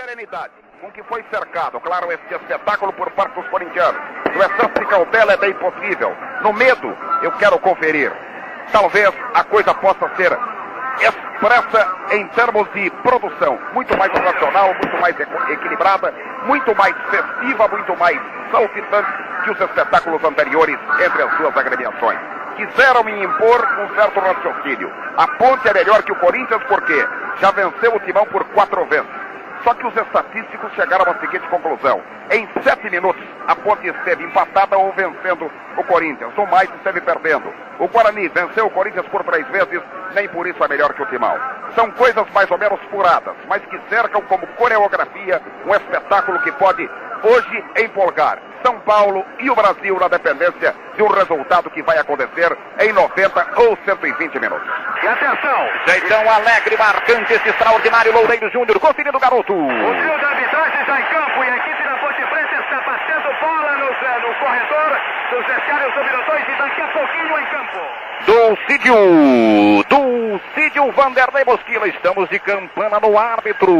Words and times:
serenidade 0.00 0.52
com 0.80 0.90
que 0.92 1.02
foi 1.02 1.22
cercado, 1.30 1.78
claro, 1.80 2.10
este 2.10 2.34
espetáculo 2.34 2.92
por 2.94 3.10
parte 3.10 3.34
dos 3.34 3.46
corintianos. 3.48 4.00
No 4.34 4.42
excesso 4.42 4.72
de 4.78 4.86
cautela 4.86 5.34
é 5.34 5.36
bem 5.36 5.52
possível. 5.54 6.16
No 6.40 6.54
medo, 6.54 6.96
eu 7.22 7.30
quero 7.32 7.58
conferir. 7.58 8.10
Talvez 8.72 9.12
a 9.34 9.44
coisa 9.44 9.74
possa 9.74 10.08
ser 10.16 10.32
expressa 10.98 11.86
em 12.12 12.26
termos 12.28 12.70
de 12.72 12.90
produção, 13.02 13.58
muito 13.74 13.96
mais 13.98 14.10
racional, 14.12 14.74
muito 14.74 15.00
mais 15.00 15.18
equilibrada, 15.50 16.14
muito 16.44 16.74
mais 16.74 16.94
festiva, 17.10 17.68
muito 17.68 17.96
mais 17.98 18.18
saltitante 18.50 19.10
que 19.44 19.50
os 19.50 19.60
espetáculos 19.60 20.24
anteriores 20.24 20.78
entre 21.04 21.22
as 21.22 21.36
suas 21.36 21.54
agremiações. 21.56 22.18
Quiseram 22.56 23.04
me 23.04 23.22
impor 23.22 23.66
um 23.80 23.94
certo 23.94 24.20
raciocínio. 24.20 24.92
A 25.16 25.26
ponte 25.26 25.68
é 25.68 25.74
melhor 25.74 26.02
que 26.02 26.12
o 26.12 26.16
Corinthians 26.16 26.62
porque 26.68 27.06
já 27.38 27.50
venceu 27.50 27.94
o 27.94 28.00
Timão 28.00 28.26
por 28.26 28.44
quatro 28.44 28.84
vezes. 28.86 29.19
Só 29.64 29.74
que 29.74 29.86
os 29.86 29.96
estatísticos 29.96 30.72
chegaram 30.74 31.10
à 31.10 31.14
seguinte 31.18 31.46
conclusão. 31.48 32.00
Em 32.30 32.48
sete 32.62 32.88
minutos, 32.90 33.22
a 33.46 33.54
Ponte 33.56 33.86
esteve 33.86 34.24
empatada 34.24 34.78
ou 34.78 34.92
vencendo 34.92 35.50
o 35.76 35.84
Corinthians. 35.84 36.32
O 36.36 36.46
mais 36.46 36.70
esteve 36.76 37.00
perdendo. 37.00 37.52
O 37.78 37.88
Guarani 37.88 38.28
venceu 38.28 38.66
o 38.66 38.70
Corinthians 38.70 39.06
por 39.08 39.24
três 39.24 39.46
vezes, 39.48 39.82
nem 40.14 40.28
por 40.28 40.46
isso 40.46 40.62
é 40.62 40.68
melhor 40.68 40.92
que 40.94 41.02
o 41.02 41.06
Timão. 41.06 41.36
São 41.74 41.90
coisas 41.92 42.28
mais 42.30 42.50
ou 42.50 42.58
menos 42.58 42.80
furadas, 42.90 43.34
mas 43.48 43.64
que 43.66 43.80
cercam 43.88 44.20
como 44.22 44.46
coreografia 44.48 45.40
um 45.66 45.74
espetáculo 45.74 46.40
que 46.40 46.52
pode 46.52 46.88
hoje 47.22 47.64
empolgar 47.76 48.38
São 48.64 48.78
Paulo 48.80 49.24
e 49.38 49.50
o 49.50 49.54
Brasil 49.54 49.98
na 49.98 50.08
dependência 50.08 50.74
de 50.94 51.02
um 51.02 51.08
resultado 51.08 51.70
que 51.70 51.82
vai 51.82 51.98
acontecer 51.98 52.56
em 52.80 52.92
90 52.92 53.46
ou 53.56 53.78
120 53.84 54.38
minutos. 54.38 54.68
E 55.02 55.08
atenção! 55.08 55.68
Jeitão 55.86 56.30
alegre, 56.30 56.76
marcante 56.76 57.32
esse 57.32 57.48
extraordinário 57.48 58.12
Loureiro 58.12 58.50
Júnior, 58.50 58.78
conferindo 58.78 59.16
o 59.16 59.20
garoto. 59.20 59.49
O 59.50 59.54
trio 59.56 60.16
de 60.16 60.24
arbitragem 60.24 60.86
já 60.86 61.00
em 61.00 61.04
campo 61.06 61.42
e 61.42 61.48
a 61.48 61.56
equipe 61.56 61.82
da 61.82 61.96
Ponte 61.96 62.24
Preta 62.24 62.54
está 62.54 62.80
batendo 62.82 63.40
bola 63.40 63.72
no, 63.78 63.86
no 63.86 64.34
corredor 64.36 65.00
dos 65.30 65.44
vestiários 65.44 65.92
do 65.92 66.00
e 66.00 66.56
daqui 66.56 66.80
a 66.80 66.86
pouquinho 66.86 67.36
em 67.36 67.46
campo. 67.46 68.09
Dulcídio, 68.26 68.94
Dulcídio 69.88 70.92
Vanderlei 70.92 71.44
Mosquila, 71.44 71.88
estamos 71.88 72.28
de 72.28 72.38
campana 72.38 73.00
no 73.00 73.18
árbitro. 73.18 73.76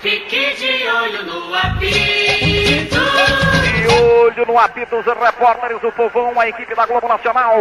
Fique 0.00 0.54
de 0.54 0.88
olho 0.88 1.24
no 1.24 1.54
apito. 1.54 2.98
De 3.78 3.94
olho 4.02 4.46
no 4.46 4.58
apito, 4.58 4.96
os 4.96 5.04
repórteres 5.04 5.80
do 5.80 5.90
Povão, 5.92 6.38
a 6.38 6.48
equipe 6.48 6.74
da 6.74 6.86
Globo 6.86 7.08
Nacional. 7.08 7.56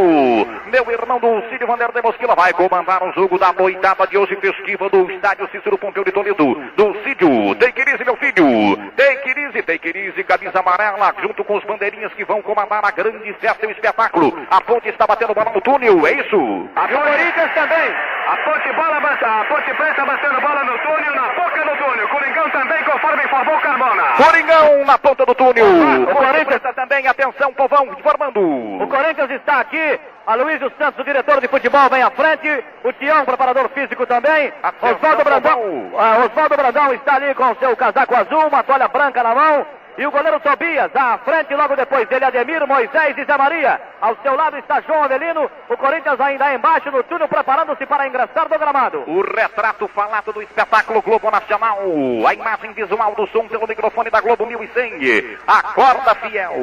Meu 0.67 0.91
irmão 0.91 1.19
Dulcídio 1.19 1.67
Vanderlei 1.67 2.01
Mosquila 2.03 2.35
vai 2.35 2.53
comandar 2.53 3.03
o 3.03 3.11
jogo 3.13 3.39
da 3.39 3.51
noitada 3.53 4.05
de 4.07 4.17
hoje 4.17 4.35
festiva 4.35 4.89
do 4.89 5.09
estádio 5.11 5.49
Cícero 5.51 5.77
Pompeu 5.77 6.03
de 6.03 6.11
Toledo. 6.11 6.61
Dulcídio, 6.75 7.55
take 7.55 7.81
it 7.81 7.91
easy, 7.91 8.03
meu 8.03 8.15
filho. 8.17 8.91
Take 8.95 9.29
it 9.29 9.39
easy, 9.39 9.63
take 9.63 9.87
it 9.87 9.97
easy, 9.97 10.23
camisa 10.23 10.59
amarela, 10.59 11.13
junto 11.21 11.43
com 11.43 11.57
os 11.57 11.63
bandeirinhas 11.63 12.13
que 12.13 12.23
vão 12.23 12.41
comandar 12.41 12.85
a 12.85 12.91
grande 12.91 13.33
festa 13.33 13.65
e 13.65 13.69
o 13.69 13.71
espetáculo. 13.71 14.37
A 14.49 14.61
ponte 14.61 14.89
está 14.89 15.07
batendo 15.07 15.33
bola 15.33 15.51
no 15.57 15.61
túnel, 15.61 16.05
é 16.05 16.13
isso? 16.13 16.69
A 16.75 16.87
Corinthians 16.87 17.53
também. 17.53 17.89
A 18.27 18.37
ponte, 18.37 18.71
bola, 18.73 18.97
a 18.97 19.45
ponte 19.45 19.73
preta 19.73 20.05
batendo 20.05 20.41
bola 20.41 20.63
no 20.63 20.77
túnel, 20.79 21.15
na 21.15 21.29
boca 21.29 21.63
do 21.63 21.77
túnel. 21.77 22.07
Coringão 22.09 22.49
também, 22.49 22.83
conforme 22.83 23.23
informou 23.23 23.59
Carmona. 23.59 24.03
Coringão 24.17 24.85
na 24.85 24.97
ponta 24.99 25.25
do 25.25 25.33
túnel. 25.33 25.65
O 26.03 26.15
Corinthians 26.15 26.75
também, 26.75 27.07
atenção, 27.07 27.53
povão, 27.53 27.87
informando. 27.97 28.39
O 28.39 28.87
Corinthians 28.87 29.31
está 29.31 29.61
aqui. 29.61 29.99
A 30.27 30.35
Luiz 30.35 30.59
Santos, 30.77 30.99
o 30.99 31.05
diretor 31.05 31.39
de 31.39 31.47
futebol, 31.47 31.89
vem 31.89 32.03
à 32.03 32.11
frente. 32.11 32.63
O 32.83 32.91
Tião, 32.93 33.25
preparador 33.25 33.69
físico 33.69 34.05
também. 34.05 34.53
Oswaldo 34.81 35.23
Brandão. 35.23 35.59
Uh, 35.59 36.25
Oswaldo 36.25 36.57
Brandão 36.57 36.93
está 36.93 37.15
ali 37.15 37.33
com 37.33 37.55
seu 37.55 37.75
casaco 37.77 38.13
azul, 38.13 38.47
uma 38.47 38.61
toalha 38.61 38.89
branca 38.89 39.23
na 39.23 39.33
mão. 39.33 39.65
E 39.97 40.05
o 40.05 40.11
goleiro 40.11 40.39
Tobias, 40.39 40.95
à 40.95 41.17
frente, 41.17 41.55
logo 41.55 41.75
depois 41.75 42.07
dele, 42.07 42.25
Ademir, 42.25 42.67
Moisés 42.67 43.17
e 43.17 43.25
Zé 43.25 43.35
Maria. 43.35 43.81
Ao 43.99 44.15
seu 44.17 44.35
lado 44.35 44.55
está 44.57 44.79
João 44.81 45.03
Avelino. 45.03 45.49
O 45.67 45.75
Corinthians 45.75 46.21
ainda 46.21 46.53
embaixo 46.53 46.91
no 46.91 47.01
túnel, 47.01 47.27
preparando-se 47.27 47.83
para 47.87 48.07
ingressar 48.07 48.47
no 48.47 48.59
gramado. 48.59 49.03
O 49.07 49.21
retrato 49.21 49.87
falado 49.87 50.31
do 50.31 50.43
espetáculo 50.43 51.01
Globo 51.01 51.31
Nacional. 51.31 51.79
A 52.27 52.33
imagem 52.35 52.73
visual 52.73 53.15
do 53.15 53.25
som 53.29 53.47
pelo 53.47 53.67
microfone 53.67 54.11
da 54.11 54.21
Globo 54.21 54.45
1100. 54.45 55.39
Acorda, 55.47 56.13
fiel. 56.13 56.53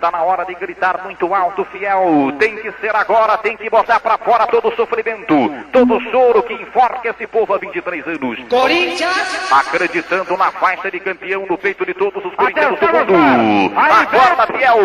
Tá 0.00 0.12
na 0.12 0.22
hora 0.22 0.44
de 0.44 0.54
gritar 0.54 1.02
muito 1.02 1.34
alto, 1.34 1.64
fiel. 1.64 2.32
Tem 2.38 2.54
que 2.58 2.70
ser 2.80 2.94
agora, 2.94 3.38
tem 3.38 3.56
que 3.56 3.68
botar 3.68 3.98
para 3.98 4.18
fora 4.18 4.46
todo 4.46 4.68
o 4.68 4.76
sofrimento, 4.76 5.34
todo 5.72 5.96
o 5.96 6.00
choro 6.12 6.44
que 6.44 6.54
enforca 6.54 7.08
esse 7.08 7.26
povo 7.26 7.52
há 7.54 7.58
23 7.58 8.06
anos. 8.06 8.38
Corinthians! 8.48 9.52
Acreditando 9.52 10.36
na 10.36 10.52
faixa 10.52 10.88
de 10.92 11.00
campeão 11.00 11.44
no 11.44 11.58
peito 11.58 11.84
de 11.84 11.92
todos 11.94 12.24
os 12.24 12.34
corintianos 12.36 12.67
do 12.76 13.12
mundo. 13.12 13.72
Acorda, 13.78 14.46
fiel. 14.46 14.78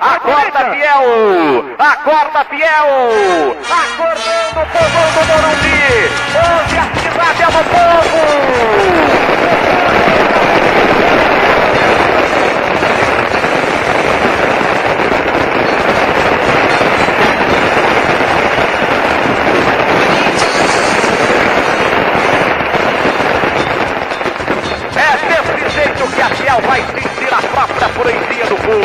Acorda, 0.00 0.60
fiel. 0.70 1.04
Acorda, 1.78 2.44
fiel. 2.44 2.88
Acordando 3.70 4.60
o 4.60 4.66
povo 4.66 5.00
do 5.14 5.22
Morumbi. 5.26 5.82
Hoje 6.34 6.76
a 6.78 6.80
cidade 7.00 7.42
é 7.42 7.46
do 7.46 7.62
povo. 7.70 8.18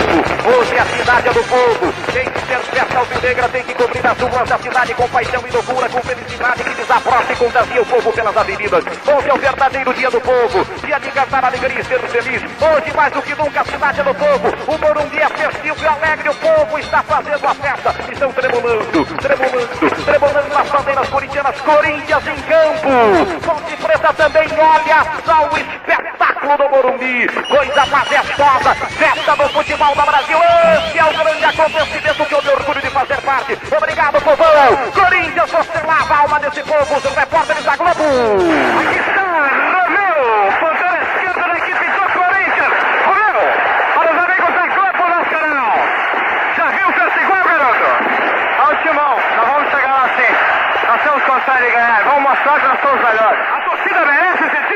Povo. 0.10 0.60
Hoje 0.60 0.78
a 0.78 0.86
cidade 0.86 1.28
é 1.28 1.34
do 1.34 1.44
povo. 1.44 1.94
Tem 2.12 2.26
que 2.26 2.40
ser 2.40 2.60
festa 2.60 2.98
alvinegra, 2.98 3.50
tem 3.50 3.64
que 3.64 3.74
cobrir 3.76 4.06
as 4.06 4.18
ruas 4.18 4.50
da 4.50 4.58
cidade 4.58 4.94
com 4.96 5.08
paixão 5.10 5.44
e 5.48 5.52
loucura, 5.52 5.90
com 5.90 6.02
felicidade 6.02 6.64
que 6.64 6.74
desabrocha 6.74 7.34
e 7.34 7.36
contagia 7.36 7.82
o 7.82 7.86
povo 7.86 8.12
pelas 8.12 8.38
avenidas. 8.38 8.84
Hoje 8.86 9.30
é 9.30 9.34
o 9.34 9.38
verdadeiro 9.38 9.94
dia 9.94 10.10
do 10.10 10.22
povo. 10.22 10.66
Dia 10.86 11.00
de 11.00 11.12
cantar 11.12 11.46
alegria 11.46 11.80
e 11.80 11.84
ser 11.84 12.00
feliz. 12.00 12.42
Hoje, 12.44 12.94
mais 12.96 13.14
do 13.14 13.22
que 13.22 13.36
nunca, 13.36 13.62
a 13.62 13.66
cidade 13.66 14.00
é 14.00 14.04
do 14.04 14.16
povo. 14.16 14.48
O 14.68 14.78
Morumbi 14.78 15.20
é 15.20 15.30
festivo 15.30 15.84
e 15.84 15.88
alegre. 15.88 16.30
O 16.30 16.36
povo 16.36 16.80
está 16.80 17.04
fazendo 17.04 17.46
a 17.46 17.54
festa. 17.54 17.96
Estão 18.12 18.32
tremulando, 18.32 19.06
tremulando, 19.18 20.06
tremulando 20.06 20.54
nas 20.54 20.70
bandeiras 20.70 21.10
corintianas. 21.10 21.62
Corinthians 21.62 22.28
em 22.28 22.42
campo. 22.42 23.40
Ponte 23.46 23.78
Preta 23.78 24.14
também. 24.14 24.48
Olha 24.60 25.06
só 25.26 25.50
o 25.50 25.58
espetáculo 25.58 26.58
do 26.58 26.70
Morumbi 26.70 27.28
coisa 27.50 27.86
majestosa, 27.88 28.76
festa 28.76 29.36
do 29.36 29.50
futebol 29.50 29.96
do 30.00 30.06
Brasil. 30.06 30.40
Esse 30.40 30.98
é 30.98 31.04
o 31.04 31.14
grande 31.14 31.46
acontecimento 31.46 32.26
que 32.26 32.34
eu 32.34 32.42
me 32.42 32.50
orgulho 32.50 32.82
de 32.82 32.90
fazer 32.90 33.22
parte. 33.22 33.58
Obrigado, 33.76 34.22
povão. 34.22 34.92
Corinthians, 34.94 35.52
você 35.52 35.80
lava 35.86 36.14
a 36.14 36.18
alma 36.20 36.40
desse 36.40 36.64
povo, 36.64 36.96
os 36.96 37.16
repórteres 37.16 37.64
da 37.66 37.76
Globo. 37.76 37.92
Aqui 37.92 39.00
está 39.00 39.22
Romeu, 39.76 40.52
ponteira 40.60 41.00
esquerda 41.04 41.48
da 41.48 41.58
equipe 41.58 41.86
do 41.86 42.02
Corinthians. 42.16 42.74
Romeu, 43.06 43.42
para 43.94 44.12
os 44.12 44.18
amigos 44.24 44.54
da 44.56 44.68
Globo 44.68 45.04
Nacional. 45.10 45.78
Já 46.56 46.66
viu 46.68 46.94
festa 46.94 47.20
igual, 47.20 47.44
garoto? 47.44 47.90
Ao 48.60 48.76
timão, 48.84 49.16
nós 49.36 49.48
vamos 49.48 49.72
chegar 49.72 49.92
lá 49.92 50.10
sim. 50.16 50.32
Nós 50.88 51.02
temos 51.02 51.24
condições 51.24 51.60
de 51.60 51.72
ganhar. 51.72 52.04
Vamos 52.06 52.24
mostrar 52.24 52.60
que 52.60 52.68
nós 52.68 52.80
somos 52.82 53.02
melhores. 53.04 53.40
A 53.52 53.62
torcida 53.62 54.06
merece 54.06 54.44
esse 54.46 54.69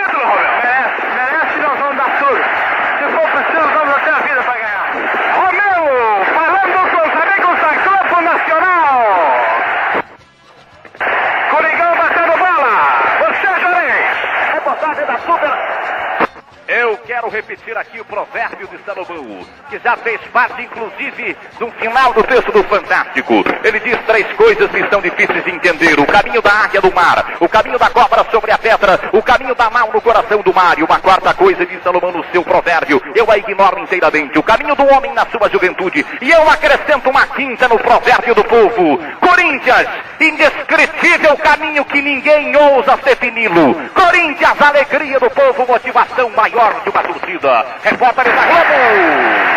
Salomão, 19.83 19.83
que 19.83 19.89
já 19.89 19.97
fez 19.97 20.21
parte, 20.33 20.63
inclusive, 20.63 21.37
do 21.59 21.71
final 21.73 22.11
do 22.11 22.23
texto 22.23 22.51
do 22.51 22.63
Fantástico. 22.63 23.45
Ele 23.63 23.79
diz 23.79 23.97
três 24.07 24.25
coisas 24.33 24.69
que 24.71 24.89
são 24.89 24.99
difíceis 24.99 25.45
de 25.45 25.51
entender: 25.51 25.99
o 25.99 26.07
caminho 26.07 26.41
da 26.41 26.51
águia 26.51 26.81
do 26.81 26.91
mar, 26.91 27.35
o 27.39 27.47
caminho 27.47 27.77
da 27.77 27.89
cobra 27.89 28.25
sobre 28.31 28.51
a 28.51 28.57
pedra, 28.57 28.99
o 29.13 29.21
caminho 29.21 29.53
da 29.53 29.69
mal 29.69 29.91
no 29.93 30.01
coração 30.01 30.41
do 30.41 30.53
mar. 30.53 30.77
E 30.79 30.83
uma 30.83 30.99
quarta 30.99 31.33
coisa 31.35 31.65
diz 31.65 31.81
Salomão 31.83 32.11
no 32.11 32.25
seu 32.31 32.43
provérbio: 32.43 33.01
eu 33.15 33.29
a 33.31 33.37
ignoro 33.37 33.79
inteiramente, 33.79 34.37
o 34.39 34.43
caminho 34.43 34.75
do 34.75 34.85
homem 34.91 35.13
na 35.13 35.25
sua 35.27 35.47
juventude. 35.49 36.03
E 36.19 36.31
eu 36.31 36.49
acrescento 36.49 37.09
uma 37.09 37.27
quinta 37.27 37.67
no 37.67 37.77
provérbio 37.77 38.33
do 38.33 38.43
povo: 38.43 38.99
Corinthians, 39.19 39.87
indescritível 40.19 41.37
caminho 41.37 41.85
que 41.85 42.01
ninguém 42.01 42.55
ousa 42.55 42.97
defini-lo. 42.97 43.75
Corinthians, 43.93 44.59
alegria 44.59 45.19
do 45.19 45.29
povo, 45.29 45.67
motivação 45.67 46.29
maior 46.31 46.81
de 46.83 46.89
uma 46.89 47.03
torcida. 47.03 47.65
Repórter 47.83 48.25
da 48.25 48.45
Globo. 48.45 49.53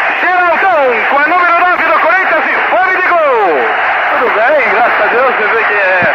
Com 0.76 1.18
a 1.18 1.26
número 1.26 1.58
9 1.58 1.84
do 1.84 2.00
Corinthians 2.00 2.44
e 2.44 2.54
fome 2.68 2.96
de 3.00 3.08
gol. 3.08 3.64
Tudo 4.12 4.28
bem, 4.34 4.68
graças 4.76 5.00
a 5.00 5.06
Deus. 5.06 5.34
Você 5.34 5.46
vê 5.48 5.64
que 5.64 5.72
é 5.72 6.14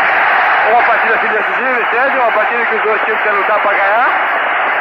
uma 0.69 0.83
partida 0.83 1.15
assim 1.15 1.27
decisiva, 1.29 1.81
entende? 1.81 2.17
Uma 2.19 2.31
partida 2.31 2.65
que 2.67 2.75
os 2.75 2.81
dois 2.83 3.01
times 3.01 3.21
querem 3.23 3.39
lutar 3.39 3.59
para 3.59 3.71
ganhar. 3.71 4.09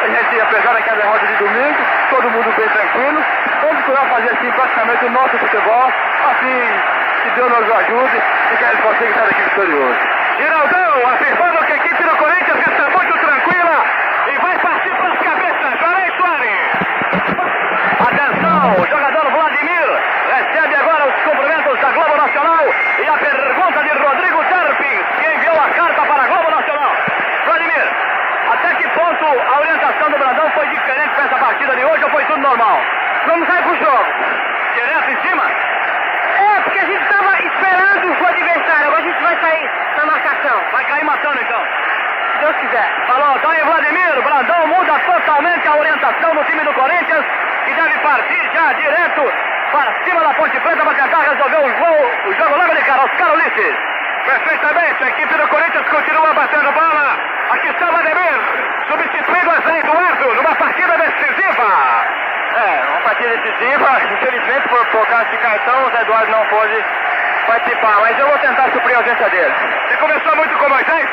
A 0.05 0.06
gente, 0.06 0.41
apesar 0.41 0.75
daquela 0.75 0.97
derrota 0.99 1.27
de 1.27 1.35
domingo, 1.37 1.79
todo 2.11 2.31
mundo 2.31 2.55
bem 2.59 2.69
tranquilo. 2.69 3.25
Vamos 3.62 3.85
procurar 3.85 4.09
fazer 4.11 4.31
assim 4.37 4.50
praticamente 4.53 5.05
o 5.06 5.11
nosso 5.11 5.38
futebol. 5.38 5.93
Assim, 6.29 6.61
que 7.23 7.31
Deus 7.31 7.50
nos 7.50 7.71
ajude 7.71 8.23
e 8.53 8.56
que 8.59 8.65
a 8.65 8.69
gente 8.69 8.82
consiga 8.82 9.09
estar 9.09 9.25
aqui 9.25 9.43
vitorioso. 9.43 9.99
Giraldão 10.37 11.09
afirmando 11.09 11.65
que 11.65 11.73
a 11.73 11.77
equipe 11.77 12.03
do 12.03 12.17
Corinthians 12.17 12.59
está 12.69 12.91
muito 12.91 13.19
tranquila 13.19 13.85
e 14.29 14.38
vai 14.41 14.59
partir 14.59 14.94
para 14.94 15.09
as 15.09 15.19
cabeças. 15.21 15.81
Juarez 15.81 16.15
Soares. 16.17 16.81
Atenção, 18.00 18.75
o 18.81 18.87
jogador 18.87 19.31
Vladimir 19.31 19.88
recebe 20.31 20.75
agora 20.77 21.05
os 21.06 21.23
cumprimentos 21.23 21.81
da 21.81 21.91
Globo 21.91 22.17
Nacional 22.17 22.65
e 22.99 23.09
a 23.09 23.19
pergunta 23.19 23.82
de 23.82 23.91
Rodrigo 23.91 24.44
Terpins, 24.44 25.06
que 25.19 25.35
enviou 25.35 25.61
a 25.61 25.69
carta 25.69 26.03
para 26.03 26.23
a 26.23 26.27
Globo 26.27 26.50
Nacional. 26.50 26.93
Vladimir, 27.44 27.89
até 28.53 28.75
que 28.77 28.89
ponto 28.89 29.25
a 29.25 29.61
orientação 29.61 30.11
do 30.11 30.19
Brandão 30.19 30.50
foi 30.53 30.67
diferente 30.69 31.11
para 31.11 31.25
essa 31.25 31.37
partida 31.37 31.77
de 31.77 31.85
hoje 31.85 32.05
ou 32.05 32.11
foi 32.11 32.25
tudo 32.25 32.39
normal? 32.50 32.82
Vamos 33.26 33.47
sair 33.47 33.62
pro 33.62 33.76
jogo. 33.76 34.06
Direto 34.75 35.11
em 35.11 35.29
cima? 35.29 35.44
É, 35.44 36.61
porque 36.62 36.79
a 36.79 36.85
gente 36.85 37.02
estava 37.02 37.32
esperando 37.38 38.06
o 38.11 38.26
adversário. 38.26 38.87
Agora 38.87 38.99
a 38.99 39.06
gente 39.06 39.23
vai 39.23 39.37
sair 39.41 39.70
na 39.97 40.06
marcação. 40.06 40.56
Vai 40.73 40.85
cair 40.85 41.05
matando 41.05 41.41
então. 41.41 41.62
Se 42.32 42.38
Deus 42.38 42.56
quiser. 42.56 42.88
Falou, 43.06 43.38
tá 43.38 43.50
aí 43.50 43.62
Vladimir, 43.62 44.19
o 44.19 44.23
Brandão 44.23 44.67
muda 44.67 44.99
totalmente 44.99 45.69
a 45.69 45.76
orientação 45.76 46.35
do 46.35 46.44
time 46.44 46.62
do 46.64 46.75
Corinthians, 46.75 47.25
que 47.64 47.75
deve 47.75 47.99
partir 47.99 48.50
já 48.55 48.73
direto 48.73 49.32
para 49.70 50.05
cima 50.05 50.20
da 50.20 50.35
Ponte 50.35 50.58
Preta 50.61 50.85
para 50.85 50.94
tentar 50.94 51.20
resolver 51.20 51.58
o 51.58 51.79
jogo, 51.79 52.11
o 52.26 52.35
jogo 52.35 52.56
logo 52.56 52.75
de 52.75 52.82
cara, 52.82 53.05
Oscar 53.05 53.32
Ulisses. 53.32 53.76
Perfeitamente, 54.25 55.05
a 55.05 55.08
equipe 55.08 55.35
do 55.35 55.49
Corinthians 55.49 55.88
continua 55.88 56.35
batendo 56.35 56.73
bola. 56.73 57.17
Aqui 57.50 57.69
está 57.69 57.87
o 57.87 57.93
Vladimir, 57.93 58.41
substituindo 58.88 59.50
a 59.50 59.61
Zé 59.61 59.79
Eduardo 59.81 60.35
numa 60.35 60.55
partida 60.55 60.96
decisiva. 60.99 62.20
É, 62.55 62.91
uma 62.91 63.00
partida 63.02 63.37
decisiva. 63.37 64.00
Infelizmente, 64.12 64.69
por, 64.69 64.87
por 64.87 65.06
causa 65.06 65.25
de 65.26 65.38
cartão, 65.38 65.87
o 65.87 65.91
Zé 65.91 66.00
Eduardo 66.02 66.31
não 66.31 66.47
pôde 66.47 66.85
participar. 67.47 68.00
Mas 68.00 68.19
eu 68.19 68.26
vou 68.26 68.38
tentar 68.38 68.70
suprir 68.70 68.94
a 68.94 68.99
ausência 68.99 69.29
dele. 69.29 69.55
Você 69.88 69.97
começou 69.97 70.37
muito 70.37 70.58
com 70.58 70.69
Moisés? 70.69 71.08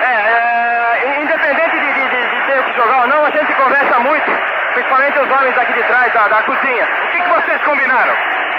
É, 0.00 0.04
é, 0.04 1.20
independente 1.22 1.78
de, 1.78 1.92
de, 1.92 2.08
de, 2.08 2.30
de 2.30 2.46
ter 2.46 2.62
que 2.64 2.72
jogar 2.74 3.02
ou 3.02 3.06
não, 3.06 3.24
a 3.24 3.30
gente 3.30 3.52
conversa 3.54 3.98
muito, 4.00 4.30
principalmente 4.74 5.18
os 5.18 5.30
homens 5.30 5.56
aqui 5.56 5.72
de 5.74 5.82
trás 5.84 6.12
da, 6.12 6.28
da 6.28 6.42
cozinha. 6.42 6.84
O 6.84 7.10
que, 7.10 7.22
que 7.22 7.28
vocês 7.28 7.62
combinaram? 7.62 8.14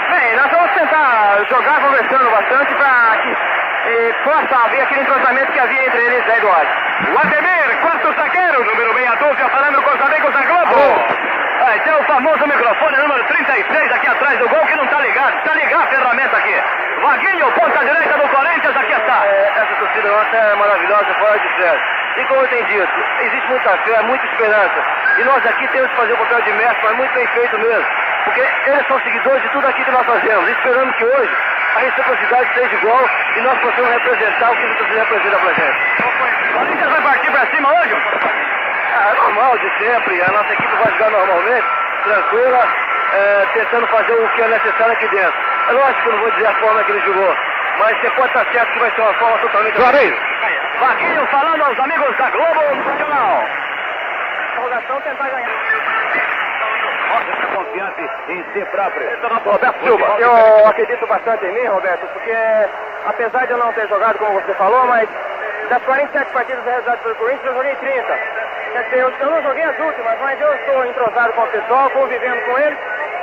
Bem, 0.08 0.36
nós 0.36 0.50
vamos 0.50 0.70
tentar 0.72 1.44
jogar 1.50 1.80
conversando 1.80 2.30
bastante 2.30 2.74
para 2.74 3.16
que 3.22 3.36
eh, 3.86 4.14
possa 4.24 4.64
haver 4.64 4.82
aquele 4.82 5.00
entrosamento 5.02 5.52
que 5.52 5.60
havia 5.60 5.86
entre 5.86 6.00
eles, 6.00 6.24
Zé 6.24 6.36
Eduardo. 6.38 6.70
O 7.12 7.18
Ademir, 7.18 7.80
quarto 7.82 8.12
zagueiro, 8.14 8.64
número 8.64 8.94
62, 8.94 9.52
falando 9.52 9.82
com 9.82 9.90
os 9.90 10.00
amigos 10.00 10.32
da 10.32 10.42
Globo. 10.42 10.74
Ah, 10.76 11.13
esse 11.74 11.88
é 11.88 11.96
o 11.96 12.04
famoso 12.04 12.46
microfone 12.46 12.96
número 12.98 13.24
36 13.24 13.92
aqui 13.92 14.06
atrás 14.06 14.38
do 14.38 14.48
gol 14.48 14.64
que 14.66 14.76
não 14.76 14.86
tá 14.86 15.00
ligado. 15.00 15.42
Tá 15.42 15.54
ligado 15.54 15.82
a 15.82 15.86
ferramenta 15.86 16.36
aqui. 16.36 16.62
Vaguinho, 17.02 17.52
ponta 17.52 17.84
direita 17.84 18.16
do 18.16 18.28
Corinthians, 18.28 18.76
aqui 18.76 18.92
está. 18.92 19.26
É, 19.26 19.52
essa 19.56 19.74
torcida 19.74 20.08
nossa 20.08 20.36
é 20.36 20.54
maravilhosa, 20.54 21.14
fora 21.14 21.38
de 21.38 21.48
sério. 21.56 21.80
E 22.16 22.24
como 22.26 22.40
eu 22.42 22.48
tenho 22.48 22.64
dito, 22.66 22.92
existe 23.22 23.48
muita 23.48 23.76
fé, 23.78 24.02
muita 24.02 24.24
esperança. 24.24 24.84
E 25.18 25.24
nós 25.24 25.46
aqui 25.46 25.66
temos 25.68 25.90
que 25.90 25.96
fazer 25.96 26.12
o 26.12 26.16
papel 26.18 26.42
de 26.42 26.52
mestre, 26.52 26.84
mas 26.84 26.96
muito 26.96 27.14
bem 27.14 27.26
feito 27.26 27.58
mesmo. 27.58 27.86
Porque 28.24 28.40
eles 28.66 28.86
são 28.86 29.00
seguidores 29.00 29.42
de 29.42 29.48
tudo 29.48 29.66
aquilo 29.66 29.84
que 29.84 29.90
nós 29.90 30.06
fazemos. 30.06 30.48
Esperamos 30.48 30.94
que 30.94 31.04
hoje 31.04 31.36
a 31.74 31.78
reciprocidade 31.80 32.54
seja 32.54 32.74
igual 32.76 33.08
e 33.36 33.40
nós 33.40 33.58
possamos 33.58 33.90
representar 33.90 34.52
o 34.52 34.56
que 34.56 34.64
o 34.64 34.76
torcida 34.76 35.00
representa 35.00 35.38
pra 35.38 35.52
gente. 35.52 36.52
O 36.54 36.58
Corinthians 36.58 36.90
vai 36.90 37.02
partir 37.02 37.30
pra 37.32 37.46
cima 37.46 37.68
hoje? 37.74 38.53
Normal 38.94 39.58
de 39.58 39.78
sempre. 39.78 40.22
A 40.22 40.28
nossa 40.28 40.52
equipe 40.52 40.76
vai 40.76 40.92
jogar 40.92 41.10
normalmente, 41.10 41.66
tranquila, 42.04 42.68
é, 43.12 43.46
tentando 43.52 43.86
fazer 43.88 44.12
o 44.12 44.28
que 44.30 44.42
é 44.42 44.48
necessário 44.48 44.92
aqui 44.92 45.08
dentro. 45.08 45.34
É 45.68 45.72
lógico 45.72 46.02
que 46.02 46.08
eu 46.08 46.12
não 46.12 46.20
vou 46.20 46.30
dizer 46.32 46.46
a 46.46 46.54
forma 46.54 46.84
que 46.84 46.92
ele 46.92 47.00
jogou, 47.00 47.36
mas 47.78 48.00
você 48.00 48.10
pode 48.10 48.28
estar 48.28 48.52
certo 48.52 48.72
que 48.72 48.78
vai 48.78 48.90
ser 48.92 49.00
uma 49.00 49.14
forma 49.14 49.38
totalmente 49.38 49.76
Juarez. 49.76 50.14
Vaguinho 50.80 51.26
falando 51.26 51.62
aos 51.62 51.78
amigos 51.78 52.16
da 52.16 52.30
Globo 52.30 52.74
Nacional. 52.74 53.44
Interrogação 54.52 55.00
tentar 55.00 55.28
ganhar. 55.28 55.50
Mostra 57.08 57.46
confiante 57.54 58.10
em 58.28 58.44
si 58.52 58.64
próprio. 58.66 59.08
Roberto 59.44 59.84
Silva. 59.84 60.16
Eu 60.18 60.68
acredito 60.68 61.06
bastante 61.06 61.46
em 61.46 61.52
mim, 61.52 61.66
Roberto, 61.66 62.06
porque 62.12 62.36
apesar 63.06 63.46
de 63.46 63.52
eu 63.52 63.58
não 63.58 63.72
ter 63.72 63.88
jogado 63.88 64.18
como 64.18 64.40
você 64.40 64.54
falou, 64.54 64.86
mas 64.86 65.08
das 65.68 65.82
47 65.82 66.32
partidas 66.32 66.64
realizadas 66.64 67.00
pelo 67.00 67.14
Corinthians, 67.16 67.46
eu 67.46 67.54
joguei 67.54 67.74
30. 67.76 68.02
Quer 68.72 68.82
dizer, 68.84 68.98
eu, 68.98 69.12
eu 69.20 69.30
não 69.30 69.42
joguei 69.42 69.62
as 69.62 69.78
últimas, 69.78 70.18
mas 70.20 70.40
eu 70.40 70.54
estou 70.54 70.86
entrosado 70.86 71.32
com 71.32 71.42
o 71.42 71.46
pessoal, 71.48 71.90
convivendo 71.90 72.40
com 72.42 72.58
eles, 72.58 72.78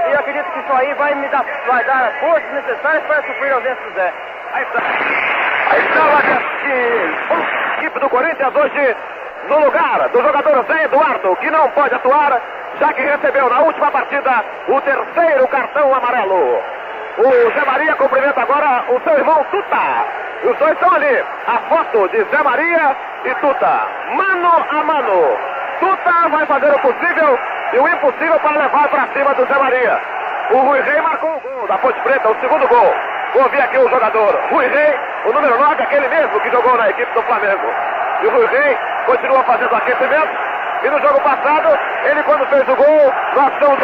e 0.09 0.13
acredito 0.13 0.51
que 0.51 0.59
isso 0.59 0.73
aí 0.73 0.93
vai 0.93 1.15
me 1.15 1.27
dar, 1.27 1.45
vai 1.67 1.83
dar 1.83 2.07
as 2.07 2.15
forças 2.19 2.51
necessárias 2.53 3.03
para 3.03 3.23
suprir 3.23 3.51
a 3.51 3.55
ausência 3.55 3.83
do 3.83 3.93
Zé. 3.93 4.13
Aí 4.53 4.63
está. 4.63 4.79
Aí 5.71 5.85
está 5.85 6.01
a 7.31 7.77
equipe 7.77 7.99
do 7.99 8.09
Corinthians 8.09 8.55
hoje 8.55 8.95
no 9.47 9.59
lugar 9.59 10.09
do 10.09 10.21
jogador 10.21 10.65
Zé 10.65 10.83
Eduardo, 10.83 11.35
que 11.37 11.51
não 11.51 11.69
pode 11.71 11.95
atuar, 11.95 12.41
já 12.79 12.93
que 12.93 13.01
recebeu 13.01 13.49
na 13.49 13.61
última 13.61 13.91
partida 13.91 14.43
o 14.67 14.81
terceiro 14.81 15.47
cartão 15.47 15.93
amarelo. 15.93 16.61
O 17.17 17.51
Zé 17.51 17.65
Maria 17.65 17.95
cumprimenta 17.95 18.41
agora 18.41 18.85
o 18.89 18.99
seu 19.01 19.17
irmão 19.17 19.45
Tuta. 19.51 20.05
Os 20.43 20.57
dois 20.57 20.71
estão 20.71 20.93
ali. 20.93 21.23
A 21.47 21.57
foto 21.69 22.07
de 22.09 22.23
Zé 22.23 22.43
Maria 22.43 22.95
e 23.25 23.35
Tuta. 23.35 23.87
Mano 24.15 24.65
a 24.69 24.83
mano. 24.83 25.37
Tuta 25.79 26.29
vai 26.29 26.45
fazer 26.45 26.73
o 26.73 26.79
possível 26.79 27.39
e 27.73 27.79
o 27.79 27.87
impossível 27.87 28.39
para 28.39 28.57
levar 28.57 28.87
para 28.87 29.07
cima 29.13 29.33
do 29.33 29.45
Zé 29.45 29.57
Maria. 29.59 29.99
O 30.51 30.57
Rui 30.57 30.81
Rei 30.81 31.01
marcou 31.01 31.35
o 31.35 31.39
gol 31.39 31.67
da 31.67 31.77
Ponte 31.77 31.99
Preta, 32.01 32.29
o 32.29 32.39
segundo 32.39 32.67
gol. 32.67 32.93
Vou 33.33 33.43
ouvir 33.43 33.61
aqui 33.61 33.77
o 33.77 33.89
jogador 33.89 34.39
Rui 34.49 34.67
Rei, 34.67 34.99
o 35.25 35.33
número 35.33 35.57
9, 35.57 35.83
aquele 35.83 36.07
mesmo 36.07 36.39
que 36.39 36.49
jogou 36.49 36.77
na 36.77 36.89
equipe 36.89 37.13
do 37.13 37.21
Flamengo. 37.23 37.73
E 38.21 38.27
o 38.27 38.31
Rui 38.31 38.45
Rei 38.47 38.77
continua 39.05 39.43
fazendo 39.43 39.75
aquecimento. 39.75 40.29
E 40.83 40.89
no 40.89 40.99
jogo 40.99 41.21
passado, 41.21 41.77
ele 42.03 42.23
quando 42.23 42.45
fez 42.47 42.67
o 42.67 42.75
gol, 42.75 43.13
nós 43.35 43.53
estamos. 43.53 43.79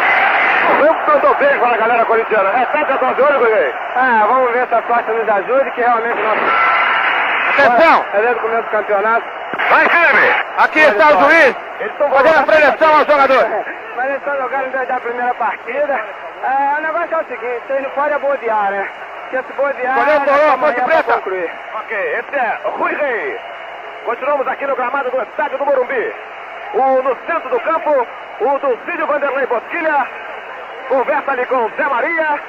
Vamos 0.80 1.06
mandou 1.06 1.34
bem 1.36 1.58
para 1.58 1.74
a 1.74 1.76
galera 1.76 2.04
corintiana. 2.04 2.50
A 2.50 2.98
tua 2.98 3.14
de 3.14 3.22
olho, 3.22 3.38
Rui 3.38 3.54
Rei. 3.54 3.74
Ah, 3.96 4.24
vamos 4.28 4.52
ver 4.52 4.66
se 4.68 4.74
a 4.74 4.82
sorte 4.82 5.10
nos 5.10 5.28
ajude, 5.28 5.70
que 5.72 5.80
realmente 5.80 6.22
nós. 6.22 6.38
Atenção! 7.48 8.04
É 8.12 8.20
desde 8.20 8.38
o 8.38 8.42
começo 8.42 8.62
do 8.62 8.70
campeonato. 8.70 9.26
Vai, 9.70 9.88
firme! 9.88 10.34
Aqui 10.58 10.80
está 10.80 11.06
o 11.08 11.24
juiz. 11.24 11.56
Fazendo 11.98 12.38
a 12.38 12.42
preleção 12.42 12.96
aos 12.96 13.06
jogadores. 13.06 13.66
Mas 13.96 14.06
eles 14.06 14.18
estão 14.18 14.36
jogando 14.36 14.70
desde 14.70 14.92
a 14.92 15.00
primeira 15.00 15.34
partida. 15.34 16.00
É, 16.44 16.78
o 16.78 16.82
negócio 16.82 17.14
é 17.14 17.20
o 17.20 17.24
seguinte, 17.24 17.62
vocês 17.66 17.82
não 17.82 17.90
podem 17.90 18.18
bodear, 18.18 18.70
né? 18.70 18.88
Porque 19.22 19.46
se 19.46 19.52
bodear, 19.54 19.96
nós 19.96 20.24
Toró, 20.24 20.58
Ponte 20.58 20.74
pra 20.74 20.84
Preta. 20.84 21.22
Ok, 21.74 21.98
esse 21.98 22.36
é 22.36 22.58
Rui 22.64 22.94
Rei. 22.94 23.40
Continuamos 24.04 24.48
aqui 24.48 24.66
no 24.66 24.76
gramado 24.76 25.10
do 25.10 25.22
estádio 25.22 25.58
do 25.58 25.66
Morumbi. 25.66 26.14
O, 26.74 27.02
no 27.02 27.16
centro 27.26 27.48
do 27.50 27.60
campo, 27.60 28.06
o 28.40 28.58
do 28.58 28.78
Cídio 28.84 29.06
Vanderlei 29.06 29.46
Bosquilha. 29.46 30.06
Conversa 30.88 31.32
ali 31.32 31.44
com 31.46 31.66
o 31.66 31.70
Zé 31.76 31.84
Maria 31.84 32.40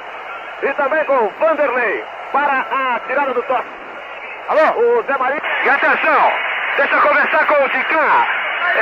e 0.62 0.72
também 0.72 1.04
com 1.04 1.14
o 1.14 1.28
Vanderlei 1.38 2.04
para 2.32 2.64
a 2.70 3.00
tirada 3.06 3.34
do 3.34 3.42
toque. 3.42 3.68
Alô? 4.48 4.80
O 4.80 5.02
Zé 5.02 5.16
Maria. 5.18 5.42
E 5.62 5.68
atenção, 5.68 6.32
deixa 6.76 6.94
eu 6.94 7.02
conversar 7.02 7.46
com 7.46 7.54
o 7.62 7.68
Zicá. 7.68 8.26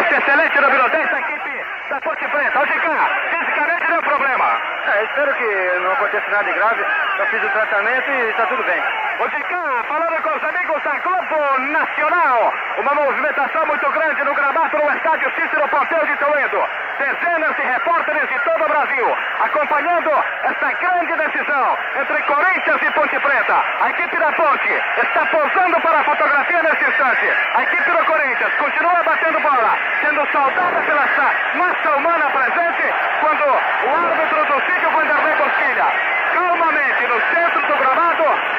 Esse 0.01 0.15
excelente 0.15 0.61
número 0.61 0.89
10 0.91 1.11
da 1.11 1.19
equipe 1.19 1.65
da 1.91 2.01
Ponte 2.01 2.29
Preta. 2.29 2.61
O 2.61 2.67
Zicá, 2.67 3.11
fisicamente 3.31 3.87
deu 3.89 4.03
problema. 4.03 4.61
É, 4.95 5.05
espero 5.05 5.35
que 5.35 5.81
não 5.83 5.93
aconteça 5.93 6.31
nada 6.31 6.45
de 6.45 6.53
grave. 6.53 6.85
Eu 7.19 7.27
fiz 7.27 7.43
o 7.43 7.49
tratamento 7.51 8.11
e 8.11 8.31
está 8.31 8.47
tudo 8.47 8.63
bem. 8.63 8.83
O 9.19 9.29
Zicá, 9.29 9.85
falando 9.89 10.23
com 10.23 10.37
os 10.37 10.45
amigos 10.45 10.83
da 10.85 10.99
Globo 10.99 11.59
Nacional. 11.73 12.53
Uma 12.79 12.95
movimentação 12.95 13.67
muito 13.67 13.91
grande 13.91 14.23
no 14.23 14.35
gramado 14.35 14.79
no 14.79 14.97
estádio 14.97 15.33
Cícero 15.35 15.69
Pompeu 15.69 16.07
de 16.07 16.17
Toledo. 16.17 16.63
Dezenas 16.99 17.57
de 17.57 17.63
repórteres 17.63 18.29
de 18.29 18.39
todo 18.41 18.65
o 18.65 18.69
Brasil 18.69 19.17
acompanhando 19.39 20.11
esta 20.43 20.73
grande 20.73 21.17
decisão 21.17 21.79
entre 22.01 22.23
Corinthians 22.23 22.83
e 22.83 22.91
Ponte 22.91 23.19
Preta. 23.21 23.65
A 23.81 23.91
equipe 23.91 24.17
da 24.19 24.33
Ponte 24.33 24.83
está 25.03 25.27
pousando 25.27 25.81
para 25.81 26.01
a 26.01 26.05
fotografia 26.05 26.63
nesse 26.63 26.91
instante. 26.91 27.33
A 27.55 27.63
equipe 27.63 27.91
do 27.91 28.05
Corinthians 28.05 28.55
continua 28.55 29.03
batendo 29.05 29.41
bola, 29.41 29.79
sendo 30.03 30.27
saudada 30.33 30.81
pela 30.83 31.07
massa 31.55 31.97
humana 31.97 32.31
presente 32.31 32.95
quando 33.21 33.45
o 33.45 33.97
árbitro 33.97 34.45
do 34.47 34.61
sítio 34.67 34.91
Vanderlei 34.91 35.37
Bosquilha, 35.37 35.87
calmamente 36.35 37.07
no 37.07 37.21
centro 37.21 37.58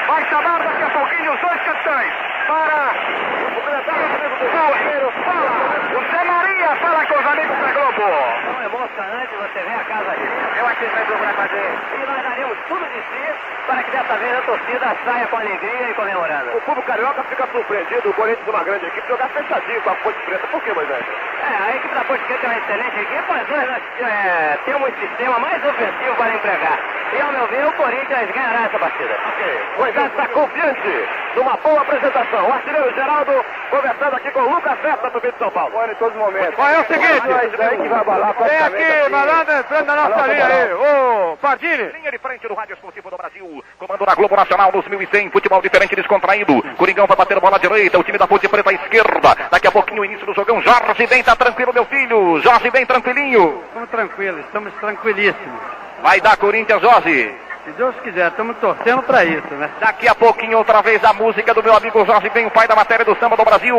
vai 0.09 0.25
chamar 0.25 0.59
daqui 0.59 0.83
a 0.83 0.89
pouquinho 0.89 1.33
os 1.33 1.39
dois 1.39 1.61
capitães 1.61 2.13
para 2.47 2.93
o. 4.69 5.11
Fala, 5.23 5.49
o 5.95 6.11
Zé 6.11 6.23
Maria 6.23 6.75
fala 6.77 7.05
com 7.05 7.19
os 7.19 7.25
amigos 7.25 7.57
da 7.57 7.71
Globo. 7.71 8.01
É 8.01 8.65
emocionante 8.65 9.35
você 9.35 9.59
vê 9.59 9.73
a 9.73 9.83
casa 9.83 10.11
ali. 10.11 10.29
Eu 10.57 10.65
acho 10.67 10.75
que 10.77 10.85
ele 10.85 10.93
vai 10.93 11.05
procurar 11.05 11.33
fazer. 11.33 11.73
E 11.93 12.05
nós 12.05 12.23
daremos 12.23 12.57
tudo 12.67 12.85
de 12.85 12.99
si 12.99 13.33
para 13.67 13.83
que 13.83 13.91
dessa 13.91 14.17
vez 14.17 14.37
a 14.37 14.41
torcida 14.41 14.95
saia 15.05 15.27
com 15.27 15.37
alegria 15.37 15.89
e 15.89 15.93
comemorando. 15.93 16.57
O 16.57 16.61
público 16.61 16.87
carioca 16.87 17.23
fica 17.23 17.47
surpreendido, 17.51 18.09
o 18.09 18.13
Corinthians 18.13 18.47
uma 18.47 18.63
grande 18.63 18.85
equipe, 18.87 19.07
jogar 19.07 19.29
fechadinho 19.29 19.81
com 19.81 19.89
a 19.91 19.95
Ponte 19.95 20.19
Preta. 20.25 20.47
Por 20.47 20.61
que, 20.63 20.73
Moisés? 20.73 21.05
É, 21.43 21.71
a 21.71 21.75
equipe 21.75 21.93
da 21.93 22.03
Ponte 22.03 22.23
Preta 22.23 22.45
é 22.45 22.49
uma 22.49 22.57
excelente 22.57 22.99
equipe, 22.99 23.23
mas 23.29 23.49
nós 23.49 23.81
é, 24.01 24.59
temos 24.65 24.89
um 24.89 24.99
sistema 24.99 25.39
mais 25.39 25.65
ofensivo 25.65 26.15
para 26.15 26.33
empregar. 26.33 26.79
E 27.13 27.21
ao 27.21 27.31
meu 27.31 27.47
ver, 27.47 27.65
o 27.65 27.71
Corinthians 27.73 28.31
ganhará 28.31 28.65
essa 28.65 28.79
partida. 28.79 29.17
Ok. 29.27 29.61
Moisés 29.77 29.98
está 30.07 30.27
confiante 30.29 31.07
numa 31.35 31.55
boa 31.57 31.81
apresentação. 31.81 32.49
O 32.49 32.53
artilheiro 32.53 32.93
Geraldo 32.95 33.45
conversando 33.69 34.15
aqui 34.15 34.31
com 34.31 34.39
o 34.39 34.53
Lucas 34.55 34.79
Festa 34.79 35.09
do 35.09 35.19
Vídeo 35.19 35.33
de 35.33 35.37
São 35.39 35.51
Paulo. 35.51 35.71
Olha, 35.75 35.91
em 35.91 35.95
todos 35.95 36.13
os 36.15 36.19
momentos. 36.19 36.55
Olha, 36.57 36.75
é 36.75 36.79
o 36.79 36.85
seguinte. 36.85 37.61
Aí 37.61 37.77
que 37.77 37.87
vai 37.89 37.99
abalar 37.99 38.33
Vem 38.33 38.57
aqui, 38.57 39.05
a- 39.05 39.09
malandro, 39.09 39.53
entrando 39.53 39.85
na 39.85 39.95
nossa 39.95 40.27
linha 40.27 40.45
aí. 40.47 40.73
Ô, 40.73 41.37
Pardini. 41.37 41.83
Linha 41.91 42.11
de 42.11 42.17
frente 42.17 42.47
do 42.47 42.53
Rádio 42.53 42.73
Esportivo 42.73 43.09
do 43.09 43.17
Brasil. 43.17 43.63
Comando 43.77 44.05
na 44.05 44.15
Globo 44.15 44.35
Nacional 44.35 44.71
nos 44.73 44.87
1100. 44.87 45.29
Futebol 45.31 45.61
diferente 45.61 45.95
descontraído. 45.95 46.61
Coringão 46.77 47.05
vai 47.07 47.17
bater 47.17 47.39
bola 47.39 47.57
à 47.57 47.59
direita. 47.59 47.99
O 47.99 48.03
time 48.03 48.17
da 48.17 48.27
Ponte 48.27 48.47
Preta 48.47 48.69
à 48.69 48.73
esquerda. 48.73 49.35
Daqui 49.51 49.67
a 49.67 49.71
pouquinho 49.71 50.01
o 50.01 50.05
início 50.05 50.25
do 50.25 50.33
jogão. 50.33 50.61
Jorge 50.61 51.07
bem, 51.07 51.23
tá 51.23 51.35
tranquilo, 51.35 51.73
meu 51.73 51.85
filho. 51.85 52.39
Jorge 52.41 52.69
bem 52.71 52.85
tranquilinho. 52.85 53.63
Estamos 53.67 53.89
tranquilos, 53.89 54.39
estamos 54.45 54.73
tranquilíssimos. 54.75 55.61
Vai 56.01 56.19
dar 56.21 56.37
Corinthians, 56.37 56.81
Jorge. 56.81 57.33
Se 57.69 57.75
Deus 57.75 57.95
quiser, 58.01 58.29
estamos 58.29 58.57
torcendo 58.57 59.03
para 59.03 59.23
isso, 59.23 59.53
né? 59.53 59.69
Daqui 59.79 60.07
a 60.07 60.15
pouquinho, 60.15 60.57
outra 60.57 60.81
vez, 60.81 61.03
a 61.03 61.13
música 61.13 61.53
do 61.53 61.61
meu 61.61 61.75
amigo 61.75 62.03
Jorge 62.03 62.27
Ben, 62.31 62.47
o 62.47 62.51
pai 62.51 62.67
da 62.67 62.75
matéria 62.75 63.05
do 63.05 63.15
samba 63.17 63.37
do 63.37 63.45
Brasil. 63.45 63.77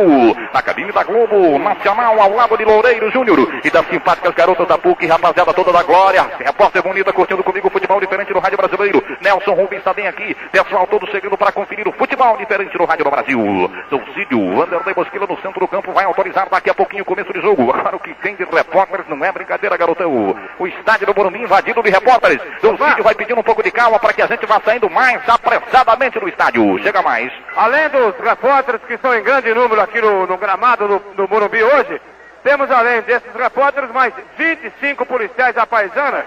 Na 0.55 0.63
cabine 0.63 0.93
da 0.93 1.03
Globo 1.03 1.59
Nacional, 1.59 2.21
ao 2.21 2.33
lado 2.33 2.57
de 2.57 2.65
Loureiro 2.65 3.11
Júnior 3.11 3.53
e 3.65 3.69
das 3.69 3.85
simpáticas 3.89 4.33
garotas 4.33 4.69
da 4.69 4.79
PUC, 4.79 5.07
rapaziada 5.07 5.53
toda 5.53 5.73
da 5.73 5.83
Glória. 5.83 6.25
Repórter 6.39 6.85
bonita 6.85 7.13
curtindo 7.13 7.43
comigo 7.43 7.67
o 7.67 7.71
futebol 7.71 7.99
diferente 7.99 8.33
no 8.33 8.39
Rádio 8.39 8.59
Brasileiro. 8.59 9.03
Nelson 9.21 9.55
Rubens 9.55 9.81
está 9.81 9.93
bem 9.93 10.07
aqui. 10.07 10.37
Pessoal 10.53 10.87
todo 10.87 11.11
chegando 11.11 11.37
para 11.37 11.51
conferir 11.51 11.89
o 11.89 11.93
futebol 11.93 12.37
diferente 12.37 12.79
no 12.79 12.85
Rádio 12.85 13.07
do 13.07 13.11
Brasil. 13.11 13.71
Soucídio, 13.89 14.55
Vanderlei 14.55 14.95
Bosquila 14.95 15.27
no 15.27 15.37
centro 15.41 15.59
do 15.59 15.67
campo 15.67 15.91
vai 15.93 16.05
autorizar 16.05 16.49
daqui 16.49 16.71
a 16.71 16.75
pouquinho 16.75 17.03
o 17.03 17.07
começo 17.07 17.33
de 17.33 17.41
jogo. 17.41 17.73
Agora 17.73 17.97
o 17.97 18.01
que 18.01 18.15
tem 18.15 18.37
de 18.37 18.45
repórteres 18.45 19.09
não 19.09 19.25
é 19.25 19.33
brincadeira, 19.33 19.77
garotão. 19.77 20.37
O 20.61 20.67
estádio 20.69 21.09
do 21.09 21.15
Morumbi 21.15 21.43
invadido 21.43 21.83
de 21.83 21.91
repórteres. 21.91 22.41
Soucídio 22.61 23.03
vai 23.03 23.17
pedindo 23.17 23.41
um 23.41 23.43
pouco 23.43 23.65
de 23.65 23.80
calma 23.81 23.99
para 23.99 24.13
que 24.13 24.21
a 24.21 24.27
gente 24.27 24.45
vá 24.45 24.61
saindo 24.63 24.91
mais 24.91 25.27
apressadamente 25.27 26.21
do 26.21 26.29
estádio. 26.29 26.79
Chega 26.83 27.01
mais. 27.01 27.33
Além 27.57 27.89
dos 27.89 28.15
repórteres 28.19 28.83
que 28.87 28.93
estão 28.93 29.15
em 29.15 29.23
grande 29.23 29.55
número 29.55 29.81
aqui 29.81 30.03
no, 30.03 30.27
no 30.27 30.37
gramado 30.37 30.87
do, 30.87 30.99
do 31.15 31.27
Morumbi 31.27 31.63
hoje, 31.63 31.99
temos 32.45 32.71
além 32.71 33.01
desses 33.01 33.33
repórteres 33.35 33.91
mais 33.91 34.13
25 34.37 35.07
policiais 35.07 35.55
da 35.55 35.67
paisana 35.67 36.27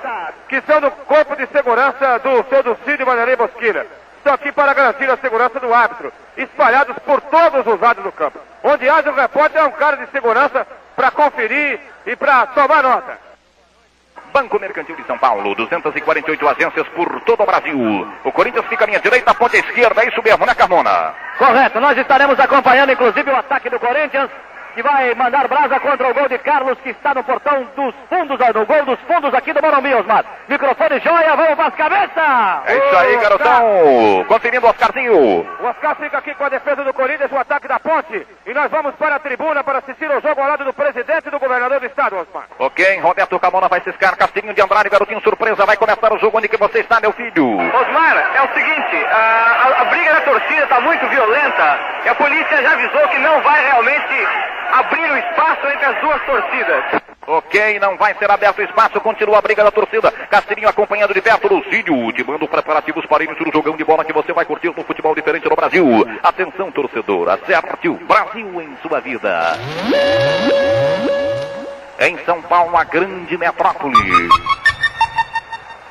que 0.49 0.61
são 0.61 0.81
do 0.81 0.89
Corpo 0.89 1.35
de 1.35 1.45
Segurança 1.47 2.17
do 2.19 2.43
seu 2.49 2.63
Dulcídio 2.63 3.05
Vanderlei 3.05 3.35
Bosquilha. 3.35 3.85
Estão 4.17 4.33
aqui 4.33 4.51
para 4.51 4.73
garantir 4.73 5.07
a 5.11 5.17
segurança 5.17 5.59
do 5.59 5.71
árbitro, 5.71 6.11
espalhados 6.35 6.95
por 7.05 7.21
todos 7.21 7.67
os 7.71 7.79
lados 7.79 8.03
do 8.03 8.11
campo. 8.11 8.39
Onde 8.63 8.89
haja 8.89 9.11
um 9.11 9.15
repórter 9.15 9.61
é 9.61 9.65
um 9.65 9.71
cara 9.71 9.97
de 9.97 10.07
segurança 10.07 10.65
para 10.95 11.11
conferir 11.11 11.79
e 12.07 12.15
para 12.15 12.47
tomar 12.47 12.81
nota. 12.81 13.32
Banco 14.33 14.59
Mercantil 14.59 14.95
de 14.95 15.05
São 15.05 15.17
Paulo, 15.19 15.53
248 15.53 16.49
agências 16.49 16.87
por 16.89 17.21
todo 17.21 17.43
o 17.43 17.45
Brasil. 17.45 18.07
O 18.23 18.31
Corinthians 18.31 18.65
fica 18.65 18.83
à 18.83 18.87
minha 18.87 18.99
direita, 18.99 19.29
a 19.29 19.33
à 19.35 19.59
esquerda, 19.59 20.03
é 20.03 20.07
isso 20.07 20.23
mesmo, 20.23 20.43
né, 20.43 20.55
Carmona? 20.55 21.13
Correto, 21.37 21.79
nós 21.79 21.95
estaremos 21.95 22.39
acompanhando 22.39 22.91
inclusive 22.91 23.29
o 23.29 23.35
ataque 23.35 23.69
do 23.69 23.79
Corinthians, 23.79 24.31
que 24.73 24.81
vai 24.83 25.13
mandar 25.15 25.47
brasa 25.47 25.79
contra 25.79 26.07
o 26.07 26.13
gol 26.13 26.27
de 26.27 26.37
Carlos, 26.39 26.77
que 26.81 26.89
está 26.89 27.13
no 27.13 27.23
portão 27.23 27.63
dos 27.75 27.93
fundos, 28.09 28.39
ah, 28.41 28.51
no 28.53 28.65
gol 28.65 28.83
dos 28.85 28.99
fundos 29.01 29.33
aqui 29.33 29.53
do 29.53 29.61
Morumbi, 29.61 29.93
Osmar. 29.93 30.25
Microfone 30.47 30.99
joia, 30.99 31.35
vamos 31.35 31.55
para 31.55 31.67
as 31.67 31.75
cabeças! 31.75 32.63
É 32.65 32.77
isso 32.77 32.97
aí, 32.97 33.17
garotão. 33.17 34.25
Conferindo 34.27 34.65
o 34.65 34.69
Oscarzinho. 34.69 35.13
O 35.59 35.65
Oscar 35.65 35.95
fica 35.95 36.17
aqui 36.17 36.33
com 36.35 36.43
a 36.45 36.49
defesa 36.49 36.83
do 36.83 36.93
Corinthians, 36.93 37.31
o 37.31 37.37
ataque 37.37 37.67
da 37.67 37.79
ponte. 37.79 38.25
E 38.45 38.53
nós 38.53 38.69
vamos 38.71 38.95
para 38.95 39.15
a 39.15 39.19
tribuna 39.19 39.63
para 39.63 39.79
assistir 39.79 40.11
ao 40.11 40.21
jogo 40.21 40.41
ao 40.41 40.47
lado 40.49 40.63
do 40.65 40.73
presidente 40.73 41.27
e 41.27 41.31
do 41.31 41.39
governador 41.39 41.79
do 41.79 41.85
estado, 41.85 42.17
Osmar. 42.17 42.45
Ok, 42.59 42.99
Roberto 42.99 43.39
Camona 43.39 43.67
vai 43.67 43.81
ciscar, 43.81 44.17
Castinho 44.17 44.53
de 44.53 44.61
Andrade, 44.61 44.89
garotinho 44.89 45.21
surpresa, 45.21 45.65
vai 45.65 45.77
começar 45.77 46.11
o 46.13 46.17
jogo 46.19 46.37
onde 46.37 46.47
que 46.47 46.57
você 46.57 46.79
está, 46.79 46.99
meu 46.99 47.11
filho. 47.13 47.57
Osmar, 47.57 48.31
é 48.35 48.41
o 48.41 48.53
seguinte, 48.53 49.05
a, 49.11 49.17
a- 49.17 49.81
a 49.81 49.85
briga 49.85 50.13
da 50.13 50.21
torcida 50.43 50.63
está 50.63 50.81
muito 50.81 51.07
violenta 51.07 51.79
e 52.05 52.09
a 52.09 52.15
polícia 52.15 52.61
já 52.61 52.73
avisou 52.73 53.07
que 53.07 53.17
não 53.19 53.41
vai 53.41 53.63
realmente 53.65 54.27
abrir 54.71 55.11
o 55.11 55.17
espaço 55.17 55.67
entre 55.67 55.85
as 55.85 56.01
duas 56.01 56.21
torcidas. 56.23 56.83
Ok, 57.25 57.79
não 57.79 57.95
vai 57.95 58.13
ser 58.15 58.29
aberto 58.29 58.61
espaço, 58.61 58.99
continua 58.99 59.37
a 59.37 59.41
briga 59.41 59.63
da 59.63 59.71
torcida. 59.71 60.11
Castilhinho 60.11 60.67
acompanhado 60.67 61.13
de 61.13 61.21
perto 61.21 61.47
do 61.47 61.63
Cídio, 61.69 61.95
ultimando 61.95 62.47
preparativos 62.47 63.05
para 63.05 63.23
início 63.23 63.45
do 63.45 63.51
jogão 63.51 63.77
de 63.77 63.83
bola 63.83 64.03
que 64.03 64.11
você 64.11 64.33
vai 64.33 64.43
curtir 64.43 64.67
no 64.75 64.83
futebol 64.83 65.15
diferente 65.15 65.49
no 65.49 65.55
Brasil. 65.55 66.05
Atenção, 66.21 66.71
torcedor, 66.71 67.29
acerte 67.29 67.87
o 67.87 67.93
Brasil 67.93 68.61
em 68.61 68.77
sua 68.81 68.99
vida. 68.99 69.57
Em 71.99 72.17
São 72.25 72.41
Paulo, 72.41 72.75
a 72.75 72.83
grande 72.83 73.37
metrópole. 73.37 73.93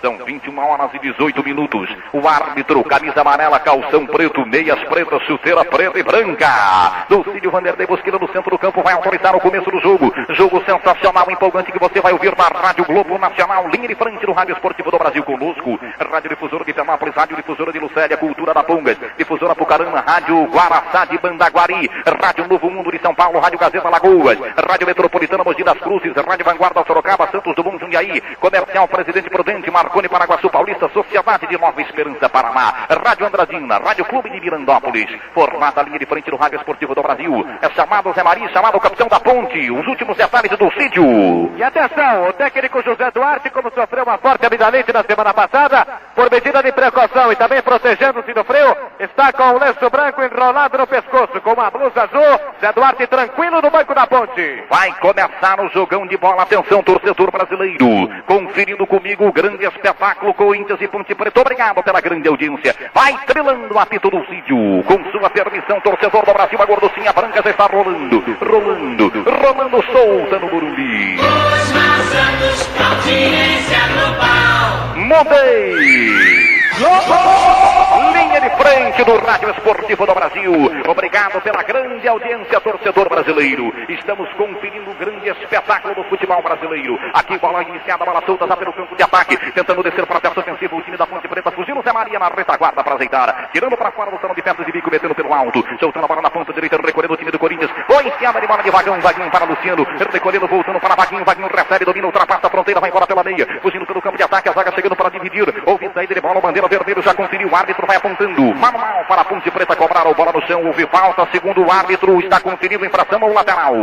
São 0.03 0.19
21 0.19 0.59
horas 0.59 0.91
e 0.95 0.99
18 0.99 1.45
minutos. 1.45 1.89
O 2.13 2.27
árbitro, 2.27 2.83
camisa 2.83 3.21
amarela, 3.21 3.61
calção 3.61 4.05
preto, 4.05 4.45
meias 4.45 4.83
pretas, 4.89 5.23
chuteira 5.23 5.65
preta 5.65 5.97
e 5.97 6.03
branca. 6.03 7.07
Dulcídio 7.09 7.53
Vanderlei 7.53 7.87
Bosquila 7.87 8.19
no 8.19 8.27
centro 8.33 8.51
do 8.51 8.59
campo 8.59 8.83
vai 8.83 8.95
autorizar 8.95 9.37
o 9.37 9.41
começo 9.41 9.71
do 9.71 9.79
jogo. 9.79 10.13
Jogo 10.31 10.61
sensacional, 10.65 11.31
empolgante 11.31 11.71
que 11.71 11.79
você 11.79 12.01
vai 12.01 12.13
ouvir 12.13 12.37
na 12.37 12.49
Rádio 12.49 12.85
Globo 12.85 13.17
Nacional, 13.17 13.69
linha 13.69 13.87
de 13.87 13.95
frente 13.95 14.27
no 14.27 14.33
Rádio 14.33 14.55
Esportivo 14.55 14.91
do 14.91 14.99
Brasil 14.99 15.23
conosco. 15.23 15.79
Rádio 16.11 16.31
Difusora 16.31 16.65
de 16.65 16.73
Penápolis, 16.73 17.15
Rádio 17.15 17.37
Difusora 17.37 17.73
de 17.73 17.79
Lucélia, 17.79 18.17
Cultura 18.17 18.53
da 18.53 18.65
Pongas, 18.65 18.99
Difusora 19.17 19.55
Pucarana, 19.55 20.01
Rádio 20.01 20.47
Guaraçá 20.47 21.05
de 21.05 21.17
Bandaguari, 21.19 21.89
Rádio 22.21 22.49
Novo 22.49 22.69
Mundo 22.69 22.91
de 22.91 22.99
São 22.99 23.15
Paulo, 23.15 23.39
Rádio 23.39 23.59
Gazeta 23.61 23.89
Lagoas, 23.89 24.37
Rádio 24.69 24.87
Metropolitana 24.89 25.45
Mogi 25.45 25.63
das 25.63 25.79
Cruzes, 25.79 26.13
Rádio 26.17 26.45
Vanguarda 26.45 26.83
Sorocaba, 26.85 27.29
Santos 27.31 27.55
Dumont 27.55 27.79
Jundiaí, 27.79 28.21
Comercial 28.41 28.89
Presidente 28.89 29.31
Prudente, 29.31 29.71
Marconi 29.93 30.09
Paraguaçu 30.09 30.49
Paulista, 30.49 30.89
Sociedade 30.89 31.47
de 31.47 31.59
Nova 31.59 31.79
Esperança 31.83 32.27
Paraná, 32.27 32.87
Rádio 33.05 33.27
Andradina, 33.27 33.77
Rádio 33.77 34.07
Clube 34.07 34.31
de 34.31 34.41
Mirandópolis, 34.41 35.07
formada 35.35 35.83
a 35.83 35.85
linha 35.85 35.99
de 35.99 36.07
frente 36.07 36.31
do 36.31 36.37
Rádio 36.39 36.57
Esportivo 36.57 36.95
do 36.95 37.03
Brasil, 37.03 37.47
é 37.61 37.69
chamado 37.75 38.11
Zé 38.15 38.23
Maria, 38.23 38.49
chamado 38.49 38.81
Capitão 38.81 39.07
da 39.07 39.21
Ponte, 39.21 39.71
os 39.71 39.87
últimos 39.87 40.17
detalhes 40.17 40.57
do 40.57 40.73
sítio. 40.73 41.53
E 41.59 41.63
atenção, 41.63 42.27
o 42.27 42.33
técnico 42.33 42.83
José 42.83 43.11
Duarte, 43.11 43.51
como 43.51 43.71
sofreu 43.71 44.05
uma 44.05 44.17
forte 44.17 44.47
amidalite 44.47 44.91
na 44.95 45.05
semana 45.05 45.35
passada, 45.35 45.87
por 46.15 46.31
medida 46.31 46.63
de 46.63 46.73
precaução 46.73 47.31
e 47.31 47.37
também 47.37 47.61
protegendo-se 47.61 48.33
do 48.33 48.45
frio, 48.45 48.75
está 48.99 49.31
com 49.31 49.43
o 49.43 49.59
lenço 49.59 49.91
branco 49.91 50.23
enrolado 50.23 50.79
no 50.79 50.87
pescoço, 50.87 51.39
com 51.43 51.53
uma 51.53 51.71
blusa 51.71 52.05
azul. 52.05 52.41
Zé 52.63 52.73
Duarte 52.73 53.07
tranquilo 53.09 53.61
no 53.61 53.71
banco 53.71 53.95
da 53.95 54.07
ponte. 54.07 54.65
Vai 54.71 54.91
começar 54.95 55.61
o 55.61 55.69
jogão 55.69 56.07
de 56.07 56.17
bola. 56.17 56.45
Atenção, 56.45 56.83
torcedor 56.83 57.31
brasileiro. 57.31 58.09
Conferindo 58.27 58.87
comigo 58.87 59.27
o 59.27 59.33
grande 59.33 59.67
espetáculo 59.83 60.33
Corinthians 60.35 60.81
e 60.81 60.89
Ponte 60.89 61.15
Preta. 61.15 61.41
Obrigado 61.41 61.83
pela 61.83 62.01
grande 62.01 62.29
audiência. 62.29 62.75
Vai 62.95 63.19
trilando 63.27 63.75
o 63.75 63.79
apito 63.79 64.09
do 64.09 64.25
Cídio. 64.27 64.83
Com 64.85 65.11
sua 65.11 65.29
permissão, 65.29 65.81
torcedor 65.81 66.25
do 66.25 66.33
Brasil, 66.33 66.59
a 66.61 66.65
gorducinha 66.65 67.13
branca 67.13 67.43
já 67.43 67.51
está 67.51 67.67
rolando, 67.67 68.25
rolando, 68.41 69.13
rolando 69.27 69.83
solta 69.93 70.39
no 70.39 70.49
Burumbi. 70.49 71.17
Osmar 71.19 71.99
Santos, 72.03 72.71
audiência 72.79 73.79
global. 73.89 74.97
Mudei! 74.97 76.52
Linha 76.83 78.41
de 78.41 78.51
frente 78.57 79.05
do 79.05 79.17
Rádio 79.19 79.51
Esportivo 79.51 80.05
do 80.05 80.15
Brasil. 80.15 80.53
Obrigado 80.89 81.41
pela 81.41 81.63
grande 81.63 82.09
audiência, 82.09 82.61
torcedor 82.61 83.09
brasileiro. 83.09 83.73
Estamos 83.89 84.29
conferindo 84.33 84.91
o 84.91 84.95
grande 84.95 85.29
espetáculo 85.29 85.95
do 85.95 86.03
futebol 86.05 86.43
brasileiro. 86.43 86.99
Aqui, 87.15 87.39
bola 87.39 87.63
iniciada, 87.63 88.05
bola 88.05 88.21
solta, 88.27 88.49
já 88.49 88.57
pelo 88.57 88.73
campo 88.73 88.97
de 88.97 89.03
ataque. 89.03 89.37
Tentando 89.53 89.83
descer 89.85 90.05
para 90.07 90.19
a 90.19 90.21
peça 90.21 90.41
ofensiva, 90.41 90.75
o 90.75 90.83
time 90.83 90.97
da 90.97 91.07
Ponte 91.07 91.29
Preta 91.29 91.53
fugindo. 91.53 91.83
Zé 91.83 91.93
Maria 91.93 92.19
na 92.19 92.29
retaguarda 92.29 92.83
para 92.83 92.95
azeitar. 92.97 93.51
Tirando 93.53 93.77
para 93.77 93.93
fora 93.93 94.11
do 94.11 94.21
salão 94.21 94.35
de 94.35 94.43
perto 94.43 94.65
de 94.65 94.73
bico, 94.73 94.91
metendo 94.91 95.15
pelo 95.15 95.33
alto. 95.33 95.65
Soltando 95.79 96.05
a 96.05 96.09
bola 96.09 96.23
na 96.23 96.31
ponta 96.31 96.53
direita, 96.53 96.77
recolhendo 96.83 97.15
o 97.15 97.17
time 97.17 97.31
do 97.31 97.39
Corinthians. 97.39 97.71
Foi 97.87 98.05
enfiada 98.09 98.41
de 98.41 98.47
bola 98.49 98.63
de 98.63 98.71
Vagão, 98.71 99.01
Vaguinho 99.01 99.31
para 99.31 99.45
Luciano. 99.45 99.87
Recolhendo, 100.13 100.49
voltando 100.49 100.81
para 100.81 100.97
Vaguinho. 100.97 101.25
Vaguinho 101.25 101.49
recebe, 101.49 101.85
domina, 101.85 102.07
ultrapassa 102.07 102.49
a 102.49 102.51
fronteira, 102.51 102.81
vai 102.81 102.91
embora 102.91 103.07
pela 103.07 103.23
meia. 103.23 103.47
Fugindo 103.63 103.87
pelo 103.87 104.03
campo 104.03 104.17
de 104.17 104.25
ataque, 104.25 104.49
a 104.49 104.53
zaga 104.53 104.73
chegando 104.73 104.97
para 104.97 105.11
dividir. 105.11 105.63
Houve 105.65 105.89
saída 105.95 106.15
de 106.15 106.21
bola, 106.21 106.41
bandeira 106.41 106.72
vermelho 106.73 107.03
já 107.03 107.15
conferiu. 107.15 107.49
O 107.49 107.57
árbitro 107.57 107.87
vai 107.87 107.97
apontando. 107.97 108.55
Manual 108.55 109.05
para 109.07 109.21
a 109.21 109.25
Ponte 109.25 109.51
Preta 109.51 109.77
cobrar 109.77 110.07
a 110.07 110.13
bola 110.13 110.33
no 110.33 110.43
chão. 110.47 110.65
Houve 110.65 110.87
falta, 110.87 111.29
segundo 111.31 111.63
o 111.63 111.71
árbitro, 111.71 112.19
está 112.21 112.41
conferindo 112.41 112.87
infração 112.87 113.23
ao 113.23 113.33
lateral. 113.33 113.75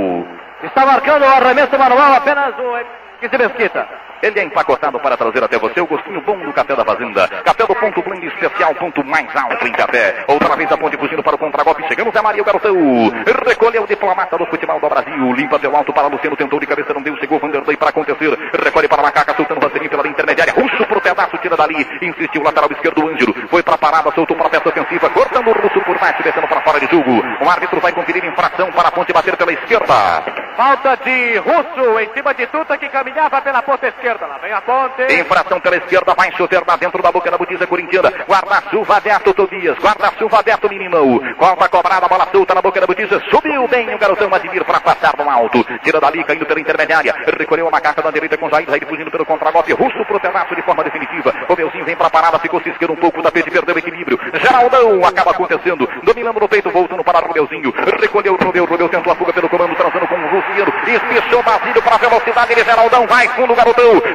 Está 0.64 0.86
marcando 0.86 1.24
o 1.24 1.28
arremesso 1.28 1.78
manual 1.78 2.14
apenas 2.14 2.54
o 2.58 3.20
Kizzy 3.20 3.38
Mesquita. 3.38 3.88
Ele 4.22 4.40
é 4.40 4.44
empacotado 4.44 5.00
para 5.00 5.16
trazer 5.16 5.44
até 5.44 5.58
você 5.58 5.80
o 5.80 5.88
gostinho 5.88 6.22
bom 6.22 6.38
do 6.40 6.52
café 6.52 6.76
da 6.76 6.84
fazenda. 6.84 7.28
Café 7.28 7.66
do 7.66 7.76
ponto 7.76 8.02
blend 8.02 8.26
especial, 8.28 8.76
ponto 8.76 9.04
mais 9.06 9.34
alto 9.34 9.66
em 9.66 9.72
café. 9.72 10.26
Outra 10.28 10.56
vez 10.58 10.70
a 10.72 10.78
ponte 10.78 10.98
fugindo 10.98 11.24
para 11.24 11.36
o 11.36 11.38
contragolpe. 11.38 11.88
Chegamos 11.88 12.14
a 12.16 12.22
Maria, 12.22 12.42
o 12.42 12.46
garotão. 12.46 12.76
Recolheu 13.48 13.84
o 13.84 13.88
diplomata 13.88 14.38
do 14.38 14.46
futebol 14.48 14.80
do 14.80 14.90
Brasil. 14.90 15.34
Limpa 15.34 15.58
pelo 15.58 15.76
alto 15.76 15.94
para 15.94 16.08
Luciano, 16.08 16.36
tentou 16.36 16.60
de 16.60 16.68
cabeça, 16.68 16.94
não 16.94 17.02
deu. 17.02 17.16
Chegou 17.18 17.40
Vanderlei 17.40 17.78
para 17.78 17.90
acontecer. 17.90 18.38
Recolhe 18.62 18.88
para 18.90 19.02
Macaca, 19.02 19.34
soltando 19.36 19.58
o 19.58 19.62
Vaselinho 19.62 19.90
pela 19.90 20.08
intermediária. 20.08 20.54
Russo 20.54 20.86
pro 20.86 21.00
pedaço, 21.00 21.38
tira 21.38 21.56
dali. 21.56 21.88
Insistiu, 22.02 22.44
lateral 22.44 22.70
esquerdo, 22.72 23.08
Ângelo. 23.08 23.34
Foi 23.50 23.64
para 23.64 23.76
a 23.76 23.78
parada, 23.78 24.12
soltou 24.12 24.36
para 24.36 24.48
a 24.48 24.50
peça 24.50 24.68
ofensiva. 24.68 25.10
Cortando 25.12 25.48
o 25.48 25.54
Russo 25.54 25.80
por 25.86 25.98
baixo, 25.98 26.22
descendo 26.24 26.48
para 26.48 26.62
fora 26.62 26.80
de 26.80 26.88
jogo. 26.88 27.24
O 27.42 27.50
árbitro 27.50 27.80
vai 27.80 27.94
conferir 27.94 28.26
infração 28.26 28.70
para 28.74 28.90
a 28.90 28.92
ponte 28.92 29.14
bater 29.14 29.38
pela 29.38 29.54
esquerda. 29.54 30.24
Falta 30.58 30.98
de 30.98 31.38
Russo 31.38 32.00
em 32.00 32.14
cima 32.14 32.34
de 32.34 32.46
Tuta 32.48 32.78
que 32.78 32.90
caminhava 32.90 33.42
pela 33.42 33.62
ponta 33.62 33.88
esquerda. 33.88 34.09
Lá 34.10 34.40
vem 34.40 34.52
a 34.52 34.60
ponte. 34.62 35.04
Infração 35.22 35.60
pela 35.60 35.76
esquerda, 35.78 36.16
vai 36.16 36.32
lá 36.66 36.76
dentro 36.78 37.02
da 37.04 37.12
boca 37.12 37.30
da 37.30 37.38
butiza 37.38 37.68
corintiana. 37.68 38.12
Guarda-chuva 38.28 38.98
aberto, 38.98 39.34
Tobias. 39.36 39.78
Guarda-chuva 39.78 40.40
aberto, 40.40 40.68
menino. 40.68 41.22
Falta 41.38 41.70
cobrada, 41.70 42.08
bola 42.08 42.28
solta 42.32 42.56
na 42.56 42.62
boca 42.62 42.82
da 42.82 42.88
butiza. 42.88 43.22
Subiu 43.30 43.68
bem 43.68 43.94
o 43.94 44.00
garotão 44.00 44.34
Admir 44.34 44.66
para 44.66 44.80
passar 44.80 45.14
no 45.16 45.30
alto. 45.30 45.64
Tira 45.84 46.00
dali, 46.00 46.24
caindo 46.24 46.44
pela 46.44 46.60
intermediária. 46.60 47.14
Recolheu 47.38 47.68
a 47.68 47.72
macaca 47.72 48.02
da 48.02 48.10
direita 48.10 48.36
com 48.36 48.50
Jair. 48.50 48.68
Jair 48.68 48.88
fugindo 48.88 49.12
pelo 49.12 49.26
contragolpe. 49.26 49.74
Russo 49.74 50.04
pro 50.06 50.20
pedaço 50.20 50.56
de 50.56 50.62
forma 50.64 50.84
definitiva. 50.84 51.32
O 51.48 51.56
Belzinho 51.56 51.86
vem 51.86 51.96
para 51.96 52.08
a 52.08 52.10
parada, 52.10 52.40
ficou 52.40 52.60
cisqueiro 52.62 52.94
um 52.94 52.98
pouco 52.98 53.22
da 53.22 53.32
pede, 53.32 53.52
perdeu 53.52 53.76
o 53.76 53.80
equilíbrio. 53.80 54.20
Geraldão 54.42 55.06
acaba 55.06 55.32
acontecendo. 55.32 55.88
Dominando 56.02 56.40
no 56.40 56.50
peito, 56.50 56.72
voltando 56.72 57.04
para 57.04 57.20
Rubeuzinho. 57.20 57.72
Recolheu 58.02 58.34
o 58.34 58.44
Rubeu. 58.44 58.66
Rubeu 58.66 58.90
tentou 58.90 59.14
a 59.14 59.16
fuga 59.16 59.34
pelo 59.34 59.50
comando, 59.50 59.76
transando 59.76 60.08
com 60.08 60.16
o 60.16 60.36
Luciano. 60.36 60.74
Espichou 60.88 61.44
Basílio 61.44 61.82
para 61.84 61.98
velocidade 61.98 62.56
de 62.56 62.64
Geraldão. 62.64 63.06
Vai 63.06 63.28
fundo 63.30 63.54
o 63.54 63.56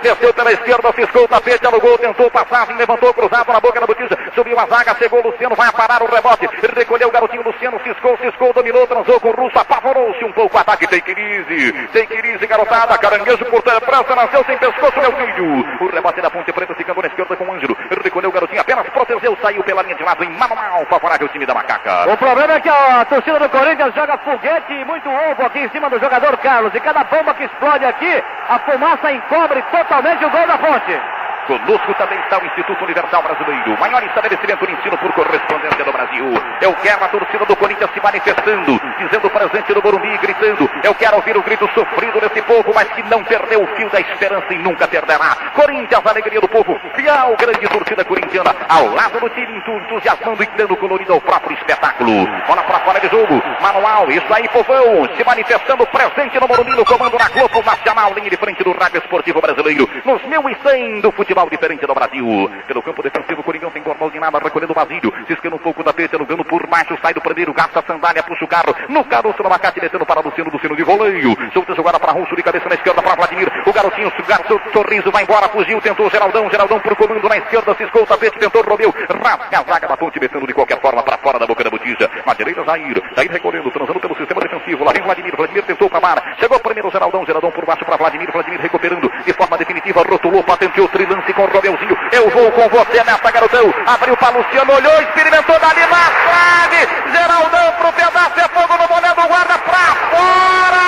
Desceu 0.02 0.32
pela 0.34 0.52
esquerda, 0.52 0.92
ciscou 0.92 1.24
o 1.24 1.28
tapete, 1.28 1.66
alugou, 1.66 1.98
tentou 1.98 2.30
passagem, 2.30 2.76
levantou 2.76 3.12
cruzado 3.14 3.52
na 3.52 3.60
boca 3.60 3.80
da 3.80 3.86
botija. 3.86 4.16
Subiu 4.34 4.58
a 4.58 4.66
zaga, 4.66 4.94
chegou 4.96 5.20
o 5.20 5.28
Luciano, 5.28 5.54
vai 5.54 5.70
parar 5.72 6.02
o 6.02 6.06
rebote. 6.06 6.48
Recolheu 6.74 7.08
o 7.08 7.10
garotinho 7.10 7.42
Luciano, 7.42 7.80
ciscou, 7.84 8.16
ciscou, 8.18 8.52
dominou, 8.52 8.86
transou 8.86 9.20
com 9.20 9.28
o 9.28 9.32
Russo, 9.32 9.58
apavorou-se 9.58 10.24
um 10.24 10.32
pouco. 10.32 10.58
Ataque 10.58 10.86
tem 10.86 11.00
crise, 11.00 11.72
tem 11.92 12.06
crise, 12.06 12.46
garotada. 12.46 12.98
Caranguejo 12.98 13.44
por 13.46 13.62
França, 13.62 14.14
nasceu 14.14 14.44
sem 14.44 14.56
pescoço, 14.58 15.00
meu 15.00 15.12
filho. 15.12 15.64
O 15.80 15.88
rebote 15.90 16.20
da 16.20 16.30
Ponte 16.30 16.52
Preta 16.52 16.74
ficando 16.74 17.02
na 17.02 17.08
esquerda 17.08 17.36
com 17.36 17.44
o 17.44 17.52
Ângelo. 17.52 17.76
Recolheu 18.02 18.30
o 18.30 18.32
garotinho, 18.32 18.60
apenas 18.60 18.88
protegeu, 18.88 19.36
saiu 19.40 19.62
pela 19.62 19.82
linha 19.82 19.94
de 19.94 20.02
lado 20.02 20.24
em 20.24 20.30
manual, 20.30 20.84
favorável 20.86 21.26
ao 21.26 21.32
time 21.32 21.46
da 21.46 21.54
macaca. 21.54 22.10
O 22.10 22.16
problema 22.16 22.54
é 22.54 22.60
que 22.60 22.68
a 22.68 23.04
torcida 23.04 23.38
do 23.38 23.48
Corinthians 23.48 23.94
joga 23.94 24.18
foguete 24.18 24.72
e 24.72 24.84
muito 24.84 25.08
ovo 25.08 25.44
aqui 25.44 25.60
em 25.60 25.68
cima 25.70 25.88
do 25.88 25.98
jogador 25.98 26.36
Carlos. 26.38 26.74
E 26.74 26.80
cada 26.80 27.04
bomba 27.04 27.34
que 27.34 27.44
explode 27.44 27.84
aqui, 27.84 28.22
a 28.48 28.58
fumaça 28.60 29.12
encobre 29.12 29.62
totalmente 29.74 30.24
o 30.24 30.30
gol 30.30 30.46
da 30.46 30.58
ponte. 30.58 31.00
Conosco 31.46 31.94
também 31.94 32.18
está 32.20 32.38
o 32.38 32.46
Instituto 32.46 32.84
Universal 32.84 33.22
Brasileiro, 33.22 33.78
maior 33.78 34.02
estabelecimento 34.02 34.66
de 34.66 34.72
ensino 34.72 34.96
por 34.96 35.12
correspondência 35.12 35.84
do 35.84 35.92
Brasil. 35.92 36.24
Eu 36.62 36.72
quero 36.74 37.04
a 37.04 37.08
torcida 37.08 37.44
do 37.44 37.54
Corinthians 37.56 37.90
se 37.92 38.00
manifestando, 38.00 38.80
dizendo 38.98 39.28
presente 39.28 39.74
no 39.74 39.82
Morumbi, 39.82 40.16
gritando. 40.18 40.70
Eu 40.82 40.94
quero 40.94 41.16
ouvir 41.16 41.36
o 41.36 41.42
grito 41.42 41.68
sofrido 41.74 42.18
desse 42.20 42.40
povo, 42.42 42.72
mas 42.74 42.88
que 42.92 43.02
não 43.04 43.22
perdeu 43.24 43.62
o 43.62 43.66
fio 43.76 43.90
da 43.90 44.00
esperança 44.00 44.54
e 44.54 44.58
nunca 44.58 44.88
perderá. 44.88 45.36
Corinthians, 45.54 46.06
alegria 46.06 46.40
do 46.40 46.48
povo, 46.48 46.80
fiel, 46.94 47.36
grande 47.38 47.68
torcida 47.68 48.04
corintiana, 48.04 48.54
ao 48.68 48.94
lado 48.94 49.20
do 49.20 49.28
time, 49.28 49.58
entusiasmando 49.58 50.42
e 50.42 50.46
dando 50.56 50.76
colorido 50.76 51.12
ao 51.12 51.20
próprio 51.20 51.56
espetáculo. 51.58 52.26
Bola 52.46 52.62
para 52.62 52.78
fora 52.80 53.00
de 53.00 53.08
jogo, 53.08 53.42
manual, 53.60 54.10
isso 54.10 54.32
aí, 54.32 54.48
povão, 54.48 55.06
se 55.14 55.24
manifestando 55.24 55.86
presente 55.86 56.40
no 56.40 56.48
Morumbi, 56.48 56.72
no 56.72 56.84
comando 56.86 57.18
da 57.18 57.28
Globo 57.28 57.62
Nacional, 57.62 58.14
linha 58.14 58.30
de 58.30 58.36
frente 58.38 58.64
do 58.64 58.72
Rádio 58.72 58.98
Esportivo 58.98 59.42
Brasileiro, 59.42 59.88
nos 60.04 60.24
1100 60.24 61.02
do 61.02 61.12
futebol 61.12 61.33
futebol 61.34 61.50
diferente 61.50 61.84
do 61.84 61.94
Brasil. 61.94 62.50
Pelo 62.66 62.82
campo 62.82 63.02
defensivo, 63.02 63.40
o 63.40 63.44
Coringão 63.44 63.70
tem 63.70 63.82
gol 63.82 64.10
de 64.10 64.20
nada, 64.20 64.38
recolhendo 64.38 64.72
o 64.72 64.74
Basílio. 64.74 65.12
Ciscando 65.26 65.56
um 65.56 65.58
pouco 65.58 65.82
da 65.82 65.92
peita, 65.92 66.16
alugando 66.16 66.44
por 66.44 66.64
baixo, 66.66 66.96
sai 67.02 67.12
do 67.12 67.20
primeiro, 67.20 67.52
gasta 67.52 67.80
a 67.80 67.82
sandália, 67.82 68.22
puxa 68.22 68.44
o 68.44 68.48
carro. 68.48 68.74
No 68.88 69.04
caroço 69.04 69.42
do 69.42 69.46
abacate, 69.46 69.80
metendo 69.80 70.06
para 70.06 70.20
Luciano, 70.20 70.50
Luciano 70.50 70.76
de 70.76 70.84
voleio. 70.84 71.36
Solta 71.52 71.74
jogada 71.74 71.98
para 71.98 72.12
Russo, 72.12 72.36
de 72.36 72.42
cabeça 72.42 72.68
na 72.68 72.76
esquerda 72.76 73.02
para 73.02 73.16
Vladimir. 73.16 73.50
O 73.66 73.72
garotinho, 73.72 74.08
o 74.08 74.72
sorriso, 74.72 75.10
vai 75.10 75.24
embora, 75.24 75.48
fugiu, 75.48 75.80
tentou 75.80 76.08
Geraldão, 76.08 76.48
Geraldão 76.48 76.78
por 76.78 76.94
comando 76.94 77.28
na 77.28 77.38
esquerda, 77.38 77.74
ciscou 77.74 78.02
o 78.02 78.06
tapete, 78.06 78.38
tentou 78.38 78.62
Romeu. 78.62 78.94
Rasga 79.22 79.58
a 79.58 79.62
zaga 79.64 79.88
da 79.88 79.96
ponte, 79.96 80.20
metendo 80.20 80.46
de 80.46 80.54
qualquer 80.54 80.80
forma 80.80 81.02
para 81.02 81.18
fora 81.18 81.38
da 81.38 81.46
boca 81.46 81.64
da 81.64 81.70
botija. 81.70 82.08
Na 82.24 82.34
direita, 82.34 82.62
Jair. 82.64 83.02
Jair 83.16 83.32
recolhendo, 83.32 83.70
transando 83.72 83.98
pelo 83.98 84.16
sistema 84.16 84.40
defensivo. 84.40 84.84
Lá 84.84 84.92
vem 84.92 85.02
Vladimir, 85.02 85.34
Vladimir 85.36 85.64
tentou 85.64 85.90
para. 85.90 86.36
Chegou 86.38 86.60
primeiro 86.60 86.90
Geraldão, 86.90 87.26
Geraldão 87.26 87.50
por 87.50 87.66
baixo 87.66 87.84
para 87.84 87.96
Vladimir, 87.96 88.30
Vladimir 88.30 88.60
recuperando 88.60 89.10
de 89.24 89.32
forma 89.32 89.58
definitiva, 89.58 90.02
rotulou, 90.02 90.42
patenteou, 90.44 90.88
trilance 91.24 91.32
com 91.32 91.46
Romeuzinho. 91.46 91.96
Eu 92.12 92.28
vou 92.30 92.52
com 92.52 92.68
você 92.68 93.02
nessa, 93.04 93.30
garotão. 93.30 93.72
Abriu 93.86 94.14
para 94.16 94.36
Luciano, 94.36 94.72
olhou, 94.72 95.02
experimentou 95.02 95.58
dali 95.58 95.80
na 95.80 96.10
trave. 96.26 96.88
Geraldão 97.12 97.72
pro 97.78 97.92
pedaço, 97.92 98.40
é 98.40 98.48
fogo 98.48 98.76
no 98.80 98.88
boné 98.88 99.08
do 99.08 99.28
guarda 99.28 99.58
pra 99.58 99.94
fora. 100.10 100.84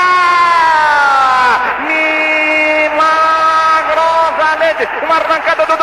Milagrosamente, 4.61 4.89
uma 5.03 5.17
arrancada 5.17 5.67
do 5.67 5.77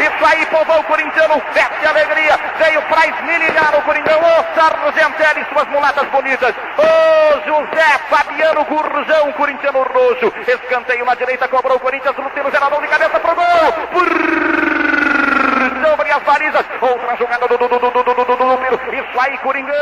isso 0.00 0.26
aí, 0.26 0.46
povão 0.46 0.82
corintiano, 0.84 1.40
festa 1.52 1.76
e 1.82 1.86
alegria. 1.86 2.38
Veio 2.58 2.82
pra 2.82 3.06
esmirilhar 3.06 3.74
o 3.78 3.82
Coringão. 3.82 4.18
Ô 4.18 4.44
Sargentelli, 4.54 5.46
suas 5.52 5.68
mulatas 5.68 6.08
bonitas. 6.08 6.54
Ô 6.76 7.46
José 7.46 7.98
Fabiano 8.10 8.64
Gurjão, 8.64 9.32
corintiano 9.32 9.82
roxo. 9.82 10.32
Escanteio 10.46 11.04
na 11.04 11.14
direita, 11.14 11.48
cobrou 11.48 11.76
o 11.76 11.80
Corinthians. 11.80 12.16
Lutino 12.16 12.50
Geraldão 12.50 12.80
de 12.80 12.88
cabeça 12.88 13.20
pro 13.20 13.34
gol. 13.34 13.44
Sobre 15.88 16.10
as 16.10 16.22
balizas. 16.22 16.64
Outra 16.80 17.16
jogada 17.16 17.48
do 17.48 17.58
Dudu, 17.58 17.78
Dudu, 17.78 18.02
Dudu, 18.02 18.24
Dudu, 18.24 18.37
Isso 18.54 19.20
aí, 19.20 19.38
Coringão. 19.38 19.74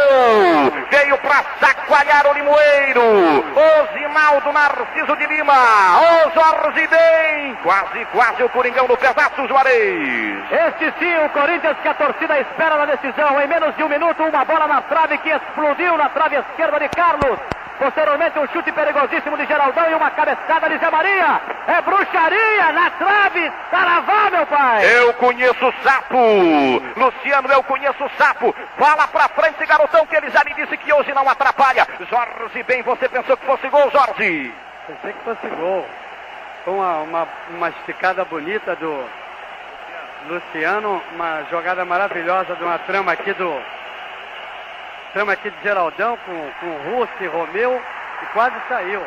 Veio 0.90 1.18
pra 1.18 1.44
sacoalhar 1.60 2.26
o 2.26 2.32
Limoeiro. 2.32 3.02
O 3.02 3.98
Zinaldo 3.98 4.52
Narciso 4.52 5.16
de 5.16 5.26
Lima. 5.26 5.54
O 5.54 6.30
Jorge 6.34 6.86
bem. 6.88 7.54
Quase, 7.62 8.04
quase 8.06 8.42
o 8.42 8.48
Coringão 8.48 8.88
no 8.88 8.96
pedaço, 8.96 9.46
Juarez. 9.48 10.38
Este 10.50 10.92
sim, 10.98 11.16
o 11.24 11.28
Corinthians 11.30 11.76
que 11.82 11.88
a 11.88 11.94
torcida 11.94 12.38
espera 12.40 12.76
na 12.76 12.86
decisão. 12.86 13.40
Em 13.40 13.46
menos 13.46 13.74
de 13.76 13.82
um 13.82 13.88
minuto, 13.88 14.22
uma 14.22 14.44
bola 14.44 14.66
na 14.66 14.82
trave 14.82 15.18
que 15.18 15.30
explodiu 15.30 15.96
na 15.96 16.08
trave 16.08 16.36
esquerda 16.36 16.78
de 16.80 16.88
Carlos. 16.88 17.38
Posteriormente, 17.78 18.38
um 18.38 18.48
chute 18.48 18.72
perigosíssimo 18.72 19.36
de 19.36 19.44
Geraldão 19.44 19.90
e 19.90 19.94
uma 19.94 20.10
cabeçada 20.10 20.68
de 20.68 20.78
Zé 20.78 20.90
Maria. 20.90 21.40
É 21.66 21.82
bruxaria 21.82 22.72
na 22.72 22.90
trave. 22.90 23.52
Saravá, 23.70 24.30
meu 24.30 24.46
pai. 24.46 24.84
Eu 24.96 25.12
conheço 25.14 25.66
o 25.66 25.74
sapo. 25.82 26.16
Luciano, 26.96 27.52
eu 27.52 27.62
conheço 27.64 28.02
o 28.02 28.10
sapo. 28.16 28.54
Fala 28.78 29.06
pra 29.08 29.28
frente, 29.28 29.64
garotão, 29.66 30.06
que 30.06 30.16
ele 30.16 30.30
já 30.30 30.42
me 30.44 30.54
disse 30.54 30.76
que 30.76 30.92
hoje 30.92 31.12
não 31.12 31.28
atrapalha. 31.28 31.86
Jorge, 32.10 32.62
bem, 32.62 32.82
você 32.82 33.08
pensou 33.08 33.36
que 33.36 33.46
fosse 33.46 33.68
gol, 33.68 33.90
Jorge? 33.90 34.54
Pensei 34.86 35.12
que 35.12 35.24
fosse 35.24 35.46
gol. 35.48 35.86
Uma, 36.66 36.96
uma, 36.98 37.28
uma 37.50 37.68
esticada 37.70 38.24
bonita 38.24 38.74
do 38.76 39.04
Luciano, 40.28 41.02
uma 41.14 41.44
jogada 41.50 41.84
maravilhosa 41.84 42.56
de 42.56 42.64
uma 42.64 42.78
trama 42.78 43.12
aqui 43.12 43.32
do. 43.34 43.62
Trama 45.12 45.32
aqui 45.32 45.50
de 45.50 45.62
Geraldão 45.62 46.18
com, 46.26 46.50
com 46.60 46.90
Russo 46.90 47.12
e 47.20 47.26
Romeu 47.26 47.80
e 48.22 48.26
quase 48.26 48.56
saiu. 48.68 49.02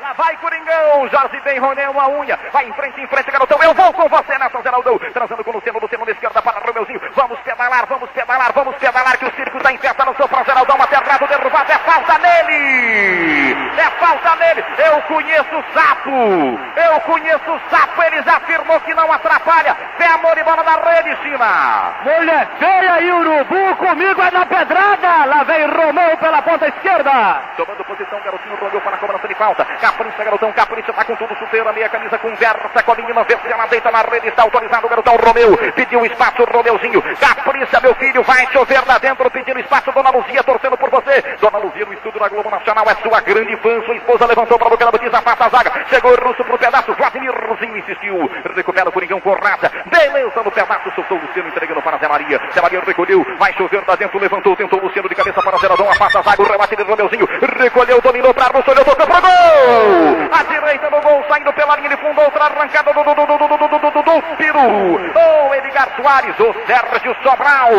Lá 0.00 0.14
vai 0.14 0.34
Coringão, 0.38 1.08
Jorge 1.10 1.38
bem, 1.40 1.58
Ronel 1.58 2.00
a 2.00 2.08
unha, 2.08 2.38
vai 2.50 2.66
em 2.66 2.72
frente, 2.72 2.98
em 3.02 3.06
frente, 3.06 3.30
garotão, 3.30 3.62
eu 3.62 3.74
vou 3.74 3.92
com 3.92 4.08
você 4.08 4.38
nessa, 4.38 4.62
Geraldão, 4.62 4.98
transando 4.98 5.44
com 5.44 5.50
o 5.50 5.54
Luciano, 5.54 5.78
Luciano 5.78 6.06
na 6.06 6.12
esquerda 6.12 6.40
para 6.40 6.58
Romeuzinho, 6.60 7.00
vamos 7.14 7.38
pedalar, 7.40 7.84
vamos 7.86 8.08
pedalar, 8.10 8.50
vamos 8.54 8.76
pedalar, 8.76 9.18
que 9.18 9.26
o 9.26 9.34
circo 9.34 9.58
está 9.58 9.70
em 9.70 9.76
festa, 9.76 10.04
lançou 10.04 10.26
para 10.26 10.44
Geraldão, 10.44 10.80
aterrado, 10.80 11.26
derrubado, 11.26 11.70
é 11.70 11.78
falta 11.78 12.18
nele, 12.18 13.52
é 13.76 13.90
falta 13.98 14.36
nele, 14.36 14.64
eu 14.78 15.02
conheço 15.02 15.58
o 15.58 15.64
sapo, 15.74 16.10
eu 16.10 17.00
conheço 17.00 17.52
o 17.52 17.60
sapo, 17.68 18.02
ele 18.02 18.22
já 18.22 18.36
afirmou 18.38 18.80
que 18.80 18.94
não 18.94 19.12
atrapalha, 19.12 19.76
pé 19.98 20.06
amor 20.06 20.38
e 20.38 20.42
bola 20.42 20.62
na 20.62 20.76
rede, 20.76 21.14
China. 21.22 21.94
Mulher 22.04 22.48
feia 22.58 23.00
e 23.02 23.12
urubu, 23.12 23.76
comigo 23.76 24.22
é 24.22 24.30
na 24.30 24.46
pedrada, 24.46 25.26
lá 25.26 25.44
vem 25.44 25.66
Romeu 25.66 26.16
pela 26.16 26.40
ponta 26.40 26.68
esquerda. 26.68 27.42
Tomando 27.58 27.84
posição, 27.84 28.18
garotinho, 28.24 28.56
Romeu 28.56 28.80
para 28.80 28.96
a 28.96 28.98
cobrança 28.98 29.28
de 29.28 29.34
falta, 29.34 29.66
Capricha, 29.90 30.22
garotão, 30.22 30.52
capricha, 30.52 30.92
tá 30.92 31.04
com 31.04 31.16
tudo, 31.16 31.34
chuteira, 31.34 31.72
meia 31.72 31.88
camisa, 31.88 32.16
conversa 32.16 32.82
com 32.84 32.92
a 32.92 32.94
menina, 32.94 33.24
vê 33.24 33.36
se 33.36 33.52
ela 33.52 33.66
deita 33.66 33.90
na 33.90 34.02
rede, 34.02 34.28
está 34.28 34.44
autorizado 34.44 34.86
o 34.86 34.88
garotão 34.88 35.16
Romeu, 35.16 35.56
pediu 35.74 36.06
espaço, 36.06 36.44
Romeuzinho, 36.44 37.02
capricha, 37.18 37.80
meu 37.80 37.92
filho, 37.96 38.22
vai 38.22 38.46
chover 38.52 38.80
lá 38.86 38.98
dentro, 38.98 39.28
pedindo 39.32 39.58
espaço, 39.58 39.90
Dona 39.90 40.10
Luzia, 40.10 40.44
torcendo 40.44 40.78
por 40.78 40.88
você, 40.90 41.20
Dona 41.40 41.58
Luzia 41.58 41.84
no 41.84 41.92
estudo 41.92 42.20
da 42.20 42.28
Globo 42.28 42.48
Nacional, 42.48 42.84
é 42.88 42.94
sua 43.02 43.20
grande 43.20 43.56
fã, 43.56 43.82
sua 43.84 43.96
esposa 43.96 44.26
levantou 44.26 44.56
para 44.58 44.68
a 44.68 44.70
boca 44.70 44.84
da 44.84 44.92
batiza, 44.92 45.18
afasta 45.18 45.44
a 45.46 45.48
zaga, 45.48 45.72
chegou 45.90 46.12
o 46.12 46.28
Russo 46.28 46.44
pro 46.44 46.56
pedaço, 46.56 46.94
Vladimirzinho 46.94 47.76
insistiu, 47.76 48.30
recupera 48.54 48.88
o 48.88 48.92
Coringão 48.92 49.20
com 49.20 49.34
raça, 49.34 49.72
beleza 49.86 50.42
no 50.42 50.52
pedaço, 50.52 50.94
soltou 50.94 51.18
o 51.18 51.20
Luciano, 51.20 51.48
entregando 51.48 51.82
para 51.82 51.98
Zé 51.98 52.06
Maria, 52.06 52.40
Zé 52.54 52.62
Maria 52.62 52.80
recolheu, 52.80 53.26
vai 53.40 53.52
chover 53.54 53.82
lá 53.86 53.96
dentro, 53.96 54.20
levantou, 54.20 54.54
tentou 54.54 54.78
o 54.78 54.84
Luciano 54.84 55.08
de 55.08 55.16
cabeça 55.16 55.42
para 55.42 55.58
Zeradão, 55.58 55.90
afasta 55.90 56.20
a 56.20 56.22
zaga, 56.22 56.42
o 56.42 56.46
rebate 56.46 56.76
de 56.76 56.82
Romeuzinho, 56.84 57.28
recolheu, 57.58 58.00
dominou 58.00 58.32
para 58.32 58.56
Russo, 58.56 58.70
olhou, 58.70 58.84
tocou 58.84 59.04
pro 59.04 59.20
gol! 59.20 59.79
Gol. 59.80 60.28
A 60.32 60.42
direita 60.44 60.90
do 60.90 61.00
gol, 61.00 61.24
saindo 61.28 61.52
pela 61.52 61.76
linha 61.76 61.88
de 61.88 61.96
fundo, 61.96 62.20
outra 62.20 62.44
arrancada 62.44 62.92
do, 62.92 63.02
do, 63.02 63.14
do, 63.14 63.26
do, 63.26 63.38
do, 63.38 63.48
do, 63.48 63.68
do, 63.68 63.90
do, 63.90 64.02
do 64.02 64.36
Piru. 64.36 64.60
O 64.98 65.54
Edgar 65.54 65.88
Soares, 65.96 66.38
o 66.38 66.54
Sérgio 66.66 67.16
Sobral. 67.22 67.70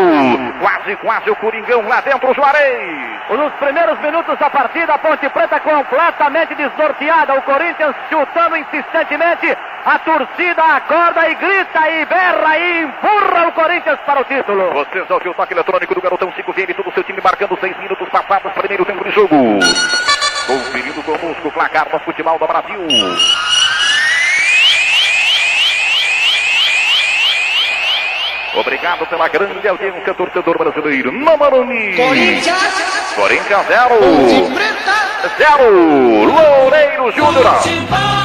Quase, 0.60 0.96
quase 0.96 1.30
o 1.30 1.36
Coringão 1.36 1.86
lá 1.88 2.00
dentro, 2.00 2.34
Juarez. 2.34 3.12
Nos 3.30 3.52
primeiros 3.54 3.98
minutos 4.00 4.38
da 4.38 4.50
partida, 4.50 4.94
a 4.94 4.98
Ponte 4.98 5.28
Preta 5.30 5.58
completamente 5.60 6.54
desnorteada. 6.54 7.34
O 7.34 7.42
Corinthians 7.42 7.94
chutando 8.10 8.56
insistentemente. 8.56 9.56
A 9.84 9.98
torcida 9.98 10.62
acorda 10.62 11.28
e 11.28 11.34
grita 11.34 11.90
e 11.90 12.04
berra 12.04 12.58
e 12.58 12.82
empurra 12.82 13.48
o 13.48 13.52
Corinthians 13.52 13.98
para 14.06 14.20
o 14.20 14.24
título. 14.24 14.70
Vocês 14.72 15.10
ouviram 15.10 15.32
o 15.32 15.34
toque 15.34 15.54
eletrônico 15.54 15.94
do 15.94 16.00
Garotão 16.00 16.32
5 16.32 16.52
VM, 16.52 16.74
todo 16.76 16.88
o 16.88 16.92
seu 16.92 17.02
time 17.02 17.20
marcando 17.22 17.58
6 17.58 17.76
minutos 17.78 18.08
passados, 18.08 18.52
primeiro 18.52 18.84
tempo 18.84 19.02
de 19.02 19.10
jogo. 19.10 19.34
Conferindo 20.52 21.02
conosco 21.02 21.48
o 21.48 21.52
placar 21.52 21.88
do 21.90 21.98
futebol 22.00 22.38
do 22.38 22.46
Brasil. 22.46 22.78
Obrigado 28.54 29.06
pela 29.06 29.28
grande 29.28 29.66
audiência, 29.66 30.12
torcedor 30.12 30.58
brasileiro. 30.58 31.10
Mamaroni. 31.10 31.96
Corinthians, 31.96 33.14
Corinthians 33.16 33.66
0. 33.66 33.88
Ponte 33.96 34.54
Preta, 34.54 35.30
0. 35.38 36.24
Loureiro 36.24 37.10
Júnior. 37.12 38.21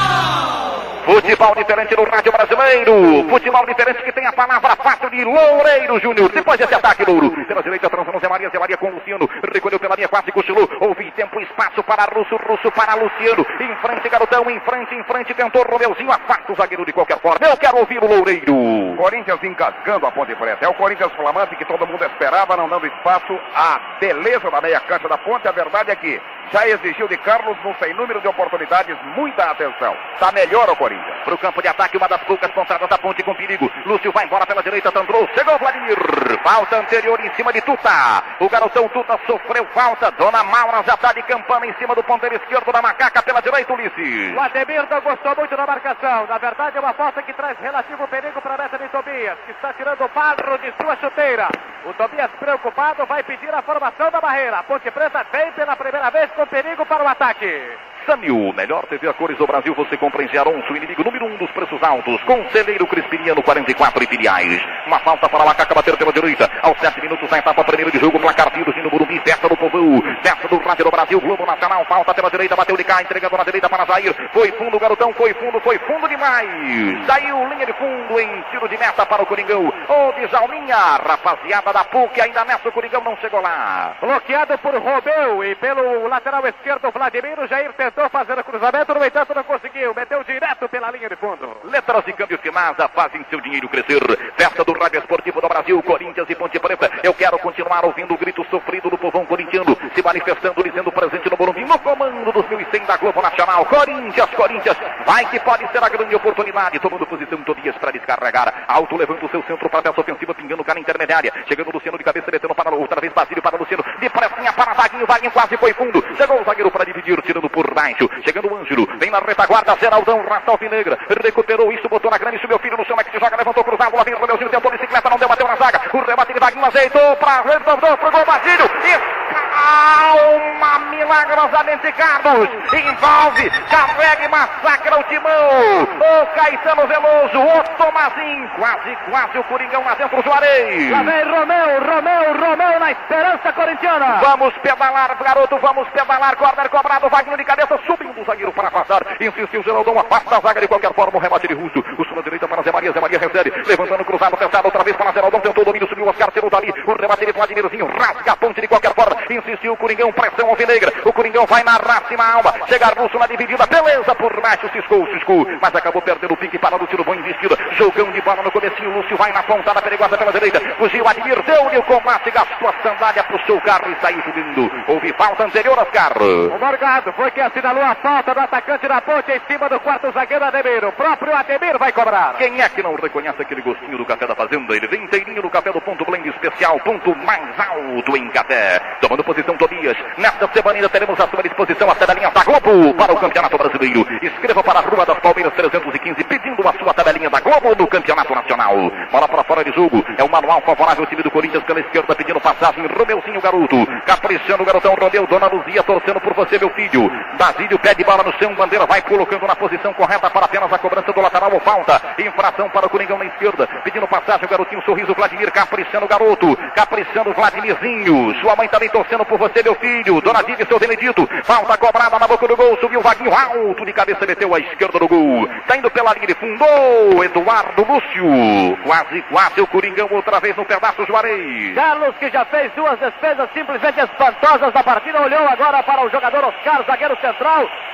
Futebol. 1.08 1.54
Diferente 1.54 1.96
no 1.96 2.04
rádio 2.04 2.32
brasileiro. 2.32 3.28
Futebol 3.28 3.66
diferente 3.66 4.02
que 4.02 4.12
tem 4.12 4.26
a 4.26 4.32
palavra 4.32 4.76
fácil 4.76 5.10
de 5.10 5.24
Loureiro 5.24 5.98
Júnior. 5.98 6.30
Depois 6.30 6.58
desse 6.58 6.74
ataque, 6.74 7.04
Louro. 7.04 7.30
Pela 7.46 7.62
direita, 7.62 7.88
transando 7.88 8.20
Zé 8.20 8.28
Maria. 8.28 8.50
Zé 8.50 8.58
Maria 8.58 8.76
com 8.76 8.90
Luciano. 8.90 9.28
Recolheu 9.52 9.80
pela 9.80 9.94
linha, 9.94 10.08
quase 10.08 10.30
cochilou. 10.30 10.68
Houve 10.80 11.10
tempo 11.12 11.40
espaço 11.40 11.82
para 11.82 12.04
Russo. 12.04 12.36
Russo 12.36 12.70
para 12.72 12.94
Luciano. 12.94 13.46
Em 13.60 13.76
frente, 13.76 14.08
garotão. 14.08 14.50
Em 14.50 14.60
frente, 14.60 14.94
em 14.94 15.04
frente. 15.04 15.34
Tentou 15.34 15.62
Romeuzinho. 15.62 16.10
Afasta 16.10 16.52
o 16.52 16.56
zagueiro 16.56 16.84
de 16.84 16.92
qualquer 16.92 17.18
forma. 17.20 17.46
Eu 17.46 17.56
quero 17.56 17.78
ouvir 17.78 18.02
o 18.02 18.06
Loureiro. 18.06 18.96
Corinthians 18.96 19.42
engasgando 19.42 20.06
a 20.06 20.10
ponte 20.10 20.34
preta. 20.34 20.64
É 20.64 20.68
o 20.68 20.74
Corinthians 20.74 21.12
flamante 21.12 21.56
que 21.56 21.64
todo 21.64 21.86
mundo 21.86 22.04
esperava, 22.04 22.56
não 22.56 22.68
dando 22.68 22.86
espaço 22.86 23.38
à 23.54 23.80
beleza 24.00 24.50
da 24.50 24.60
meia 24.60 24.80
cancha 24.80 25.08
da 25.08 25.16
ponte. 25.16 25.48
A 25.48 25.52
verdade 25.52 25.90
é 25.90 25.96
que 25.96 26.20
já 26.52 26.66
exigiu 26.68 27.08
de 27.08 27.16
Carlos 27.18 27.56
num 27.64 27.74
sem 27.74 27.94
número 27.94 28.20
de 28.20 28.28
oportunidades. 28.28 28.96
Muita 29.16 29.44
atenção. 29.44 29.96
Está 30.14 30.32
melhor 30.32 30.68
o 30.68 30.76
Corinthians. 30.76 30.97
Para 31.24 31.34
o 31.34 31.38
campo 31.38 31.60
de 31.60 31.68
ataque, 31.68 31.96
uma 31.96 32.08
das 32.08 32.22
poucas 32.22 32.50
pontadas 32.52 32.88
da 32.88 32.98
ponte 32.98 33.22
com 33.22 33.34
perigo. 33.34 33.70
Lúcio 33.84 34.12
vai 34.12 34.24
embora 34.24 34.46
pela 34.46 34.62
direita, 34.62 34.90
Tandrou. 34.90 35.28
Chegou 35.34 35.58
Vladimir. 35.58 35.96
Falta 36.42 36.76
anterior 36.76 37.20
em 37.20 37.32
cima 37.34 37.52
de 37.52 37.60
Tuta. 37.60 38.22
O 38.40 38.48
garotão 38.48 38.88
Tuta 38.88 39.18
sofreu 39.26 39.66
falta. 39.74 40.10
Dona 40.12 40.42
Maura 40.44 40.82
já 40.86 40.94
está 40.94 41.12
de 41.12 41.22
campana 41.22 41.66
em 41.66 41.74
cima 41.74 41.94
do 41.94 42.02
ponteiro 42.02 42.36
esquerdo 42.36 42.72
da 42.72 42.80
macaca 42.80 43.22
pela 43.22 43.42
direita, 43.42 43.72
Ulisses. 43.72 44.34
O 44.34 44.94
não 44.94 45.00
gostou 45.00 45.36
muito 45.36 45.56
da 45.56 45.66
marcação. 45.66 46.26
Na 46.26 46.38
verdade, 46.38 46.76
é 46.76 46.80
uma 46.80 46.94
falta 46.94 47.22
que 47.22 47.32
traz 47.32 47.58
relativo 47.58 48.08
perigo 48.08 48.40
para 48.40 48.54
a 48.54 48.58
meta 48.58 48.78
de 48.78 48.88
Tobias, 48.88 49.38
que 49.44 49.52
está 49.52 49.72
tirando 49.72 50.04
o 50.04 50.08
barro 50.08 50.58
de 50.58 50.72
sua 50.80 50.96
chuteira. 50.96 51.48
O 51.84 51.92
Tobias, 51.94 52.30
preocupado, 52.38 53.06
vai 53.06 53.22
pedir 53.22 53.54
a 53.54 53.62
formação 53.62 54.10
da 54.10 54.20
barreira. 54.20 54.58
A 54.58 54.62
Ponte 54.62 54.90
Preta 54.90 55.24
vem 55.32 55.52
pela 55.52 55.76
primeira 55.76 56.10
vez 56.10 56.30
com 56.32 56.46
perigo 56.46 56.84
para 56.86 57.04
o 57.04 57.08
ataque. 57.08 57.78
Samil, 58.08 58.54
melhor 58.56 58.86
TV 58.86 59.06
a 59.06 59.12
cores 59.12 59.36
do 59.36 59.46
Brasil, 59.46 59.74
você 59.74 59.94
compra 59.98 60.22
em 60.22 60.28
inimigo 60.76 61.04
número 61.04 61.26
um 61.26 61.36
dos 61.36 61.50
preços 61.50 61.82
altos. 61.82 62.22
Conselheiro 62.24 62.86
Crispiniano, 62.86 63.42
44 63.42 64.02
e 64.02 64.06
filiais. 64.06 64.62
Uma 64.86 64.98
falta 65.00 65.28
para 65.28 65.44
Macaca 65.44 65.74
bater 65.74 65.94
pela 65.94 66.10
direita. 66.10 66.50
Aos 66.62 66.78
7 66.80 67.02
minutos 67.02 67.28
da 67.28 67.36
etapa 67.36 67.62
primeira 67.64 67.90
de 67.90 67.98
jogo, 67.98 68.18
placar 68.18 68.50
Pires 68.50 68.74
no 68.82 68.88
Burumbi, 68.88 69.20
festa 69.20 69.46
do 69.46 69.56
povão. 69.58 70.02
Festa 70.22 70.48
do 70.48 70.56
Rádio 70.56 70.86
do 70.86 70.90
Brasil, 70.90 71.20
Globo 71.20 71.44
Nacional, 71.44 71.84
falta 71.84 72.14
pela 72.14 72.30
direita, 72.30 72.56
bateu 72.56 72.78
de 72.78 72.84
cá, 72.84 73.02
entregando 73.02 73.36
na 73.36 73.44
direita 73.44 73.68
para 73.68 73.84
Jair. 73.84 74.14
Foi 74.32 74.50
fundo, 74.52 74.78
garotão, 74.78 75.12
foi 75.12 75.34
fundo, 75.34 75.60
foi 75.60 75.78
fundo 75.80 76.08
demais. 76.08 77.06
Saiu 77.06 77.46
linha 77.48 77.66
de 77.66 77.74
fundo 77.74 78.18
em 78.18 78.42
tiro 78.50 78.66
de 78.70 78.78
meta 78.78 79.04
para 79.04 79.22
o 79.22 79.26
Coringão. 79.26 79.66
Ô, 79.66 80.12
Djalminha, 80.12 80.76
rapaziada 81.06 81.74
da 81.74 81.84
PUC, 81.84 82.20
ainda 82.22 82.44
nessa 82.46 82.70
o 82.70 82.72
Coringão 82.72 83.02
não 83.02 83.18
chegou 83.18 83.42
lá. 83.42 83.96
Bloqueado 84.00 84.56
por 84.58 84.74
Romeu 84.74 85.44
e 85.44 85.54
pelo 85.56 86.08
lateral 86.08 86.46
esquerdo, 86.46 86.90
Vladimir. 86.90 87.38
O 87.38 87.46
Jair 87.46 87.72
tentou 87.74 87.97
fazer 88.08 88.38
o 88.38 88.44
cruzamento, 88.44 88.94
no 88.94 89.04
entanto 89.04 89.34
não 89.34 89.42
conseguiu. 89.42 89.94
Meteu 89.94 90.22
direto 90.22 90.68
pela 90.68 90.90
linha 90.90 91.08
de 91.08 91.16
fundo. 91.16 91.56
Letras 91.64 92.04
e 92.06 92.12
câmbio 92.12 92.38
Finasa 92.38 92.88
fazem 92.88 93.24
seu 93.28 93.40
dinheiro 93.40 93.68
crescer. 93.68 94.00
Festa 94.36 94.64
do 94.64 94.72
Rádio 94.72 95.00
Esportivo 95.00 95.40
do 95.40 95.48
Brasil, 95.48 95.82
Corinthians 95.82 96.28
e 96.30 96.34
Ponte 96.34 96.58
Preta. 96.60 96.90
Eu 97.02 97.12
quero 97.14 97.38
continuar 97.38 97.84
ouvindo 97.84 98.14
o 98.14 98.18
grito 98.18 98.44
sofrido 98.50 98.88
do 98.90 98.98
povão 98.98 99.26
corintiano, 99.26 99.76
se 99.94 100.02
manifestando, 100.02 100.62
dizendo 100.62 100.92
presente 100.92 101.28
no 101.30 101.36
Morumbi, 101.36 101.64
no 101.64 101.78
comando 101.80 102.32
dos 102.32 102.44
1.100 102.46 102.86
da 102.86 102.96
Globo 102.96 103.20
Nacional. 103.20 103.64
Corinthians, 103.66 104.30
Corinthians, 104.30 104.76
vai 105.04 105.24
que 105.26 105.40
pode 105.40 105.66
ser 105.72 105.82
a 105.82 105.88
grande 105.88 106.14
oportunidade. 106.14 106.78
Tomando 106.78 107.06
posição 107.06 107.42
Tobias 107.42 107.76
para 107.78 107.90
descarregar. 107.90 108.64
Alto 108.68 108.96
levanta 108.96 109.26
o 109.26 109.30
seu 109.30 109.42
centro 109.42 109.68
para 109.68 109.80
a 109.80 109.82
peça 109.82 110.00
ofensiva, 110.00 110.34
pingando 110.34 110.62
cara 110.62 110.78
intermediária. 110.78 111.32
Chegando 111.48 111.72
Luciano 111.72 111.98
de 111.98 112.04
cabeça, 112.04 112.30
metendo 112.30 112.54
para 112.54 112.70
outra 112.74 113.00
vez 113.00 113.12
Basílio 113.12 113.42
para 113.42 113.56
Luciano. 113.56 113.84
De 113.98 114.08
pressinha 114.08 114.52
para 114.52 114.74
Vaguinho, 114.74 115.06
Vaguinho 115.06 115.32
quase 115.32 115.56
foi 115.56 115.72
fundo. 115.72 116.04
Chegou 116.16 116.40
o 116.40 116.44
zagueiro 116.44 116.70
para 116.70 116.84
dividir, 116.84 117.20
tirando 117.22 117.48
por 117.48 117.72
baixo. 117.72 117.87
Chegando 118.24 118.52
o 118.52 118.56
Ângelo, 118.56 118.88
vem 118.98 119.10
na 119.10 119.18
retaguarda, 119.18 119.76
Geraldão, 119.80 120.24
raça 120.26 120.50
alvinegra. 120.50 120.98
Recuperou 121.22 121.72
isso, 121.72 121.88
botou 121.88 122.10
na 122.10 122.18
grande, 122.18 122.40
meu 122.46 122.58
filho 122.58 122.76
no 122.76 122.84
chão, 122.84 122.96
é 122.98 123.04
que 123.04 123.10
se 123.10 123.18
joga, 123.18 123.36
levantou 123.36 123.64
cruzado, 123.64 123.96
lá 123.96 124.02
vem 124.04 124.14
o 124.14 124.18
Romeuzinho, 124.18 124.50
tentou 124.50 124.70
bicicleta, 124.70 125.10
não 125.10 125.18
deu, 125.18 125.28
bateu 125.28 125.46
na 125.46 125.56
zaga. 125.56 125.80
O 125.92 126.00
rebate 126.00 126.32
de 126.32 126.40
Vaguinho 126.40 126.66
ajeitou 126.66 127.16
para 127.16 127.42
retornou 127.42 127.96
pro 127.96 128.10
gol 128.10 128.24
Basílio. 128.24 128.70
E 128.84 129.28
calma 129.58 130.78
milagrosamente 130.90 131.92
Carlos. 131.92 132.48
Envolve, 132.72 133.50
carrega 133.70 134.24
e 134.24 134.28
massacra 134.28 134.98
o 134.98 135.02
timão. 135.04 135.82
O 135.82 136.26
Caetano 136.34 136.86
Veloso, 136.86 137.38
o 137.38 137.62
Tomazinho. 137.76 138.48
Quase, 138.56 138.96
quase 139.10 139.38
o 139.38 139.44
Coringão 139.44 139.84
lá 139.84 139.94
dentro, 139.94 140.22
Juarez. 140.22 140.90
Lá 140.90 141.02
vem 141.02 141.24
Romeu, 141.24 141.80
Romeu, 141.80 142.40
Romeu 142.40 142.80
na 142.80 142.92
esperança 142.92 143.52
corintiana. 143.52 144.20
Vamos 144.20 144.54
pedalar, 144.58 145.16
garoto, 145.22 145.58
vamos 145.58 145.88
pedalar. 145.88 146.36
Corner 146.36 146.68
cobrado, 146.68 147.08
Wagner 147.08 147.38
de 147.38 147.44
cabeça, 147.44 147.67
subindo 147.86 148.20
o 148.20 148.24
zagueiro 148.24 148.52
para 148.52 148.68
afastar. 148.68 149.02
Insistiu 149.20 149.62
Geraldão, 149.62 149.98
afasta 149.98 150.36
a 150.36 150.40
zaga 150.40 150.60
de 150.60 150.68
qualquer 150.68 150.92
forma. 150.94 151.18
O 151.18 151.20
remate 151.20 151.48
de 151.48 151.54
Russo. 151.54 151.84
O 151.98 152.04
sul 152.04 152.22
direita 152.22 152.48
para 152.48 152.62
Zé 152.62 152.72
Maria. 152.72 152.92
Zé 152.92 153.00
Maria 153.00 153.18
recebe, 153.18 153.52
levantando 153.66 154.04
cruzado, 154.04 154.36
tentado 154.36 154.66
outra 154.66 154.82
vez 154.82 154.96
para 154.96 155.12
Geraldão. 155.12 155.40
Tentou 155.40 155.62
o 155.62 155.64
domínio, 155.64 155.88
subiu 155.88 156.04
o 156.04 156.08
Oscar, 156.08 156.30
tirou 156.30 156.50
dali. 156.50 156.72
O 156.86 156.92
remate 156.92 157.26
de 157.26 157.32
Vladimirzinho, 157.32 157.86
rasga 157.86 158.32
a 158.32 158.36
ponte 158.36 158.60
de 158.60 158.68
qualquer 158.68 158.94
forma. 158.94 159.16
Insistiu 159.28 159.72
o 159.72 159.76
Coringão, 159.76 160.12
pressão 160.12 160.48
alvinegra. 160.48 160.92
O 161.04 161.12
Coringão 161.12 161.46
vai 161.46 161.62
na 161.62 161.78
máxima 161.78 162.24
alma. 162.24 162.54
Chegar 162.68 162.96
Russo 162.96 163.18
na 163.18 163.26
dividida, 163.26 163.66
beleza 163.66 164.14
por 164.14 164.40
baixo, 164.40 164.68
ciscou, 164.72 165.06
ciscou. 165.08 165.46
Mas 165.60 165.74
acabou 165.74 166.02
perdendo 166.02 166.34
o 166.34 166.36
pique 166.36 166.58
para 166.58 166.76
Lúcio, 166.76 167.04
bom 167.04 167.14
investido. 167.14 167.56
Jogão 167.72 168.10
de 168.12 168.20
bola 168.20 168.42
no 168.42 168.50
comecinho. 168.50 168.90
Lúcio 168.90 169.16
vai 169.16 169.32
na 169.32 169.42
pontada 169.42 169.82
perigosa 169.82 170.16
pela 170.16 170.32
direita. 170.32 170.60
Fugiu, 170.76 171.06
Admir, 171.06 171.42
deu-lhe 171.42 171.78
o 171.78 171.82
combate, 171.82 172.30
gastou 172.30 172.68
a 172.68 172.74
sandália, 172.82 173.24
puxou 173.24 173.56
o 173.56 173.60
carro 173.60 173.90
e 173.90 174.00
saiu 174.00 174.22
subindo. 174.22 174.70
Houve 174.86 175.12
falta 175.14 175.44
anterior. 175.44 175.78
O 175.78 176.58
Morgado 176.58 177.12
foi 177.12 177.30
que 177.30 177.40
assinalou 177.58 177.82
a 177.82 177.94
falta 177.96 178.34
do 178.34 178.40
atacante 178.40 178.86
da 178.86 179.00
ponte 179.00 179.32
em 179.32 179.40
cima 179.48 179.68
do 179.68 179.80
quarto 179.80 180.10
zagueiro 180.12 180.44
Ademir. 180.44 180.84
O 180.84 180.92
próprio 180.92 181.34
Ademir 181.34 181.76
vai 181.78 181.90
cobrar. 181.92 182.34
Quem 182.38 182.60
é 182.60 182.68
que 182.68 182.82
não 182.82 182.94
reconhece 182.94 183.42
aquele 183.42 183.60
gostinho 183.62 183.98
do 183.98 184.04
café 184.04 184.26
da 184.26 184.34
fazenda? 184.34 184.76
Ele 184.76 184.86
vem 184.86 185.02
inteirinho 185.02 185.42
no 185.42 185.50
café 185.50 185.72
do 185.72 185.80
ponto 185.80 186.04
blend 186.04 186.28
especial, 186.28 186.78
ponto 186.80 187.14
mais 187.16 187.42
alto 187.58 188.16
em 188.16 188.28
café. 188.30 188.80
Tomando 189.00 189.24
posição 189.24 189.56
Tobias. 189.56 189.96
Nesta 190.16 190.48
semana 190.52 190.76
ainda 190.76 190.88
teremos 190.88 191.18
à 191.18 191.26
sua 191.26 191.42
disposição 191.42 191.90
a 191.90 191.94
tabelinha 191.94 192.30
da 192.30 192.44
Globo 192.44 192.94
para 192.94 193.12
o 193.12 193.16
Campeonato 193.16 193.58
Brasileiro. 193.58 194.06
Escreva 194.22 194.62
para 194.62 194.78
a 194.78 194.82
Rua 194.82 195.04
das 195.04 195.18
Palmeiras 195.18 195.52
315 195.54 196.24
pedindo 196.24 196.68
a 196.68 196.72
sua 196.74 196.94
tabelinha 196.94 197.28
da 197.28 197.40
Globo 197.40 197.74
no 197.76 197.86
Campeonato 197.88 198.34
Nacional. 198.34 198.76
Bola 199.10 199.28
para 199.28 199.44
fora 199.44 199.64
de 199.64 199.72
jogo. 199.72 200.04
É 200.16 200.22
o 200.22 200.30
manual 200.30 200.60
favorável 200.60 201.02
ao 201.02 201.10
time 201.10 201.22
do 201.22 201.30
Corinthians 201.30 201.64
pela 201.64 201.80
esquerda 201.80 202.14
pedindo 202.14 202.40
passagem. 202.40 202.86
Romeuzinho 202.86 203.40
garoto. 203.40 203.86
Caprichando 204.06 204.62
o 204.62 204.66
garotão 204.66 204.94
Romeu. 204.94 205.26
Dona 205.26 205.48
Luzia 205.48 205.82
torcendo 205.82 206.20
por 206.20 206.34
você, 206.34 206.56
meu 206.58 206.70
filho. 206.70 207.10
Basílio 207.48 207.78
pede 207.78 208.04
bola 208.04 208.22
no 208.22 208.32
chão. 208.34 208.54
Bandeira 208.54 208.84
vai 208.84 209.00
colocando 209.00 209.46
na 209.46 209.56
posição 209.56 209.94
correta 209.94 210.28
para 210.28 210.44
apenas 210.44 210.70
a 210.70 210.78
cobrança 210.78 211.10
do 211.14 211.20
lateral 211.20 211.50
ou 211.54 211.60
falta. 211.60 211.98
Infração 212.18 212.68
para 212.68 212.86
o 212.86 212.90
Coringão 212.90 213.16
na 213.16 213.24
esquerda. 213.24 213.66
Pedindo 213.82 214.06
passagem 214.06 214.44
o 214.44 214.48
garotinho 214.48 214.82
sorriso 214.82 215.14
Vladimir. 215.14 215.50
Caprichando 215.50 216.04
o 216.04 216.08
garoto. 216.08 216.54
Caprichando 216.74 217.30
o 217.30 217.32
Vladimirzinho. 217.32 218.34
Sua 218.42 218.54
mãe 218.54 218.68
também 218.68 218.90
torcendo 218.90 219.24
por 219.24 219.38
você, 219.38 219.62
meu 219.62 219.74
filho. 219.76 220.20
Dona 220.20 220.42
Diva 220.42 220.62
e 220.62 220.66
seu 220.66 220.78
Benedito. 220.78 221.26
Falta 221.44 221.78
cobrada 221.78 222.18
na 222.18 222.28
boca 222.28 222.46
do 222.46 222.54
gol. 222.54 222.76
Subiu 222.82 223.00
o 223.00 223.02
Vaguinho 223.02 223.32
alto 223.32 223.86
de 223.86 223.94
cabeça. 223.94 224.26
Meteu 224.26 224.54
à 224.54 224.60
esquerda 224.60 224.98
do 224.98 225.08
gol. 225.08 225.48
Tá 225.66 225.74
indo 225.74 225.90
pela 225.90 226.12
linha 226.12 226.26
de 226.26 226.34
fundo. 226.34 227.24
Eduardo 227.24 227.86
Lúcio. 227.88 228.76
Quase, 228.84 229.22
quase 229.22 229.60
o 229.62 229.66
Coringão 229.66 230.08
outra 230.10 230.38
vez 230.38 230.54
no 230.54 230.66
pedaço 230.66 231.06
Juarez. 231.06 231.74
Carlos, 231.74 232.14
que 232.18 232.28
já 232.28 232.44
fez 232.44 232.70
duas 232.76 232.98
defesas 232.98 233.48
simplesmente 233.54 234.00
espantosas 234.00 234.70
da 234.74 234.82
partida, 234.82 235.22
olhou 235.22 235.48
agora 235.48 235.82
para 235.82 236.04
o 236.04 236.10
jogador 236.10 236.44
Oscar, 236.44 236.84
zagueiro 236.84 237.16
central, 237.20 237.37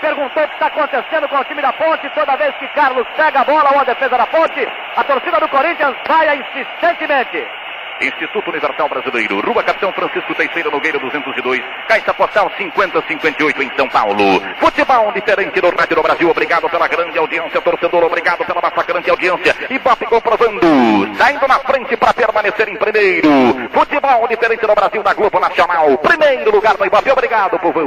perguntou 0.00 0.42
o 0.42 0.48
que 0.48 0.54
está 0.54 0.66
acontecendo 0.66 1.28
com 1.28 1.36
o 1.36 1.44
time 1.44 1.62
da 1.62 1.72
Ponte. 1.72 2.08
Toda 2.10 2.36
vez 2.36 2.54
que 2.56 2.68
Carlos 2.68 3.06
pega 3.16 3.40
a 3.40 3.44
bola 3.44 3.72
ou 3.72 3.80
a 3.80 3.84
defesa 3.84 4.16
da 4.16 4.26
Ponte, 4.26 4.66
a 4.96 5.04
torcida 5.04 5.40
do 5.40 5.48
Corinthians 5.48 5.96
vai 6.08 6.36
insistentemente. 6.36 7.63
Instituto 8.00 8.50
Universal 8.50 8.88
Brasileiro, 8.88 9.40
Rua 9.40 9.62
Capitão 9.62 9.92
Francisco 9.92 10.34
Teixeira 10.34 10.70
Nogueira 10.70 10.98
202, 10.98 11.62
Caixa 11.88 12.12
Postal 12.14 12.50
5058 12.56 13.62
em 13.62 13.70
São 13.76 13.88
Paulo. 13.88 14.42
Futebol 14.58 15.12
diferente 15.12 15.60
do 15.60 15.70
Rádio 15.70 15.96
do 15.96 16.02
Brasil, 16.02 16.28
obrigado 16.28 16.68
pela 16.68 16.88
grande 16.88 17.18
audiência, 17.18 17.60
torcedor, 17.60 18.04
obrigado 18.04 18.44
pela 18.44 18.60
nossa 18.60 18.82
grande 18.82 19.10
audiência. 19.10 19.54
Ibope 19.70 20.06
comprovando, 20.06 20.60
saindo 21.16 21.46
na 21.46 21.58
frente 21.60 21.96
para 21.96 22.12
permanecer 22.12 22.68
em 22.68 22.76
primeiro. 22.76 23.28
Futebol 23.72 24.28
diferente 24.28 24.66
do 24.66 24.74
Brasil 24.74 25.02
da 25.02 25.14
Globo 25.14 25.38
Nacional, 25.40 25.96
primeiro 25.98 26.50
lugar 26.50 26.76
do 26.76 26.84
Ibope, 26.84 27.10
obrigado, 27.10 27.58
povo. 27.58 27.80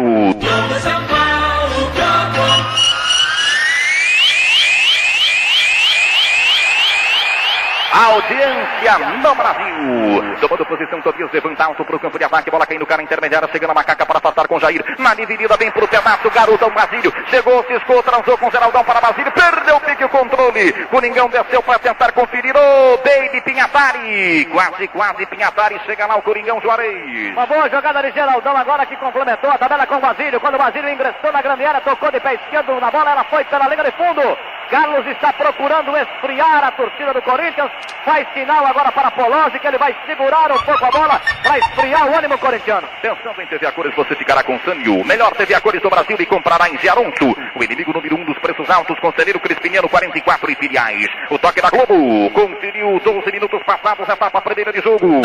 Audiência 7.92 8.98
no 9.24 9.36
Brasil. 9.36 10.38
Tomando 10.42 10.66
posição, 10.66 11.02
Tobias 11.02 11.32
levanta 11.32 11.64
alto 11.64 11.86
para 11.86 11.96
o 11.96 12.00
campo 12.00 12.18
de 12.20 12.26
ataque. 12.26 12.52
Bola 12.52 12.66
caindo 12.66 12.86
cara 12.86 13.02
intermediária. 13.02 13.48
Chegando 13.52 13.72
a 13.72 13.74
macaca 13.74 14.06
para 14.06 14.20
passar 14.20 14.48
com 14.48 14.60
Jair. 14.60 14.84
Na 15.00 15.14
dividida, 15.14 15.56
vem 15.58 15.72
para 15.72 15.86
o 15.86 15.88
pedaço. 15.88 16.30
Garotão 16.30 16.70
Basílio. 16.70 17.14
Chegou, 17.30 17.64
ciscou, 17.66 18.04
transou 18.04 18.38
com 18.38 18.52
Geraldão 18.52 18.84
para 18.84 19.02
Basílio. 19.02 19.32
Perdeu 19.32 19.78
o 19.78 19.80
pique 19.80 20.04
o 20.04 20.10
controle. 20.10 20.74
Coringão 20.88 21.30
desceu 21.30 21.64
para 21.64 21.80
tentar 21.80 22.12
conferir. 22.12 22.56
Ô, 22.56 22.60
oh, 22.60 22.98
Baby 22.98 23.42
Pinhatari. 23.42 24.46
Quase, 24.52 24.88
quase 24.90 25.26
Pinhatari. 25.26 25.80
Chega 25.86 26.06
lá 26.06 26.18
o 26.18 26.22
Coringão 26.22 26.62
Juarez. 26.62 27.32
Uma 27.32 27.46
boa 27.46 27.70
jogada 27.70 28.02
de 28.04 28.12
Geraldão 28.12 28.56
agora 28.56 28.86
que 28.86 28.98
complementou 28.98 29.50
a 29.50 29.58
tabela 29.58 29.88
com 29.88 29.96
o 29.96 30.02
Basílio. 30.02 30.40
Quando 30.40 30.56
o 30.56 30.60
Basílio 30.60 30.90
ingressou 30.90 31.32
na 31.32 31.42
grande 31.42 31.66
área, 31.66 31.82
tocou 31.82 32.12
de 32.12 32.20
pé 32.20 32.36
esquerdo 32.36 32.80
na 32.80 32.92
bola. 32.92 33.12
Ela 33.12 33.24
foi 33.24 33.44
pela 33.46 33.68
linha 33.68 33.84
de 33.84 33.92
fundo. 33.92 34.38
Carlos 34.70 35.08
está 35.08 35.32
procurando 35.32 35.96
esfriar 35.96 36.64
a 36.64 36.72
torcida 36.72 37.14
do 37.14 37.22
Corinthians. 37.22 37.72
Faz 38.06 38.26
sinal 38.34 38.66
agora 38.66 38.92
para 38.92 39.12
Polozzi 39.12 39.60
que 39.60 39.68
ele 39.68 39.78
vai 39.78 39.96
segurar 40.06 40.52
um 40.52 40.58
pouco 40.64 40.86
a 40.86 40.92
bola 40.92 41.22
para 41.44 41.58
esfriar 41.60 42.08
o 42.10 42.16
ânimo 42.16 42.38
corintiano. 42.38 42.88
Pensando 43.02 43.42
em 43.42 43.48
TV 43.48 43.68
a 43.68 43.72
cores, 43.72 43.94
você 43.96 44.16
ficará 44.16 44.44
com 44.44 44.58
Sanyo. 44.60 45.04
Melhor 45.04 45.32
TV 45.36 45.54
a 45.54 45.62
cores 45.62 45.82
do 45.82 45.90
Brasil 45.90 46.16
e 46.20 46.26
comprará 46.26 46.70
em 46.70 46.78
Giaronto. 46.78 47.36
O 47.56 47.64
inimigo 47.64 47.94
número 47.94 48.16
um 48.16 48.24
dos 48.24 48.38
preços 48.40 48.70
altos, 48.70 48.98
Conselheiro 49.00 49.40
Crispiniano 49.40 49.90
44 49.90 50.52
e 50.52 50.56
filiais. 50.56 51.08
O 51.30 51.38
toque 51.38 51.62
da 51.62 51.70
Globo. 51.70 52.30
Conferiu 52.32 53.00
12 53.04 53.32
minutos 53.32 53.62
passados, 53.64 54.08
etapa 54.08 54.42
primeira 54.42 54.72
de 54.72 54.82
jogo. 54.82 55.22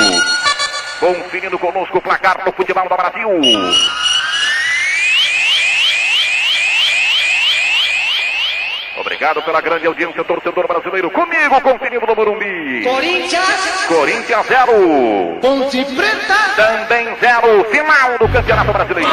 Conferindo 0.98 1.58
conosco 1.58 1.98
o 1.98 2.02
placar 2.02 2.42
no 2.44 2.52
futebol 2.52 2.88
do 2.88 2.96
Brasil. 2.96 3.28
Obrigado 9.22 9.44
pela 9.44 9.60
grande 9.60 9.86
audiência, 9.86 10.24
torcedor 10.24 10.66
brasileiro. 10.66 11.08
Comigo, 11.08 11.60
conferindo 11.60 12.04
no 12.04 12.16
Morumbi. 12.16 12.82
Corinthians. 12.82 13.86
Corinthians 13.86 14.46
0. 14.48 15.38
Ponte 15.40 15.84
Preta. 15.84 16.34
Também 16.56 17.06
0. 17.20 17.64
Final 17.70 18.18
do 18.18 18.28
Campeonato 18.28 18.72
Brasileiro. 18.72 19.10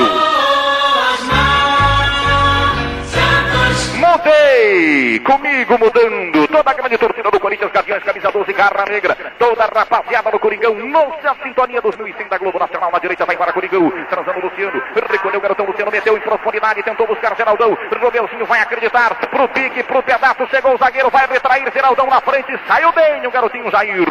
Mudei! 3.99 5.19
Comigo 5.19 5.77
mudando. 5.77 6.47
Toda 6.47 6.71
a 6.71 6.73
grande 6.73 6.97
torcida 6.97 7.29
do 7.29 7.37
Corinthians, 7.37 7.69
Gaviões, 7.69 8.01
camisa 8.01 8.31
12, 8.31 8.53
garra 8.53 8.85
negra. 8.89 9.17
Toda 9.37 9.65
a 9.65 9.67
rapaziada 9.67 10.31
do 10.31 10.39
Coringão. 10.39 10.73
Nossa 10.75 11.35
sintonia 11.43 11.81
2005 11.81 12.29
da 12.29 12.37
Globo 12.37 12.57
Nacional. 12.57 12.91
Na 12.93 12.99
direita 12.99 13.25
vai 13.25 13.35
para 13.35 13.51
Coringão. 13.51 13.91
Transando 14.09 14.39
Luciano. 14.39 14.81
Recolheu 15.09 15.39
o 15.39 15.41
garotão 15.41 15.65
Luciano. 15.65 15.91
Meteu 15.91 16.17
em 16.17 16.21
profundidade. 16.21 16.81
Tentou 16.81 17.07
buscar 17.07 17.35
Geraldão. 17.35 17.77
Romeuzinho 18.01 18.45
vai 18.45 18.61
acreditar. 18.61 19.15
Pro 19.15 19.49
pique, 19.49 19.83
pro 19.83 20.01
pedaço. 20.01 20.47
Chegou 20.47 20.75
o 20.75 20.77
zagueiro. 20.77 21.09
Vai 21.09 21.27
retrair 21.27 21.69
Geraldão 21.73 22.07
na 22.07 22.21
frente. 22.21 22.57
Saiu 22.67 22.93
bem 22.93 23.27
o 23.27 23.31
garotinho 23.31 23.69
Jair. 23.69 24.07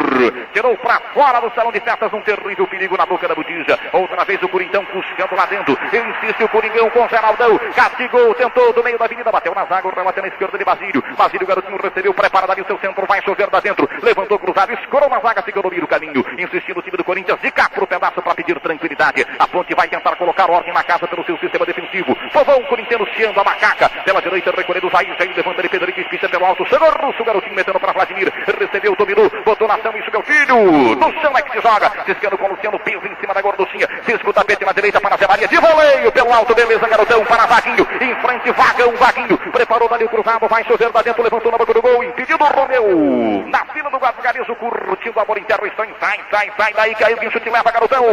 Tirou 0.53 0.77
para 0.77 0.99
fora 1.15 1.41
do 1.41 1.51
salão 1.55 1.71
de 1.71 1.79
festas. 1.79 2.13
Um 2.13 2.21
terrível 2.21 2.67
perigo 2.67 2.95
na 2.95 3.07
boca 3.07 3.27
da 3.27 3.33
botija. 3.33 3.79
Outra 3.91 4.23
vez 4.23 4.39
o 4.43 4.49
Coringão 4.49 4.85
puxando 4.85 5.35
lá 5.35 5.47
dentro. 5.47 5.75
Insiste 5.87 6.43
o 6.43 6.49
Coringão 6.49 6.91
com 6.91 7.09
Geraldão. 7.09 7.59
Castigou. 7.75 8.35
Tentou 8.35 8.71
do 8.71 8.83
meio 8.83 8.99
da 8.99 9.05
avenida. 9.05 9.31
Bateu 9.31 9.55
na 9.55 9.65
zaga. 9.65 9.78
O 9.83 9.89
remate 9.89 10.21
na 10.21 10.27
esquerda 10.27 10.57
de 10.57 10.65
Basílio. 10.65 11.03
Basílio, 11.17 11.47
garotinho 11.47 11.77
recebeu. 11.81 12.13
Preparado 12.13 12.51
ali 12.51 12.61
o 12.61 12.65
seu 12.65 12.77
centro. 12.79 13.05
Vai 13.07 13.21
chover 13.23 13.49
da 13.49 13.59
dentro. 13.59 13.89
Levantou 14.01 14.37
cruzado. 14.39 14.73
Escorou 14.73 15.09
na 15.09 15.19
zaga. 15.19 15.41
Segurou 15.43 15.71
o 15.71 15.87
caminho. 15.87 16.25
Insistindo 16.37 16.79
o 16.79 16.81
time 16.81 16.97
do 16.97 17.03
Corinthians. 17.03 17.39
De 17.41 17.51
cá 17.51 17.69
pro 17.69 17.87
pedaço 17.87 18.21
para 18.21 18.35
pedir 18.35 18.59
tranquilidade. 18.59 19.25
A 19.37 19.47
ponte 19.47 19.73
vai 19.75 19.87
tentar 19.87 20.15
colocar 20.15 20.49
ordem 20.49 20.73
na 20.73 20.83
casa 20.83 21.07
pelo 21.07 21.23
seu 21.25 21.37
sistema 21.37 21.65
defensivo. 21.65 22.15
Povão 22.33 22.63
corintiano 22.63 23.05
chiando 23.15 23.39
a 23.39 23.43
macaca. 23.43 23.89
Pela 24.03 24.21
direita, 24.21 24.51
recolhendo 24.51 24.87
o 24.87 24.89
Jair. 24.89 25.15
Jair 25.17 25.35
levanta 25.35 25.61
ele. 25.61 25.69
Pedro 25.69 25.93
Pista 26.09 26.29
pelo 26.29 26.45
alto. 26.45 26.65
Chegou 26.65 26.89
Russo. 26.89 27.23
Garotinho 27.23 27.55
metendo 27.55 27.79
para 27.79 27.93
Vladimir. 27.93 28.31
Recebeu, 28.59 28.95
dominou. 28.95 29.29
Botou 29.45 29.67
na 29.67 29.75
ação. 29.75 29.95
Isso, 29.97 30.11
meu 30.11 30.21
filho. 30.23 30.95
No 30.95 31.21
chão 31.21 31.37
é 31.37 31.41
que 31.41 31.51
se 31.51 31.61
joga. 31.61 31.91
Ciscando 32.05 32.37
com 32.37 32.45
o 32.45 32.49
Luciano. 32.49 32.79
Peso 32.79 33.05
em 33.05 33.15
cima 33.15 33.33
da 33.33 33.41
gorduchinha. 33.41 33.87
Cisco 34.05 34.33
tapete 34.33 34.65
na 34.65 34.71
direita 34.71 34.99
para 34.99 35.17
Zé 35.17 35.27
Maria. 35.27 35.47
De 35.47 35.57
voleio 35.57 36.11
pelo 36.11 36.33
alto. 36.33 36.53
Beleza, 36.55 36.87
garotão. 36.87 37.23
Para 37.25 37.45
Vaguinho. 37.45 37.87
Em 38.01 38.15
frente, 38.21 38.51
Vagão. 38.51 38.95
Vaguinho. 38.95 39.37
Preparou 39.69 39.87
dali 39.87 40.03
o 40.03 40.09
cruzado. 40.09 40.47
Vai 40.47 40.63
chover 40.63 40.91
da 40.91 41.03
dentro. 41.03 41.21
Levantou 41.21 41.51
na 41.51 41.57
boca 41.59 41.71
do 41.71 41.81
gol. 41.81 42.03
Impedido 42.03 42.43
o 42.43 42.47
Romeu. 42.47 43.45
Na 43.45 43.63
fila 43.65 43.91
do 43.91 43.99
Garizo. 43.99 44.55
Curtindo 44.55 45.19
a 45.19 45.25
bola 45.25 45.39
interno. 45.39 45.71
Sai, 45.77 45.93
sai, 45.99 46.19
sai, 46.31 46.51
sai. 46.57 46.73
Daí 46.73 46.95
caiu. 46.95 47.17
Guincho 47.17 47.39
te 47.39 47.51
leva, 47.51 47.71
garotão. 47.71 48.03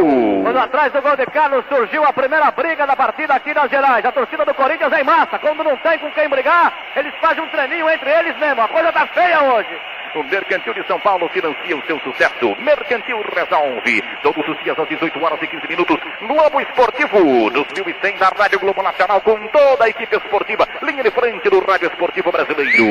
Quando 0.42 0.58
atrás 0.58 0.92
do 0.92 1.00
gol 1.00 1.16
de 1.16 1.24
Carlos 1.26 1.64
surgiu 1.66 2.04
a 2.04 2.12
primeira 2.12 2.50
briga 2.50 2.86
da 2.86 2.94
partida 2.94 3.32
aqui 3.34 3.54
nas 3.54 3.70
Gerais. 3.70 4.04
A 4.04 4.12
torcida 4.12 4.44
do 4.44 4.52
Corinthians 4.52 4.92
é 4.92 5.00
em 5.00 5.04
massa. 5.04 5.38
Quando 5.38 5.64
não 5.64 5.78
tem 5.78 5.98
com 5.98 6.10
quem 6.10 6.28
brigar, 6.28 6.74
eles 6.94 7.14
fazem 7.22 7.42
um 7.42 7.48
treininho 7.48 7.88
entre 7.88 8.10
eles 8.10 8.36
mesmo. 8.36 8.60
A 8.60 8.68
coisa 8.68 8.92
tá 8.92 9.06
feia 9.06 9.42
hoje. 9.42 9.80
O 10.14 10.22
Mercantil 10.24 10.74
de 10.74 10.86
São 10.86 10.98
Paulo 11.00 11.28
financia 11.28 11.76
o 11.76 11.86
seu 11.86 11.98
sucesso. 12.00 12.56
Mercantil 12.60 13.22
resolve. 13.34 14.02
Todos 14.22 14.48
os 14.48 14.62
dias 14.62 14.78
às 14.78 14.88
18 14.88 15.24
horas 15.24 15.42
e 15.42 15.46
15 15.46 15.68
minutos. 15.68 15.98
Globo 16.20 16.60
Esportivo 16.60 17.50
2100 17.50 18.16
da 18.18 18.28
Rádio 18.28 18.60
Globo 18.60 18.82
Nacional 18.82 19.20
com 19.20 19.36
toda 19.48 19.84
a 19.84 19.88
equipe 19.88 20.16
esportiva. 20.16 20.66
Linha 20.82 21.02
de 21.02 21.10
frente 21.10 21.48
do 21.50 21.60
Rádio 21.64 21.88
Esportivo 21.88 22.32
Brasileiro. 22.32 22.84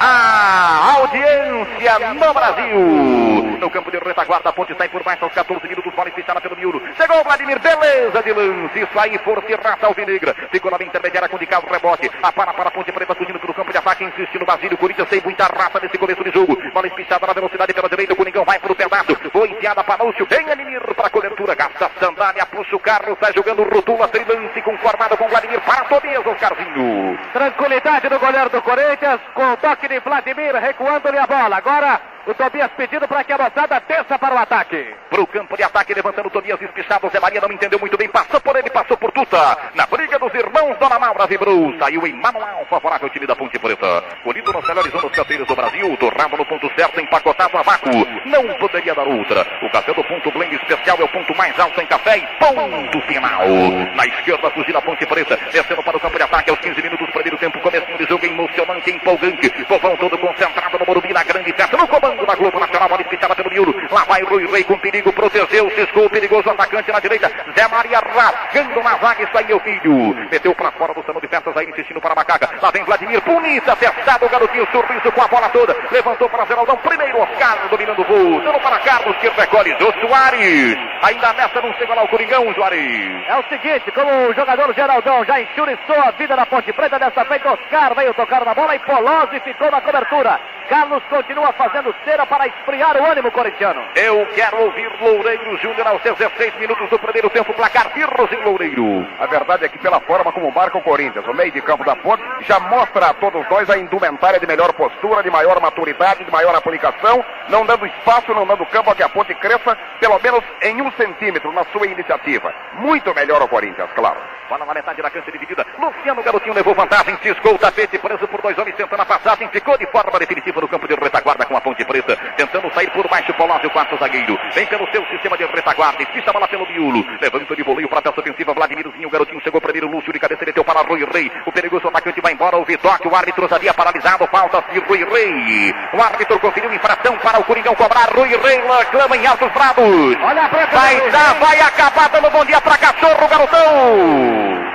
A 0.00 0.94
audiência 0.98 1.98
no 2.14 2.34
Brasil. 2.34 3.57
No 3.58 3.68
campo 3.70 3.90
de 3.90 3.98
retaguarda, 3.98 4.50
a 4.50 4.52
ponte 4.52 4.74
sai 4.76 4.88
por 4.88 5.02
baixo 5.02 5.24
aos 5.24 5.34
14 5.34 5.66
minutos. 5.66 5.92
Bola 5.92 6.10
fechada 6.12 6.40
pelo 6.40 6.56
miúdo. 6.56 6.80
Chegou 6.96 7.20
o 7.20 7.24
Vladimir. 7.24 7.58
Beleza 7.58 8.22
de 8.22 8.32
lance. 8.32 8.80
Isso 8.80 8.98
aí, 8.98 9.18
força 9.18 9.50
e 9.50 9.54
raça 9.56 9.86
alvinegra. 9.86 10.34
Ficou 10.52 10.70
na 10.70 10.84
intermediária 10.84 11.28
com 11.28 11.36
o 11.36 11.38
de 11.38 11.46
carro 11.46 11.68
rebote. 11.68 12.08
A 12.22 12.30
para 12.30 12.52
para 12.52 12.68
a 12.68 12.70
ponte 12.70 12.92
preta 12.92 13.14
surgindo 13.16 13.40
pelo 13.40 13.52
campo 13.52 13.72
de 13.72 13.78
ataque. 13.78 14.04
Insiste 14.04 14.38
no 14.38 14.46
Basílio. 14.46 14.78
Corinthians 14.78 15.08
tem 15.08 15.20
muita 15.20 15.44
raça 15.44 15.80
nesse 15.82 15.98
começo 15.98 16.22
de 16.22 16.30
jogo. 16.30 16.56
Bola 16.72 16.86
espichada 16.86 17.26
na 17.26 17.32
velocidade 17.32 17.74
pela 17.74 17.88
direita. 17.88 18.12
O 18.12 18.16
Coringão 18.16 18.44
vai 18.44 18.58
pro 18.60 18.76
pedaço. 18.76 19.16
Foi 19.32 19.50
enfiada 19.50 19.82
para 19.82 20.04
Lúcio. 20.04 20.26
Vem 20.26 20.50
Animir 20.50 20.80
para 20.94 21.08
a 21.08 21.10
cobertura. 21.10 21.54
Gasta 21.56 21.90
sandália. 21.98 22.46
Puxa 22.46 22.76
o 22.76 22.78
carro. 22.78 23.16
Sai 23.20 23.32
jogando 23.34 23.64
rotula. 23.64 24.06
Tem 24.08 24.24
lance 24.24 24.62
conformado 24.62 25.16
com 25.16 25.28
Vladimir. 25.28 25.60
Para 25.62 25.84
Tobias, 25.86 26.24
Oscarzinho. 26.24 27.18
Tranquilidade 27.32 28.08
do 28.08 28.18
goleiro 28.20 28.50
do 28.50 28.62
Corinthians. 28.62 29.20
Com 29.34 29.52
o 29.52 29.56
toque 29.56 29.88
de 29.88 29.98
Vladimir 29.98 30.54
recuando-lhe 30.54 31.18
a 31.18 31.26
bola. 31.26 31.56
Agora 31.56 32.00
o 32.28 32.34
Tobias 32.34 32.70
pedindo 32.76 33.08
para 33.08 33.24
que 33.24 33.32
a 33.32 33.47
moçada 33.48 33.82
desça 33.88 34.18
para 34.18 34.34
o 34.34 34.38
ataque. 34.38 34.94
Pro 35.08 35.26
campo 35.26 35.56
de 35.56 35.62
ataque, 35.62 35.94
levantando 35.94 36.28
o 36.28 36.30
Tobias 36.30 36.60
espichado. 36.60 37.08
Zé 37.08 37.18
Maria 37.18 37.40
não 37.40 37.50
entendeu 37.50 37.78
muito 37.78 37.96
bem. 37.96 38.08
Passou 38.08 38.40
por 38.40 38.54
ele, 38.56 38.68
passou 38.68 38.96
por 38.96 39.10
Tuta. 39.10 39.56
Na 39.74 39.86
briga 39.86 40.18
dos 40.18 40.32
irmãos 40.34 40.76
Dona 40.78 40.98
Maura 40.98 41.26
vibrou. 41.26 41.74
Saiu 41.78 42.06
em 42.06 42.12
manual 42.12 42.66
favorável 42.68 43.06
ao 43.06 43.12
time 43.12 43.26
da 43.26 43.34
Ponte 43.34 43.58
Preta. 43.58 44.04
Colhido 44.22 44.52
nos 44.52 44.66
melhores 44.68 44.94
anos 44.94 45.12
cafeiros 45.12 45.46
do 45.46 45.56
Brasil. 45.56 45.96
Torrado 45.96 46.36
no 46.36 46.44
ponto 46.44 46.70
certo, 46.76 47.00
empacotado 47.00 47.56
a 47.56 47.62
vácuo. 47.62 47.90
Não 48.26 48.54
poderia 48.58 48.94
dar 48.94 49.06
outra. 49.08 49.46
O 49.62 49.70
café 49.70 49.94
do 49.94 50.04
ponto 50.04 50.30
blend 50.30 50.54
especial 50.54 50.98
é 51.00 51.04
o 51.04 51.08
ponto 51.08 51.34
mais 51.36 51.58
alto 51.58 51.80
em 51.80 51.86
café 51.86 52.18
e 52.18 52.26
ponto 52.38 53.00
final. 53.06 53.48
Na 53.94 54.06
esquerda, 54.06 54.50
fugir 54.50 54.76
a 54.76 54.82
Ponte 54.82 55.06
Preta. 55.06 55.38
Descendo 55.50 55.82
para 55.82 55.96
o 55.96 56.00
campo 56.00 56.16
de 56.18 56.22
ataque 56.22 56.50
aos 56.50 56.60
15 56.60 56.82
minutos. 56.82 57.10
Primeiro 57.10 57.38
tempo, 57.38 57.58
começo 57.60 57.86
de 57.96 58.04
jogo 58.04 58.26
emocionante, 58.26 58.90
empolgante. 58.90 59.48
Povão 59.64 59.96
todo 59.96 60.18
concentrado 60.18 60.78
no 60.78 60.86
Morumbi, 60.86 61.12
na 61.14 61.24
grande 61.24 61.52
festa. 61.54 61.76
No 61.76 61.88
comando 61.88 62.26
da 62.26 62.34
Globo 62.34 62.60
Nacional, 62.60 62.88
bola 62.88 63.02
espichada 63.02 63.37
pelo 63.38 63.50
miúdo. 63.50 63.74
Lá 63.90 64.04
vai 64.04 64.22
Rui 64.22 64.46
Rei 64.50 64.64
com 64.64 64.76
perigo, 64.78 65.12
protegeu, 65.12 65.70
ciscou 65.70 66.06
o 66.06 66.10
perigoso 66.10 66.50
atacante 66.50 66.90
na 66.90 66.98
direita. 66.98 67.30
Zé 67.56 67.68
Maria 67.68 68.00
rasgando 68.00 68.82
na 68.82 68.96
zaga, 68.98 69.28
aí, 69.34 69.46
meu 69.46 69.60
filho. 69.60 70.14
Meteu 70.30 70.54
para 70.54 70.72
fora 70.72 70.92
do 70.92 71.02
salão 71.04 71.20
de 71.20 71.28
festas 71.28 71.56
aí, 71.56 71.66
insistindo 71.68 72.00
para 72.00 72.14
macaca. 72.14 72.50
Lá 72.60 72.70
vem 72.70 72.84
Vladimir, 72.84 73.20
bonita, 73.22 73.72
acertado 73.72 74.26
o 74.26 74.28
garotinho, 74.28 74.66
sorriso 74.72 75.12
com 75.12 75.22
a 75.22 75.28
bola 75.28 75.48
toda. 75.50 75.76
Levantou 75.90 76.28
para 76.28 76.46
Geraldão, 76.46 76.76
primeiro 76.78 77.20
Oscar 77.20 77.68
dominando 77.70 78.00
o 78.00 78.04
voo. 78.04 78.40
Dando 78.42 78.60
para 78.60 78.78
Carlos, 78.80 79.16
que 79.18 79.28
recolhe 79.28 79.76
Jô 79.78 79.92
Soares. 80.00 80.76
Ainda 81.02 81.32
nessa 81.34 81.60
não 81.62 81.72
chega 81.74 81.94
lá 81.94 82.02
o 82.02 82.08
Coringão, 82.08 82.52
Soares. 82.54 83.28
É 83.28 83.36
o 83.36 83.44
seguinte, 83.44 83.90
como 83.92 84.10
o 84.28 84.34
jogador 84.34 84.74
Geraldão 84.74 85.24
já 85.24 85.40
enxuriçou 85.40 85.96
a 86.04 86.10
vida 86.10 86.34
da 86.34 86.46
Ponte 86.46 86.72
Preta, 86.72 86.98
dessa 86.98 87.24
feita 87.24 87.52
Oscar 87.52 87.94
veio 87.94 88.12
tocar 88.14 88.44
na 88.44 88.54
bola 88.54 88.74
e 88.74 88.78
Polozzi 88.80 89.38
ficou 89.40 89.70
na 89.70 89.80
cobertura. 89.80 90.40
Carlos 90.68 91.02
continua 91.08 91.50
fazendo 91.52 91.94
terceira 92.08 92.26
para 92.26 92.46
esfriar 92.46 92.96
o 92.96 93.04
ânimo 93.04 93.27
corintiano. 93.32 93.82
Eu 93.94 94.26
quero 94.34 94.62
ouvir 94.62 94.90
Loureiro 95.00 95.56
Júnior 95.58 95.86
aos 95.86 96.02
16 96.02 96.54
minutos 96.56 96.88
do 96.90 96.98
primeiro 96.98 97.30
tempo, 97.30 97.52
placar 97.54 97.90
Pirros 97.92 98.32
em 98.32 98.44
Loureiro. 98.44 99.06
A 99.18 99.26
verdade 99.26 99.64
é 99.64 99.68
que 99.68 99.78
pela 99.78 100.00
forma 100.00 100.32
como 100.32 100.50
marca 100.50 100.78
o 100.78 100.82
Corinthians, 100.82 101.26
o 101.26 101.34
meio 101.34 101.52
de 101.52 101.60
campo 101.60 101.84
da 101.84 101.96
ponte, 101.96 102.22
já 102.40 102.58
mostra 102.60 103.06
a 103.06 103.14
todos 103.14 103.48
nós 103.50 103.68
a 103.70 103.78
indumentária 103.78 104.40
de 104.40 104.46
melhor 104.46 104.72
postura, 104.72 105.22
de 105.22 105.30
maior 105.30 105.60
maturidade, 105.60 106.24
de 106.24 106.30
maior 106.30 106.54
aplicação, 106.54 107.24
não 107.48 107.64
dando 107.64 107.86
espaço, 107.86 108.34
não 108.34 108.46
dando 108.46 108.66
campo 108.66 108.90
a 108.90 108.94
que 108.94 109.02
a 109.02 109.08
ponte 109.08 109.34
cresça, 109.34 109.76
pelo 110.00 110.18
menos 110.20 110.44
em 110.62 110.80
um 110.82 110.90
centímetro 110.92 111.52
na 111.52 111.64
sua 111.66 111.86
iniciativa. 111.86 112.54
Muito 112.74 113.14
melhor 113.14 113.42
o 113.42 113.48
Corinthians, 113.48 113.90
claro. 113.94 114.18
Bola 114.48 114.64
na 114.64 114.74
metade 114.74 115.02
da 115.02 115.10
cancha 115.10 115.30
dividida. 115.30 115.66
Luciano 115.78 116.22
Garotinho 116.22 116.54
levou 116.54 116.74
vantagem, 116.74 117.18
ciscou 117.22 117.54
o 117.54 117.58
tapete, 117.58 117.98
preso 117.98 118.26
por 118.26 118.40
dois 118.40 118.56
homens, 118.56 118.76
tentando 118.76 119.02
a 119.02 119.06
passagem, 119.06 119.48
ficou 119.48 119.76
de 119.76 119.86
forma 119.86 120.18
definitiva 120.18 120.60
no 120.60 120.68
campo 120.68 120.88
de 120.88 120.94
retaguarda 120.94 121.44
com 121.44 121.56
a 121.56 121.60
ponte 121.60 121.84
preta, 121.84 122.16
tentando 122.36 122.72
sair 122.72 122.90
por 122.90 123.06
baixo, 123.22 123.66
o 123.66 123.70
quarto 123.70 123.96
zagueiro. 123.98 124.38
Vem 124.54 124.66
pelo 124.66 124.88
seu 124.90 125.04
sistema 125.06 125.36
de 125.36 125.44
retaguarda, 125.44 126.04
ficha 126.12 126.30
a 126.30 126.32
bola 126.32 126.48
pelo 126.48 126.66
miolo. 126.66 127.04
Levanta 127.20 127.56
de 127.56 127.62
voleio 127.62 127.88
para 127.88 127.98
a 127.98 128.02
peça 128.02 128.20
ofensiva, 128.20 128.54
Vladimirzinho, 128.54 129.08
o 129.08 129.10
garotinho 129.10 129.40
chegou 129.40 129.60
primeiro, 129.60 129.88
Lúcio 129.88 130.12
de 130.12 130.18
cabeça, 130.18 130.44
meteu 130.44 130.64
para 130.64 130.82
Rui 130.82 131.04
Rei. 131.12 131.30
O 131.46 131.52
perigoso 131.52 131.88
atacante 131.88 132.20
vai 132.20 132.32
embora, 132.32 132.56
o 132.56 132.64
Vidoc, 132.64 133.04
o 133.04 133.14
árbitro 133.14 133.48
havia 133.50 133.74
paralisado, 133.74 134.26
falta 134.28 134.62
de 134.72 134.78
Rui 134.80 135.04
Rei. 135.04 135.74
O 135.92 136.02
árbitro 136.02 136.38
conferiu 136.38 136.72
infração 136.72 137.16
para 137.18 137.40
o 137.40 137.44
Coringão 137.44 137.74
cobrar, 137.74 138.08
Rui 138.14 138.28
Rei 138.28 138.58
reclama 138.78 139.16
em 139.16 139.26
altos 139.26 139.50
brados. 139.52 139.84
Olha 140.22 140.44
a 140.44 140.48
Vai 140.48 141.10
dar, 141.10 141.34
vai 141.34 141.60
acabar 141.60 142.08
dando 142.10 142.30
bom 142.30 142.44
dia 142.44 142.60
para 142.60 142.78
cachorro, 142.78 143.28
garotão. 143.28 144.68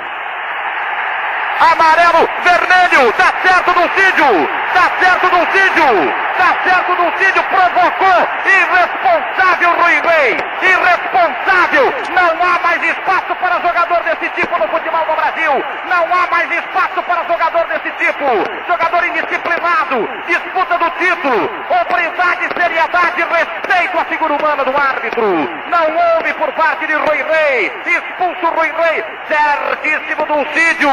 Amarelo, 1.59 2.29
vermelho, 2.43 3.11
tá 3.13 3.33
certo 3.41 3.71
do 3.73 3.81
Cídio, 3.93 4.49
tá 4.73 4.91
certo 4.99 5.29
do 5.29 5.51
Cídio, 5.51 6.13
tá 6.37 6.55
certo 6.63 6.95
do 6.95 7.17
Cídio, 7.17 7.43
provocou, 7.43 8.27
irresponsável 8.45 9.69
Rui 9.75 10.01
Rei, 10.01 10.37
irresponsável, 10.61 11.93
não 12.13 12.29
há 12.43 12.59
mais 12.59 12.83
espaço 12.83 13.35
para 13.35 13.61
jogador 13.61 14.03
desse 14.03 14.29
tipo 14.31 14.57
no 14.59 14.67
futebol 14.67 15.05
do 15.05 15.15
Brasil, 15.15 15.63
não 15.85 16.03
há 16.13 16.27
mais 16.31 16.51
espaço 16.51 17.01
para 17.03 17.23
jogador 17.25 17.65
desse 17.67 17.91
tipo, 17.97 18.25
jogador 18.67 19.05
indisciplinado, 19.05 20.09
disputa 20.27 20.77
do 20.77 20.89
título, 20.91 21.49
hombridade, 21.69 22.49
seriedade, 22.59 23.23
respeito 23.23 23.99
à 23.99 24.05
figura 24.05 24.33
humana 24.33 24.63
do 24.65 24.75
árbitro, 24.75 25.49
não 25.69 26.15
houve 26.15 26.33
por 26.33 26.51
parte 26.53 26.87
de 26.87 26.93
Rui 26.93 27.23
Rei, 27.23 27.71
expulso 27.85 28.53
Rui 28.53 28.71
Rei, 28.71 29.03
certíssimo 29.27 30.25
do 30.25 30.53
Cídio, 30.53 30.89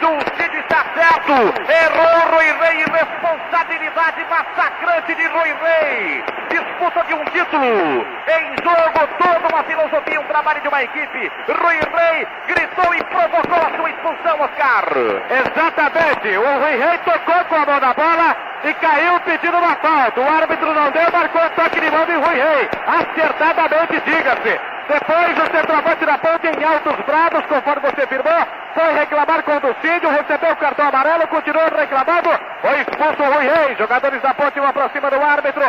Dulcídio 0.00 0.60
está 0.60 0.84
certo. 0.94 1.32
Errou 1.32 2.34
Rui 2.34 2.52
Rei. 2.60 2.84
Irresponsabilidade 2.84 4.24
massacrante 4.28 5.14
de 5.14 5.26
Rui 5.26 5.54
Rei. 5.62 6.24
Disputa 6.50 7.04
de 7.04 7.14
um 7.14 7.24
título. 7.26 8.06
Em 8.26 8.54
jogo 8.62 9.06
toda 9.18 9.48
uma 9.52 9.62
filosofia, 9.64 10.20
um 10.20 10.24
trabalho 10.24 10.60
de 10.60 10.68
uma 10.68 10.82
equipe. 10.82 11.32
Rui 11.48 11.80
Rei 11.94 12.26
gritou 12.46 12.94
e 12.94 13.04
provocou 13.04 13.58
a 13.58 13.76
sua 13.76 13.90
expulsão, 13.90 14.40
Oscar. 14.40 14.84
Exatamente. 15.30 16.36
O 16.36 16.58
Rui 16.60 16.76
Rei 16.76 16.98
tocou 16.98 17.44
com 17.44 17.54
a 17.56 17.66
mão 17.66 17.80
na 17.80 17.94
bola 17.94 18.36
e 18.64 18.74
caiu 18.74 19.20
pedindo 19.20 19.56
uma 19.56 19.76
falta. 19.76 20.20
O 20.20 20.28
árbitro 20.28 20.74
não 20.74 20.90
deu, 20.90 21.10
marcou 21.12 21.42
o 21.42 21.50
toque 21.50 21.80
de 21.80 21.90
mão 21.90 22.04
de 22.06 22.12
Rui 22.12 22.34
Rei. 22.34 22.68
Acertadamente, 22.86 24.00
diga-se. 24.04 24.73
Depois 24.88 25.38
o 25.38 25.50
centroavante 25.50 26.04
da 26.04 26.18
ponte 26.18 26.46
em 26.46 26.64
altos 26.64 26.96
brados, 27.06 27.46
conforme 27.46 27.90
você 27.90 28.06
firmou, 28.06 28.46
foi 28.74 28.92
reclamar 28.92 29.42
com 29.42 29.56
o 29.56 29.60
Ducídio, 29.60 30.10
recebeu 30.10 30.52
o 30.52 30.56
cartão 30.56 30.88
amarelo, 30.88 31.26
continuou 31.28 31.64
reclamando, 31.74 32.30
foi 32.60 32.80
expulso 32.80 33.22
o 33.22 33.32
Rui 33.32 33.48
Reis, 33.48 33.78
jogadores 33.78 34.20
da 34.20 34.34
ponte 34.34 34.60
vão 34.60 34.72
pra 34.72 34.88
cima 34.90 35.10
do 35.10 35.22
árbitro, 35.22 35.64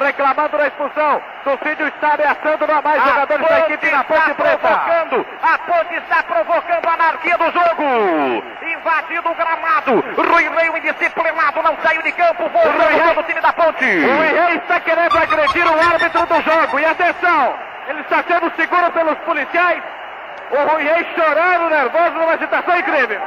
reclamando 0.00 0.56
da 0.56 0.66
expulsão, 0.68 1.20
Ducídio 1.44 1.88
está 1.88 2.14
ameaçando 2.14 2.66
não 2.66 2.82
mais 2.82 3.02
jogadores 3.02 3.48
da 3.48 3.58
equipe 3.60 3.90
na 3.90 4.04
ponte 4.04 4.34
provocando, 4.34 5.26
a 5.42 5.58
ponte 5.58 5.94
está 5.96 6.22
provocando 6.22 6.86
a 6.86 6.92
anarquia 6.94 7.38
do 7.38 7.50
jogo, 7.50 8.44
invadindo 8.62 9.30
o 9.30 9.34
gramado, 9.34 10.04
Rui 10.16 10.48
Rei 10.48 10.70
o 10.70 10.76
indisciplinado, 10.76 11.62
não 11.62 11.76
saiu 11.82 12.02
de 12.02 12.12
campo, 12.12 12.48
voltou 12.48 13.14
do 13.14 13.22
time 13.24 13.40
da 13.40 13.52
ponte. 13.52 13.84
O 13.84 14.16
Rui 14.16 14.28
Reis 14.28 14.62
está 14.62 14.78
querendo 14.78 15.18
agredir 15.18 15.66
o 15.66 15.92
árbitro 15.92 16.26
do 16.26 16.42
jogo, 16.42 16.78
e 16.78 16.84
atenção, 16.84 17.54
ele 17.90 18.00
está 18.00 18.22
sendo 18.22 18.50
seguro 18.56 18.90
pelos 18.92 19.18
policiais, 19.18 19.82
o 20.50 20.56
Rui 20.68 20.82
Reis 20.82 21.06
chorando, 21.14 21.70
nervoso, 21.70 22.10
numa 22.12 22.32
agitação 22.32 22.76
incrível. 22.78 23.20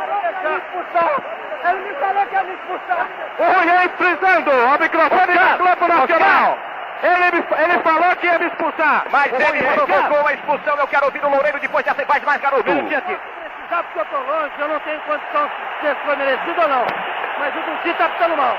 Ele 1.64 1.80
me 1.80 1.96
falou 1.96 2.26
que 2.28 2.36
ia 2.36 2.44
me 2.44 2.54
expulsar. 2.54 3.08
O 3.40 3.44
Rui 3.44 3.66
Reis 3.66 3.92
frisando 3.98 4.52
ao 4.52 4.80
microfone 4.80 5.34
do 5.38 5.58
Globo 5.58 5.88
Nacional. 5.88 6.58
Ele, 7.04 7.32
me- 7.38 7.64
ele 7.64 7.80
falou 7.84 8.16
que 8.18 8.28
ia 8.28 8.40
me 8.40 8.46
expulsar. 8.48 9.04
Mas 9.12 9.32
O 9.32 9.36
ele 9.36 9.64
provocou 9.74 10.28
a 10.28 10.34
expulsão, 10.34 10.76
eu 10.78 10.88
quero 10.88 11.06
ouvir 11.06 11.24
o 11.24 11.30
Loureiro 11.30 11.60
depois 11.60 11.84
dessa 11.86 12.06
faz 12.06 12.24
mais 12.24 12.42
garoto. 12.42 12.64
Minutinho 12.70 12.98
aqui. 12.98 13.18
Precisar 13.56 13.84
porque 13.84 14.00
eu 14.00 14.06
tô 14.06 14.18
longe, 14.18 14.52
eu 14.60 14.68
não 14.68 14.80
tenho 14.82 15.00
condição 15.02 15.48
de 15.82 15.88
ser 15.88 15.96
foi 16.06 16.16
merecido 16.16 16.62
ou 16.62 16.68
não. 16.68 16.86
Mas 17.40 17.56
o 17.56 17.60
Dulci 17.62 17.94
tá 17.98 18.10
ficando 18.10 18.38
mal. 18.38 18.58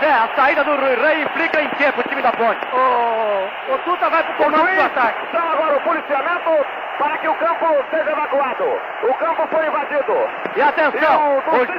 Zé, 0.00 0.10
a 0.10 0.28
saída 0.34 0.64
do 0.64 0.74
Rui 0.76 0.94
Rei 0.96 1.22
implica 1.22 1.60
em 1.62 1.68
quê 1.70 1.92
pro 1.92 2.02
time 2.08 2.22
da 2.22 2.32
ponte? 2.32 2.58
O, 2.72 3.74
o 3.74 3.78
Tuta 3.84 4.10
vai 4.10 4.22
pro 4.24 4.34
comando 4.44 4.74
do 4.74 4.82
ataque. 4.82 5.24
Está 5.26 5.42
agora 5.52 5.76
o 5.76 5.80
policiamento 5.82 6.66
para 6.98 7.18
que 7.18 7.28
o 7.28 7.34
campo 7.34 7.66
seja 7.90 8.10
evacuado. 8.10 8.64
O 9.02 9.14
campo 9.14 9.46
foi 9.48 9.66
invadido. 9.66 10.28
E 10.56 10.62
atenção, 10.62 11.32
E 11.32 11.34
o 11.34 11.38
o- 11.38 11.66
você, 11.66 11.72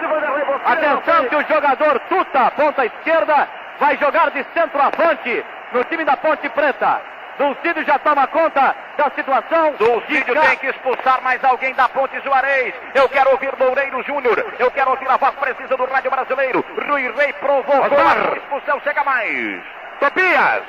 atenção 0.66 1.26
que 1.26 1.36
o 1.36 1.48
jogador 1.48 2.00
Tuta, 2.08 2.52
ponta 2.52 2.86
esquerda, 2.86 3.48
vai 3.80 3.98
jogar 3.98 4.32
de 4.32 4.44
centroavante 4.54 5.46
no 5.74 5.84
time 5.86 6.06
da 6.06 6.16
Ponte 6.18 6.48
Preta. 6.50 7.02
Dulcídio 7.38 7.84
já 7.86 8.00
toma 8.00 8.26
conta 8.28 8.76
da 8.98 9.10
situação. 9.12 9.74
Dulcídio 9.74 10.34
cá- 10.34 10.42
tem 10.42 10.58
que 10.58 10.68
expulsar 10.68 11.22
mais 11.22 11.44
alguém 11.44 11.74
da 11.76 11.88
Ponte 11.90 12.20
Juarez. 12.22 12.74
Eu 12.96 13.08
quero 13.10 13.30
ouvir 13.32 13.54
Loureiro 13.60 14.02
Júnior. 14.04 14.54
Eu 14.58 14.72
quero 14.72 14.90
ouvir 14.92 15.10
a 15.10 15.18
voz 15.18 15.36
precisa 15.36 15.78
do 15.78 15.86
rádio 15.86 16.10
brasileiro. 16.12 16.66
Rui 16.90 17.12
Rei 17.12 17.34
provocou 17.34 17.82
Osmar. 17.84 18.34
a 18.34 18.38
expulsão. 18.38 18.80
Chega 18.82 19.04
mais. 19.04 19.62
Topias! 20.00 20.64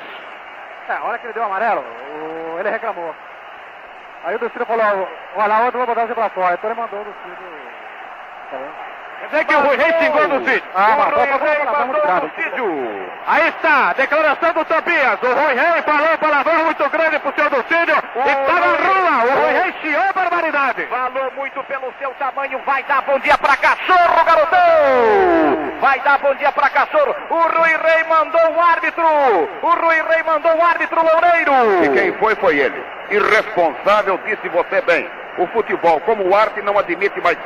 É, 0.89 0.93
a 0.93 1.03
hora 1.03 1.17
que 1.19 1.25
ele 1.27 1.33
deu 1.33 1.43
o 1.43 1.45
amarelo, 1.45 1.81
o- 1.81 2.59
ele 2.59 2.69
reclamou. 2.69 3.15
Aí 4.23 4.35
o 4.35 4.39
Ducídio 4.39 4.65
falou, 4.65 5.07
olha 5.35 5.47
lá, 5.47 5.59
outro 5.61 5.77
vou 5.77 5.87
botar 5.87 6.05
você 6.05 6.13
pra 6.13 6.29
fora. 6.29 6.53
Então 6.55 6.69
ele 6.71 6.79
mandou 6.79 6.99
o 7.01 7.03
Ducídio. 7.03 7.47
Quer 8.49 8.57
dizer 9.27 9.45
que 9.45 9.55
o 9.55 9.59
Rui 9.61 9.75
Reis 9.77 9.95
xingou 9.97 10.23
o 10.23 10.27
Ducídio. 10.39 10.63
Ah, 10.75 10.87
o 10.95 10.97
mas 10.99 11.13
Rui 11.13 11.25
vamos- 11.27 11.41
Rei 11.41 11.57
vamos- 11.59 11.71
vamos- 11.71 11.87
mandou 11.87 12.03
o 12.03 12.07
vamos- 12.07 12.31
Dulcídio. 12.31 13.09
Aí 13.27 13.47
está, 13.49 13.93
declaração 13.93 14.53
do 14.53 14.65
Tobias. 14.65 15.19
O 15.21 15.33
Rui 15.33 15.53
Rei 15.53 15.81
falou 15.83 16.17
palavrão 16.17 16.65
muito 16.65 16.89
grande 16.89 17.19
pro 17.19 17.33
seu 17.35 17.49
Ducídio 17.49 17.95
e 17.97 18.35
tá 18.35 18.53
na 18.53 18.75
rua. 18.87 19.25
O 19.25 19.41
Rui 19.41 19.51
Rei 19.61 19.73
chiou 19.81 20.13
barbaridade. 20.15 20.85
Falou 20.87 21.31
muito 21.35 21.63
pelo 21.63 21.93
seu 21.99 22.09
tamanho. 22.11 22.59
Vai 22.65 22.83
dar 22.83 23.01
bom 23.03 23.19
dia 23.19 23.37
pra 23.37 23.55
cachorro, 23.57 24.25
garotão. 24.25 25.79
Vai 25.79 25.99
dar 26.01 26.17
bom 26.19 26.33
dia 26.35 26.51
pra 26.51 26.69
cachorro. 26.69 27.15
O 27.29 27.35
Rui 27.35 27.69
Rei 27.69 28.03
mandou 28.09 28.51
o 28.51 28.61
árbitro. 28.61 29.03
O 29.61 29.69
Rui 29.69 29.95
Rei 30.09 30.23
mandou 30.23 30.55
o 30.55 30.61
árbitro 30.65 31.01
Loureiro. 31.01 31.83
E 31.83 31.89
quem 31.89 32.13
foi, 32.13 32.35
foi 32.35 32.57
ele. 32.57 32.83
Irresponsável, 33.09 34.19
disse 34.25 34.47
você 34.49 34.81
bem. 34.81 35.09
O 35.37 35.47
futebol, 35.47 35.99
como 36.01 36.35
arte, 36.35 36.61
não 36.61 36.77
admite 36.77 37.19
mais 37.21 37.37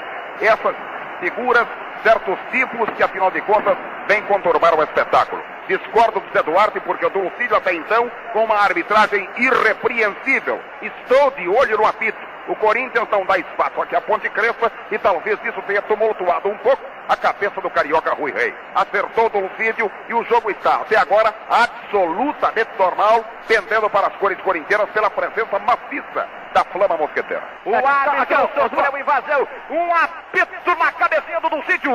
essas 0.41 0.75
figuras, 1.23 1.65
certos 2.03 2.38
tipos 2.51 2.89
que, 2.95 3.03
afinal 3.03 3.31
de 3.31 3.41
contas, 3.41 3.77
vêm 4.07 4.21
conturbar 4.23 4.77
o 4.77 4.83
espetáculo. 4.83 5.41
Discordo 5.67 6.19
do 6.19 6.33
Zé 6.33 6.43
Duarte 6.43 6.81
porque 6.81 7.05
um 7.05 7.29
filho 7.38 7.55
até 7.55 7.73
então 7.73 8.12
com 8.33 8.43
uma 8.43 8.57
arbitragem 8.57 9.29
irrepreensível. 9.38 10.59
Estou 10.81 11.31
de 11.31 11.47
olho 11.47 11.77
no 11.77 11.86
apito. 11.86 12.17
O 12.49 12.55
Corinthians 12.57 13.07
não 13.09 13.25
dá 13.25 13.38
espaço 13.38 13.81
aqui 13.81 13.95
a 13.95 14.01
ponte 14.01 14.29
cresça 14.29 14.69
e 14.91 14.99
talvez 14.99 15.39
isso 15.45 15.62
tenha 15.62 15.81
tumultuado 15.83 16.49
um 16.49 16.57
pouco 16.57 16.83
a 17.09 17.15
cabeça 17.15 17.59
do 17.61 17.69
carioca 17.69 18.13
Rui 18.13 18.31
Rei. 18.31 18.53
Acertou 18.75 19.29
do 19.29 19.39
Lucídio 19.39 19.91
e 20.07 20.13
o 20.13 20.23
jogo 20.25 20.49
está 20.51 20.75
até 20.75 20.97
agora 20.97 21.33
absolutamente 21.49 22.69
normal, 22.77 23.23
pendendo 23.47 23.89
para 23.89 24.07
as 24.07 24.15
cores 24.15 24.39
corintianas 24.41 24.89
pela 24.91 25.09
presença 25.09 25.59
maciça 25.59 26.27
da 26.53 26.63
Flama 26.65 26.97
Mosqueteira. 26.97 27.43
O 27.65 27.75
árbitro 27.75 28.49
sofreu 28.55 28.97
invasão. 28.99 29.47
Um 29.69 29.93
apito 29.95 30.75
na 30.77 30.91
cabecinha 30.91 31.39
do 31.41 31.49
Dulcídio. 31.49 31.91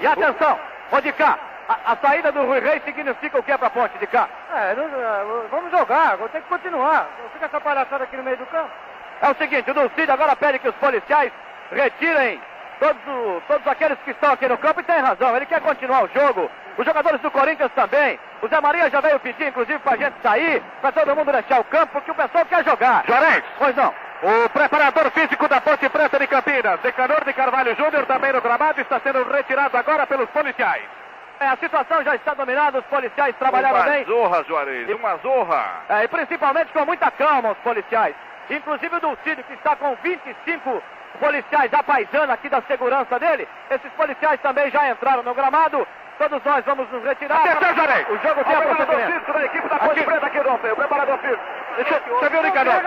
E 0.00 0.06
atenção, 0.06 0.58
ô 0.92 1.00
de 1.00 1.12
cá, 1.12 1.38
a, 1.68 1.92
a 1.92 1.96
saída 1.96 2.30
do 2.32 2.44
Rui 2.44 2.60
Rei 2.60 2.80
significa 2.84 3.38
o 3.38 3.42
que 3.42 3.56
pra 3.58 3.70
ponte 3.70 3.98
de 3.98 4.06
cá? 4.06 4.28
É, 4.54 4.74
não- 4.74 4.84
é, 4.84 5.46
vamos 5.50 5.70
jogar, 5.70 6.12
agora 6.12 6.30
tem 6.30 6.42
que 6.42 6.48
continuar. 6.48 7.08
Não 7.22 7.30
fica 7.30 7.46
essa 7.46 7.60
palhaçada 7.60 8.04
aqui 8.04 8.16
no 8.16 8.22
meio 8.22 8.36
do 8.36 8.46
campo. 8.46 8.70
É 9.20 9.28
o 9.30 9.34
seguinte, 9.34 9.70
o 9.70 9.74
Dulcídio 9.74 10.12
agora 10.14 10.36
pede 10.36 10.58
que 10.60 10.68
os 10.68 10.74
policiais 10.76 11.32
retirem 11.72 12.40
todos, 12.78 13.42
todos 13.46 13.66
aqueles 13.66 13.98
que 14.04 14.10
estão 14.10 14.32
aqui 14.32 14.48
no 14.48 14.58
campo 14.58 14.80
e 14.80 14.84
tem 14.84 14.98
razão, 14.98 15.36
ele 15.36 15.46
quer 15.46 15.60
continuar 15.60 16.04
o 16.04 16.08
jogo. 16.08 16.50
Os 16.76 16.86
jogadores 16.86 17.20
do 17.20 17.30
Corinthians 17.30 17.72
também. 17.74 18.18
O 18.40 18.48
Zé 18.48 18.60
Maria 18.60 18.88
já 18.88 19.00
veio 19.00 19.18
pedir, 19.18 19.48
inclusive, 19.48 19.78
pra 19.80 19.96
gente 19.96 20.14
sair, 20.22 20.62
pra 20.80 20.92
todo 20.92 21.14
mundo 21.16 21.32
deixar 21.32 21.60
o 21.60 21.64
campo, 21.64 21.92
porque 21.92 22.10
o 22.10 22.14
pessoal 22.14 22.46
quer 22.46 22.64
jogar. 22.64 23.04
Juarez. 23.06 23.42
Pois 23.58 23.74
não. 23.74 23.92
O 24.22 24.48
preparador 24.48 25.10
físico 25.10 25.48
da 25.48 25.60
Ponte 25.60 25.88
Preta 25.88 26.18
de 26.18 26.26
Campinas, 26.26 26.80
Decanor 26.80 27.24
de 27.24 27.32
Carvalho 27.32 27.74
Júnior, 27.76 28.06
também 28.06 28.32
no 28.32 28.40
gramado, 28.40 28.80
está 28.80 29.00
sendo 29.00 29.22
retirado 29.24 29.76
agora 29.76 30.06
pelos 30.06 30.28
policiais. 30.30 30.84
É, 31.40 31.46
a 31.46 31.56
situação 31.56 32.02
já 32.02 32.16
está 32.16 32.34
dominada, 32.34 32.78
os 32.80 32.84
policiais 32.86 33.34
trabalharam 33.38 33.76
uma 33.76 33.84
bem. 33.84 34.04
zorra, 34.04 34.44
Juarez, 34.44 34.88
uma 34.90 35.16
zorra. 35.18 35.64
É, 35.88 36.04
e 36.04 36.08
principalmente 36.08 36.72
com 36.72 36.84
muita 36.84 37.10
calma 37.12 37.52
os 37.52 37.58
policiais. 37.58 38.14
Inclusive 38.50 38.96
o 38.96 39.00
Dulcídio, 39.00 39.44
que 39.44 39.52
está 39.54 39.76
com 39.76 39.94
25 40.02 40.82
policiais 41.18 41.70
paisana 41.86 42.34
aqui 42.34 42.48
da 42.48 42.60
segurança 42.62 43.18
dele. 43.18 43.48
Esses 43.70 43.92
policiais 43.92 44.40
também 44.40 44.70
já 44.70 44.90
entraram 44.90 45.22
no 45.22 45.34
gramado. 45.34 45.86
Todos 46.18 46.42
nós 46.44 46.64
vamos 46.64 46.90
nos 46.90 47.04
retirar. 47.04 47.36
Atenção, 47.36 47.76
Jarei. 47.76 48.04
O 48.10 48.18
jogo 48.18 48.44
tem 48.44 48.56
o 48.56 48.60
preparador 48.60 48.76
prosseguimento. 48.76 49.12
físico 49.12 49.32
da 49.32 49.44
equipe 49.44 49.68
da 49.68 49.78
Ponte 49.78 50.02
Preta 50.02 50.26
aqui, 50.26 50.38
Pedro. 50.38 50.72
O 50.72 50.76
preparador 50.76 51.18
físico. 51.18 51.42
Deixa, 51.76 52.00
você 52.00 52.28
viu, 52.28 52.42
Nicanor? 52.42 52.82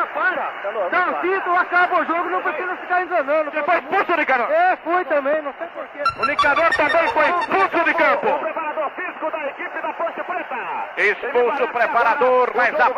Não, 0.91 1.21
Tito, 1.21 1.55
acaba 1.55 2.01
o 2.01 2.05
jogo, 2.05 2.29
não 2.29 2.41
precisa 2.41 2.75
ficar 2.75 3.03
enganando. 3.03 3.51
Você 3.51 3.63
foi 3.63 3.75
expulso, 3.77 4.17
Nicanor? 4.17 4.51
É, 4.51 4.75
fui 4.83 5.05
também, 5.05 5.41
não 5.41 5.53
sei 5.57 5.67
porquê. 5.67 6.03
O 6.19 6.25
Nicanor 6.25 6.69
também 6.75 7.07
foi 7.07 7.29
expulso 7.29 7.85
de 7.85 7.93
campo. 7.93 8.27
O 8.27 8.39
preparador 8.39 8.89
físico 8.89 9.31
da 9.31 9.47
equipe 9.47 9.81
da 9.81 9.93
Ponte 9.93 10.23
Preta. 10.23 10.55
Expulso 10.97 11.63
o 11.63 11.67
preparador, 11.69 12.51
mas 12.53 12.79
a, 12.81 12.91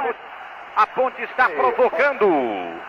a 0.82 0.88
Ponte 0.88 1.22
está 1.22 1.48
provocando. 1.50 2.82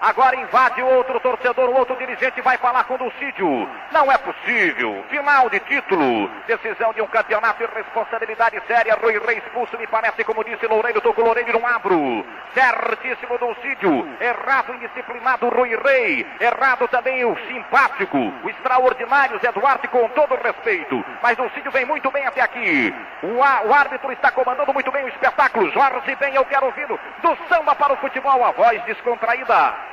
Agora 0.00 0.34
invade 0.36 0.80
o 0.82 0.86
outro 0.86 1.20
torcedor, 1.20 1.68
o 1.68 1.74
outro 1.76 1.94
dirigente 1.96 2.40
vai 2.40 2.56
falar 2.56 2.84
com 2.84 2.94
o 2.94 2.98
Dulcídio. 2.98 3.68
Não 3.92 4.10
é 4.10 4.16
possível. 4.16 5.04
Final 5.10 5.50
de 5.50 5.60
título. 5.60 6.28
Decisão 6.46 6.92
de 6.94 7.02
um 7.02 7.06
campeonato 7.06 7.62
e 7.62 7.66
responsabilidade 7.66 8.58
séria. 8.66 8.94
Rui 9.00 9.18
Rei 9.18 9.38
expulso, 9.38 9.76
me 9.78 9.86
parece, 9.86 10.24
como 10.24 10.42
disse 10.42 10.66
Loureiro, 10.66 11.00
tocou 11.02 11.24
Loureiro 11.24 11.52
não 11.58 11.66
abro. 11.66 12.24
Certíssimo 12.54 13.36
Dulcídio. 13.38 14.08
Errado, 14.20 14.74
indisciplinado 14.74 15.48
Rui 15.50 15.76
Rei. 15.76 16.26
Errado 16.40 16.88
também 16.88 17.24
o 17.24 17.36
simpático, 17.46 18.16
o 18.42 18.48
extraordinário 18.50 19.38
Zé 19.40 19.52
Duarte, 19.52 19.86
com 19.88 20.08
todo 20.08 20.34
respeito. 20.34 21.04
Mas 21.22 21.36
Dulcídio 21.36 21.70
vem 21.70 21.84
muito 21.84 22.10
bem 22.10 22.26
até 22.26 22.40
aqui. 22.40 22.94
O, 23.22 23.42
á- 23.42 23.62
o 23.66 23.74
árbitro 23.74 24.10
está 24.12 24.30
comandando 24.32 24.72
muito 24.72 24.90
bem 24.90 25.04
o 25.04 25.08
espetáculo. 25.08 25.70
Jorge 25.72 26.16
bem, 26.16 26.34
eu 26.34 26.44
quero 26.46 26.66
ouvir 26.66 26.86
do 26.86 27.38
samba 27.48 27.74
para 27.74 27.92
o 27.92 27.96
futebol, 27.98 28.42
a 28.44 28.50
voz 28.52 28.82
descontraída. 28.84 29.89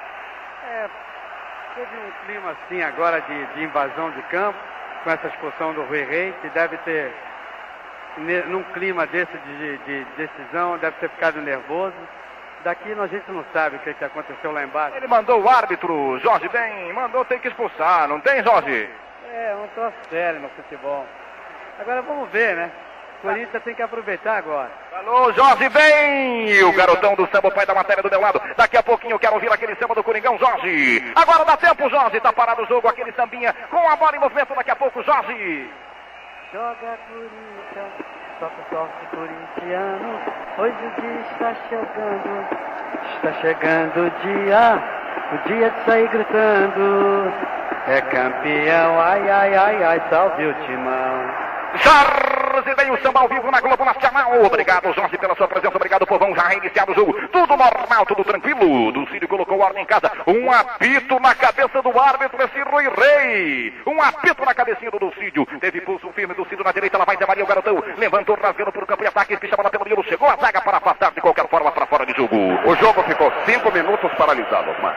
É, 0.70 0.90
teve 1.76 1.98
um 1.98 2.26
clima 2.26 2.52
assim 2.52 2.82
agora 2.82 3.22
de, 3.22 3.46
de 3.54 3.64
invasão 3.64 4.12
de 4.12 4.22
campo, 4.24 4.60
com 5.04 5.12
essa 5.12 5.28
expulsão 5.28 5.74
do 5.74 5.84
Rui 5.84 6.04
Rei, 6.04 6.34
que 6.42 6.50
deve 6.50 6.78
ter, 6.80 7.14
num 8.48 8.64
clima 8.74 9.08
desse 9.08 9.38
de, 9.38 9.78
de 9.78 10.06
decisão, 10.18 10.78
deve 10.78 10.98
ter 10.98 11.10
ficado 11.10 11.42
nervoso. 11.42 11.96
Daqui 12.64 12.92
a 12.92 13.08
gente 13.08 13.32
não 13.32 13.46
sabe 13.54 13.78
o 13.78 13.80
que, 13.80 13.94
que 13.94 14.04
aconteceu 14.04 14.52
lá 14.52 14.64
embaixo. 14.64 14.98
Ele 14.98 15.08
mandou 15.08 15.42
o 15.42 15.48
árbitro, 15.48 16.20
Jorge 16.20 16.50
bem, 16.50 16.92
mandou 16.92 17.24
tem 17.24 17.40
que 17.40 17.48
expulsar, 17.48 18.08
não 18.10 18.20
tem, 18.20 18.44
Jorge? 18.44 18.90
É, 19.32 19.56
um 19.56 19.68
troço 19.70 19.96
sério 20.10 20.42
no 20.42 20.50
futebol. 20.50 21.06
Agora 21.80 22.02
vamos 22.02 22.30
ver, 22.30 22.56
né? 22.56 22.72
Corinthians 23.22 23.64
tem 23.64 23.74
que 23.74 23.82
aproveitar 23.82 24.38
agora. 24.38 24.70
Alô, 24.94 25.32
Jorge 25.34 25.70
bem! 25.70 26.50
E 26.50 26.64
o 26.64 26.74
garotão 26.74 27.16
do 27.16 27.28
samba, 27.28 27.48
o 27.48 27.52
pai 27.52 27.66
da 27.66 27.74
matéria 27.74 28.04
do 28.04 28.10
meu 28.10 28.22
lado. 28.22 28.42
Daqui 28.56 28.78
a 28.78 28.84
pouquinho 28.84 29.14
eu 29.14 29.20
quero 29.20 29.34
ouvir 29.34 29.52
aquele 29.52 29.76
samba 29.76 29.96
do 29.96 30.04
Coringão, 30.04 30.38
Jorge. 30.38 31.04
Agora 31.16 31.44
dá 31.46 31.58
tempo, 31.58 31.90
Jorge. 31.90 32.20
Tá 32.20 32.32
parado 32.32 32.62
o 32.64 32.68
jogo, 32.68 32.88
aquele 32.88 33.12
sambinha 33.14 33.54
com 33.70 33.90
a 33.90 33.96
bola 33.96 34.16
em 34.16 34.20
movimento 34.20 34.54
daqui 34.54 34.72
a 34.72 34.76
pouco, 34.76 35.02
Jorge. 35.04 35.70
Joga 36.54 36.98
Corinthians, 37.10 37.94
toca 38.40 38.54
o 38.62 38.66
toque 38.70 39.06
corintiano. 39.08 40.20
Hoje 40.58 40.76
o 40.86 41.02
dia 41.02 41.22
está 41.32 41.56
chegando, 41.68 42.48
está 43.16 43.34
chegando 43.42 44.06
o 44.06 44.10
dia, 44.22 44.84
o 45.34 45.48
dia 45.48 45.70
de 45.70 45.86
sair 45.86 46.08
gritando. 46.08 47.34
É 47.88 48.02
campeão, 48.02 49.00
ai, 49.00 49.30
ai, 49.30 49.56
ai, 49.56 49.84
ai, 49.84 50.02
salve 50.10 50.46
o 50.46 50.54
timão. 50.66 51.48
Jorge 51.76 52.76
bem, 52.76 52.92
o 52.92 53.02
samba 53.02 53.20
ao 53.20 53.28
vivo 53.28 53.52
na 53.52 53.60
Globo 53.60 53.84
Nacional. 53.84 54.44
Obrigado, 54.44 54.94
Jorge, 54.94 55.18
pela 55.18 55.36
sua 55.36 55.48
presença. 55.48 55.76
Obrigado, 55.76 56.08
povão. 56.08 56.34
Já 56.36 56.44
reiniciado 56.44 56.92
o 56.92 56.96
jogo. 56.96 57.14
Tudo 57.28 57.58
normal, 57.58 58.06
tudo 58.06 58.24
tranquilo. 58.24 58.92
Dulcídio 58.92 59.28
colocou 59.28 59.60
ordem 59.60 59.84
em 59.84 59.86
casa. 59.86 60.12
Um 60.26 60.52
apito 60.52 61.20
na 61.20 61.36
cabeça 61.36 61.82
do 61.82 62.00
árbitro, 62.00 62.42
esse 62.44 62.60
Rui 62.62 62.88
Rei. 62.90 63.74
Um 63.86 64.02
apito 64.02 64.46
na 64.46 64.54
cabecinha 64.54 64.92
do 64.92 65.00
Dulcídio. 65.00 65.46
Teve 65.60 65.82
pulso 65.82 66.10
firme, 66.14 66.34
Dulcídio 66.34 66.64
na 66.64 66.72
direita. 66.72 66.98
Lá 66.98 67.06
vai 67.06 67.18
Zé 67.18 67.26
Maria, 67.26 67.44
o 67.44 67.48
garotão. 67.48 67.84
Levantou, 67.98 68.38
rasgando 68.42 68.72
por 68.72 68.86
campo 68.86 69.04
e 69.04 69.08
ataque. 69.08 69.38
Picha 69.38 69.56
a 69.56 69.58
bola 69.58 69.70
pelo 69.70 69.86
miolo. 69.86 70.04
Chegou 70.06 70.30
a 70.30 70.36
zaga 70.38 70.62
para 70.62 70.78
afastar 70.78 71.12
de 71.12 71.22
qualquer 71.22 71.48
forma 71.50 71.72
para 71.72 71.86
fora 71.86 72.06
de 72.06 72.14
jogo. 72.14 72.36
O 72.36 72.76
jogo 72.76 73.04
ficou 73.04 73.32
cinco 73.46 73.72
minutos 73.72 74.12
paralisado, 74.14 74.72
Osmar. 74.72 74.96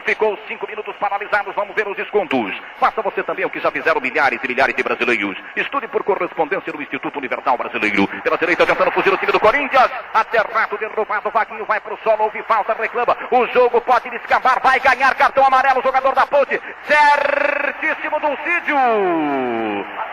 Ficou 0.00 0.38
cinco 0.48 0.66
minutos 0.66 0.94
paralisados. 0.96 1.54
Vamos 1.54 1.74
ver 1.74 1.86
os 1.86 1.96
descontos. 1.96 2.54
Faça 2.78 3.02
você 3.02 3.22
também 3.22 3.44
o 3.44 3.50
que 3.50 3.60
já 3.60 3.70
fizeram 3.70 4.00
milhares 4.00 4.40
e 4.42 4.48
milhares 4.48 4.74
de 4.74 4.82
brasileiros. 4.82 5.36
Estude 5.56 5.88
por 5.88 6.02
correspondência 6.02 6.72
no 6.72 6.82
Instituto 6.82 7.18
Universal 7.18 7.56
Brasileiro. 7.56 8.08
Pela 8.22 8.38
direita 8.38 8.66
tentando 8.66 8.90
fugir 8.92 9.12
o 9.12 9.16
time 9.18 9.32
do 9.32 9.40
Corinthians. 9.40 9.90
Aterrado, 10.14 10.78
derrubado. 10.78 11.30
Vaguinho 11.30 11.64
vai 11.64 11.80
pro 11.80 11.98
solo. 12.02 12.24
Houve 12.24 12.42
falta, 12.42 12.74
reclama. 12.74 13.16
O 13.30 13.46
jogo 13.46 13.80
pode 13.80 14.10
descambar. 14.10 14.60
Vai 14.62 14.80
ganhar 14.80 15.14
cartão 15.14 15.44
amarelo. 15.44 15.82
Jogador 15.82 16.14
da 16.14 16.26
ponte. 16.26 16.60
Certíssimo 16.86 18.20
Dulcídio. 18.20 18.76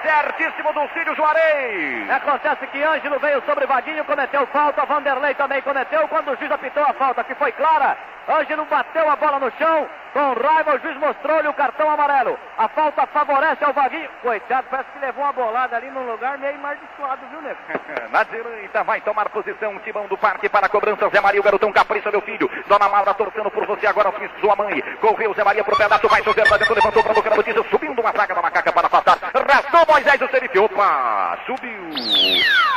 Certíssimo 0.01 0.73
Dulcídio 0.73 1.15
Juarez. 1.15 2.09
Acontece 2.09 2.67
que 2.67 2.81
Ângelo 2.81 3.19
veio 3.19 3.41
sobre 3.45 3.65
Vaguinho, 3.65 4.05
cometeu 4.05 4.45
falta, 4.47 4.85
Vanderlei 4.85 5.33
também 5.35 5.61
cometeu, 5.61 6.07
quando 6.07 6.31
o 6.31 6.35
juiz 6.37 6.51
apitou 6.51 6.83
a 6.83 6.93
falta, 6.93 7.23
que 7.23 7.35
foi 7.35 7.51
clara, 7.51 7.97
Ângelo 8.29 8.65
bateu 8.65 9.09
a 9.09 9.15
bola 9.15 9.39
no 9.39 9.51
chão, 9.57 9.89
com 10.13 10.33
raiva 10.33 10.75
o 10.75 10.79
juiz 10.79 10.97
mostrou-lhe 10.97 11.47
o 11.47 11.53
cartão 11.53 11.89
amarelo. 11.89 12.37
A 12.57 12.67
falta 12.69 13.05
favorece 13.07 13.63
ao 13.63 13.73
Vaguinho. 13.73 14.09
Coitado, 14.21 14.67
parece 14.69 14.89
que 14.91 14.99
levou 14.99 15.23
uma 15.23 15.33
bolada 15.33 15.75
ali 15.75 15.89
num 15.89 16.09
lugar 16.09 16.37
meio 16.37 16.55
amaldiçoado, 16.55 17.25
viu, 17.29 17.41
nego? 17.41 17.59
Na 18.11 18.23
direita 18.23 18.83
vai 18.83 19.01
tomar 19.01 19.29
posição 19.29 19.75
o 19.75 19.79
timão 19.79 20.07
do 20.07 20.17
parque 20.17 20.49
para 20.49 20.65
a 20.65 20.69
cobrança. 20.69 21.09
Zé 21.09 21.21
Maria, 21.21 21.39
o 21.39 21.43
garotão 21.43 21.71
capricha, 21.71 22.11
meu 22.11 22.21
filho. 22.21 22.49
Dona 22.67 22.89
Maura 22.89 23.13
torcendo 23.13 23.51
por 23.51 23.65
você 23.65 23.87
agora, 23.87 24.11
sua 24.39 24.55
mãe. 24.55 24.81
Correu 24.99 25.33
Zé 25.33 25.43
Maria 25.43 25.63
pro 25.63 25.77
pedaço, 25.77 26.07
vai 26.07 26.23
chover 26.23 26.47
pra 26.47 26.57
dentro, 26.57 26.75
levantou 26.75 27.03
pra 27.03 27.13
boca 27.13 27.29
da 27.29 27.35
notícia, 27.35 27.63
subindo 27.69 27.99
uma 27.99 28.11
zaga 28.11 28.35
da 28.35 28.41
macaca 28.41 28.71
para 28.71 28.87
afastar. 28.87 29.17
Rasgou 29.33 29.85
Moisés 29.87 30.21
o 30.21 30.27
Serife. 30.29 30.59
Opa! 30.59 31.37
Subiu! 31.45 31.79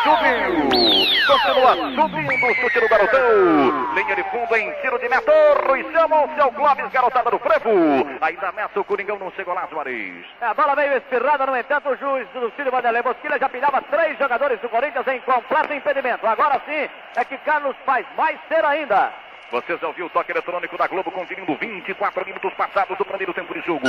Subiu! 0.03 0.93
Continua 1.27 1.75
subindo 1.95 2.47
o 2.47 2.55
chute 2.55 2.81
do 2.81 2.89
garotão. 2.89 3.95
Linha 3.95 4.17
de 4.17 4.23
fundo 4.25 4.57
em 4.57 4.73
tiro 4.81 4.99
de 4.99 5.09
meta. 5.09 5.33
O 5.33 6.35
seu 6.35 6.53
Clóvis, 6.53 6.93
garotada 7.23 7.31
do 7.31 7.39
frevo. 7.39 8.19
Ainda 8.21 8.53
nessa 8.53 8.81
o 8.81 8.85
Coringão 8.85 9.19
não 9.19 9.31
chegou 9.33 9.55
lá, 9.55 9.67
Juarez. 9.71 10.25
É, 10.41 10.47
A 10.47 10.55
bola 10.55 10.75
meio 10.77 10.97
espirrada, 10.97 11.47
no 11.47 11.57
entanto, 11.57 11.89
o 11.91 11.97
juiz 11.97 12.27
do 12.29 12.53
Cílio 12.57 12.73
Vanderlei 12.73 13.03
Bosquilha 13.03 13.39
já 13.39 13.49
pilhava 13.49 13.83
três 13.83 14.19
jogadores 14.19 14.61
do 14.61 14.69
Corinthians 14.69 15.07
em 15.07 15.21
completo 15.21 15.73
impedimento. 15.73 16.27
Agora 16.27 16.61
sim 16.67 16.89
é 17.17 17.25
que 17.25 17.39
Carlos 17.39 17.77
faz 17.85 18.07
mais 18.17 18.39
ser 18.49 18.65
ainda. 18.65 19.13
Você 19.51 19.77
já 19.77 19.87
ouviu 19.87 20.07
o 20.07 20.11
toque 20.11 20.31
eletrônico 20.33 20.79
da 20.79 20.87
Globo 20.87 21.11
conferindo 21.11 21.55
24 21.57 22.25
minutos 22.25 22.55
passados 22.55 22.97
do 22.97 23.05
primeiro 23.05 23.35
tempo 23.35 23.53
de 23.53 23.61
jogo. 23.61 23.83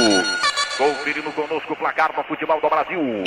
Conferindo 0.78 1.32
conosco 1.32 1.72
o 1.72 1.76
placar 1.76 2.12
do 2.12 2.24
futebol 2.24 2.60
do 2.60 2.70
Brasil. 2.70 3.24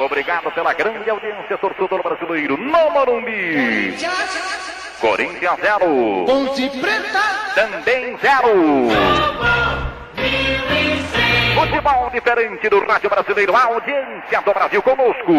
Obrigado 0.00 0.50
pela 0.52 0.72
grande 0.72 1.10
audiência, 1.10 1.58
torcedor 1.58 2.02
brasileiro. 2.02 2.56
No 2.56 2.90
Morumbi. 2.90 3.94
Corinthians 4.98 5.60
0. 5.60 6.24
Ponte 6.24 6.70
Preta. 6.70 7.20
Também 7.54 8.16
0. 8.16 9.60
Futebol 11.60 12.08
diferente 12.08 12.70
do 12.70 12.80
Rádio 12.86 13.10
Brasileiro, 13.10 13.54
a 13.54 13.64
audiência 13.64 14.40
do 14.40 14.54
Brasil 14.54 14.80
conosco. 14.80 15.30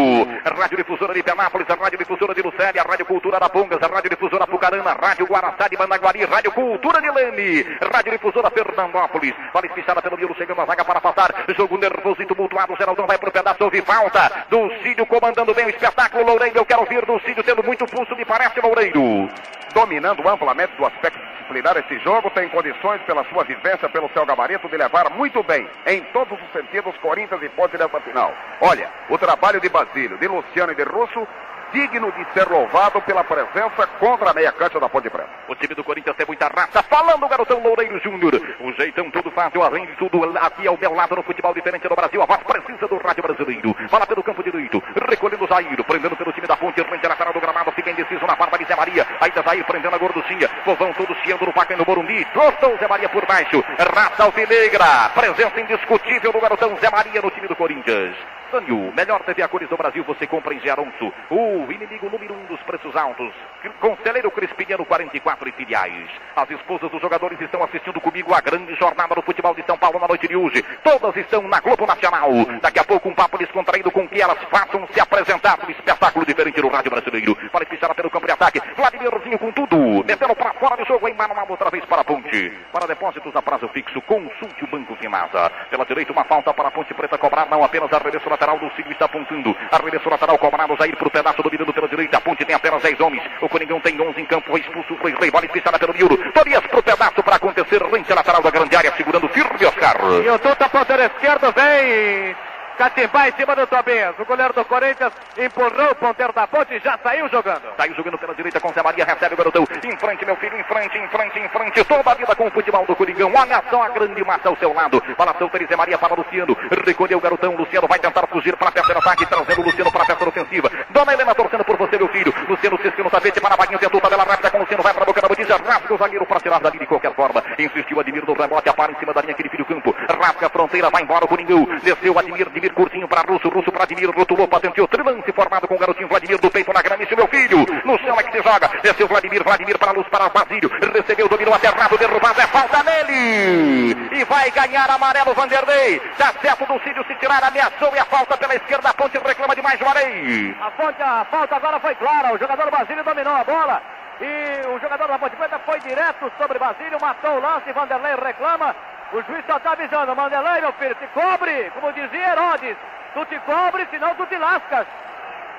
Rádio 0.56 0.76
Difusora 0.76 1.12
de 1.12 1.20
Penápolis, 1.20 1.68
a 1.68 1.74
Rádio 1.74 1.98
Difusora 1.98 2.32
de 2.32 2.42
Lucélia, 2.42 2.80
a 2.80 2.88
Rádio 2.88 3.06
Cultura 3.06 3.40
da 3.40 3.48
Pongas, 3.48 3.82
a 3.82 3.88
Rádio 3.88 4.10
Difusora 4.10 4.46
Pucarana, 4.46 4.92
Rádio 4.92 5.26
Guaraçá 5.26 5.66
de 5.66 5.76
Mandaguari, 5.76 6.24
Rádio 6.24 6.52
Cultura 6.52 7.00
de 7.00 7.10
Leme, 7.10 7.66
Rádio 7.92 8.12
Difusora 8.12 8.52
Fernandópolis. 8.52 9.34
Bola 9.52 9.66
espichada 9.66 10.00
pelo 10.00 10.16
Milo, 10.16 10.36
chegando 10.36 10.60
a 10.60 10.66
zaga 10.66 10.84
para 10.84 11.00
passar. 11.00 11.34
Jogo 11.56 11.76
nervoso 11.76 12.22
e 12.22 12.26
tumultuado, 12.26 12.76
Geraldão 12.76 13.04
vai 13.04 13.18
pro 13.18 13.32
pedaço, 13.32 13.64
houve 13.64 13.82
falta. 13.82 14.46
Do 14.48 14.70
Cídio 14.84 15.04
comandando 15.06 15.52
bem 15.52 15.66
o 15.66 15.70
espetáculo, 15.70 16.24
Loureiro, 16.24 16.56
eu 16.56 16.64
quero 16.64 16.82
ouvir 16.82 17.04
do 17.04 17.18
Cídio 17.22 17.42
tendo 17.42 17.64
muito 17.64 17.84
pulso, 17.86 18.14
me 18.14 18.24
parece, 18.24 18.60
Loureiro. 18.60 19.28
Dominando 19.74 20.28
amplamente 20.28 20.76
do 20.76 20.86
aspecto 20.86 21.32
disciplinar 21.52 21.76
esse 21.76 21.98
jogo, 21.98 22.30
tem 22.30 22.48
condições 22.48 23.00
pela 23.02 23.24
sua 23.24 23.44
vivência, 23.44 23.88
pelo 23.88 24.08
seu 24.10 24.24
gabarito, 24.24 24.68
de 24.68 24.76
levar 24.76 25.10
muito 25.10 25.42
bem, 25.42 25.68
em 25.86 26.00
todos 26.12 26.38
os 26.40 26.52
sentidos, 26.52 26.96
Corinthians 26.98 27.42
e 27.42 27.48
Ponte 27.50 27.76
nessa 27.76 28.00
final. 28.00 28.34
Olha, 28.60 28.88
o 29.08 29.18
trabalho 29.18 29.60
de 29.60 29.68
Basílio, 29.68 30.18
de 30.18 30.28
Luciano 30.28 30.72
e 30.72 30.74
de 30.74 30.84
Russo, 30.84 31.26
digno 31.72 32.12
de 32.12 32.24
ser 32.32 32.48
louvado 32.48 33.00
pela 33.02 33.24
presença 33.24 33.86
contra 33.98 34.30
a 34.30 34.34
meia 34.34 34.52
cancha 34.52 34.78
da 34.78 34.88
Ponte 34.88 35.08
Preta. 35.10 35.28
O 35.48 35.54
time 35.54 35.74
do 35.74 35.82
Corinthians 35.82 36.16
tem 36.16 36.26
muita 36.26 36.48
raça. 36.48 36.82
Falando 36.82 37.24
o 37.24 37.28
garotão 37.28 37.62
Loureiro 37.62 37.98
Júnior. 38.00 38.40
O 38.60 38.72
jeitão 38.72 39.10
tudo 39.10 39.30
fácil, 39.30 39.62
além 39.62 39.86
de 39.86 39.96
tudo, 39.96 40.22
aqui 40.38 40.66
ao 40.66 40.78
meu 40.78 40.94
lado 40.94 41.16
no 41.16 41.22
futebol 41.22 41.54
diferente 41.54 41.88
do 41.88 41.94
Brasil. 41.94 42.22
A 42.22 42.26
voz 42.26 42.40
precisa 42.42 42.86
do 42.86 42.96
rádio 42.98 43.22
brasileiro. 43.22 43.74
Fala 43.88 44.06
pelo 44.06 44.22
campo 44.22 44.42
direito, 44.42 44.82
recolhendo 45.08 45.44
o 45.44 45.48
Jair, 45.48 45.84
prendendo 45.84 46.16
pelo 46.16 46.32
time 46.32 46.46
da 46.46 46.56
ponte, 46.56 46.82
frente 46.84 47.06
lateral 47.06 47.32
do 47.32 47.40
gramado, 47.40 47.72
fica 47.72 47.90
indeciso 47.90 48.26
na 48.26 48.36
barba 48.36 48.58
de 48.58 48.64
Zé 48.64 48.76
Maria. 48.76 49.06
Ainda 49.20 49.42
Jair 49.42 49.64
prendendo 49.64 49.94
a 49.94 49.98
gorducinha. 49.98 50.48
Povão 50.64 50.92
todo 50.92 51.14
chiando 51.24 51.46
no 51.46 51.52
Paca 51.52 51.74
e 51.74 51.76
no 51.76 51.84
Morumbi. 51.86 52.26
Gostou 52.34 52.76
Zé 52.78 52.88
Maria 52.88 53.08
por 53.08 53.26
baixo. 53.26 53.64
Raça 53.94 54.24
alvinegra. 54.24 55.10
Presença 55.14 55.60
indiscutível 55.60 56.32
do 56.32 56.40
garotão 56.40 56.76
Zé 56.76 56.90
Maria 56.90 57.20
no 57.22 57.30
time 57.30 57.48
do 57.48 57.56
Corinthians. 57.56 58.14
Sânio, 58.52 58.92
melhor 58.94 59.22
TV 59.22 59.42
a 59.42 59.48
cores 59.48 59.66
do 59.66 59.78
Brasil, 59.78 60.04
você 60.04 60.26
compra 60.26 60.52
em 60.52 60.60
Geronço. 60.60 61.10
O 61.30 61.72
inimigo 61.72 62.10
número 62.10 62.34
um 62.34 62.44
dos 62.44 62.60
preços 62.60 62.94
altos. 62.94 63.32
Conselheiro 63.80 64.30
Crispiniano 64.30 64.84
44 64.84 65.48
e 65.48 65.52
filiais. 65.52 66.10
As 66.36 66.50
esposas 66.50 66.90
dos 66.90 67.00
jogadores 67.00 67.40
estão 67.40 67.64
assistindo 67.64 67.98
comigo 67.98 68.34
a 68.34 68.42
grande 68.42 68.74
jornada 68.74 69.14
do 69.14 69.22
futebol 69.22 69.54
de 69.54 69.64
São 69.64 69.78
Paulo 69.78 69.98
na 69.98 70.06
noite 70.06 70.28
de 70.28 70.36
hoje. 70.36 70.62
Todas 70.84 71.16
estão 71.16 71.48
na 71.48 71.60
Globo 71.60 71.86
Nacional. 71.86 72.30
Daqui 72.60 72.78
a 72.78 72.84
pouco 72.84 73.08
um 73.08 73.14
papo 73.14 73.38
descontraído 73.38 73.90
com 73.90 74.06
que 74.06 74.20
elas 74.20 74.38
façam 74.50 74.86
se 74.88 75.00
apresentar 75.00 75.58
no 75.64 75.70
espetáculo 75.70 76.26
diferente 76.26 76.60
do 76.60 76.68
rádio 76.68 76.90
brasileiro. 76.90 77.34
Para 77.50 77.64
fechar 77.64 77.94
pelo 77.94 78.10
campo 78.10 78.26
de 78.26 78.32
ataque. 78.32 78.60
Vladimirzinho 78.76 79.38
com 79.38 79.50
tudo. 79.50 80.04
Metendo 80.04 80.36
para 80.36 80.52
fora 80.52 80.76
do 80.76 80.84
jogo 80.84 81.08
em 81.08 81.14
Manuel 81.14 81.46
outra 81.48 81.70
vez 81.70 81.86
para 81.86 82.02
a 82.02 82.04
ponte. 82.04 82.52
Para 82.70 82.86
depósitos 82.86 83.34
a 83.34 83.40
prazo 83.40 83.66
fixo, 83.68 84.02
consulte 84.02 84.62
o 84.62 84.66
Banco 84.66 84.94
Finasa. 84.96 85.50
Pela 85.70 85.86
direita, 85.86 86.12
uma 86.12 86.24
falta 86.24 86.52
para 86.52 86.68
a 86.68 86.70
Ponte 86.70 86.92
Preta 86.92 87.16
cobrar, 87.16 87.46
não 87.48 87.64
apenas 87.64 87.90
arremesso 87.90 88.28
lateral 88.42 88.58
do 88.58 88.70
Cílio 88.74 88.92
está 88.92 89.04
apontando. 89.04 89.56
Arremesso 89.70 90.10
lateral 90.10 90.36
cobrado, 90.38 90.76
Jair 90.76 90.96
para 90.96 91.06
o 91.06 91.10
pedaço 91.10 91.42
dominando 91.42 91.72
pela 91.72 91.88
direita. 91.88 92.16
A 92.16 92.20
Ponte 92.20 92.44
tem 92.44 92.54
apenas 92.54 92.82
10 92.82 93.00
homens. 93.00 93.22
O 93.40 93.48
Coringão 93.48 93.80
tem 93.80 94.00
11 94.00 94.20
em 94.20 94.26
campo. 94.26 94.50
Foi 94.50 94.60
expulso, 94.60 94.96
foi 94.96 95.14
rei, 95.14 95.30
bola 95.30 95.48
pisada 95.48 95.78
pelo 95.78 95.94
miúdo. 95.94 96.16
Torias 96.32 96.66
para 96.66 96.80
o 96.80 96.82
pedaço 96.82 97.22
para 97.22 97.36
acontecer. 97.36 97.82
Rente 97.82 98.12
lateral 98.12 98.42
da 98.42 98.50
grande 98.50 98.74
área, 98.76 98.92
segurando 98.96 99.28
firme 99.28 99.64
Oscar. 99.64 99.96
E 100.24 100.28
o 100.28 100.38
Tuta, 100.38 100.68
ponteiro 100.68 101.02
esquerdo, 101.02 101.52
vem 101.52 102.34
Catimbar 102.78 103.28
em 103.28 103.32
cima 103.32 103.54
do 103.54 103.66
Tobias. 103.66 104.18
O 104.18 104.24
goleiro 104.24 104.52
do 104.54 104.64
Corinthians 104.64 105.12
empurrou 105.36 105.90
o 105.90 105.94
ponteiro 105.94 106.32
da 106.32 106.46
ponte 106.46 106.74
e 106.74 106.78
já 106.80 106.98
saiu 107.02 107.28
jogando. 107.28 107.62
Saiu 107.76 107.94
jogando 107.94 108.18
pela 108.18 108.34
direita 108.34 108.60
com 108.60 108.72
Zé 108.72 108.82
Maria, 108.82 109.04
recebe 109.04 109.34
o 109.34 109.36
garotão. 109.36 109.64
Em 109.84 109.96
frente, 109.96 110.24
meu 110.24 110.36
filho, 110.36 110.58
em 110.58 110.64
frente, 110.64 110.98
em 110.98 111.08
frente, 111.08 111.38
em 111.38 111.48
frente. 111.48 111.84
Toda 111.84 112.10
a 112.10 112.14
vida 112.14 112.34
com 112.34 112.46
o 112.46 112.50
futebol 112.50 112.84
do 112.86 112.96
Coringão. 112.96 113.32
Olha 113.34 113.62
só 113.70 113.82
a 113.82 113.88
grande 113.90 114.24
massa 114.24 114.48
ao 114.48 114.56
seu 114.56 114.72
lado. 114.72 115.02
Bola 115.16 115.34
solta 115.38 115.58
Zé 115.66 115.76
Maria 115.76 115.98
para 115.98 116.14
Luciano. 116.14 116.56
Recolheu 116.84 117.18
o 117.18 117.20
garotão. 117.20 117.54
Luciano 117.54 117.86
vai 117.86 117.98
tentar 117.98 118.26
fugir 118.26 118.56
para 118.56 118.68
a 118.68 118.72
terceira 118.72 119.00
ataque, 119.00 119.26
trazendo 119.26 119.60
o 119.60 119.64
Luciano 119.64 119.92
para 119.92 120.02
a 120.02 120.06
terceira 120.06 120.30
ofensiva. 120.30 120.70
Dona 120.90 121.12
Helena 121.12 121.34
torcendo 121.34 121.64
por 121.64 121.76
você, 121.76 121.96
meu 121.98 122.08
filho. 122.08 122.32
Luciano 122.48 122.78
cisca 122.80 123.02
no 123.02 123.10
tapete 123.10 123.40
para 123.40 123.54
a 123.54 123.56
vaguinha, 123.56 123.78
tentou 123.78 124.00
tabela 124.00 124.24
rápida 124.24 124.50
com 124.50 124.58
o 124.58 124.60
Luciano. 124.60 124.82
Vai 124.82 124.94
para 124.94 125.02
a 125.02 125.06
boca 125.06 125.20
da 125.20 125.28
botija, 125.28 125.56
rasga 125.56 125.94
o 125.94 125.98
zagueiro 125.98 126.26
para 126.26 126.40
tirar 126.40 126.60
dali 126.60 126.78
de 126.78 126.86
qualquer 126.86 127.14
forma. 127.14 127.42
Insistiu 127.58 128.00
Admir 128.00 128.24
do 128.24 128.32
rebote, 128.32 128.68
apara 128.68 128.92
em 128.92 128.98
cima 128.98 129.12
da 129.12 129.20
linha, 129.20 129.32
aquele 129.32 129.48
filho 129.48 129.64
campo. 129.64 129.94
Rasga 130.20 130.46
a 130.46 130.50
fronteira, 130.50 130.90
vai 130.90 131.02
embora 131.02 131.24
o 131.24 131.28
Coringão. 131.28 131.66
Desceu 131.82 132.18
Admir, 132.18 132.48
Admir 132.62 132.74
curtinho 132.74 133.08
para 133.08 133.22
Russo. 133.22 133.48
Russo 133.48 133.72
Admir, 133.76 134.08
rotulou, 134.10 134.46
patenteou. 134.46 134.86
Trilance 134.86 135.32
formado 135.32 135.66
com 135.66 135.74
o 135.74 135.78
garotinho 135.78 136.06
Vladimir 136.06 136.38
do 136.38 136.48
peito 136.48 136.72
na 136.72 136.80
granice, 136.80 137.16
meu 137.16 137.26
filho. 137.26 137.66
No 137.84 137.98
chão 137.98 138.18
é 138.20 138.22
que 138.22 138.30
se 138.30 138.42
joga. 138.42 138.70
Desceu 138.80 139.08
Vladimir, 139.08 139.42
Vladimir 139.42 139.76
para 139.76 139.90
a 139.90 139.94
luz, 139.94 140.06
para 140.06 140.28
Basílio. 140.28 140.70
Recebeu, 140.94 141.28
dominou 141.28 141.52
aterrado, 141.54 141.98
derrubado. 141.98 142.40
É 142.40 142.46
falta 142.46 142.80
nele. 142.84 143.96
E 144.12 144.24
vai 144.24 144.48
ganhar 144.52 144.88
amarelo 144.88 145.34
Vanderlei. 145.34 145.98
Tá 146.16 146.32
certo 146.40 146.64
do 146.66 146.78
Cílio 146.84 147.04
se 147.04 147.14
tirar, 147.16 147.42
ameaçou 147.42 147.90
e 147.96 147.98
a 147.98 148.04
falta 148.04 148.36
pela 148.36 148.54
esquerda. 148.54 148.90
A 148.90 148.94
ponte 148.94 149.18
reclama 149.18 149.56
demais 149.56 149.82
Arei. 149.82 150.54
A, 150.60 150.70
ponte, 150.70 151.02
a 151.02 151.26
falta 151.28 151.56
agora 151.56 151.80
foi 151.80 151.96
clara. 151.96 152.32
O 152.32 152.38
jogador 152.38 152.70
Basílio 152.70 153.02
dominou 153.02 153.34
a 153.34 153.42
bola. 153.42 153.82
E 154.22 154.66
o 154.68 154.78
jogador 154.78 155.08
da 155.08 155.18
Ponte 155.18 155.34
Preta 155.34 155.58
foi 155.58 155.80
direto 155.80 156.30
sobre 156.38 156.56
Basílio, 156.56 156.96
matou 157.00 157.38
o 157.38 157.40
lance, 157.40 157.72
Vanderlei 157.72 158.14
reclama. 158.14 158.74
O 159.12 159.20
juiz 159.22 159.44
só 159.46 159.56
está 159.56 159.72
avisando, 159.72 160.14
Vanderlei, 160.14 160.60
meu 160.60 160.72
filho, 160.74 160.94
te 160.94 161.08
cobre, 161.08 161.70
como 161.74 161.92
dizia 161.92 162.30
Herodes. 162.30 162.76
Tu 163.14 163.24
te 163.26 163.38
cobre, 163.40 163.84
senão 163.90 164.14
tu 164.14 164.24
te 164.26 164.38
lascas. 164.38 164.86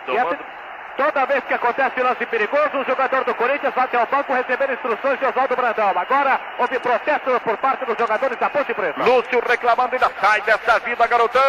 Tomando... 0.06 0.40
Toda 0.96 1.26
vez 1.26 1.44
que 1.46 1.54
acontece 1.54 2.02
lance 2.02 2.26
perigoso, 2.28 2.78
o 2.78 2.86
jogador 2.86 3.24
do 3.24 3.34
Corinthians 3.34 3.74
vai 3.74 3.86
até 3.86 4.02
o 4.02 4.06
banco 4.06 4.34
receber 4.34 4.72
instruções 4.72 5.18
de 5.20 5.26
Oswaldo 5.26 5.56
Brandão. 5.56 5.92
Agora 5.96 6.40
houve 6.60 6.78
protesto 6.78 7.40
por 7.42 7.58
parte 7.58 7.84
dos 7.86 7.98
jogadores 7.98 8.38
da 8.38 8.50
Ponte 8.50 8.74
Preta. 8.74 9.04
Lúcio 9.04 9.42
reclamando 9.48 9.96
ainda. 9.96 10.12
Sai 10.22 10.42
dessa 10.42 10.80
vida, 10.80 11.08
garotão! 11.08 11.42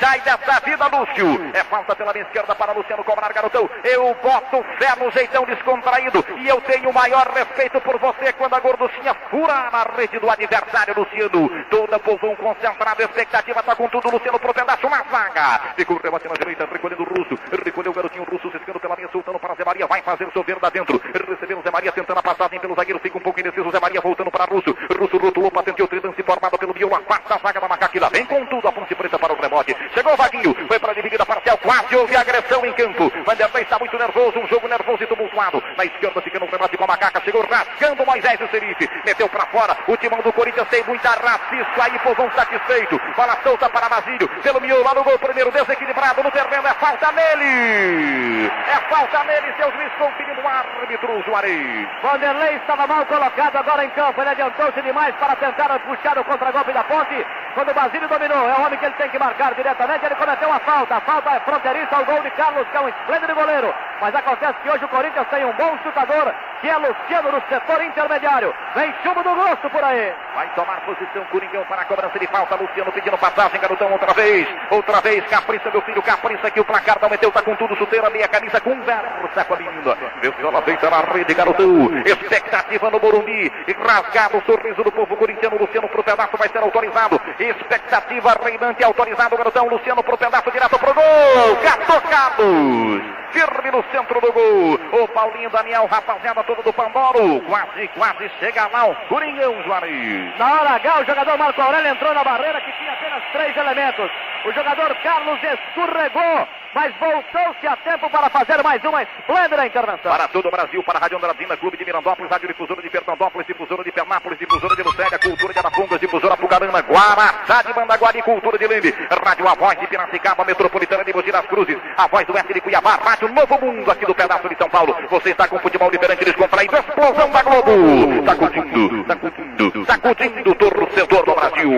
Sai 0.00 0.20
dessa 0.20 0.60
vida, 0.60 0.86
Lúcio! 0.88 1.50
É 1.54 1.62
falta 1.64 1.94
pela 1.94 2.12
minha 2.12 2.24
esquerda 2.24 2.54
para 2.54 2.72
Luciano 2.72 3.04
cobrar, 3.04 3.32
garotão. 3.32 3.70
Eu 3.84 4.16
boto 4.20 4.64
fé 4.78 4.94
no 4.98 5.10
jeitão 5.12 5.44
descontraído 5.44 6.24
e 6.38 6.48
eu 6.48 6.60
tenho 6.62 6.90
o 6.90 6.94
maior 6.94 7.28
respeito 7.28 7.80
por 7.80 7.96
você 7.98 8.32
quando 8.32 8.54
a 8.54 8.60
gorducinha 8.60 9.14
fura 9.30 9.70
na 9.70 9.84
rede 9.96 10.18
do 10.18 10.28
adversário, 10.28 10.94
Luciano. 10.96 11.48
Toda 11.70 11.98
povão 12.00 12.34
concentrada, 12.34 13.04
expectativa 13.04 13.62
tá 13.62 13.76
com 13.76 13.88
tudo. 13.88 14.10
Luciano 14.10 14.38
pro 14.40 14.52
pedaço 14.52 14.88
na 14.88 15.04
zaga. 15.10 15.60
Ficou 15.76 15.96
rebate 16.02 16.26
na 16.26 16.34
direita, 16.34 16.68
recolhendo 16.70 17.02
o 17.02 17.06
Russo. 17.06 17.38
Recolheu 17.64 17.92
o 17.92 17.94
garotinho 17.94 18.24
russo 18.24 18.47
ciscando 18.50 18.80
pela 18.80 18.94
linha, 18.94 19.08
soltando 19.10 19.38
para 19.38 19.54
Zé 19.54 19.64
Maria, 19.64 19.86
vai 19.86 20.02
fazer 20.02 20.28
chover 20.32 20.58
da 20.58 20.70
dentro, 20.70 21.00
recebendo 21.28 21.62
Zé 21.62 21.70
Maria, 21.70 21.92
tentando 21.92 22.18
a 22.18 22.22
passagem 22.22 22.58
pelo 22.60 22.74
zagueiro, 22.74 22.98
fica 23.00 23.18
um 23.18 23.20
pouco 23.20 23.40
indeciso, 23.40 23.70
Zé 23.70 23.80
Maria 23.80 24.00
voltando 24.00 24.30
para 24.30 24.44
Russo, 24.44 24.76
Russo 24.98 25.18
rotulou, 25.18 25.50
patenteou, 25.50 25.88
trilance 25.88 26.22
formado 26.22 26.58
pelo 26.58 26.72
Biolo, 26.72 26.94
a 26.94 27.38
zaga 27.38 27.60
da 27.60 27.68
Macaquila, 27.68 28.08
vem 28.10 28.24
com 28.24 28.44
tudo 28.46 28.68
a 28.68 28.72
Ponte 28.72 28.94
Preta 28.94 29.18
para 29.18 29.32
o 29.32 29.40
rebote, 29.40 29.76
chegou 29.94 30.12
o 30.12 30.16
Vaguinho, 30.16 30.54
foi 30.66 30.78
para 30.78 30.92
a 30.92 30.94
dividida 30.94 31.24
parcial, 31.24 31.58
quase 31.58 31.96
houve 31.96 32.16
agressão 32.16 32.64
em 32.64 32.72
campo, 32.72 33.10
Vanderlei 33.24 33.62
está 33.62 33.78
muito 33.78 33.96
nervoso, 33.98 34.38
um 34.38 34.46
jogo 34.46 34.68
nervoso 34.68 35.02
e 35.02 35.06
tumultuado, 35.06 35.62
na 35.76 35.84
esquerda 35.84 36.20
fica 36.22 36.38
no 36.38 36.46
rebote 36.46 36.76
com 36.76 36.84
a 36.84 36.86
Macaca, 36.86 37.20
chegou 37.24 37.46
rasgando 37.46 38.06
Moisés 38.06 38.40
o 38.40 38.48
Serife, 38.48 38.88
meteu 39.04 39.28
para 39.28 39.46
fora, 39.46 39.76
o 39.86 39.96
timão 39.96 40.20
do 40.22 40.32
Corinthians 40.32 40.68
tem 40.68 40.82
muita 40.84 41.10
racisco 41.10 41.80
aí, 41.80 41.98
povão 41.98 42.30
satisfeito, 42.34 43.00
bola 43.16 43.38
solta 43.42 43.68
para 43.68 43.88
Basílio, 43.88 44.28
pelo 44.42 44.60
miolo, 44.60 44.84
lá 44.84 44.94
no 44.94 45.04
gol, 45.04 45.18
primeiro 45.18 45.50
desequilibrado 45.50 46.22
no 46.22 46.30
terreno, 46.30 46.66
é 46.66 46.74
falta 46.74 47.12
nele! 47.12 48.37
É 48.46 48.76
falta 48.88 49.24
nele, 49.24 49.52
seu 49.56 49.70
juiz 49.72 49.92
conferindo 49.98 50.40
o 50.40 50.48
árbitro 50.48 51.22
Juarez. 51.26 51.88
Vanderlei 52.02 52.56
estava 52.56 52.86
mal 52.86 53.04
colocado 53.06 53.56
agora 53.56 53.84
em 53.84 53.90
campo. 53.90 54.20
Ele 54.20 54.30
adiantou-se 54.30 54.80
demais 54.82 55.14
para 55.16 55.36
tentar 55.36 55.78
puxar 55.80 56.18
o 56.18 56.24
contragolpe 56.24 56.72
da 56.72 56.84
ponte. 56.84 57.26
Quando 57.54 57.70
o 57.70 57.74
Basílio 57.74 58.08
dominou, 58.08 58.48
é 58.48 58.54
o 58.54 58.62
homem 58.64 58.78
que 58.78 58.84
ele 58.84 58.94
tem 58.94 59.08
que 59.10 59.18
marcar 59.18 59.54
diretamente. 59.54 60.04
Ele 60.04 60.14
cometeu 60.14 60.48
uma 60.48 60.60
falta. 60.60 60.96
A 60.96 61.00
falta 61.00 61.30
é 61.30 61.40
fronteiriça. 61.40 61.98
O 61.98 62.04
gol 62.04 62.22
de 62.22 62.30
Carlos, 62.30 62.68
que 62.68 62.76
é 62.76 62.80
um 62.80 62.88
esplêndido 62.88 63.34
goleiro. 63.34 63.74
Mas 64.00 64.14
acontece 64.14 64.54
que 64.62 64.70
hoje 64.70 64.84
o 64.84 64.88
Corinthians 64.88 65.26
tem 65.28 65.44
um 65.44 65.52
bom 65.54 65.76
chutador, 65.82 66.32
que 66.60 66.68
é 66.68 66.76
Luciano 66.76 67.32
no 67.32 67.42
setor 67.48 67.82
intermediário. 67.82 68.54
Vem 68.76 68.94
chumbo 69.02 69.22
do 69.24 69.34
gosto 69.34 69.68
por 69.70 69.82
aí. 69.82 70.14
Vai 70.36 70.48
tomar 70.54 70.80
posição 70.82 71.24
Coringão 71.24 71.64
para 71.64 71.82
a 71.82 71.84
cobrança 71.84 72.16
de 72.18 72.26
falta. 72.28 72.54
Luciano 72.54 72.92
pedindo 72.92 73.18
passagem, 73.18 73.60
garotão, 73.60 73.90
outra 73.90 74.12
vez. 74.12 74.46
Outra 74.70 75.00
vez, 75.00 75.26
Capriça, 75.26 75.70
meu 75.70 75.82
filho, 75.82 76.02
Capriça, 76.02 76.50
que 76.50 76.60
o 76.60 76.64
placar 76.64 76.98
não 77.02 77.10
meteu, 77.10 77.32
tá 77.32 77.42
com 77.42 77.56
tudo, 77.56 77.76
chuteira, 77.76 78.08
meia 78.10 78.27
camisa, 78.28 78.60
com 78.60 78.80
versa 78.82 79.44
com 79.44 79.54
a 79.54 79.56
menina. 79.56 79.96
Viola 80.36 80.62
deita 80.62 80.90
na 80.90 81.00
rede, 81.00 81.34
garotão. 81.34 81.90
Expectativa 82.04 82.90
no 82.90 83.00
Morumbi. 83.00 83.52
E 83.66 83.72
rasgado 83.72 84.38
o 84.38 84.42
sorriso 84.42 84.82
do 84.82 84.92
povo 84.92 85.16
corintiano. 85.16 85.58
Luciano 85.58 85.88
pro 85.88 86.02
pedaço 86.02 86.36
vai 86.36 86.48
ser 86.48 86.58
autorizado. 86.58 87.20
Expectativa 87.38 88.36
reinante 88.42 88.84
autorizado, 88.84 89.36
garotão. 89.36 89.68
Luciano 89.68 90.02
pro 90.02 90.18
pedaço 90.18 90.50
direto 90.50 90.78
pro 90.78 90.94
gol. 90.94 91.56
Catou 91.62 92.00
Carlos. 92.02 93.02
Firme 93.32 93.70
no 93.70 93.84
centro 93.92 94.20
do 94.20 94.32
gol. 94.32 95.02
O 95.02 95.08
Paulinho 95.08 95.50
Daniel, 95.50 95.86
rapaziada 95.86 96.42
todo 96.44 96.62
do 96.62 96.72
Pandoro. 96.72 97.40
Quase, 97.42 97.88
quase 97.88 98.30
chega 98.40 98.68
lá 98.72 98.86
o 98.86 98.94
Coringão, 99.08 99.62
Juarez. 99.64 100.38
Na 100.38 100.60
hora 100.60 100.70
H, 100.70 101.00
o 101.00 101.04
jogador 101.04 101.36
Marco 101.36 101.60
Aurélio 101.60 101.90
entrou 101.90 102.14
na 102.14 102.24
barreira 102.24 102.60
que 102.60 102.72
tinha 102.72 102.92
apenas 102.92 103.22
três 103.32 103.56
elementos. 103.56 104.10
O 104.44 104.52
jogador 104.52 104.94
Carlos 105.02 105.38
escorregou, 105.42 106.48
mas 106.74 106.94
voltou-se 106.96 107.66
a 107.66 107.76
tempo 107.76 108.10
para 108.10 108.28
fazer 108.30 108.62
mais 108.62 108.82
uma 108.84 109.02
esplêndida 109.02 109.66
intervenção. 109.66 110.10
Para 110.10 110.28
todo 110.28 110.48
o 110.48 110.50
Brasil, 110.50 110.82
para 110.82 110.98
a 110.98 111.02
Rádio 111.02 111.16
Andradina, 111.16 111.56
Clube 111.56 111.76
de 111.76 111.84
Mirandópolis, 111.84 112.30
Rádio 112.30 112.48
Difusora 112.48 112.82
de 112.82 112.90
Fernandópolis, 112.90 113.46
Difusora 113.46 113.84
de 113.84 113.92
Pernápolis, 113.92 114.38
Difusora 114.38 114.76
de 114.76 114.82
Lucélia, 114.82 115.18
Cultura 115.18 115.52
de 115.52 115.58
Arapongas, 115.58 116.00
Difusora 116.00 116.36
Pucarana, 116.36 116.80
Guaraçá 116.80 117.62
de 117.62 117.74
Mandaguari 117.74 118.18
e 118.18 118.22
Cultura 118.22 118.58
de 118.58 118.66
Leme. 118.66 118.94
Rádio 119.24 119.48
A 119.48 119.54
Voz 119.54 119.78
de 119.78 119.86
Piracicaba, 119.86 120.44
Metropolitana 120.44 121.04
de 121.04 121.12
Mogi 121.12 121.32
das 121.32 121.46
Cruzes, 121.46 121.78
a 121.96 122.06
voz 122.06 122.26
do 122.26 122.34
Oeste 122.34 122.54
de 122.54 122.60
Cuiabá, 122.60 122.96
Rádio 122.96 123.28
Novo 123.28 123.58
Mundo 123.60 123.90
aqui 123.90 124.06
do 124.06 124.14
pedaço 124.14 124.48
de 124.48 124.56
São 124.56 124.68
Paulo. 124.68 124.96
Você 125.10 125.30
está 125.30 125.48
com 125.48 125.58
futebol 125.58 125.90
diferente, 125.90 126.24
descontraído, 126.24 126.76
explosão 126.76 127.30
da 127.30 127.42
Globo. 127.42 128.26
Sacudindo, 128.26 129.06
sacudindo, 129.06 129.86
sacudindo 129.86 130.50
o 130.50 130.54
torcedor 130.54 131.24
do 131.24 131.34
Brasil. 131.34 131.70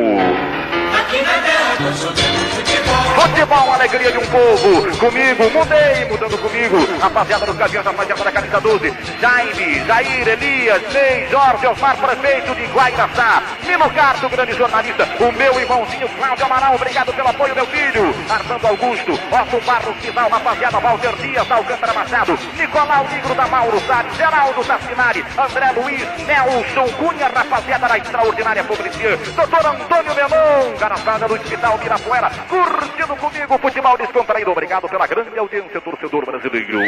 Aqui 0.99 1.23
na 1.23 1.35
terra 1.43 1.61
futebol. 2.55 3.01
Futebol, 3.21 3.73
alegria 3.73 4.13
de 4.13 4.19
um 4.19 4.27
povo. 4.27 4.80
Comigo, 4.81 5.51
mudei, 5.51 6.05
mudando 6.09 6.39
comigo. 6.39 6.77
Rapaziada 7.01 7.45
dos 7.45 7.57
Gaviões, 7.57 7.85
rapaziada 7.85 8.25
da 8.25 8.33
camisa 8.33 8.61
12. 8.61 8.95
Jaime, 9.21 9.85
Jair, 9.87 10.29
Elias, 10.29 10.83
Ney, 10.93 11.29
Jorge, 11.31 11.67
Osmar, 11.67 11.97
prefeito 11.99 12.55
de 12.55 12.65
Guairaçá. 12.67 13.43
Nino 13.63 13.91
Carto, 13.91 14.29
grande 14.31 14.55
jornalista. 14.55 15.07
O 15.21 15.33
meu 15.33 15.61
irmãozinho 15.61 16.09
Cláudio 16.09 16.47
Amaral, 16.47 16.75
obrigado 16.75 17.13
pelo 17.13 17.29
apoio, 17.29 17.55
meu 17.55 17.67
filho. 17.67 18.15
Armando 18.31 18.67
Augusto, 18.67 19.13
Otto 19.13 19.65
Barros, 19.67 19.97
Final, 19.99 20.31
rapaziada, 20.31 20.81
Walter 20.81 21.17
Dias, 21.17 21.51
Alcântara 21.51 21.93
Machado, 21.93 22.39
Nicolau 22.57 23.07
Negro 23.09 23.35
da 23.35 23.47
Mauro 23.49 23.81
Salles, 23.87 24.17
Geraldo 24.17 24.65
Tassinari, 24.65 25.25
André 25.37 25.73
Luiz, 25.73 26.27
Nelson 26.27 26.89
Cunha, 26.97 27.29
rapaziada 27.29 27.87
da 27.87 27.99
extraordinária 27.99 28.65
publicidade. 28.65 29.31
Doutor 29.33 29.67
Antônio 29.67 30.15
Memon, 30.15 30.77
garotada 30.79 31.29
do 31.29 31.35
Hospital 31.35 31.79
Mirapuera, 31.79 32.31
curtindo 32.49 33.17
comigo 33.17 33.55
o 33.55 33.59
futebol 33.59 33.97
descontraído. 33.99 34.51
Obrigado 34.51 34.70
pela 34.79 35.07
grande 35.07 35.39
audiência, 35.39 35.81
torcedor 35.81 36.25
brasileiro. 36.25 36.79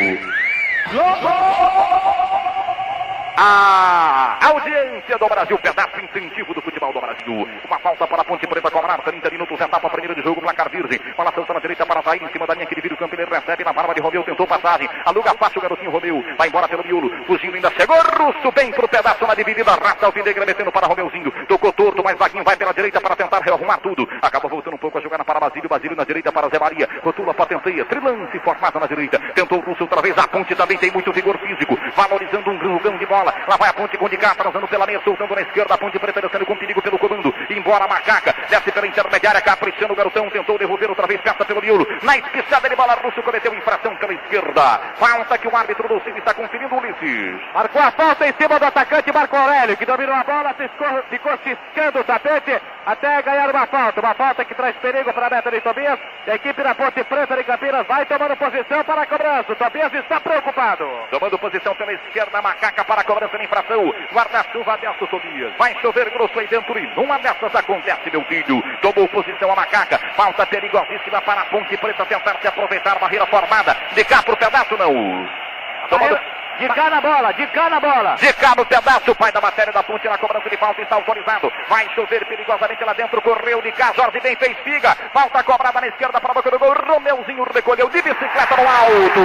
A 3.35 4.39
audiência 4.43 5.17
do 5.17 5.27
Brasil, 5.27 5.59
pedaço 5.59 5.99
incentivo 6.01 6.53
do 6.53 6.61
futebol 6.61 6.93
do 6.93 7.01
Brasil. 7.01 7.49
Uma 7.67 7.79
falta 7.79 8.07
para 8.07 8.21
a 8.21 8.25
Ponte 8.25 8.47
Preta 8.47 8.71
cobrar 8.71 8.99
30 8.99 9.31
minutos, 9.31 9.59
etapa 9.59 9.89
primeira 9.89 10.15
de 10.15 10.23
jogo, 10.23 10.41
placar 10.43 10.69
virgem. 10.69 11.01
Bola 11.17 11.33
solta 11.35 11.55
na 11.55 11.61
direita 11.61 11.87
para 11.87 12.03
sair 12.03 12.23
em 12.23 12.29
cima 12.29 12.47
da 12.47 12.55
linha 12.55 12.67
que 12.67 12.75
divide 12.75 12.93
o 12.95 12.97
campo. 12.97 13.15
Ele 13.15 13.25
recebe 13.25 13.65
na 13.65 13.73
barba 13.73 13.95
de 13.95 14.03
Romeu, 14.03 14.23
tentou 14.23 14.47
passagem. 14.47 14.89
Aluga 15.07 15.35
fácil 15.35 15.59
o 15.59 15.63
garotinho 15.63 15.91
Romeu. 15.91 16.23
Vai 16.37 16.49
embora 16.49 16.69
pelo 16.69 16.85
miolo, 16.85 17.11
fugindo 17.27 17.55
ainda 17.55 17.71
chegou. 17.71 17.97
Russo 17.97 18.53
bem 18.53 18.71
pro 18.71 18.87
pedaço 18.87 19.27
na 19.27 19.35
dividida. 19.35 19.73
Rasta 19.73 20.07
Alvinegra 20.07 20.45
metendo 20.45 20.71
para 20.71 20.87
Romeuzinho. 20.87 21.33
Tocou 21.47 21.73
torto, 21.73 22.05
mas 22.05 22.19
Vaguinho 22.19 22.45
vai 22.45 22.57
pela 22.57 22.75
direita 22.75 23.01
para 23.01 23.17
tentar 23.17 23.41
rearrumar 23.41 23.79
tudo. 23.81 24.07
Acaba 24.21 24.49
voltando 24.49 24.75
um 24.75 24.79
pouco 24.79 24.99
a 24.99 25.01
jogar 25.01 25.25
para 25.25 25.41
Basílio. 25.41 25.71
Basílio 25.71 25.97
na 25.97 26.05
direita 26.05 26.31
para 26.31 26.49
Zé 26.49 26.59
Maria. 26.59 26.89
Rotula, 27.03 27.33
patenteia. 27.33 27.87
Trilance 27.87 28.39
formada 28.41 28.79
na 28.79 28.87
direita. 28.87 29.19
Tentou 29.35 29.59
o 29.59 29.63
Russo 29.63 29.85
outra 29.85 30.03
vez. 30.03 30.17
A 30.19 30.29
Ponte 30.29 30.55
também 30.55 30.77
tem 30.77 30.91
muito 30.91 31.11
vigor 31.13 31.39
físico. 31.39 31.79
Valorizando 31.97 32.51
um 32.51 32.59
grão 32.59 32.79
de 32.79 32.89
bola. 33.13 33.35
Lá 33.47 33.57
vai 33.59 33.69
a 33.69 33.73
Ponte 33.75 33.99
com 33.99 34.09
de 34.09 34.17
cá, 34.17 34.35
trazendo 34.35 34.67
pela 34.69 34.87
meia, 34.87 35.01
soltando 35.05 35.35
na 35.35 35.43
esquerda, 35.43 35.75
a 35.75 35.79
ponte 35.79 35.99
preta 35.99 36.21
descendo 36.21 36.47
com 36.47 36.57
perigo 36.57 36.81
pelo 36.81 36.99
comando. 36.99 37.35
Embora 37.51 37.85
a 37.85 37.89
macaca, 37.89 38.35
desce 38.49 38.73
pela 38.73 38.87
intermediária, 38.87 39.41
caprichando 39.41 39.93
o 39.93 39.97
garotão, 39.97 40.31
tentou 40.31 40.57
devolver 40.57 40.89
outra 40.89 41.07
vez, 41.07 41.21
peça 41.21 41.45
pelo 41.45 41.61
miolo. 41.61 41.87
Na 42.03 42.17
espichada 42.17 42.69
de 42.69 42.77
bola, 42.77 42.95
Russo 42.95 43.23
cometeu 43.23 43.53
infração 43.55 43.95
pela 43.97 44.15
esquerda. 44.15 44.81
Falta 44.97 45.37
que 45.37 45.49
o 45.49 45.57
árbitro 45.57 45.89
do 45.89 46.01
Cine 46.05 46.21
está 46.21 46.33
conferindo, 46.33 46.75
Ulisses. 46.75 47.41
Marcou 47.53 47.83
a 47.83 47.91
falta 47.91 48.27
em 48.27 48.33
cima 48.35 48.59
do 48.59 48.65
atacante 48.65 49.13
Marco 49.13 49.37
Aurélio, 49.37 49.77
que 49.77 49.85
dominou 49.85 50.15
a 50.15 50.25
bola, 50.25 50.55
ficou, 50.55 51.03
ficou 51.11 51.33
ciscando 51.45 52.01
o 52.01 52.05
tapete 52.05 52.61
até 52.87 53.21
ganhar 53.23 53.51
uma 53.51 53.67
falta. 53.67 54.01
Uma 54.01 54.15
falta 54.15 54.45
que 54.45 54.55
traz 54.55 54.77
perigo 54.77 55.13
para 55.13 55.27
a 55.27 55.31
meta 55.31 55.51
de 55.51 55.61
Tobias. 55.61 55.99
A 56.27 56.35
equipe 56.35 56.63
da 56.63 56.75
Ponte 56.75 57.03
Preta 57.05 57.37
de 57.37 57.45
Campinas 57.45 57.87
vai 57.87 58.07
tomando 58.07 58.37
posição 58.37 58.85
para 58.85 59.03
a 59.03 59.07
cobrança. 59.07 59.53
O 59.53 59.57
Tobias 59.57 59.93
está 59.95 60.21
preocupado. 60.21 60.89
Tomando 61.11 61.39
posição 61.39 61.75
pela 61.75 61.93
esquerda, 61.93 62.39
a 62.39 62.43
macaca 62.43 62.85
para 62.85 63.02
a 63.03 63.05
cobrança 63.05 63.37
de 63.37 63.45
infração. 63.45 63.93
Guarda-chuva 64.13 64.75
aberto, 64.75 65.07
Tobias. 65.09 65.53
Vai 65.59 65.75
chover 65.81 66.09
grosso 66.11 66.39
aí 66.39 66.47
dentro 66.47 66.79
e 66.79 66.87
numa 66.95 67.19
dessas 67.19 67.55
acontece, 67.55 68.11
meu 68.11 68.23
filho. 68.25 68.63
Tomou 68.81 69.09
posição 69.09 69.51
a 69.51 69.57
macaca. 69.57 69.99
Falta 70.15 70.47
perigosíssima 70.47 71.21
para 71.21 71.43
a 71.43 71.45
Ponte 71.47 71.77
Preta 71.77 72.07
tentar 72.07 72.39
se 72.41 72.49
aproveitar. 72.49 72.99
Barreira 72.99 73.27
formada. 73.27 73.77
De 73.93 74.05
cá 74.05 74.23
pro 74.23 74.37
pedaço, 74.37 74.77
não. 74.77 75.29
Tomando... 75.91 76.42
De 76.63 76.69
cá 76.69 76.89
na 76.89 77.01
bola, 77.01 77.33
de 77.33 77.45
cá 77.49 77.69
na 77.69 77.81
bola. 77.81 78.15
De 78.15 78.33
cá 78.35 78.55
no 78.57 78.65
pedaço, 78.65 79.11
o 79.11 79.17
pai 79.17 79.33
da 79.33 79.41
matéria 79.41 79.73
da 79.73 79.83
ponte 79.83 80.09
na 80.09 80.17
cobrança 80.17 80.49
de 80.49 80.57
falta 80.57 80.81
está 80.81 80.95
autorizado. 80.95 81.53
Vai 81.69 81.89
chover 81.93 82.25
perigosamente 82.25 82.85
lá 82.85 82.93
dentro, 82.93 83.21
correu 83.21 83.61
de 83.61 83.73
cá, 83.73 83.93
Jorge 83.97 84.21
bem 84.21 84.37
fez 84.37 84.57
figa. 84.59 84.95
Falta 85.13 85.43
cobrada 85.43 85.81
na 85.81 85.89
esquerda 85.89 86.21
para 86.21 86.31
a 86.31 86.35
boca 86.35 86.53
do 86.53 86.61
gol. 86.61 86.73
Romeuzinho 86.73 87.43
recolheu 87.53 87.89
de 87.91 88.01
bicicleta 88.01 88.57
no 88.57 88.69
alto. 88.69 89.21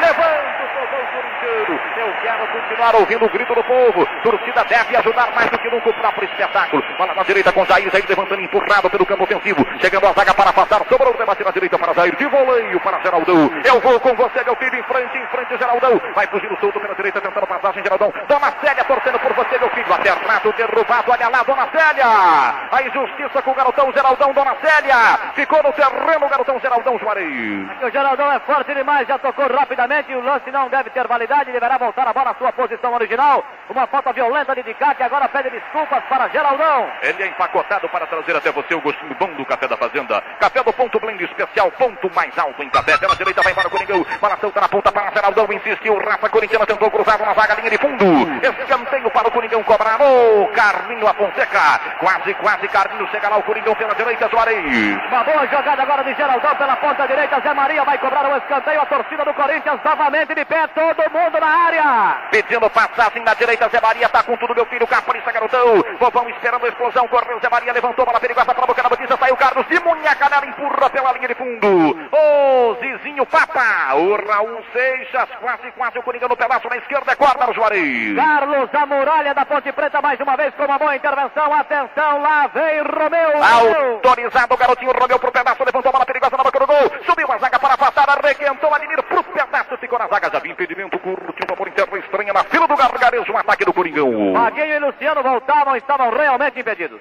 Levanta 0.00 0.62
o 0.62 0.86
gol 0.86 1.06
corintiano. 1.12 1.80
Eu 1.96 2.12
quero 2.22 2.46
continuar 2.52 2.94
ouvindo 2.94 3.24
o 3.24 3.30
grito 3.30 3.54
do 3.54 3.64
povo. 3.64 4.06
Torcida 4.22 4.64
deve 4.64 4.96
ajudar 4.96 5.34
mais 5.34 5.50
do 5.50 5.58
que 5.58 5.68
nunca 5.68 5.90
o 5.90 5.94
próprio 5.94 6.28
espetáculo. 6.28 6.84
Bola 6.96 7.14
na 7.14 7.22
direita 7.24 7.52
com 7.52 7.64
Jair, 7.64 7.90
Jair 7.90 8.04
levantando, 8.08 8.42
empurrado 8.42 8.88
pelo 8.90 9.06
campo 9.06 9.24
ofensivo. 9.24 9.66
Chegando 9.80 10.06
a 10.06 10.12
zaga 10.12 10.34
para 10.34 10.52
passar, 10.52 10.82
sobrou 10.88 11.12
o 11.12 11.18
debate 11.18 11.42
na 11.42 11.50
direita 11.50 11.78
para 11.78 11.94
Jair. 11.94 12.14
De 12.14 12.26
voleio 12.26 12.78
para 12.80 13.00
Geraldão. 13.00 13.50
Eu 13.64 13.80
vou 13.80 13.98
com 13.98 14.14
você, 14.14 14.44
meu 14.44 14.54
filho, 14.56 14.78
em 14.78 14.82
frente, 14.84 15.18
em 15.18 15.26
frente, 15.26 15.58
Geraldão. 15.58 16.00
Vai 16.14 16.26
fugir 16.28 16.50
o 16.52 16.60
solto 16.76 16.80
pela 16.80 16.94
direita, 16.94 17.20
tentando 17.20 17.46
passagem, 17.46 17.82
Geraldão. 17.82 18.12
Dona 18.28 18.52
Célia 18.60 18.84
torcendo 18.84 19.18
por 19.18 19.32
você, 19.32 19.58
meu 19.58 19.70
filho. 19.70 19.92
Aterrado, 19.92 20.52
derrubado, 20.52 21.10
olha 21.10 21.28
lá, 21.28 21.42
Dona 21.42 21.68
Célia. 21.70 22.06
A 22.06 22.82
injustiça 22.82 23.42
com 23.42 23.50
o 23.50 23.54
garotão 23.54 23.92
Geraldão, 23.92 24.32
Dona 24.32 24.56
Célia. 24.62 24.96
Ficou 25.34 25.62
no 25.62 25.72
terreno 25.72 26.26
o 26.26 26.28
garotão 26.28 26.60
Geraldão 26.60 26.98
Juarez. 26.98 27.70
Aqui 27.70 27.84
o 27.86 27.90
Geraldão 27.90 28.32
é 28.32 28.38
forte 28.40 28.74
demais, 28.74 29.08
já 29.08 29.18
tocou 29.18 29.46
rapidamente. 29.46 30.14
O 30.14 30.20
lance 30.20 30.50
não 30.50 30.68
deve 30.68 30.90
ter 30.90 31.06
validade, 31.06 31.52
deverá 31.52 31.78
voltar 31.78 32.06
a 32.06 32.12
bola 32.12 32.30
à 32.30 32.34
sua 32.34 32.52
posição 32.52 32.92
original. 32.94 33.44
Uma 33.68 33.86
falta 33.86 34.12
violenta 34.12 34.54
de 34.54 34.62
Dicá, 34.62 34.94
que 34.94 35.02
agora 35.02 35.28
pede 35.28 35.50
desculpas 35.50 36.02
para 36.08 36.28
Geraldão. 36.28 36.90
Ele 37.02 37.22
é 37.22 37.26
empacotado 37.26 37.88
para 37.88 38.06
trazer 38.06 38.36
até 38.36 38.50
você 38.52 38.74
o 38.74 38.80
gostinho 38.80 39.14
bom 39.18 39.32
do 39.34 39.44
café 39.44 39.66
da 39.66 39.76
fazenda. 39.76 40.22
Café 40.38 40.62
do 40.62 40.72
ponto 40.72 41.00
blend 41.00 41.22
especial, 41.24 41.70
ponto 41.72 42.10
mais 42.14 42.36
alto 42.38 42.62
em 42.62 42.68
café. 42.70 42.96
Pela 42.98 43.16
direita 43.16 43.42
vai 43.42 43.54
para 43.54 43.68
o 43.68 43.70
Coringão. 43.70 44.06
Bola 44.20 44.36
solta 44.40 44.60
na 44.60 44.68
ponta 44.68 44.92
para 44.92 45.10
Geraldão. 45.12 45.46
Insistiu. 45.50 45.98
Rafa 45.98 46.28
Tentou 46.66 46.90
cruzar 46.90 47.18
na 47.20 47.32
vaga, 47.32 47.54
linha 47.54 47.70
de 47.70 47.78
fundo. 47.78 48.04
Escanteio 48.42 49.08
para 49.10 49.28
o 49.28 49.30
Coringão 49.30 49.62
cobrar. 49.62 50.00
Ô, 50.02 50.48
Carlinho 50.48 51.06
Afonseca. 51.06 51.80
Quase, 52.00 52.34
quase 52.34 52.66
Carlinho 52.68 53.06
chega 53.10 53.28
lá 53.28 53.36
o 53.36 53.42
Coringão 53.44 53.74
pela 53.76 53.94
direita, 53.94 54.28
Soares. 54.28 54.98
Uma 55.08 55.22
boa 55.22 55.46
jogada 55.46 55.82
agora 55.82 56.02
de 56.02 56.14
Geraldão 56.14 56.56
pela 56.56 56.76
ponta 56.76 57.06
direita. 57.06 57.40
Zé 57.40 57.54
Maria 57.54 57.84
vai 57.84 57.96
cobrar 57.98 58.28
o 58.28 58.36
escanteio. 58.36 58.80
A 58.80 58.86
torcida 58.86 59.24
do 59.24 59.32
Corinthians 59.34 59.80
novamente 59.84 60.34
de 60.34 60.44
pé. 60.44 60.66
Todo 60.68 61.10
mundo 61.12 61.40
na 61.40 61.46
área. 61.46 62.16
Pedindo 62.32 62.68
passagem 62.70 63.22
na 63.22 63.34
direita. 63.34 63.68
Zé 63.68 63.80
Maria 63.80 64.08
tá 64.08 64.24
com 64.24 64.36
tudo, 64.36 64.54
meu 64.54 64.66
filho. 64.66 64.86
Capricha, 64.88 65.30
garotão. 65.30 65.84
Vovão 66.00 66.28
esperando 66.30 66.66
a 66.66 66.68
explosão. 66.68 67.06
Correu 67.06 67.38
Zé 67.40 67.48
Maria. 67.48 67.72
Levantou 67.72 68.04
bola 68.04 68.18
perigosa 68.18 68.52
para 68.52 68.64
a 68.64 68.66
boca 68.66 68.82
da 68.82 68.88
Batista. 68.88 69.16
Saiu 69.16 69.36
Carlos 69.36 69.66
de 69.68 69.78
munheca 69.80 70.28
nela. 70.28 70.46
Empurra 70.46 70.90
pela 70.90 71.12
linha 71.12 71.28
de 71.28 71.34
fundo. 71.34 72.08
Ô, 72.10 72.74
Zizinho 72.80 73.24
Papa. 73.26 73.94
O 73.94 74.16
Raul 74.26 74.64
Seixas. 74.72 75.28
Quase, 75.40 75.70
quase 75.72 75.98
o 75.98 76.02
Coringão 76.02 76.28
no 76.28 76.36
pedaço 76.46 76.68
na 76.68 76.76
esquerda. 76.76 77.12
É 77.12 77.46
no 77.46 77.52
Juarez. 77.52 78.16
Carlos 78.16 78.70
da 78.70 78.86
muralha 78.86 79.34
da 79.34 79.44
Ponte 79.44 79.72
Preta 79.72 80.00
mais 80.00 80.18
uma 80.20 80.36
vez 80.36 80.54
com 80.54 80.64
uma 80.64 80.78
boa 80.78 80.94
intervenção. 80.94 81.52
Atenção, 81.52 82.22
lá 82.22 82.46
vem 82.48 82.80
Romeu. 82.82 83.42
Autorizado 83.42 84.54
o 84.54 84.56
garotinho 84.56 84.92
Romeu 84.92 85.18
pro 85.18 85.32
pedaço. 85.32 85.64
Levantou 85.64 85.88
a 85.88 85.92
bola 85.92 86.06
perigosa 86.06 86.36
na 86.36 86.44
boca 86.44 86.58
do 86.58 86.66
gol. 86.66 87.04
Subiu 87.04 87.32
a 87.32 87.38
zaga 87.38 87.58
para 87.58 87.74
afastar. 87.74 88.08
Arrequentou 88.08 88.72
Admir 88.74 89.02
pro 89.02 89.24
pedaço. 89.24 89.76
Ficou 89.78 89.98
na 89.98 90.06
zaga. 90.06 90.30
Já 90.30 90.38
vi 90.38 90.50
impedimento. 90.50 90.98
Curtiu 90.98 91.46
uma 91.48 91.56
por 91.56 91.68
interno 91.68 91.96
estranha 91.98 92.32
na 92.32 92.44
fila 92.44 92.68
do 92.68 92.76
gargarejo. 92.76 93.32
Um 93.32 93.38
ataque 93.38 93.64
do 93.64 93.72
Coringão. 93.72 94.32
Vaguinho 94.32 94.76
e 94.76 94.78
Luciano 94.78 95.22
voltavam, 95.22 95.76
estavam 95.76 96.10
realmente 96.10 96.60
impedidos. 96.60 97.00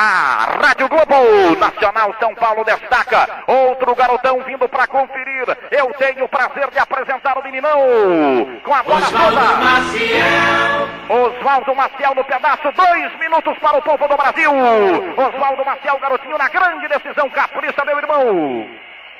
A 0.00 0.60
Rádio 0.62 0.88
Globo 0.88 1.58
Nacional 1.58 2.14
São 2.20 2.32
Paulo 2.36 2.62
destaca. 2.62 3.42
Outro 3.48 3.96
garotão 3.96 4.40
vindo 4.44 4.68
para 4.68 4.86
conferir. 4.86 5.44
Eu 5.72 5.92
tenho 5.94 6.24
o 6.24 6.28
prazer 6.28 6.70
de 6.70 6.78
apresentar 6.78 7.36
o 7.36 7.42
meninão. 7.42 7.80
Com 8.62 8.72
a 8.72 8.82
bola 8.84 9.00
Osvaldo 9.00 9.34
toda. 9.34 9.56
Maciel. 9.56 10.88
Oswaldo 11.08 11.74
Maciel 11.74 12.14
no 12.14 12.22
pedaço. 12.22 12.70
Dois 12.76 13.18
minutos 13.18 13.58
para 13.58 13.78
o 13.78 13.82
povo 13.82 14.06
do 14.06 14.16
Brasil. 14.16 14.52
Oswaldo 15.16 15.64
Maciel, 15.64 15.98
garotinho 15.98 16.38
na 16.38 16.48
grande 16.48 16.86
decisão. 16.86 17.28
Capricha, 17.30 17.84
meu 17.84 17.98
irmão. 17.98 18.68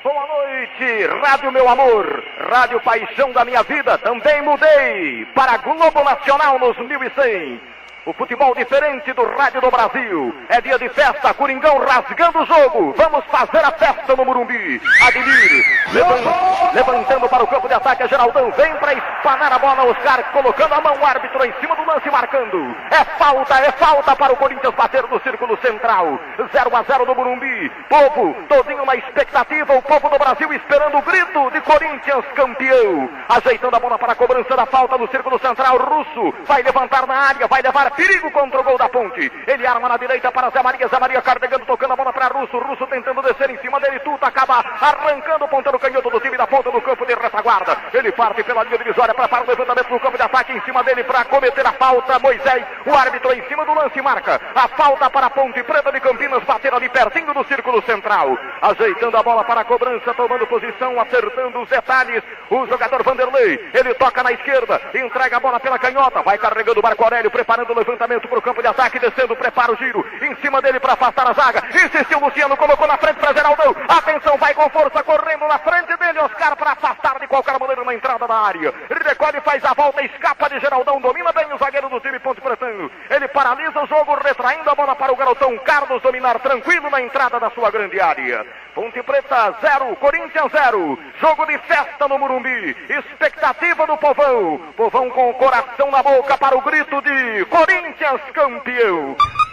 Boa 0.01 0.27
noite, 0.27 1.07
Rádio 1.21 1.51
Meu 1.51 1.67
Amor, 1.67 2.23
Rádio 2.49 2.79
Paixão 2.79 3.33
da 3.33 3.43
Minha 3.43 3.63
Vida. 3.63 3.97
Também 3.97 4.41
mudei 4.43 5.25
para 5.35 5.57
Globo 5.57 6.05
Nacional 6.05 6.57
nos 6.57 6.77
1100. 6.77 7.59
O 8.05 8.13
futebol 8.13 8.55
diferente 8.55 9.13
do 9.13 9.23
Rádio 9.37 9.61
do 9.61 9.69
Brasil. 9.69 10.33
É 10.49 10.59
dia 10.61 10.79
de 10.79 10.89
festa, 10.89 11.33
Coringão 11.33 11.77
rasgando 11.79 12.39
o 12.39 12.45
jogo. 12.45 12.93
Vamos 12.97 13.23
fazer 13.25 13.63
a 13.63 13.71
festa 13.71 14.15
no 14.15 14.25
Morumbi. 14.25 14.81
Admir, 15.05 15.65
levan- 15.93 16.71
levantando 16.73 17.29
para 17.29 17.43
o 17.43 17.47
campo 17.47 17.67
de 17.67 17.73
ataque, 17.75 18.07
Geraldão 18.07 18.51
vem 18.51 18.73
para 18.77 18.93
espanar 18.93 19.51
a 19.53 19.59
bola. 19.59 19.83
Oscar 19.83 20.23
colocando 20.31 20.73
a 20.73 20.81
mão, 20.81 20.95
o 20.99 21.05
árbitro 21.05 21.45
em 21.45 21.53
cima 21.59 21.75
do 21.75 21.85
lance, 21.85 22.09
marcando. 22.09 22.75
É 22.89 23.03
falta, 23.17 23.55
é 23.59 23.71
falta 23.73 24.15
para 24.15 24.33
o 24.33 24.37
Corinthians 24.37 24.73
bater 24.73 25.03
no 25.03 25.21
círculo 25.21 25.57
central. 25.61 26.19
0 26.51 26.75
a 26.75 26.83
0 26.83 27.05
no 27.05 27.13
Morumbi. 27.15 27.69
Povo, 27.89 28.33
todinho 28.47 28.85
na 28.85 28.95
expectativa. 28.95 29.73
O 29.75 29.81
povo 29.83 30.09
do 30.09 30.17
Brasil 30.17 30.51
esperando 30.53 30.97
o 30.97 31.01
grito 31.03 31.51
de 31.51 31.61
Corinthians 31.61 32.25
campeão. 32.33 33.09
Ajeitando 33.29 33.75
a 33.75 33.79
bola 33.79 33.99
para 33.99 34.13
a 34.13 34.15
cobrança 34.15 34.55
da 34.55 34.65
falta 34.65 34.97
no 34.97 35.07
círculo 35.09 35.37
central. 35.39 35.77
Russo 35.77 36.33
vai 36.45 36.63
levantar 36.63 37.05
na 37.05 37.15
área, 37.15 37.47
vai 37.47 37.61
levar 37.61 37.88
perigo 37.91 38.31
contra 38.31 38.59
o 38.59 38.63
gol 38.63 38.77
da 38.77 38.89
ponte. 38.89 39.31
Ele 39.47 39.65
arma 39.65 39.89
na 39.89 39.97
direita 39.97 40.31
para 40.31 40.49
Zé 40.49 40.61
Maria. 40.61 40.87
Zé 40.87 40.99
Maria 40.99 41.21
carregando, 41.21 41.65
tocando 41.65 41.93
a 41.93 41.95
bola 41.95 42.13
para 42.13 42.27
Russo. 42.27 42.57
Russo 42.57 42.87
tentando 42.87 43.21
descer 43.21 43.49
em 43.49 43.57
cima 43.59 43.79
dele. 43.79 43.99
Tuta 43.99 44.27
acaba 44.27 44.59
arrancando 44.59 45.45
o 45.45 45.47
ponteiro 45.47 45.79
canhoto 45.79 46.09
do 46.09 46.19
time 46.19 46.37
da 46.37 46.47
ponta 46.47 46.71
do 46.71 46.81
campo 46.81 47.05
de 47.05 47.13
retaguarda. 47.13 47.77
Ele 47.93 48.11
parte 48.11 48.43
pela 48.43 48.63
linha 48.63 48.77
divisória, 48.77 49.13
prepara 49.13 49.43
o 49.43 49.47
levantamento 49.47 49.89
no 49.89 49.99
campo 49.99 50.17
de 50.17 50.23
ataque 50.23 50.53
em 50.53 50.61
cima 50.61 50.83
dele 50.83 51.03
para 51.03 51.25
cometer 51.25 51.65
a 51.65 51.71
falta. 51.73 52.19
Moisés, 52.19 52.65
o 52.85 52.93
árbitro 52.93 53.33
em 53.33 53.43
cima 53.47 53.65
do 53.65 53.73
lance 53.73 54.01
marca. 54.01 54.39
A 54.55 54.67
falta 54.69 55.09
para 55.09 55.27
a 55.27 55.29
Ponte 55.29 55.61
Preta 55.63 55.91
de 55.91 55.99
Campinas 55.99 56.43
bater 56.43 56.73
ali 56.73 56.89
pertinho 56.89 57.33
do 57.33 57.43
círculo 57.45 57.81
central. 57.83 58.37
Ajeitando 58.61 59.17
a 59.17 59.23
bola 59.23 59.43
para 59.43 59.61
a 59.61 59.65
cobrança, 59.65 60.13
tomando 60.13 60.47
posição, 60.47 60.99
acertando 60.99 61.61
os 61.61 61.69
detalhes. 61.69 62.23
O 62.49 62.65
jogador 62.65 63.03
Vanderlei, 63.03 63.69
ele 63.73 63.93
toca 63.93 64.23
na 64.23 64.31
esquerda, 64.31 64.81
entrega 64.93 65.37
a 65.37 65.39
bola 65.39 65.59
pela 65.59 65.77
canhota, 65.77 66.21
vai 66.21 66.37
carregando 66.37 66.79
o 66.79 66.83
Marco 66.83 67.03
Aurélio, 67.03 67.29
preparando 67.29 67.71
o 67.71 67.75
levantamento 67.79 68.27
para 68.27 68.39
o 68.39 68.41
campo 68.41 68.61
de 68.61 68.67
ataque, 68.67 68.99
descendo, 68.99 69.35
prepara 69.35 69.71
o 69.71 69.75
giro, 69.75 70.05
em 70.21 70.35
cima 70.37 70.61
dele 70.61 70.79
para 70.79 70.93
afastar 70.93 71.29
a 71.29 71.33
zaga. 71.33 71.63
Insistiu 71.73 72.19
Luciano, 72.19 72.55
colocou 72.57 72.87
na 72.87 72.97
frente 72.97 73.17
para 73.17 73.33
Geraldão. 73.33 73.75
Atenção, 73.87 74.37
vai 74.37 74.53
com 74.53 74.69
força, 74.69 75.03
correndo 75.03 75.47
na 75.47 75.59
frente 75.59 75.95
dele, 75.97 76.19
Oscar 76.19 76.55
para 76.55 76.71
afastar 76.71 77.19
de 77.19 77.27
qualquer 77.27 77.57
maneira 77.59 77.83
na 77.83 77.93
entrada 77.93 78.27
da 78.27 78.35
área. 78.35 78.73
Recolhe, 78.89 79.41
faz 79.41 79.63
a 79.65 79.73
volta, 79.73 80.03
escapa 80.03 80.49
de 80.49 80.59
Geraldão, 80.59 81.01
domina 81.01 81.31
bem 81.31 81.51
o 81.53 81.57
zagueiro 81.57 81.89
do 81.89 81.99
time 81.99 82.19
Ponte 82.19 82.41
Pretano. 82.41 82.91
Ele 83.09 83.27
paralisa 83.29 83.81
o 83.81 83.87
jogo, 83.87 84.15
retraindo 84.15 84.69
a 84.69 84.75
bola 84.75 84.95
para 84.95 85.13
o 85.13 85.15
garotão 85.15 85.57
Carlos 85.59 86.01
dominar 86.01 86.39
tranquilo 86.39 86.89
na 86.89 87.01
entrada 87.01 87.39
da 87.39 87.49
sua 87.51 87.71
grande 87.71 87.99
área. 87.99 88.45
Ponte 88.75 89.01
Preta 89.03 89.55
0, 89.61 89.95
Corinthians 89.97 90.51
0. 90.51 90.99
Jogo 91.19 91.45
de 91.45 91.57
festa 91.59 92.07
no 92.07 92.17
Murumbi. 92.17 92.75
Expectativa 92.89 93.85
do 93.85 93.97
povão. 93.97 94.59
Povão 94.77 95.09
com 95.09 95.31
o 95.31 95.33
coração 95.33 95.91
na 95.91 96.01
boca 96.01 96.37
para 96.37 96.57
o 96.57 96.61
grito 96.61 97.01
de 97.01 97.45
Corinthians 97.45 97.68
An 97.71 97.85
angel 97.85 98.17
come 98.33 98.61
to 98.65 98.71
you. 98.71 99.48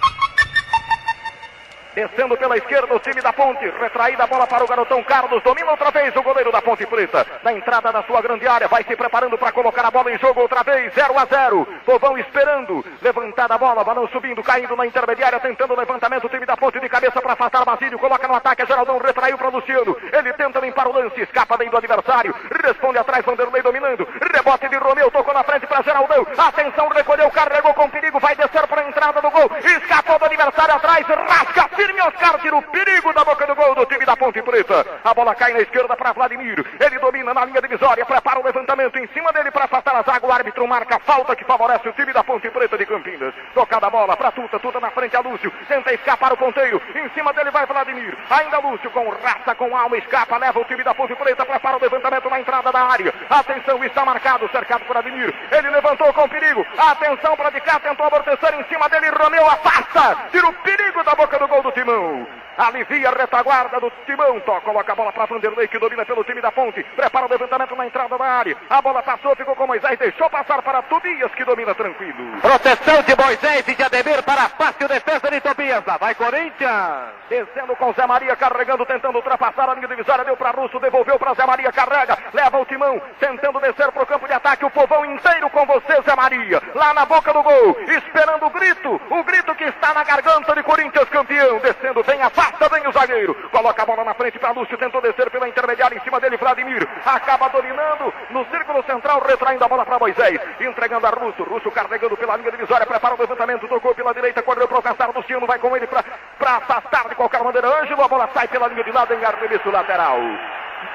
Descendo 1.96 2.36
pela 2.36 2.58
esquerda 2.58 2.94
o 2.94 2.98
time 2.98 3.22
da 3.22 3.32
Ponte. 3.32 3.64
Retraída 3.80 4.24
a 4.24 4.26
bola 4.26 4.46
para 4.46 4.62
o 4.62 4.68
garotão 4.68 5.02
Carlos. 5.02 5.42
Domina 5.42 5.70
outra 5.70 5.90
vez 5.90 6.14
o 6.14 6.22
goleiro 6.22 6.52
da 6.52 6.60
Ponte 6.60 6.84
Preta. 6.84 7.26
Na 7.42 7.54
entrada 7.54 7.90
da 7.90 8.02
sua 8.02 8.20
grande 8.20 8.46
área. 8.46 8.68
Vai 8.68 8.84
se 8.84 8.94
preparando 8.94 9.38
para 9.38 9.50
colocar 9.50 9.82
a 9.82 9.90
bola 9.90 10.12
em 10.12 10.18
jogo 10.18 10.42
outra 10.42 10.62
vez. 10.62 10.92
0 10.92 11.18
a 11.18 11.24
0. 11.24 11.66
Povão 11.86 12.18
esperando. 12.18 12.84
Levantada 13.00 13.54
a 13.54 13.58
bola. 13.58 13.82
Balão 13.82 14.06
subindo, 14.08 14.42
caindo 14.42 14.76
na 14.76 14.84
intermediária. 14.84 15.40
Tentando 15.40 15.72
o 15.72 15.76
levantamento. 15.78 16.26
O 16.26 16.28
time 16.28 16.44
da 16.44 16.54
Ponte 16.54 16.78
de 16.78 16.86
cabeça 16.86 17.18
para 17.22 17.32
afastar 17.32 17.64
Basílio. 17.64 17.98
Coloca 17.98 18.28
no 18.28 18.34
ataque. 18.34 18.66
Geraldão 18.66 18.98
retraiu 18.98 19.38
para 19.38 19.48
Luciano. 19.48 19.96
Ele 20.12 20.34
tenta 20.34 20.60
limpar 20.60 20.88
o 20.88 20.92
lance. 20.92 21.18
Escapa 21.22 21.56
bem 21.56 21.70
do 21.70 21.78
adversário. 21.78 22.34
Responde 22.62 22.98
atrás. 22.98 23.24
Vanderlei 23.24 23.62
dominando. 23.62 24.06
Rebote 24.34 24.68
de 24.68 24.76
Romeu. 24.76 25.10
Tocou 25.10 25.32
na 25.32 25.42
frente 25.44 25.66
para 25.66 25.82
Geraldão. 25.82 26.26
Atenção. 26.36 26.88
Recolheu. 26.88 27.30
Carregou 27.30 27.72
com 27.72 27.88
perigo. 27.88 28.20
Vai 28.20 28.36
descer 28.36 28.66
para 28.66 28.82
a 28.82 28.86
entrada 28.86 29.22
do 29.22 29.30
gol. 29.30 29.50
Escapou 29.64 30.18
do 30.18 30.26
adversário 30.26 30.74
atrás. 30.74 31.06
Rasga 31.06 31.68
firme 31.86 32.02
Oscar 32.02 32.40
tira 32.40 32.56
o 32.56 32.62
perigo 32.62 33.12
da 33.12 33.24
boca 33.24 33.46
do 33.46 33.54
gol 33.54 33.74
do 33.74 33.86
time 33.86 34.04
da 34.04 34.16
Ponte 34.16 34.42
Preta. 34.42 34.84
A 35.04 35.14
bola 35.14 35.34
cai 35.36 35.52
na 35.52 35.60
esquerda 35.60 35.96
para 35.96 36.12
Vladimir. 36.12 36.64
Ele 36.80 36.98
domina 36.98 37.32
na 37.32 37.44
linha 37.44 37.62
divisória, 37.62 38.04
prepara 38.04 38.40
o 38.40 38.44
levantamento 38.44 38.96
em 38.98 39.06
cima 39.08 39.32
dele 39.32 39.52
para 39.52 39.66
afastar 39.66 39.94
a 39.94 40.02
zaga. 40.02 40.26
O 40.26 40.32
árbitro 40.32 40.66
marca 40.66 40.96
a 40.96 41.00
falta 41.00 41.36
que 41.36 41.44
favorece 41.44 41.88
o 41.88 41.92
time 41.92 42.12
da 42.12 42.24
Ponte 42.24 42.50
Preta 42.50 42.76
de 42.76 42.86
Campinas. 42.86 43.32
Tocada 43.54 43.86
a 43.86 43.90
bola 43.90 44.16
para 44.16 44.32
Tuta, 44.32 44.58
Tuta 44.58 44.80
na 44.80 44.90
frente 44.90 45.16
a 45.16 45.20
Lúcio. 45.20 45.52
Tenta 45.68 45.92
escapar 45.92 46.32
o 46.32 46.36
ponteiro. 46.36 46.82
Em 46.94 47.08
cima 47.10 47.32
dele 47.32 47.52
vai 47.52 47.64
Vladimir. 47.66 48.16
Ainda 48.30 48.58
Lúcio 48.58 48.90
com 48.90 49.08
raça, 49.10 49.54
com 49.54 49.76
alma, 49.76 49.96
escapa, 49.96 50.38
leva 50.38 50.58
o 50.58 50.64
time 50.64 50.82
da 50.82 50.94
Ponte 50.94 51.14
Preta, 51.14 51.46
prepara 51.46 51.76
o 51.76 51.80
levantamento 51.80 52.28
na 52.28 52.40
entrada 52.40 52.72
da 52.72 52.80
área. 52.80 53.14
Atenção, 53.30 53.84
está 53.84 54.04
marcado, 54.04 54.48
cercado 54.50 54.84
por 54.86 54.94
Vladimir. 54.94 55.32
Ele 55.52 55.70
levantou 55.70 56.12
com 56.12 56.28
perigo. 56.28 56.66
Atenção 56.76 57.36
para 57.36 57.50
de 57.50 57.60
cá, 57.60 57.78
tentou 57.78 58.06
amortecer 58.06 58.54
em 58.58 58.64
cima 58.64 58.88
dele. 58.88 59.10
Romeu 59.10 59.46
afasta. 59.46 60.16
Tira 60.32 60.48
o 60.48 60.52
perigo 60.52 61.04
da 61.04 61.14
boca 61.14 61.38
do 61.38 61.46
gol 61.46 61.62
do 61.62 61.75
Timão. 61.76 62.26
Alivia 62.56 63.10
a 63.10 63.12
retaguarda 63.12 63.78
do 63.78 63.92
Timão. 64.06 64.40
Tó, 64.40 64.58
coloca 64.62 64.90
a 64.90 64.94
bola 64.94 65.12
para 65.12 65.26
Vanderlei, 65.26 65.68
que 65.68 65.78
domina 65.78 66.06
pelo 66.06 66.24
time 66.24 66.40
da 66.40 66.50
Ponte. 66.50 66.82
Prepara 66.82 67.26
o 67.26 67.28
levantamento 67.28 67.76
na 67.76 67.86
entrada 67.86 68.16
da 68.16 68.24
área. 68.24 68.56
A 68.70 68.80
bola 68.80 69.02
passou, 69.02 69.36
ficou 69.36 69.54
com 69.54 69.66
Moisés. 69.66 69.98
Deixou 69.98 70.30
passar 70.30 70.62
para 70.62 70.80
Tobias, 70.82 71.30
que 71.34 71.44
domina 71.44 71.74
tranquilo. 71.74 72.40
Proteção 72.40 73.02
de 73.02 73.14
Moisés 73.14 73.68
e 73.68 73.74
de 73.74 73.82
Ademir 73.82 74.22
para 74.22 74.44
a 74.44 74.48
fácil 74.48 74.88
defesa 74.88 75.30
de 75.30 75.38
Tobias. 75.42 75.84
Lá 75.84 75.98
vai 75.98 76.14
Corinthians. 76.14 77.14
Descendo 77.28 77.76
com 77.76 77.92
Zé 77.92 78.06
Maria, 78.06 78.34
carregando, 78.36 78.86
tentando 78.86 79.16
ultrapassar 79.16 79.68
a 79.68 79.74
linha 79.74 79.88
divisória. 79.88 80.24
Deu 80.24 80.36
para 80.36 80.52
Russo, 80.52 80.80
devolveu 80.80 81.18
para 81.18 81.34
Zé 81.34 81.44
Maria, 81.44 81.70
carrega. 81.70 82.16
Leva 82.32 82.58
o 82.58 82.64
Timão, 82.64 83.02
tentando 83.20 83.60
descer 83.60 83.92
para 83.92 84.02
o 84.02 84.06
campo 84.06 84.26
de 84.26 84.32
ataque. 84.32 84.64
O 84.64 84.70
povão 84.70 85.04
inteiro 85.04 85.50
com 85.50 85.66
você, 85.66 86.00
Zé 86.00 86.16
Maria. 86.16 86.62
Lá 86.74 86.94
na 86.94 87.04
boca 87.04 87.34
do 87.34 87.42
gol, 87.42 87.76
esperando 87.86 88.46
o 88.46 88.50
grito. 88.50 88.98
O 89.10 89.22
grito 89.24 89.54
que 89.54 89.64
está 89.64 89.92
na 89.92 90.04
garganta 90.04 90.54
de 90.54 90.62
Corinthians 90.62 91.08
campeão. 91.10 91.60
Descendo 91.66 92.00
bem, 92.04 92.22
afasta 92.22 92.68
bem 92.68 92.86
o 92.86 92.92
zagueiro. 92.92 93.34
Coloca 93.50 93.82
a 93.82 93.86
bola 93.86 94.04
na 94.04 94.14
frente 94.14 94.38
para 94.38 94.52
Lúcio, 94.52 94.78
tentou 94.78 95.00
descer 95.00 95.28
pela 95.32 95.48
intermediária 95.48 95.96
em 95.96 96.00
cima 96.00 96.20
dele, 96.20 96.36
Vladimir. 96.36 96.88
Acaba 97.04 97.48
dominando 97.48 98.14
no 98.30 98.44
círculo 98.46 98.84
central, 98.84 99.20
retraindo 99.26 99.64
a 99.64 99.68
bola 99.68 99.84
para 99.84 99.98
Moisés. 99.98 100.40
Entregando 100.60 101.08
a 101.08 101.10
Russo. 101.10 101.42
Russo 101.42 101.68
carregando 101.72 102.16
pela 102.16 102.36
linha 102.36 102.52
divisória, 102.52 102.86
prepara 102.86 103.16
o 103.16 103.18
levantamento, 103.18 103.66
tocou 103.66 103.92
pela 103.96 104.14
direita, 104.14 104.44
correu 104.44 104.68
para 104.68 104.76
alcançar 104.76 105.10
Luciano, 105.12 105.44
vai 105.44 105.58
com 105.58 105.76
ele 105.76 105.88
para 105.88 106.04
afastar 106.38 107.08
de 107.08 107.16
qualquer 107.16 107.42
maneira. 107.42 107.66
Ângelo, 107.82 108.04
a 108.04 108.06
bola 108.06 108.30
sai 108.32 108.46
pela 108.46 108.68
linha 108.68 108.84
de 108.84 108.92
lado 108.92 109.12
em 109.12 109.24
arremesso 109.24 109.68
lateral. 109.68 110.20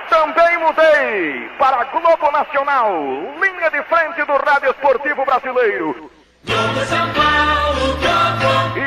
Também 0.07 0.57
mudei 0.57 1.49
para 1.59 1.83
Globo 1.83 2.31
Nacional, 2.31 2.93
linha 3.41 3.69
de 3.71 3.83
frente 3.83 4.23
do 4.23 4.37
Rádio 4.37 4.69
Esportivo 4.69 5.25
Brasileiro. 5.25 6.20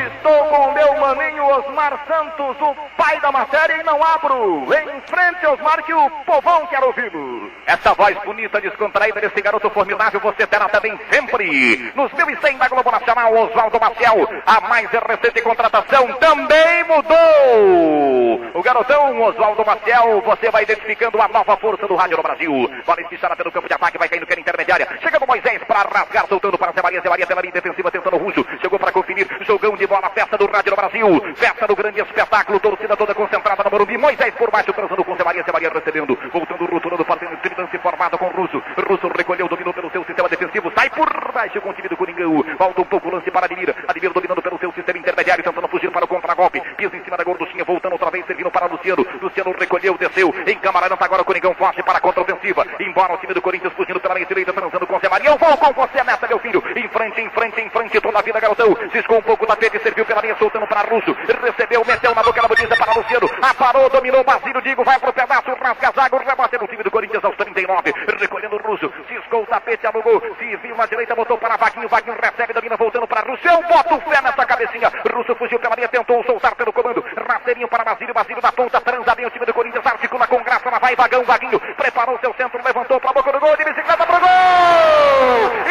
Estou 0.07 0.45
com 0.45 0.71
meu 0.73 0.97
maninho 0.99 1.45
Osmar 1.45 1.97
Santos, 2.05 2.57
o 2.59 2.75
pai 2.97 3.19
da 3.21 3.31
matéria, 3.31 3.77
e 3.79 3.83
não 3.83 4.03
abro. 4.03 4.65
Em 4.73 5.01
frente, 5.01 5.47
Osmar, 5.47 5.81
que 5.83 5.93
o 5.93 6.09
povão 6.25 6.65
quer 6.67 6.83
ouvi-lo. 6.83 7.49
Essa 7.65 7.93
voz 7.93 8.17
bonita, 8.25 8.59
descontraída 8.59 9.21
desse 9.21 9.41
garoto 9.41 9.69
formidável, 9.69 10.19
você 10.19 10.45
terá 10.45 10.67
também 10.67 10.99
sempre. 11.09 11.93
Nos 11.95 12.11
1100 12.11 12.57
da 12.57 12.67
Globo 12.67 12.91
Nacional, 12.91 13.33
Oswaldo 13.33 13.79
Maciel, 13.79 14.27
a 14.45 14.61
mais 14.61 14.89
recente 14.89 15.41
contratação 15.41 16.13
também 16.15 16.83
mudou. 16.83 18.51
O 18.53 18.61
garotão 18.61 19.21
Oswaldo 19.21 19.65
Maciel, 19.65 20.21
você 20.21 20.51
vai 20.51 20.63
identificando 20.63 21.21
a 21.21 21.27
nova 21.27 21.55
força 21.57 21.87
do 21.87 21.95
rádio 21.95 22.17
no 22.17 22.23
Brasil. 22.23 22.51
Bola 22.85 23.01
espichada 23.01 23.35
pelo 23.35 23.51
campo 23.51 23.67
de 23.67 23.73
ataque, 23.73 23.97
vai 23.97 24.09
caindo 24.09 24.27
pela 24.27 24.41
intermediária. 24.41 24.87
Chegando 25.01 25.27
Moisés 25.27 25.63
para 25.63 25.89
rasgar, 25.89 26.27
soltando 26.27 26.57
para 26.57 26.71
Zé 26.73 26.81
Maria, 26.81 27.01
Zé 27.01 27.09
Maria 27.09 27.25
defensiva, 27.51 27.91
tentando 27.91 28.15
o 28.15 28.19
Russo. 28.19 28.45
Chegou 28.61 28.79
para 28.79 28.91
conferir, 28.91 29.27
jogão 29.41 29.75
de 29.75 29.87
bola, 29.87 30.09
festa 30.09 30.37
do 30.37 30.45
rádio 30.45 30.71
no 30.71 30.77
Brasil. 30.77 31.35
Festa 31.35 31.67
do 31.67 31.75
grande 31.75 32.01
espetáculo, 32.01 32.59
torcida 32.59 32.95
toda 32.95 33.13
concentrada 33.13 33.63
no 33.63 33.71
Morumbi. 33.71 33.97
Moisés 33.97 34.33
por 34.35 34.51
baixo, 34.51 34.73
transando 34.73 35.03
com 35.03 35.15
Zé 35.15 35.23
Maria, 35.23 35.43
Zé 35.43 35.51
Maria 35.51 35.69
recebendo. 35.69 36.17
Voltando, 36.31 36.65
rotulando, 36.65 37.05
fazendo 37.05 37.37
tridance 37.37 37.77
formado 37.79 38.17
com 38.17 38.27
o 38.27 38.31
Russo. 38.31 38.61
Russo 38.87 39.07
recolheu, 39.15 39.47
dominou 39.47 39.73
pelo 39.73 39.89
seu 39.91 40.03
sistema 40.05 40.29
defensivo, 40.29 40.71
sai 40.75 40.89
por 40.89 41.09
baixo 41.33 41.61
com 41.61 41.69
o 41.69 41.73
time 41.73 41.89
do 41.89 41.97
Coringão. 41.97 42.43
Volta 42.57 42.81
um 42.81 42.85
pouco 42.85 43.07
o 43.07 43.11
lance 43.11 43.29
para 43.31 43.45
Admir. 43.45 43.73
Admir 43.87 44.11
dominando 44.11 44.41
pelo 44.41 44.57
seu 44.59 44.71
sistema 44.73 44.99
intermediário, 44.99 45.43
tentando 45.43 45.67
fugir 45.67 45.91
para 45.91 46.05
o 46.05 46.07
contragolpe. 46.07 46.61
Pisa 46.77 46.95
em 46.95 47.03
cima 47.03 47.17
da 47.17 47.23
gorduchinha, 47.23 47.63
voltando 47.63 47.93
outra 47.93 48.11
vez, 48.11 48.25
servindo 48.25 48.49
para 48.51 48.67
Luciano. 48.67 49.05
Luciano 49.21 49.53
recolheu, 49.57 49.97
desceu. 49.97 50.33
Em 50.47 50.57
Camarão, 50.59 50.97
agora 50.99 51.21
o 51.21 51.25
Coringão 51.25 51.53
foge 51.55 51.83
para 51.83 51.97
a 51.97 52.01
contra-ofensiva. 52.01 52.65
Embora 52.79 53.13
o 53.13 53.17
time 53.17 53.33
do 53.33 53.41
Corinthians 53.41 53.73
fugindo 53.73 53.99
pela 53.99 54.13
linha 54.13 54.25
direita, 54.25 54.53
transando 54.53 54.87
com 54.87 54.99
Zé 54.99 55.09
Maria. 55.09 55.29
Eu 55.29 55.37
vou 55.37 55.57
com 55.57 55.73
você 55.73 56.03
nessa, 56.03 56.27
meu 56.27 56.39
filho. 56.39 56.63
Em 56.75 56.87
frente, 56.89 57.21
em 57.21 57.29
frente, 57.35 57.61
em 57.61 57.69
frente, 57.69 57.99
toda 57.99 58.17
a 58.17 58.21
vida, 58.21 58.39
garotão. 58.39 58.75
Ciscou 58.91 59.17
um 59.17 59.21
pouco 59.21 59.45
da 59.45 59.55
frente, 59.55 59.77
serviu 59.79 60.05
pela 60.05 60.21
linha, 60.21 60.35
soltando 60.37 60.65
para 60.67 60.81
Russo. 60.89 61.15
Recebeu, 61.43 61.83
meteu 61.85 62.15
na 62.15 62.23
boca 62.23 62.41
da 62.41 62.47
botija 62.47 62.75
para 62.75 62.93
Luciano. 62.93 63.29
Aparou, 63.41 63.89
dominou, 63.89 64.23
Basílio, 64.23 64.61
Digo, 64.61 64.83
vai 64.83 64.97
pro 64.97 65.13
pedaço, 65.13 65.53
rasga 65.61 65.91
zago, 65.93 66.17
rebate 66.17 66.57
no 66.57 66.67
time 66.67 66.81
do 66.81 66.89
Corinthians 66.89 67.23
aos 67.23 67.35
39. 67.35 67.93
Recolhendo 68.19 68.55
o 68.55 68.59
Russo. 68.59 68.91
Ciscou 69.07 69.43
o 69.43 69.45
tapete, 69.45 69.85
alugou. 69.85 70.21
Se 70.39 70.55
viu 70.57 70.75
na 70.75 70.85
direita, 70.85 71.13
botou 71.13 71.37
para 71.37 71.57
Vaguinho. 71.57 71.89
Vaguinho 71.89 72.17
recebe, 72.19 72.53
domina, 72.53 72.77
voltando 72.77 73.05
para 73.05 73.21
Russo. 73.21 73.47
Eu 73.47 73.61
boto 73.63 73.99
fé 74.09 74.21
nessa 74.21 74.45
cabecinha. 74.45 74.91
Russo 75.13 75.35
fugiu 75.35 75.59
pela 75.59 75.75
linha, 75.75 75.87
tentou 75.87 76.23
soltar 76.23 76.55
pelo 76.55 76.73
comando. 76.73 77.03
Rasteirinho 77.27 77.67
para 77.67 77.83
Basílio, 77.83 78.13
Basílio 78.13 78.41
da 78.41 78.51
ponta, 78.51 78.81
transa 78.81 79.13
bem 79.13 79.25
o 79.25 79.29
time 79.29 79.45
do 79.45 79.53
Corinthians, 79.53 79.85
articula 79.85 80.25
com 80.27 80.41
graça, 80.41 80.69
lá 80.69 80.79
vai 80.79 80.95
Vagão, 80.95 81.23
Vaguinho. 81.23 81.59
Preparou 81.59 82.17
seu 82.19 82.33
centro, 82.33 82.63
levantou 82.63 82.99
para 82.99 83.11
a 83.11 83.13
boca 83.13 83.31
do 83.31 83.39
gol, 83.39 83.55
de 83.57 83.65
bicicleta 83.65 84.05
pro 84.05 84.19
gol! 84.19 85.65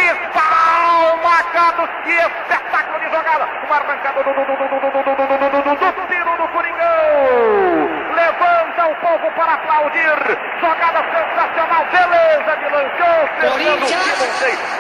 Espalmacados, 1.85 1.91
que 2.05 2.13
espetáculo 2.13 2.99
de 3.01 3.11
jogada. 3.11 3.49
Uma 3.67 3.77
arrancada 3.77 4.23
do, 4.23 4.33
do, 4.33 4.45
do, 4.45 4.57
do, 4.57 4.69
do, 4.69 4.81
do, 4.81 5.03
do, 5.03 5.15
do, 5.15 5.37
do, 5.37 5.63
do, 5.63 5.93
do, 5.93 6.07
tiro 6.09 6.37
do 6.37 6.49
Coringão. 6.49 7.89
Levanta 8.15 8.87
o 8.87 8.95
povo 8.97 9.31
para 9.33 9.55
aplaudir. 9.55 10.39
Jogada 10.61 11.05
sensacional, 11.13 11.85
beleza 11.87 12.57
de 12.57 12.69
lançou. 12.71 13.19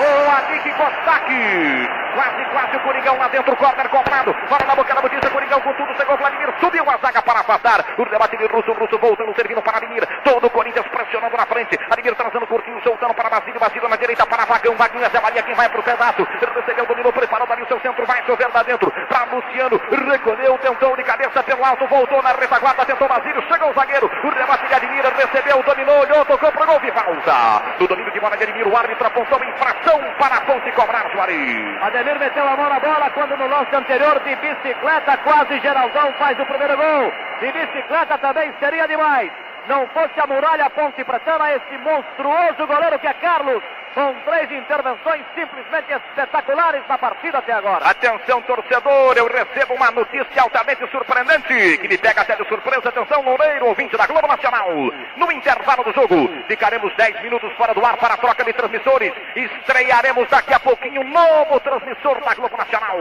O 0.00 0.30
Adik 0.30 0.72
Kostak. 0.72 2.03
Quase, 2.14 2.44
quase 2.44 2.76
o 2.76 2.80
Coringão 2.80 3.18
lá 3.18 3.28
dentro, 3.28 3.56
corner 3.56 3.88
comprado. 3.88 4.32
Fora 4.48 4.64
na 4.66 4.74
boca 4.76 4.94
da 4.94 5.02
notícia, 5.02 5.30
Coringão 5.30 5.60
com 5.60 5.72
tudo, 5.74 5.96
chegou 5.96 6.16
Vladimir, 6.16 6.48
subiu 6.60 6.84
a 6.88 6.96
zaga 6.98 7.20
para 7.22 7.40
afastar. 7.40 7.84
O 7.98 8.04
debate 8.04 8.36
de 8.36 8.46
Russo, 8.46 8.72
Russo 8.72 8.98
voltando, 8.98 9.34
servindo 9.34 9.60
para 9.62 9.78
Admir. 9.78 10.06
Todo 10.22 10.46
o 10.46 10.50
Corinthians 10.50 10.86
pressionando 10.86 11.36
na 11.36 11.44
frente. 11.46 11.76
Admir 11.90 12.14
trazendo 12.14 12.46
curtinho, 12.46 12.80
soltando 12.82 13.14
para 13.14 13.28
Basílio, 13.28 13.58
Basílio 13.58 13.88
na 13.88 13.96
direita 13.96 14.24
para 14.26 14.44
Vagão, 14.44 14.76
Vaguinho, 14.76 15.10
Zé 15.10 15.20
Maria, 15.20 15.42
quem 15.42 15.54
vai 15.54 15.68
pro 15.68 15.82
pedaço. 15.82 16.24
Recebeu, 16.54 16.86
dominou, 16.86 17.12
preparou 17.12 17.46
dali 17.48 17.62
o 17.62 17.66
seu 17.66 17.80
centro, 17.80 18.06
vai 18.06 18.22
chover 18.24 18.48
lá 18.54 18.62
dentro. 18.62 18.90
Para 19.08 19.24
Luciano, 19.24 19.80
recolheu, 19.90 20.56
tentou 20.58 20.96
de 20.96 21.02
cabeça 21.02 21.42
pelo 21.42 21.64
alto, 21.64 21.86
voltou 21.88 22.22
na 22.22 22.30
retaguarda, 22.30 22.84
tentou 22.86 23.08
Basílio, 23.08 23.42
chegou 23.48 23.70
o 23.70 23.74
zagueiro. 23.74 24.10
O 24.22 24.30
debate 24.30 24.66
de 24.68 24.74
Admir, 24.74 25.04
recebeu, 25.04 25.62
dominou, 25.64 26.00
olhou, 26.00 26.24
tocou 26.24 26.52
pro 26.52 26.66
gol 26.66 26.80
e 26.84 26.92
falta. 26.92 27.76
Do 27.78 27.88
domínio 27.88 28.12
de 28.12 28.20
bola 28.20 28.36
de 28.36 28.44
Admir, 28.44 28.68
o 28.68 28.76
árbitro 28.76 29.06
apontou 29.06 29.42
infração 29.44 30.00
para 30.18 30.36
a 30.36 30.40
ponte 30.42 30.70
cobrar, 30.72 31.10
Juarez. 31.10 31.82
Ademir 32.04 32.18
meteu 32.20 32.46
a 32.46 32.54
mão 32.54 32.68
na 32.68 32.78
bola 32.78 33.08
quando 33.10 33.34
no 33.34 33.48
lance 33.48 33.74
anterior 33.74 34.20
de 34.20 34.36
bicicleta, 34.36 35.16
quase 35.24 35.58
Geraldão 35.60 36.12
faz 36.18 36.38
o 36.38 36.44
primeiro 36.44 36.76
gol. 36.76 37.10
De 37.40 37.50
bicicleta 37.50 38.18
também 38.18 38.52
seria 38.60 38.86
demais. 38.86 39.32
Não 39.66 39.86
fosse 39.88 40.20
a 40.20 40.26
muralha 40.26 40.68
ponte 40.68 41.02
pretana, 41.02 41.52
esse 41.54 41.78
monstruoso 41.78 42.66
goleiro 42.66 42.98
que 42.98 43.06
é 43.06 43.14
Carlos. 43.14 43.62
Com 43.94 44.12
três 44.24 44.50
intervenções 44.50 45.24
simplesmente 45.34 45.92
espetaculares 45.92 46.82
na 46.88 46.98
partida 46.98 47.38
até 47.38 47.52
agora. 47.52 47.86
Atenção, 47.86 48.42
torcedor, 48.42 49.16
eu 49.16 49.26
recebo 49.28 49.74
uma 49.74 49.90
notícia 49.92 50.42
altamente 50.42 50.86
surpreendente 50.90 51.78
que 51.78 51.88
me 51.88 51.96
pega 51.96 52.22
até 52.22 52.34
de 52.34 52.46
surpresa. 52.48 52.88
Atenção, 52.88 53.22
Loureiro, 53.22 53.66
ouvinte 53.66 53.96
da 53.96 54.06
Globo 54.06 54.26
Nacional. 54.26 54.68
No 55.16 55.30
intervalo 55.30 55.84
do 55.84 55.92
jogo, 55.92 56.28
ficaremos 56.48 56.92
10 56.96 57.22
minutos 57.22 57.52
fora 57.52 57.72
do 57.72 57.84
ar 57.84 57.96
para 57.96 58.14
a 58.14 58.16
troca 58.16 58.44
de 58.44 58.52
transmissores. 58.52 59.12
Estrearemos 59.36 60.28
daqui 60.28 60.52
a 60.52 60.60
pouquinho 60.60 61.02
um 61.02 61.10
novo 61.10 61.60
transmissor 61.60 62.20
da 62.20 62.34
Globo 62.34 62.56
Nacional. 62.56 62.98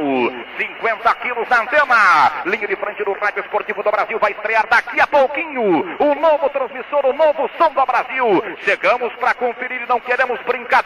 50 0.58 1.16
quilos 1.16 1.50
na 1.50 1.62
antena. 1.62 2.44
Linha 2.46 2.68
de 2.68 2.76
frente 2.76 3.04
do 3.04 3.14
Rádio 3.14 3.42
Esportivo 3.42 3.82
do 3.82 3.92
Brasil 3.92 4.20
vai 4.20 4.32
estrear 4.32 4.68
daqui 4.68 5.02
a 5.02 5.08
pouquinho 5.08 5.98
o 6.00 6.16
novo 6.16 6.50
transmissor, 6.50 7.06
o 7.06 7.14
novo 7.14 7.50
som 7.58 7.72
do 7.72 7.86
Brasil. 7.86 8.44
Chegamos 8.64 9.12
para 9.16 9.34
conferir 9.34 9.82
e 9.82 9.88
não 9.88 10.00
queremos 10.00 10.40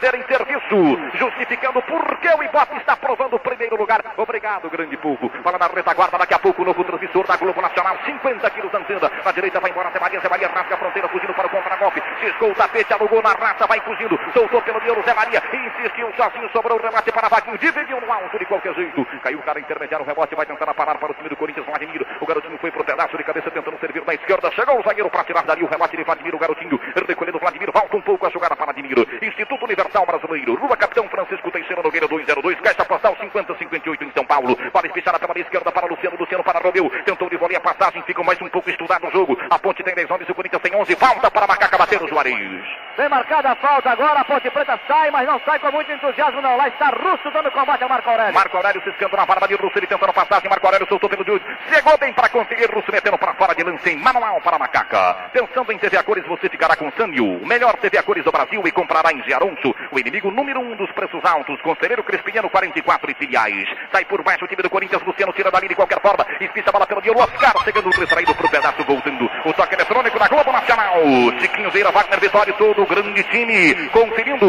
em 0.06 0.22
serviço. 0.26 1.18
Justificando 1.18 1.82
por 1.82 2.18
que 2.18 2.28
o 2.28 2.42
Ibope 2.42 2.76
está 2.76 2.96
provando 2.96 3.34
o 3.34 3.38
primeiro 3.38 3.76
lugar. 3.76 4.00
Obrigado, 4.16 4.70
grande 4.70 4.96
povo. 4.96 5.28
Fala 5.42 5.58
na 5.58 5.66
retaguarda, 5.66 6.16
daqui 6.18 6.34
a 6.34 6.38
pouco 6.38 6.62
o 6.62 6.64
novo 6.64 6.84
transmissor 6.84 7.26
da 7.26 7.36
Globo 7.36 7.60
Nacional. 7.60 7.96
50 8.04 8.50
quilos 8.50 8.72
na 8.72 8.78
antena. 8.78 9.10
Na 9.24 9.32
direita 9.32 9.60
vai 9.60 9.70
embora 9.70 9.90
Zé 9.90 9.98
Maria. 9.98 10.20
Zé 10.20 10.28
Maria 10.28 10.48
rasga 10.48 10.74
a 10.74 10.78
fronteira, 10.78 11.08
fugindo 11.08 11.34
para 11.34 11.46
o 11.46 11.50
contra-golpe. 11.50 12.02
Ciscou 12.20 12.50
o 12.50 12.54
tapete, 12.54 12.92
alugou 12.92 13.22
na 13.22 13.32
raça, 13.32 13.66
vai 13.66 13.80
fugindo. 13.80 14.18
Soltou 14.32 14.62
pelo 14.62 14.80
miolo 14.82 15.02
Zé 15.02 15.14
Maria. 15.14 15.42
Insistiu 15.52 16.12
sozinho, 16.16 16.48
sobrou 16.50 16.78
o 16.78 16.82
remate 16.82 17.10
para 17.10 17.28
Vaguinho. 17.28 17.58
Dividiu 17.58 18.00
no 18.00 18.12
alto 18.12 18.38
de 18.38 18.46
qualquer 18.46 18.74
jeito. 18.74 19.04
Caiu 19.22 19.38
o 19.38 19.42
cara 19.42 19.58
intermediário, 19.58 20.04
o 20.04 20.08
rebote 20.08 20.34
vai 20.34 20.46
tentar 20.46 20.72
parar 20.74 20.96
para 20.98 21.10
o 21.10 21.14
time 21.14 21.28
do 21.28 21.36
Corinthians. 21.36 21.66
Vladimir. 21.66 22.06
O 22.20 22.26
garotinho 22.26 22.58
foi 22.58 22.70
pro 22.70 22.84
pedaço 22.84 23.16
de 23.16 23.24
cabeça 23.24 23.50
tentando 23.50 23.78
servir 23.78 24.02
na 24.06 24.14
esquerda. 24.14 24.50
Chegou 24.52 24.78
o 24.78 24.82
zagueiro 24.82 25.10
para 25.10 25.24
tirar 25.24 25.44
dali 25.44 25.62
o 25.62 25.66
remate 25.66 25.96
de 25.96 26.04
Vladimir. 26.04 26.34
O 26.34 26.38
garotinho 26.38 26.78
recolhendo 27.08 27.38
Vladimir. 27.38 27.72
Volta 27.72 27.96
um 27.96 28.00
pouco 28.02 28.26
a 28.26 28.30
jogada 28.30 28.54
para 28.54 28.66
Vladimir. 28.66 28.96
Instituto 29.22 29.66
Universal 29.88 30.06
Brasileiro. 30.06 30.54
Rua 30.54 30.76
Capitão 30.76 31.08
Francisco 31.08 31.50
Teixeira 31.50 31.82
Nogueira 31.82 32.06
202. 32.06 32.60
Caixa 32.60 32.84
postal 32.84 33.16
5058 33.18 34.04
em 34.04 34.12
São 34.12 34.24
Paulo. 34.24 34.56
Para 34.70 34.86
espichar 34.86 35.18
pela 35.18 35.38
esquerda 35.38 35.72
para 35.72 35.86
Luciano. 35.86 36.16
Luciano 36.18 36.44
para 36.44 36.60
Romeu. 36.60 36.90
Tentou 37.04 37.28
de 37.28 37.36
voleio 37.36 37.58
a 37.58 37.60
passagem. 37.60 38.02
Fica 38.02 38.22
mais 38.22 38.40
um 38.40 38.48
pouco 38.48 38.68
estudado 38.68 39.06
o 39.06 39.10
jogo. 39.10 39.36
A 39.50 39.58
ponte 39.58 39.82
tem 39.82 39.94
10 39.94 40.10
homens. 40.10 40.28
O 40.28 40.34
Corinthians 40.34 40.62
tem 40.62 40.74
11. 40.74 40.94
Falta 40.96 41.30
para 41.30 41.46
Macaca 41.46 41.78
bater 41.78 42.02
o 42.02 42.08
Juarez. 42.08 42.87
Bem 42.98 43.08
marcada 43.08 43.52
a 43.52 43.54
falta 43.54 43.90
agora. 43.90 44.18
A 44.18 44.24
Ponte 44.24 44.50
Preta 44.50 44.76
sai, 44.88 45.08
mas 45.12 45.24
não 45.24 45.38
sai 45.44 45.60
com 45.60 45.70
muito 45.70 45.92
entusiasmo, 45.92 46.42
não. 46.42 46.56
Lá 46.56 46.66
está 46.66 46.88
Russo 46.88 47.30
dando 47.30 47.48
combate 47.52 47.80
ao 47.84 47.88
Marco 47.88 48.10
Aurélio. 48.10 48.34
Marco 48.34 48.56
Aurélio 48.56 48.82
se 48.82 48.90
escando 48.90 49.16
na 49.16 49.24
barba 49.24 49.46
de 49.46 49.54
Russo. 49.54 49.78
Ele 49.78 49.86
tentando 49.86 50.12
passagem. 50.12 50.50
Marco 50.50 50.66
Aurélio 50.66 50.88
soltou 50.88 51.08
pelo 51.08 51.24
Júlio. 51.24 51.40
Chegou 51.72 51.96
bem 51.96 52.12
para 52.12 52.28
conseguir. 52.28 52.68
Russo 52.74 52.90
metendo 52.90 53.16
para 53.16 53.34
fora 53.34 53.54
de 53.54 53.62
lance 53.62 53.88
em 53.88 53.96
manual 53.96 54.40
para 54.40 54.58
Macaca. 54.58 55.30
Pensando 55.32 55.70
em 55.70 55.78
TV 55.78 55.96
a 55.96 56.02
cores, 56.02 56.26
você 56.26 56.48
ficará 56.48 56.74
com 56.74 56.90
Sanyo. 56.90 57.40
O 57.40 57.46
melhor 57.46 57.76
TV 57.76 57.98
a 57.98 58.02
cores 58.02 58.24
do 58.24 58.32
Brasil 58.32 58.60
e 58.66 58.72
comprará 58.72 59.12
em 59.12 59.22
Giaronso. 59.22 59.72
O 59.92 59.98
inimigo 60.00 60.32
número 60.32 60.58
um 60.58 60.74
dos 60.74 60.90
preços 60.90 61.24
altos. 61.24 61.62
Conselheiro 61.62 62.02
Crespiniano 62.02 62.50
44 62.50 63.12
e 63.12 63.14
filiais. 63.14 63.68
Sai 63.92 64.04
por 64.06 64.24
baixo 64.24 64.44
o 64.44 64.48
time 64.48 64.60
do 64.60 64.70
Corinthians. 64.70 65.04
Luciano 65.04 65.32
tira 65.32 65.52
dali 65.52 65.68
de 65.68 65.76
qualquer 65.76 66.00
forma. 66.00 66.26
Espicha 66.40 66.70
a 66.70 66.72
bola 66.72 66.84
pelo 66.84 67.00
Diego. 67.00 67.20
Oscar 67.20 67.54
chegando 67.62 67.90
distraído 67.90 68.34
pro 68.34 68.50
pedaço 68.50 68.82
voltando. 68.82 69.30
O 69.44 69.52
toque 69.52 69.76
eletrônico 69.76 70.18
da 70.18 70.26
Globo 70.26 70.50
Nacional. 70.50 70.96
Chiquinho 71.38 71.70
Vieira, 71.70 71.92
Wagner 71.92 72.18
Vitória, 72.18 72.52
todo 72.54 72.82
o 72.82 72.87
grande 72.88 73.22
time 73.24 73.88
conferindo. 73.90 74.46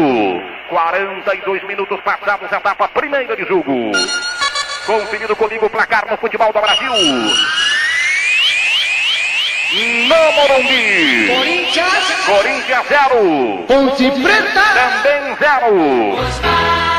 42 0.68 1.64
minutos 1.64 2.00
passados, 2.00 2.50
etapa 2.50 2.88
primeira 2.88 3.36
de 3.36 3.44
jogo. 3.44 3.92
Conferindo 4.86 5.36
comigo 5.36 5.66
o 5.66 5.70
placar 5.70 6.06
no 6.10 6.16
futebol 6.16 6.52
do 6.52 6.60
Brasil. 6.60 6.92
No 10.08 10.32
Morumbi. 10.32 11.28
Corinthians. 11.28 12.26
Corinthians 12.26 12.86
0. 12.88 13.64
Ponte 13.68 14.10
Preta. 14.22 14.62
Também 14.74 15.36
0. 15.38 16.89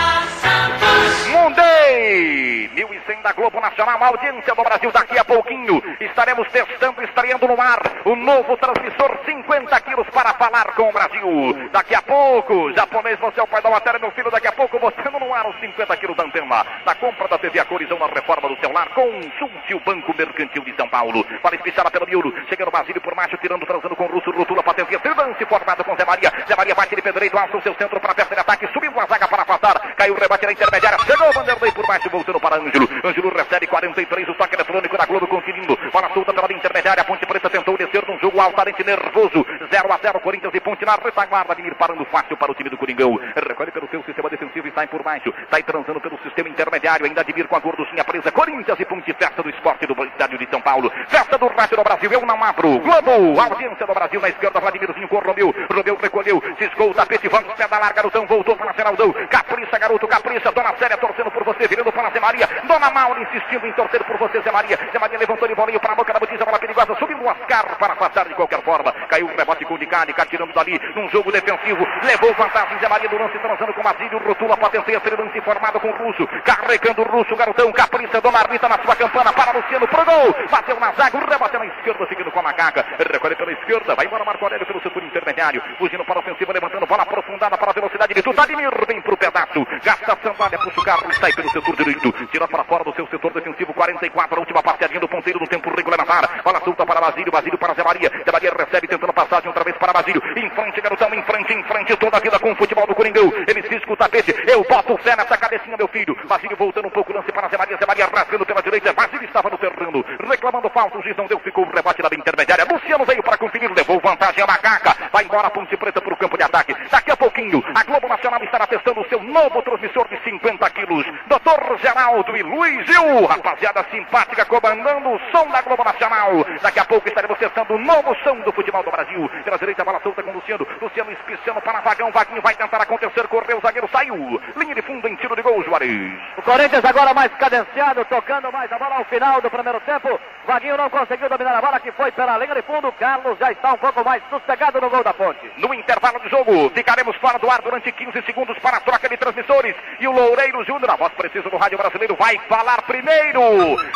Mundei. 1.32 2.70
1100 2.74 3.22
da 3.22 3.32
Globo 3.34 3.60
Nacional, 3.60 4.02
audiência 4.04 4.56
do 4.56 4.64
Brasil 4.64 4.92
daqui 4.92 5.18
a 5.18 5.26
pouquinho. 5.26 5.82
Estaremos 6.00 6.48
testando, 6.52 7.04
estreando 7.04 7.48
no 7.48 7.60
ar 7.60 7.80
o 8.06 8.16
novo 8.16 8.56
transmissor 8.58 9.18
50 9.26 9.82
quilos 9.82 10.08
para 10.10 10.34
falar 10.34 10.74
com 10.74 10.90
o 10.90 10.92
Brasil. 10.92 11.70
Daqui 11.72 11.96
a 11.96 12.02
pouco, 12.02 12.72
japonês, 12.74 13.20
você 13.20 13.40
é 13.40 13.44
o 13.44 13.48
pai 13.48 13.62
da 13.62 13.70
matéria, 13.70 14.00
meu 14.00 14.12
filho. 14.12 14.32
Daqui 14.32 14.48
a 14.48 14.52
pouco, 14.52 14.80
botando 14.80 15.20
no 15.20 15.34
ar 15.34 15.48
os 15.48 15.60
50 15.60 15.98
quilos 15.98 16.16
da 16.16 16.24
antena. 16.24 16.66
Na 16.86 16.96
compra 16.96 17.28
da 17.28 17.38
TV 17.38 17.60
a 17.60 17.66
cores 17.66 17.90
na 17.90 18.08
reforma 18.08 18.50
do 18.50 18.60
seu 18.60 18.72
lar, 18.72 18.90
consulte 18.90 19.74
o 19.74 19.80
Banco 19.82 20.14
Mercantil 20.18 20.64
de 20.64 20.76
São 20.76 20.88
Paulo. 20.88 21.24
Para 21.42 21.56
espichar 21.56 21.90
pelo 21.92 22.06
miolo, 22.06 22.34
chega 22.50 22.66
no 22.66 22.72
Basílio 22.72 23.02
por 23.02 23.16
macho, 23.16 23.38
tirando, 23.38 23.66
transando 23.66 23.96
com 23.96 24.06
o 24.06 24.08
Russo, 24.08 24.32
Rotula, 24.32 24.64
patente, 24.64 24.98
lance 25.18 25.46
formado 25.46 25.84
com 25.84 25.96
Zé 25.96 26.06
Maria. 26.06 26.32
Zé 26.48 26.56
Maria 26.56 26.76
bate 26.76 26.96
de 26.96 27.02
pé 27.02 27.12
direito, 27.12 27.38
alça 27.38 27.58
o 27.58 27.62
seu 27.62 27.76
centro 27.76 28.00
para 28.00 28.12
a 28.12 28.16
peça 28.16 28.34
de 28.34 28.42
ataque, 28.42 28.68
subiu 28.74 28.92
a 29.00 29.06
zaga 29.06 29.28
para 29.28 29.44
afastar, 29.44 29.96
caiu 29.96 30.14
o 30.14 30.18
rebate 30.18 30.46
na 30.46 30.52
intermediária, 30.72 31.00
chegou 31.06 31.34
Vanderlei 31.34 31.72
por 31.72 31.86
baixo, 31.86 32.10
voltando 32.10 32.40
para 32.40 32.56
Ângelo. 32.56 32.88
Ângelo 33.04 33.30
recebe 33.30 33.68
43, 33.68 34.30
o 34.30 34.34
toque 34.36 34.56
eletrônico 34.56 34.98
da 34.98 35.06
Globo 35.06 35.28
conferindo. 35.28 35.78
Bola 35.92 36.10
solta 36.14 36.34
pela 36.34 36.54
intermediária, 36.54 37.02
a 37.02 37.04
Ponte 37.04 37.26
Preta 37.26 37.50
tentou 37.50 37.78
descer 37.78 38.08
num 38.08 38.18
jogo 38.20 38.40
altamente 38.40 38.84
nervoso. 38.84 39.46
0 39.70 39.94
a 39.94 39.98
0 39.98 40.20
Corinthians 40.22 40.54
e 40.54 40.60
Ponte 40.62 40.86
na 40.86 40.96
retaguarda, 40.96 41.48
Vladimir 41.48 41.76
parando 41.76 42.06
fácil 42.06 42.38
para 42.38 42.52
o 42.52 42.56
time 42.56 42.70
do 42.70 42.78
Coringão. 42.78 43.20
Recolhe 43.36 43.72
pelo 43.72 43.90
seu 43.90 44.02
sistema 44.04 44.30
defensivo 44.30 44.68
e 44.68 44.72
sai 44.72 44.88
por 44.88 45.04
baixo. 45.04 45.34
Sai 45.50 45.64
transando 45.64 46.00
pelo 46.00 46.18
sistema 46.24 46.48
intermediário, 46.48 47.06
ainda 47.06 47.22
Admir 47.22 47.48
com 47.48 47.56
a 47.56 47.60
gorduchinha 47.60 48.04
presa. 48.04 48.32
Corinthians 48.32 48.80
e 48.80 48.86
Ponte, 48.86 49.14
festa 49.14 49.44
do 49.44 49.50
esporte 49.50 49.86
do 49.86 50.06
estádio 50.06 50.38
de 50.38 50.48
São 50.50 50.62
Paulo. 50.62 50.92
Festa 51.08 51.38
do 51.38 51.48
rádio 51.48 51.78
do 51.78 51.84
Brasil, 51.84 52.12
eu 52.12 52.26
não 52.26 52.44
abro. 52.44 52.80
Globo, 52.80 53.40
audiência 53.40 53.86
do 53.86 53.94
Brasil 53.94 54.22
na 54.22 54.30
esquerda, 54.30 54.60
Vladimirzinho 54.60 55.08
com 55.08 55.20
Romeu. 55.20 55.54
Romeu 55.70 55.98
recolheu, 56.02 56.42
ciscou 56.58 56.92
o 56.92 56.94
tapete, 56.94 57.28
vamos 57.28 57.54
pedalar, 57.54 57.94
garotão, 57.94 58.26
voltou 58.26 58.56
para 58.56 58.68
Nacionalzão. 58.68 59.14
Capricha, 59.30 59.78
garoto, 59.78 60.08
capricha. 60.08 60.52
Dona 60.62 60.78
Célia 60.78 60.98
torcendo 60.98 61.32
por 61.32 61.44
você, 61.44 61.68
virando 61.68 61.92
para 61.92 62.12
Zé 62.12 62.20
Maria. 62.20 62.48
Dona 62.66 62.92
Maura 62.92 63.20
insistindo 63.20 63.66
em 63.66 63.74
torcer 63.74 64.04
por 64.04 64.16
você, 64.18 64.40
Zé 64.42 64.52
Maria. 64.52 64.78
Zé 64.92 65.00
Maria 65.00 65.18
levantou 65.18 65.48
de 65.48 65.56
bolinho 65.56 65.80
para 65.80 65.94
a 65.94 65.96
boca 65.96 66.14
da 66.14 66.20
botija, 66.20 66.46
bola 66.46 66.60
perigosa, 66.60 66.94
subindo 67.00 67.24
o 67.24 67.28
Oscar 67.28 67.66
para 67.80 67.96
passar 67.96 68.28
de 68.28 68.36
qualquer 68.36 68.62
forma. 68.62 68.92
Caiu 69.10 69.26
o 69.26 69.36
rebote 69.36 69.66
com 69.66 69.74
o 69.74 69.78
Nicari, 69.78 70.14
tirando 70.30 70.54
dali 70.54 70.80
num 70.96 71.10
jogo 71.10 71.32
defensivo. 71.32 71.84
Levou 72.04 72.32
vantagem, 72.36 72.78
Zé 72.78 72.88
Maria 72.88 73.10
do 73.10 73.18
lance, 73.18 73.40
transando 73.40 73.74
com 73.74 73.82
o 73.82 73.84
Basílio. 73.84 74.20
Rotula, 74.20 74.56
potencia, 74.56 74.98
esse 74.98 75.10
lance 75.10 75.42
formado 75.42 75.80
com 75.80 75.90
o 75.90 75.98
Russo. 75.98 76.28
Carregando 76.46 77.02
o 77.02 77.06
Russo, 77.06 77.36
garotão, 77.36 77.72
capricha, 77.72 78.22
Dona 78.22 78.44
Rita 78.48 78.70
na 78.70 78.78
sua 78.84 78.96
campana 78.96 79.34
para 79.34 79.54
Luciano 79.54 79.88
pro 79.88 80.06
gol. 80.06 80.36
Bateu 80.52 80.80
na 80.80 80.92
zaga, 80.92 81.18
o 81.18 81.28
rebate 81.28 81.58
na 81.58 81.66
esquerda, 81.66 82.06
seguindo 82.06 82.32
com 82.32 82.40
a 82.40 82.44
macaca. 82.44 82.86
Recolhe 83.12 83.36
pela 83.36 83.52
esquerda, 83.52 83.96
vai 83.96 84.06
embora 84.06 84.24
Marco 84.24 84.46
Aurélio 84.46 84.68
pelo 84.68 84.82
setor 84.82 85.04
intermediário. 85.04 85.64
Fugindo 85.80 86.06
para 86.06 86.20
a 86.20 86.22
ofensiva, 86.22 86.54
levantando 86.54 86.86
bola 86.86 87.02
aprofundada 87.02 87.58
para 87.58 87.72
a 87.72 87.74
velocidade 87.74 88.14
de 88.14 88.22
Tutadimir. 88.22 88.70
Vem 88.88 89.02
pro 89.02 89.18
pedaço, 89.18 89.66
gasta 89.84 90.16
a 90.56 90.58
sandália, 90.58 90.58
puxa 90.60 91.20
sai 91.20 91.34
pelo 91.34 91.50
setor 91.50 91.76
direito. 91.76 92.12
Tira 92.28 92.48
para 92.48 92.64
fora 92.64 92.84
do 92.84 92.94
seu 92.94 93.08
setor 93.08 93.34
defensivo, 93.34 93.74
44, 93.74 94.36
a 94.36 94.40
última 94.40 94.64
parteadinha 94.64 95.00
do 95.00 95.08
ponteiro 95.08 95.40
do 95.40 95.48
tempo 95.48 95.70
regulamentar. 95.76 96.42
Bola 96.44 96.60
solta 96.64 96.86
para 96.86 97.00
Basílio, 97.00 97.32
Basílio 97.32 97.58
para 97.58 97.74
Zé 97.74 97.84
Maria. 97.84 98.10
Zé 98.10 98.32
Maria 98.32 98.52
recebe, 98.58 98.88
tentando 98.88 99.14
passagem 99.14 99.48
outra 99.48 99.64
vez 99.64 99.78
para 99.78 99.94
Basílio. 99.94 100.22
Em 100.36 100.50
frente, 100.50 100.82
garotão, 100.82 101.14
em 101.14 101.24
frente, 101.24 101.54
em 101.54 101.64
frente, 101.64 101.96
toda 101.98 102.18
a 102.18 102.20
vida 102.20 102.40
com 102.40 102.52
o 102.52 102.56
futebol 102.56 102.88
do 102.88 102.96
Coringão. 102.96 103.32
Ele 103.48 103.62
cisca 103.64 103.94
o 103.94 103.98
tapete, 103.98 104.34
eu 104.48 104.64
boto 104.64 104.98
fé 104.98 105.16
nessa 105.16 105.38
cabecinha, 105.38 105.78
meu 105.78 105.88
filho. 105.88 106.16
Basílio 106.28 106.58
voltando 106.58 106.88
um 106.88 106.92
pouco, 106.92 107.14
lance 107.14 107.32
para 107.32 107.48
Zé 107.48 107.58
Maria, 107.58 107.78
Zé 107.78 107.86
Maria 107.86 108.08
rasgando 108.08 108.46
pela 108.46 108.62
direita. 108.62 108.94
Basílio 108.94 109.26
estava 109.26 109.50
no 109.50 109.58
terreno, 109.58 110.04
reclamando 110.28 110.70
falta, 110.70 110.98
o 110.98 111.04
juiz 111.04 111.16
não 111.16 111.28
deu, 111.28 111.40
ficou 111.40 111.66
o 111.66 111.72
rebate 111.72 112.02
na 112.02 112.10
intermediária. 112.12 112.66
Luciano 112.70 113.06
veio 113.06 113.24
para 113.24 113.38
conferir, 113.38 113.72
levou 113.74 114.00
vantagem 114.00 114.44
a 114.44 114.48
Macaca. 114.48 114.96
Vai 115.12 115.24
embora 115.26 115.48
a 115.48 115.52
Ponte 115.52 115.76
Preta 115.78 116.02
para 116.02 116.14
o 116.14 116.18
campo 116.18 116.38
de 116.38 116.44
ataque. 116.44 116.76
Daqui 116.90 117.12
a 117.12 117.18
pouquinho, 117.18 117.64
a 117.76 117.84
Globo 117.84 118.08
Nacional 118.08 118.44
estará 118.44 118.66
testando 118.66 119.02
o 119.02 119.08
seu 119.08 119.22
novo 119.22 119.62
transmissor 119.62 120.08
de 120.08 120.18
50 120.42 120.70
quilos. 120.72 121.06
Doutor 121.28 121.78
Geraldo 121.80 122.36
e 122.36 122.42
Luiz 122.42 122.86
Gil, 122.88 123.26
rapaziada 123.26 123.86
simpática, 123.92 124.44
comandando 124.46 125.10
o 125.10 125.20
som 125.32 125.48
da 125.48 125.62
Globo 125.62 125.84
Nacional. 125.84 126.44
Daqui 126.62 126.80
a 126.80 126.86
pouco 126.86 127.08
estaremos 127.08 127.38
testando 127.38 127.76
o 127.76 127.78
novo 127.78 128.16
som 128.24 128.36
do 128.40 128.52
futebol 128.52 128.84
do 128.84 128.92
Brasil. 128.92 129.30
Pela 129.44 129.58
direita, 129.58 129.86
bola 129.86 130.02
solta 130.02 130.24
com 130.24 130.32
Luciano. 130.32 130.68
Luciano 130.82 131.12
espiciando 131.12 131.62
para 131.62 131.82
Vagão. 131.82 132.12
Vaguinho 132.12 132.42
vai 132.42 132.56
tentar 132.56 132.82
acontecer, 132.82 133.28
correu, 133.28 133.60
o 133.60 133.62
zagueiro 133.62 133.90
saiu. 133.92 134.42
Linha 134.58 134.76
de 134.76 134.82
fundo 134.82 135.08
em 135.08 135.16
tiro 135.16 135.36
de 135.36 135.42
gol, 135.42 135.64
Juarez. 135.64 136.20
O 136.38 136.42
Corinthians 136.42 136.84
agora 136.84 137.14
mais 137.14 137.32
cadenciado, 137.36 138.04
tocando 138.06 138.52
mais 138.52 138.72
a 138.72 138.80
bola 138.80 138.96
ao 138.96 139.06
final 139.06 139.42
do 139.42 139.50
primeiro 139.50 139.80
tempo. 139.82 140.20
Vaguinho 140.46 140.78
não 140.78 140.90
conseguiu 140.90 141.30
dominar 141.30 141.56
a 141.56 141.62
bola, 141.62 141.80
que 141.80 141.92
foi 141.92 142.12
pela 142.12 142.38
linha 142.38 142.56
de 142.56 142.62
fundo. 142.64 142.92
Carlos 142.94 143.38
já 143.38 143.52
está 143.52 143.74
um 143.74 143.78
pouco 143.78 144.04
mais 144.04 144.24
sossegado 144.30 144.82
no 144.82 144.90
gol 144.90 145.04
da 145.04 145.14
ponte. 145.14 145.52
No 145.58 145.74
intervalo 145.74 146.20
de 146.20 146.30
jogo, 146.30 146.70
ficaremos 146.74 147.16
fora 147.18 147.38
do 147.38 147.50
ar 147.50 147.62
durante 147.62 147.92
15 147.92 148.22
segundos 148.24 148.58
para 148.60 148.78
a 148.78 148.82
troca 148.82 149.08
de 149.08 149.18
transmissores. 149.18 149.76
E 150.00 150.08
o 150.08 150.31
Loureiro 150.32 150.64
Júnior, 150.64 150.90
a 150.92 150.96
voz 150.96 151.12
precisa 151.12 151.50
do 151.50 151.58
rádio 151.58 151.78
brasileiro, 151.78 152.16
vai 152.16 152.40
falar 152.48 152.82
primeiro 152.84 153.42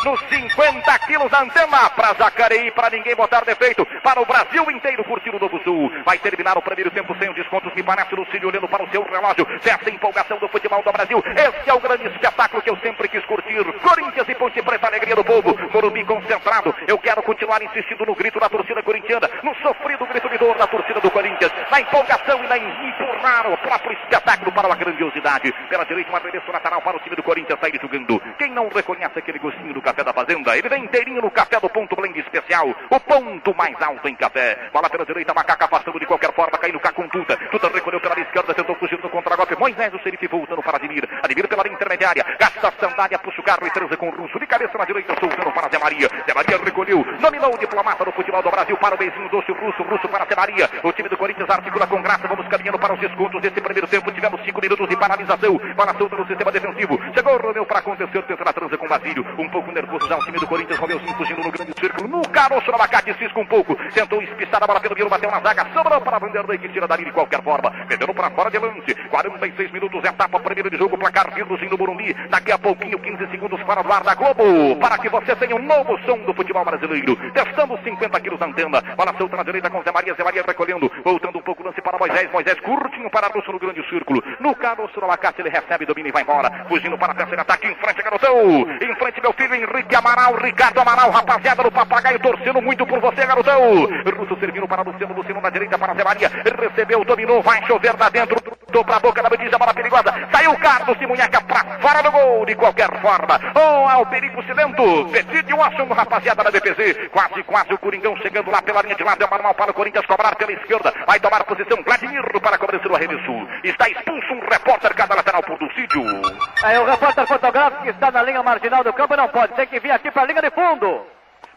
nos 0.04 0.20
50 0.28 0.98
quilos 1.06 1.30
da 1.30 1.40
antena 1.40 1.88
para 1.88 2.12
Jacareí, 2.12 2.70
para 2.72 2.90
ninguém 2.90 3.16
botar 3.16 3.42
defeito, 3.42 3.86
para 4.02 4.20
o 4.20 4.26
Brasil 4.26 4.70
inteiro 4.70 5.02
curtir 5.04 5.34
o 5.34 5.38
Novo 5.38 5.58
Sul. 5.64 5.90
Vai 6.04 6.18
terminar 6.18 6.58
o 6.58 6.60
primeiro 6.60 6.90
tempo 6.90 7.16
sem 7.18 7.30
os 7.30 7.34
descontos 7.34 7.72
que 7.72 7.82
parece 7.82 8.14
Lucílio 8.14 8.48
olhando 8.48 8.68
para 8.68 8.84
o 8.84 8.90
seu 8.90 9.02
relógio. 9.02 9.46
Dessa 9.64 9.88
empolgação 9.88 10.36
do 10.36 10.46
futebol 10.48 10.82
do 10.82 10.92
Brasil. 10.92 11.24
Este 11.34 11.70
é 11.70 11.72
o 11.72 11.80
grande 11.80 12.06
espetáculo 12.08 12.60
que 12.60 12.68
eu 12.68 12.76
sempre 12.82 13.08
quis 13.08 13.24
curtir. 13.24 13.64
Corinthians 13.80 14.28
e 14.28 14.34
Ponte 14.34 14.62
Preta, 14.62 14.88
alegria 14.88 15.16
do 15.16 15.24
povo. 15.24 15.56
Morumbi 15.72 16.04
concentrado. 16.04 16.74
Eu 16.86 16.98
quero 16.98 17.22
continuar 17.22 17.62
insistindo 17.62 18.04
no 18.04 18.14
grito 18.14 18.38
da 18.38 18.50
torcida 18.50 18.82
corintiana, 18.82 19.30
no 19.42 19.54
sofrido 19.56 20.04
grito 20.04 20.28
de 20.28 20.36
dor 20.36 20.58
da 20.58 20.66
torcida 20.66 21.00
do 21.00 21.10
Corinthians, 21.10 21.52
na 21.70 21.80
empolgação 21.80 22.44
e 22.44 22.46
na 22.46 22.58
empurrar 22.58 23.50
o 23.50 23.56
próprio 23.56 23.96
espetáculo 24.02 24.52
para 24.52 24.66
uma 24.66 24.76
grandiosidade. 24.76 25.50
Pela 25.70 25.86
direita, 25.86 26.12
um 26.12 26.25
arremesso 26.26 26.52
lateral 26.52 26.82
para 26.82 26.96
o 26.96 27.00
time 27.00 27.16
do 27.16 27.22
Corinthians 27.22 27.58
sair 27.60 27.78
jogando. 27.80 28.20
Quem 28.38 28.50
não 28.50 28.68
reconhece 28.68 29.18
aquele 29.18 29.38
gostinho 29.38 29.72
do 29.72 29.80
café 29.80 30.02
da 30.02 30.12
fazenda? 30.12 30.56
Ele 30.56 30.68
vem 30.68 30.84
inteirinho 30.84 31.22
no 31.22 31.30
café 31.30 31.58
do 31.60 31.68
ponto 31.68 31.94
blend 31.96 32.18
especial, 32.18 32.74
o 32.90 33.00
ponto 33.00 33.54
mais 33.54 33.80
alto 33.80 34.08
em 34.08 34.14
café. 34.14 34.68
Bola 34.72 34.90
pela 34.90 35.06
direita, 35.06 35.32
Macaca 35.32 35.64
afastando 35.64 35.98
de 35.98 36.06
qualquer 36.06 36.32
forma, 36.32 36.58
caindo 36.58 36.80
cá 36.80 36.92
com 36.92 37.08
Tuta. 37.08 37.36
Tuta 37.50 37.68
recolheu 37.68 38.00
pela 38.00 38.18
esquerda, 38.20 38.54
tentou 38.54 38.74
fugir 38.76 38.98
no 39.02 39.08
contra-golpe. 39.08 39.56
Moisés, 39.56 39.92
o 39.94 39.98
xerife 40.00 40.26
voltando 40.26 40.62
para 40.62 40.76
Admir. 40.76 41.08
Admir 41.22 41.48
pela 41.48 41.68
intermediária, 41.68 42.24
gasta 42.38 42.68
a 42.68 42.72
sandália, 42.72 43.18
puxa 43.18 43.40
o 43.40 43.44
carro 43.44 43.66
e 43.66 43.70
transa 43.70 43.96
com 43.96 44.08
o 44.08 44.10
Russo. 44.10 44.38
De 44.38 44.46
cabeça 44.46 44.76
na 44.76 44.84
direita, 44.84 45.14
soltando 45.18 45.52
para 45.52 45.68
Zé 45.68 45.78
Maria. 45.78 46.08
Zé 46.26 46.34
Maria 46.34 46.58
recolheu, 46.58 47.04
dominou 47.20 47.54
o 47.54 47.58
diplomata 47.58 48.04
do 48.04 48.12
futebol 48.12 48.42
do 48.42 48.50
Brasil 48.50 48.76
para 48.76 48.94
o 48.94 48.98
beijinho 48.98 49.28
doce 49.28 49.52
Russo, 49.52 49.82
Russo 49.82 50.08
para 50.08 50.24
Zé 50.26 50.34
Maria. 50.36 50.68
O 50.82 50.92
time 50.92 51.08
do 51.08 51.16
Corinthians 51.16 51.48
articula 51.48 51.86
com 51.86 52.02
graça, 52.02 52.26
vamos 52.28 52.46
caminhando 52.48 52.78
para 52.78 52.94
os 52.94 53.00
descontos 53.00 53.40
desse 53.40 53.60
primeiro 53.60 53.86
tempo. 53.86 54.10
Tivemos 54.10 54.40
cinco 54.44 54.60
minutos 54.60 54.88
de 54.88 54.96
paralisação. 54.96 55.58
Bola 55.74 55.94
no 56.14 56.26
sistema 56.26 56.52
defensivo. 56.52 57.00
Chegou 57.14 57.34
o 57.34 57.38
Romeu 57.38 57.66
para 57.66 57.78
acontecer, 57.80 58.22
tenta 58.22 58.48
a 58.48 58.52
transa 58.52 58.76
com 58.76 58.86
o 58.86 58.88
Basílio. 58.88 59.26
Um 59.38 59.48
pouco 59.48 59.72
nervoso 59.72 60.06
já 60.06 60.16
o 60.16 60.24
time 60.24 60.38
do 60.38 60.46
Corinthians. 60.46 60.78
Romeuzinho 60.78 61.14
fugindo 61.14 61.42
no 61.42 61.50
grande 61.50 61.72
círculo. 61.80 62.08
No 62.08 62.22
caroço 62.28 62.68
no 62.68 62.74
abacate, 62.74 63.14
cisca 63.14 63.40
um 63.40 63.46
pouco. 63.46 63.74
Tentou 63.92 64.22
espiçar 64.22 64.62
a 64.62 64.66
bola 64.66 64.80
pelo 64.80 64.94
Miro, 64.94 65.08
bateu 65.08 65.30
na 65.30 65.40
zaga. 65.40 65.66
Sobrou 65.72 66.00
para 66.00 66.18
Vanderlei 66.18 66.58
que 66.58 66.68
tira 66.68 66.86
dali 66.86 67.04
de 67.04 67.12
qualquer 67.12 67.42
forma. 67.42 67.70
Metendo 67.88 68.14
para 68.14 68.30
fora 68.30 68.50
de 68.50 68.58
lance. 68.58 68.94
46 69.08 69.72
minutos, 69.72 70.04
etapa 70.04 70.38
primeira 70.40 70.70
de 70.70 70.76
jogo. 70.76 70.98
Placar 70.98 71.32
Virgem 71.34 71.68
no 71.68 71.76
Burumbi. 71.76 72.14
Daqui 72.28 72.52
a 72.52 72.58
pouquinho, 72.58 72.98
15 72.98 73.26
segundos 73.30 73.62
para 73.64 73.86
o 73.86 73.92
ar 73.92 74.02
da 74.02 74.14
Globo. 74.14 74.76
Para 74.76 74.98
que 74.98 75.08
você 75.08 75.34
tenha 75.36 75.56
um 75.56 75.62
novo 75.62 75.98
som 76.04 76.18
do 76.18 76.34
futebol 76.34 76.64
brasileiro. 76.64 77.16
Testando 77.32 77.78
50 77.82 78.20
quilos 78.20 78.38
da 78.38 78.46
antena. 78.46 78.82
Bola 78.96 79.14
solta 79.16 79.36
na 79.36 79.42
direita 79.42 79.70
com 79.70 79.82
Zé 79.82 79.92
Maria. 79.92 80.14
Zé 80.14 80.22
Maria 80.22 80.44
recolhendo. 80.46 80.90
Voltando 81.04 81.38
um 81.38 81.42
pouco 81.42 81.62
o 81.62 81.66
lance 81.66 81.80
para 81.80 81.98
Moisés. 81.98 82.30
Moisés 82.32 82.60
curtinho 82.60 83.10
para 83.10 83.28
Russo 83.28 83.52
no 83.52 83.58
grande 83.58 83.82
círculo. 83.88 84.22
No 84.40 84.54
caroço 84.54 84.98
no 85.00 85.04
abacate, 85.04 85.40
ele 85.40 85.50
recebe, 85.50 85.86
domina 85.96 86.08
e 86.08 86.12
vai 86.12 86.22
embora. 86.22 86.66
Fugindo 86.68 86.98
para 86.98 87.12
a 87.12 87.14
terceira 87.14 87.42
ataque. 87.42 87.66
Em 87.66 87.74
frente, 87.76 88.02
garotão. 88.02 88.38
Em 88.80 88.94
frente, 88.96 89.20
meu 89.22 89.32
filho 89.32 89.54
Henrique 89.54 89.96
Amaral. 89.96 90.34
Ricardo 90.34 90.80
Amaral, 90.80 91.10
rapaziada 91.10 91.62
do 91.62 91.72
papagaio, 91.72 92.20
torcendo 92.20 92.60
muito 92.60 92.86
por 92.86 93.00
você, 93.00 93.24
garotão. 93.24 93.86
Russo 94.16 94.38
servindo 94.38 94.68
para 94.68 94.82
Luciano. 94.82 95.14
Luciano 95.14 95.40
na 95.40 95.50
direita 95.50 95.78
para 95.78 95.94
Zé 95.94 96.04
Maria. 96.04 96.30
Recebeu, 96.60 97.04
dominou, 97.04 97.42
vai 97.42 97.64
chover 97.66 97.94
lá 97.98 98.10
dentro. 98.10 98.36
Dobra 98.70 98.96
a 98.96 99.00
boca 99.00 99.22
da 99.22 99.30
medida, 99.30 99.56
bola 99.56 99.72
perigosa. 99.72 100.12
Saiu 100.30 100.50
o 100.50 100.58
Carlos 100.58 100.98
de 100.98 101.06
Munheca 101.06 101.40
para 101.40 101.78
fora 101.78 102.02
do 102.02 102.10
gol, 102.10 102.44
de 102.44 102.54
qualquer 102.56 102.90
forma. 103.00 103.40
Oh, 103.54 103.88
ao 103.88 104.04
perigo 104.06 104.42
silento. 104.42 105.08
Petit 105.10 105.52
Watson, 105.54 105.86
rapaziada 105.86 106.44
da 106.44 106.50
DPZ. 106.50 107.08
Quase, 107.10 107.42
quase 107.44 107.72
o 107.72 107.78
Coringão 107.78 108.16
chegando 108.18 108.50
lá 108.50 108.60
pela 108.60 108.82
linha 108.82 108.94
de 108.94 109.04
lado. 109.04 109.24
É 109.24 109.30
normal 109.30 109.54
para 109.54 109.70
o 109.70 109.74
Corinthians 109.74 110.04
cobrar 110.04 110.34
pela 110.36 110.52
esquerda. 110.52 110.92
Vai 111.06 111.18
tomar 111.20 111.44
posição 111.44 111.82
Vladimir 111.82 112.22
para 112.40 112.58
cobrança 112.58 112.88
do 112.88 112.94
arremesso. 112.94 113.48
Está 113.64 113.88
expulso 113.88 114.34
um 114.34 114.40
repórter 114.40 114.94
cada 114.94 115.14
lateral 115.14 115.42
por 115.42 115.58
Dulcídio. 115.86 116.22
É, 116.64 116.78
o 116.78 116.84
repórter 116.84 117.26
fotográfico 117.26 117.82
que 117.84 117.90
está 117.90 118.10
na 118.10 118.22
linha 118.22 118.42
marginal 118.42 118.82
do 118.82 118.92
campo 118.92 119.16
não 119.16 119.28
pode. 119.28 119.54
Tem 119.54 119.66
que 119.66 119.80
vir 119.80 119.90
aqui 119.90 120.10
para 120.10 120.22
a 120.22 120.26
linha 120.26 120.42
de 120.42 120.50
fundo. 120.50 121.06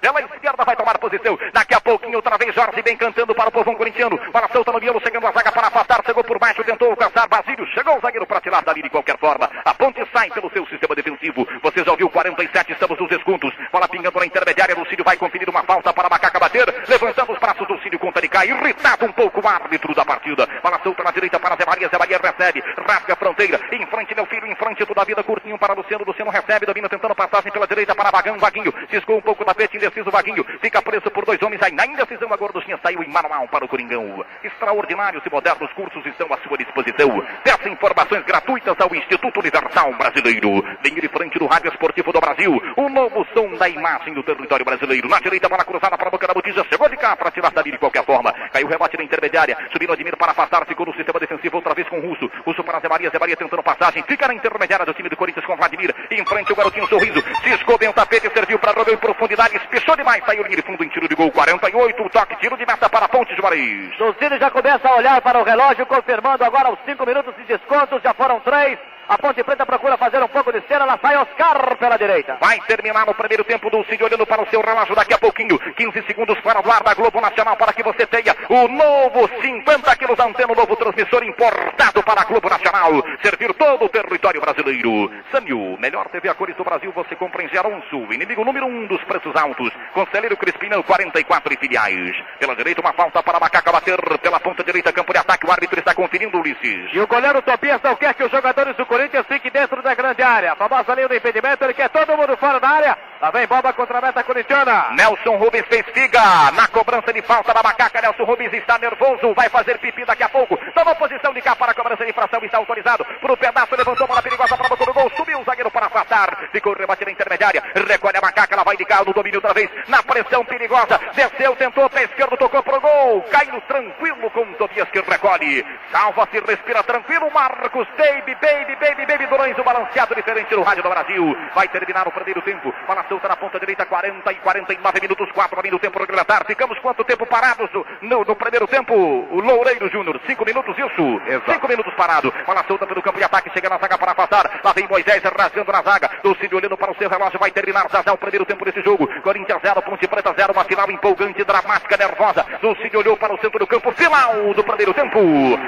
Pela 0.02 0.22
esquerda 0.22 0.64
vai 0.64 0.76
tomar 0.76 0.98
posição. 0.98 1.38
Daqui 1.54 1.74
a 1.74 1.82
pouquinho, 1.82 2.16
outra 2.16 2.38
vez, 2.38 2.56
Jorge 2.56 2.82
bem 2.82 2.96
cantando 2.96 3.36
para 3.36 3.50
o 3.50 3.52
povão 3.52 3.76
corintiano. 3.76 4.18
Bola 4.32 4.50
solta 4.52 4.72
no 4.72 4.80
miolo, 4.80 5.02
chegando 5.02 5.28
a 5.28 5.32
zaga 5.32 5.52
para 5.52 5.68
afastar. 5.68 6.02
Chegou 6.06 6.24
por 6.24 6.40
baixo, 6.40 6.64
tentou 6.64 6.90
alcançar 6.90 7.28
Basílio. 7.28 7.66
Chegou 7.68 7.98
o 7.98 8.00
zagueiro 8.00 8.26
para 8.26 8.40
tirar 8.40 8.64
dali 8.64 8.82
de 8.82 8.90
qualquer 8.90 9.18
forma. 9.18 9.50
A 9.66 9.74
ponte 9.74 10.02
sai 10.14 10.30
pelo 10.30 10.50
seu 10.52 10.66
sistema 10.68 10.96
defensivo. 10.96 11.46
Você 11.62 11.84
já 11.84 11.92
ouviu 11.92 12.10
47, 12.10 12.72
estamos 12.72 12.98
nos 12.98 13.10
descontos. 13.10 13.54
Bola 13.72 13.90
pingando 13.90 14.20
na 14.20 14.26
intermediária. 14.26 14.76
Lucílio 14.76 15.04
vai 15.04 15.18
conferir 15.18 15.50
uma 15.50 15.64
falta 15.64 15.94
para 15.94 16.10
Macaca 16.10 16.40
bater. 16.40 16.74
Levantando 16.88 17.34
os 17.34 17.40
braços 17.40 17.68
do 17.68 17.74
Lucílio 17.74 18.00
conta 18.00 18.22
de 18.22 18.30
cá. 18.30 18.46
Irritado 18.46 19.06
um 19.06 19.12
pouco 19.12 19.42
o 19.42 19.48
árbitro 19.48 19.94
da 19.94 20.06
partida. 20.06 20.48
Bola 20.64 20.80
solta 20.82 21.04
na 21.04 21.12
direita 21.12 21.40
para 21.40 21.58
Zé 21.58 21.66
Maria. 21.66 21.90
Zé 21.90 21.98
Maria 21.98 22.20
recebe. 22.24 22.64
Rasga 22.88 23.14
a 23.14 23.18
fronteira. 23.18 23.60
Em 23.72 23.86
frente, 23.88 24.16
meu 24.16 24.26
filho. 24.26 24.48
Em 24.48 24.56
frente, 24.56 24.86
toda 24.86 25.02
a 25.02 25.06
vida. 25.06 25.22
Curtinho 25.24 25.58
para 25.58 25.74
Luciano. 25.74 26.06
Luciano 26.06 26.32
recebe. 26.32 26.66
Domina 26.66 26.88
tentando 26.88 27.14
passagem 27.14 27.52
pela 27.52 27.68
direita 27.68 27.94
para 27.94 28.12
Vagão. 28.12 28.38
Vaguinho. 28.40 28.74
Ciscou 28.90 29.18
um 29.18 29.22
pouco 29.22 29.44
o 29.44 29.46
tapete. 29.46 29.89
Indeciso 29.90 30.12
Vaguinho. 30.12 30.46
Fica 30.62 30.82
preso 30.82 31.10
por 31.10 31.26
dois 31.26 31.42
homens. 31.42 31.62
Aí 31.64 31.72
na 31.72 31.86
indecisão 31.86 32.32
a 32.32 32.38
gorduchinha 32.38 32.80
saiu 32.82 33.02
em 33.02 33.10
manual 33.10 33.48
para 33.48 33.66
o 33.66 33.68
Coringão. 33.68 34.24
Extraordinários 34.44 35.26
e 35.26 35.30
modernos 35.32 35.72
cursos 35.74 36.06
estão 36.06 36.32
à 36.32 36.38
sua 36.38 36.58
disposição. 36.58 37.26
Peça 37.44 37.68
informações 37.68 38.24
gratuitas 38.24 38.76
ao 38.80 38.94
Instituto 38.94 39.40
Universal 39.40 39.92
Brasileiro. 39.94 40.64
Linha 40.86 41.02
de 41.02 41.08
frente 41.08 41.40
do 41.40 41.48
Rádio 41.48 41.72
Esportivo 41.72 42.14
do 42.14 42.22
Brasil. 42.22 42.62
O 42.78 42.88
novo 42.88 43.26
som 43.34 43.50
da 43.56 43.68
imagem 43.68 44.14
do 44.14 44.22
território 44.22 44.64
brasileiro. 44.64 45.10
Na 45.10 45.20
direita, 45.20 45.50
bola 45.50 45.66
cruzada 45.66 45.98
para 45.98 46.08
a 46.08 46.12
boca 46.12 46.28
da 46.28 46.34
botija. 46.36 46.64
Chegou 46.70 46.88
de 46.88 46.98
cá 46.98 47.16
para 47.16 47.32
tirar 47.32 47.52
dali 47.52 47.72
de 47.72 47.80
qualquer 47.80 48.06
forma. 48.06 48.32
Caiu 48.54 48.68
o 48.68 48.70
rebote 48.70 48.96
na 48.96 49.04
intermediária. 49.04 49.58
Subindo 49.72 49.94
Admir 49.94 50.16
para 50.18 50.34
afastar. 50.34 50.68
Ficou 50.68 50.86
no 50.86 50.94
sistema 50.94 51.20
defensivo 51.20 51.58
outra 51.58 51.74
vez 51.74 51.90
com 51.90 51.98
o 51.98 52.02
Russo. 52.02 52.30
Russo 52.46 52.64
para 52.64 52.80
Zé 52.80 52.88
Maria. 52.88 53.10
Zé 53.10 53.18
Maria 53.18 53.36
tentando 53.36 53.64
passagem. 53.64 54.04
Fica 54.04 54.28
na 54.28 54.36
intermediária 54.36 54.86
do 54.86 54.94
time 54.94 55.10
do 55.10 55.18
Corinthians 55.18 55.46
com 55.48 55.56
Vladimir. 55.56 55.96
Em 56.12 56.24
frente 56.26 56.54
o 56.54 56.56
garotinho 56.56 56.88
sorriso. 56.88 57.24
Ciscou 57.44 57.78
bem 57.78 57.90
o 57.90 57.94
tapete. 57.94 58.30
Serviu 58.32 58.60
para 58.60 58.74
Romeu 58.74 58.94
em 58.94 58.98
profundidade. 58.98 59.60
Espichou 59.80 59.96
demais. 59.96 60.24
Saiu 60.26 60.44
linha 60.44 60.58
de 60.58 60.62
fundo 60.62 60.84
em 60.84 60.90
tiro 60.90 61.08
de 61.08 61.16
gol. 61.16 61.32
48. 61.32 62.04
O 62.04 62.10
toque. 62.10 62.36
Tiro 62.38 62.58
de 62.58 62.66
meta 62.66 62.90
para 62.90 63.06
a 63.06 63.10
Ponte 63.10 63.34
de 63.34 63.38
Juarez. 63.38 63.98
Lucílio 63.98 64.38
já 64.38 64.52
começa 64.52 64.88
a 64.88 64.96
olhar 64.96 65.22
para 65.22 65.40
o 65.40 65.44
relógio, 65.44 65.86
confirmando 65.86 66.44
agora 66.44 66.72
os 66.72 66.80
cinco 66.86 67.06
minutos 67.06 67.34
de 67.38 67.44
descontos. 67.46 68.02
Já 68.04 68.14
foram 68.14 68.40
três. 68.42 68.78
A 69.10 69.18
Ponte 69.18 69.44
Preta 69.44 69.66
procura 69.66 69.98
fazer 69.98 70.22
um 70.22 70.28
pouco 70.28 70.52
de 70.52 70.62
cena, 70.68 70.84
ela 70.86 71.00
sai 71.02 71.18
Oscar 71.18 71.76
pela 71.78 71.98
direita. 71.98 72.38
Vai 72.40 72.60
terminar 72.68 73.08
no 73.08 73.16
primeiro 73.16 73.44
tempo 73.44 73.68
do 73.68 73.84
Cid 73.86 74.04
olhando 74.04 74.24
para 74.24 74.44
o 74.44 74.48
seu 74.52 74.62
relógio 74.62 74.96
daqui 74.96 75.16
a 75.16 75.18
pouquinho. 75.18 75.58
15 75.58 76.04
segundos 76.06 76.38
fora 76.42 76.62
do 76.62 76.72
ar 76.72 76.84
da 76.84 76.94
Globo 76.94 77.20
Nacional 77.20 77.58
para 77.58 77.74
que 77.74 77.82
você 77.82 78.06
tenha 78.06 78.36
o 78.48 78.68
novo 78.68 79.28
50 79.42 79.96
quilos 79.96 80.20
antena, 80.20 80.54
o 80.54 80.56
novo 80.56 80.76
transmissor 80.76 81.24
importado 81.24 82.04
para 82.04 82.22
a 82.22 82.24
Globo 82.24 82.52
Nacional. 82.52 82.92
Servir 83.24 83.52
todo 83.56 83.86
o 83.86 83.90
território 83.90 84.40
brasileiro. 84.40 85.12
Sanyu, 85.32 85.76
melhor 85.80 86.08
TV 86.10 86.30
a 86.30 86.36
cores 86.36 86.56
do 86.56 86.64
Brasil, 86.64 86.92
você 86.92 87.16
compra 87.16 87.42
em 87.42 87.50
Geronço. 87.50 88.14
Inimigo 88.14 88.46
número 88.46 88.68
um 88.68 88.86
dos 88.86 89.04
preços 89.06 89.36
altos. 89.36 89.74
Conselheiro 89.92 90.38
Crispinão, 90.38 90.84
44 90.84 91.52
e 91.52 91.58
filiais. 91.58 92.16
Pela 92.38 92.56
direita, 92.56 92.80
uma 92.80 92.94
falta 92.94 93.24
para 93.24 93.40
Macaca 93.40 93.72
bater. 93.72 93.98
Pela 94.20 94.40
ponta 94.40 94.64
direita, 94.64 94.94
campo 94.94 95.12
de 95.12 95.18
ataque. 95.18 95.48
O 95.48 95.52
árbitro 95.52 95.80
está 95.80 95.96
conferindo, 95.96 96.38
Ulisses. 96.38 96.92
E 96.94 97.00
o 97.00 97.08
goleiro 97.08 97.42
Tobias 97.42 97.82
não 97.82 97.96
quer 97.96 98.14
que 98.14 98.24
os 98.24 98.30
jogadores 98.30 98.76
do 98.78 98.86
Corinthians 98.86 98.99
fiquem 99.28 99.52
dentro 99.52 99.82
da 99.82 99.94
grande 99.94 100.22
área. 100.22 100.56
Famosa 100.56 100.94
linha 100.96 101.08
do 101.08 101.16
impedimento, 101.16 101.64
ele 101.64 101.74
quer 101.74 101.90
todo 101.90 102.18
mundo 102.18 102.36
fora 102.38 102.60
da 102.60 102.70
área. 102.70 102.98
Lá 103.22 103.32
vem 103.32 103.46
bola 103.48 103.74
contra 103.74 103.98
a 103.98 104.02
meta 104.02 104.24
corintiana. 104.24 104.92
Nelson 104.92 105.36
Rubens 105.36 105.66
fez 105.68 105.86
figa 105.94 106.52
na 106.54 106.68
cobrança 106.70 107.12
de 107.12 107.22
falta 107.22 107.54
da 107.54 107.62
Macaca. 107.62 108.02
Nelson 108.02 108.24
Rubens 108.24 108.54
está 108.54 108.80
nervoso, 108.80 109.34
vai 109.34 109.50
fazer 109.50 109.78
pipi 109.78 110.06
daqui 110.06 110.24
a 110.24 110.30
pouco. 110.30 110.58
Tomou 110.74 110.96
posição 110.96 111.34
de 111.34 111.42
cá 111.42 111.54
para 111.56 111.72
a 111.74 111.76
cobrança 111.76 112.04
de 112.06 112.12
infração, 112.12 112.40
está 112.44 112.58
autorizado. 112.58 113.06
Pro 113.20 113.36
pedaço, 113.36 113.76
levantou 113.76 114.08
bola 114.08 114.22
perigosa 114.22 114.56
para 114.56 114.86
no 114.86 114.94
gol. 114.94 115.12
Subiu 115.18 115.40
o 115.40 115.44
zagueiro 115.44 115.70
para 115.70 115.88
afastar. 115.88 116.50
Ficou 116.52 116.74
o 116.74 116.78
rebate 116.78 117.04
na 117.04 117.12
intermediária. 117.12 117.62
Recolhe 117.76 118.18
a 118.18 118.22
Macaca, 118.22 118.56
ela 118.56 118.64
vai 118.64 118.78
de 118.78 118.86
cá 118.86 119.04
no 119.04 119.14
domínio 119.14 119.40
outra 119.40 119.54
vez. 119.54 119.70
Na 119.90 120.02
pressão 120.02 120.46
perigosa. 120.46 120.98
Desceu, 121.14 121.56
tentou 121.58 121.90
pé 121.90 122.04
esquerdo, 122.04 122.38
tocou 122.38 122.64
pro 122.64 122.80
gol. 122.80 123.22
Caiu 123.24 123.60
tranquilo 123.68 124.32
com 124.32 124.44
o 124.44 124.54
Tobias 124.56 124.90
que 124.92 125.02
recolhe. 125.02 125.66
Salva-se, 125.92 126.40
respira 126.40 126.84
tranquilo. 126.84 127.30
Marcos, 127.32 127.88
baby, 127.98 128.36
baby, 128.36 128.76
baby, 128.78 128.89
baby. 128.96 129.28
Durões, 129.30 129.58
o 129.58 129.64
balanceado 129.64 130.16
diferente 130.16 130.56
no 130.56 130.64
rádio 130.64 130.82
do 130.82 130.90
Brasil. 130.90 131.38
Vai 131.54 131.68
terminar 131.68 132.08
o 132.08 132.12
primeiro 132.12 132.42
tempo. 132.42 132.74
Bola 132.88 133.06
solta 133.08 133.28
na 133.28 133.36
ponta 133.36 133.60
direita, 133.60 133.86
40 133.86 134.32
e 134.32 134.36
49 134.36 135.02
minutos, 135.02 135.32
4 135.32 135.60
ali 135.60 135.72
no 135.72 135.80
tempo 135.80 136.00
regulamentar. 136.00 136.46
Ficamos 136.46 136.80
quanto 136.80 137.04
tempo 137.04 137.26
parados 137.28 137.70
no, 138.02 138.26
no 138.26 138.36
primeiro 138.36 138.68
tempo? 138.68 138.94
O 138.94 139.40
Loureiro 139.40 139.90
Júnior, 139.90 140.20
5 140.26 140.46
minutos, 140.46 140.76
isso? 140.78 141.22
5 141.52 141.68
minutos 141.68 141.94
parado. 141.94 142.34
Bola 142.46 142.64
solta 142.68 142.88
pelo 142.88 143.02
campo 143.02 143.20
de 143.20 143.24
ataque, 143.24 143.52
chega 143.54 143.70
na 143.70 143.78
zaga 143.78 143.98
para 143.98 144.16
passar. 144.16 144.60
Lá 144.64 144.74
vem 144.74 144.88
Moisés 144.88 145.22
rasgando 145.24 145.72
na 145.72 145.82
zaga. 145.82 146.10
Lucídio 146.24 146.58
olhando 146.58 146.78
para 146.78 146.92
o 146.92 146.96
seu 146.96 147.10
relógio, 147.10 147.40
vai 147.40 147.52
terminar 147.52 147.88
já 147.92 148.02
já 148.02 148.14
o 148.14 148.18
primeiro 148.18 148.46
tempo 148.46 148.66
desse 148.66 148.82
jogo. 148.82 149.08
Corinthians 149.22 149.62
0, 149.62 149.82
Ponte 149.84 150.08
Preta 150.08 150.34
0, 150.36 150.54
uma 150.54 150.64
final 150.64 150.90
empolgante, 150.90 151.44
dramática, 151.44 151.98
nervosa. 151.98 152.46
Lucídio 152.62 153.00
olhou 153.00 153.16
para 153.16 153.34
o 153.34 153.40
centro 153.40 153.60
do 153.60 153.68
campo, 153.68 153.92
final 153.92 154.54
do 154.54 154.64
primeiro 154.64 154.94
tempo. 154.94 155.20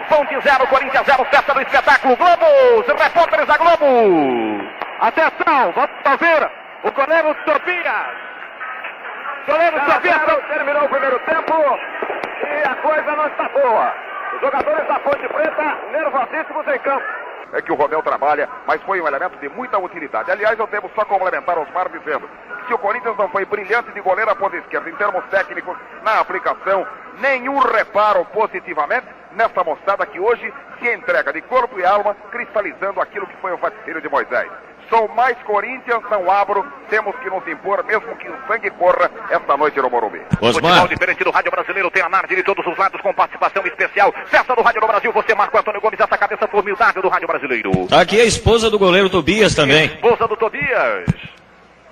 Ponte 0.10 0.40
0, 0.42 0.68
Corinthians 0.68 1.06
0, 1.06 1.26
festa 1.26 1.54
do 1.54 1.62
espetáculo. 1.62 2.16
Globo, 2.16 2.84
repórteres 3.12 3.48
da 3.48 3.58
Globo. 3.58 4.64
Atenção, 5.02 5.72
vamos 5.74 5.92
ouvir 6.06 6.52
o 6.84 6.92
goleiro 6.92 7.36
Tobias. 7.46 8.32
Goleiro 9.48 9.80
Tobias. 9.82 10.48
Terminou 10.48 10.86
o 10.86 10.90
primeiro 10.90 11.20
tempo 11.20 11.54
e 12.44 12.68
a 12.68 12.76
coisa 12.76 13.16
não 13.16 13.28
está 13.28 13.50
boa. 13.50 13.94
Os 14.34 14.42
jogadores 14.42 14.88
da 14.88 15.00
Ponte 15.00 15.28
Preta 15.28 15.78
nervosíssimos 15.92 16.68
em 16.68 16.80
campo. 16.80 17.06
É 17.54 17.62
que 17.62 17.72
o 17.72 17.76
Romeu 17.76 18.02
trabalha, 18.02 18.48
mas 18.66 18.82
foi 18.84 19.02
um 19.02 19.08
elemento 19.08 19.38
de 19.40 19.50
muita 19.50 19.78
utilidade. 19.78 20.32
Aliás, 20.32 20.58
eu 20.58 20.68
devo 20.68 20.90
só 20.96 21.04
complementar 21.04 21.58
Osmar 21.58 21.90
dizendo 21.90 22.30
que 22.62 22.68
se 22.68 22.74
o 22.74 22.78
Corinthians 22.78 23.18
não 23.18 23.28
foi 23.28 23.44
brilhante 23.44 23.92
de 23.92 24.00
goleiro 24.00 24.32
à 24.32 24.36
ponta 24.36 24.56
esquerda 24.56 24.90
em 24.90 24.96
termos 24.96 25.26
técnicos, 25.26 25.78
na 26.02 26.22
aplicação, 26.22 26.88
nenhum 27.22 27.60
reparo 27.60 28.26
positivamente, 28.26 29.08
nessa 29.34 29.64
moçada 29.64 30.06
que 30.06 30.20
hoje 30.20 30.52
se 30.80 30.94
entrega 30.94 31.32
de 31.32 31.42
corpo 31.44 31.80
e 31.80 31.86
alma, 31.86 32.16
cristalizando 32.32 33.00
aquilo 33.00 33.28
que 33.28 33.38
foi 33.38 33.54
o 33.54 33.58
vaticínio 33.58 34.02
de 34.02 34.10
Moisés. 34.10 34.50
Sou 34.90 35.08
mais 35.08 35.38
Corinthians, 35.44 36.04
não 36.12 36.30
abro, 36.30 36.66
temos 36.90 37.16
que 37.20 37.30
nos 37.30 37.48
impor, 37.48 37.82
mesmo 37.86 38.14
que 38.18 38.28
o 38.28 38.36
sangue 38.46 38.70
corra 38.72 39.10
esta 39.30 39.56
noite 39.56 39.80
no 39.80 39.90
Morumbi. 39.90 40.20
Futebol 40.38 40.88
diferente 40.90 41.24
do 41.24 41.32
Rádio 41.32 41.50
Brasileiro, 41.50 41.90
tem 41.90 42.04
análise 42.04 42.36
de 42.36 42.44
todos 42.44 42.66
os 42.68 42.78
lados 42.78 43.00
com 43.00 43.14
participação 43.14 43.66
especial. 43.66 44.14
Festa 44.26 44.54
do 44.54 44.62
Rádio 44.62 44.82
no 44.82 44.88
Brasil, 44.88 45.14
você 45.14 45.34
Marco 45.34 45.58
Antônio 45.58 45.80
Gomes, 45.80 45.98
essa 45.98 46.18
cabeça 46.18 46.46
formidável 46.46 47.02
do 47.02 47.08
Rádio 47.08 47.28
Brasileiro. 47.28 47.72
Aqui 47.90 48.20
é 48.20 48.24
a 48.24 48.26
esposa 48.26 48.70
do 48.70 48.78
goleiro 48.78 49.10
Tobias 49.10 49.56
também. 49.56 49.86
Esposa 49.86 50.28
do 50.28 50.36
Tobias. 50.36 51.06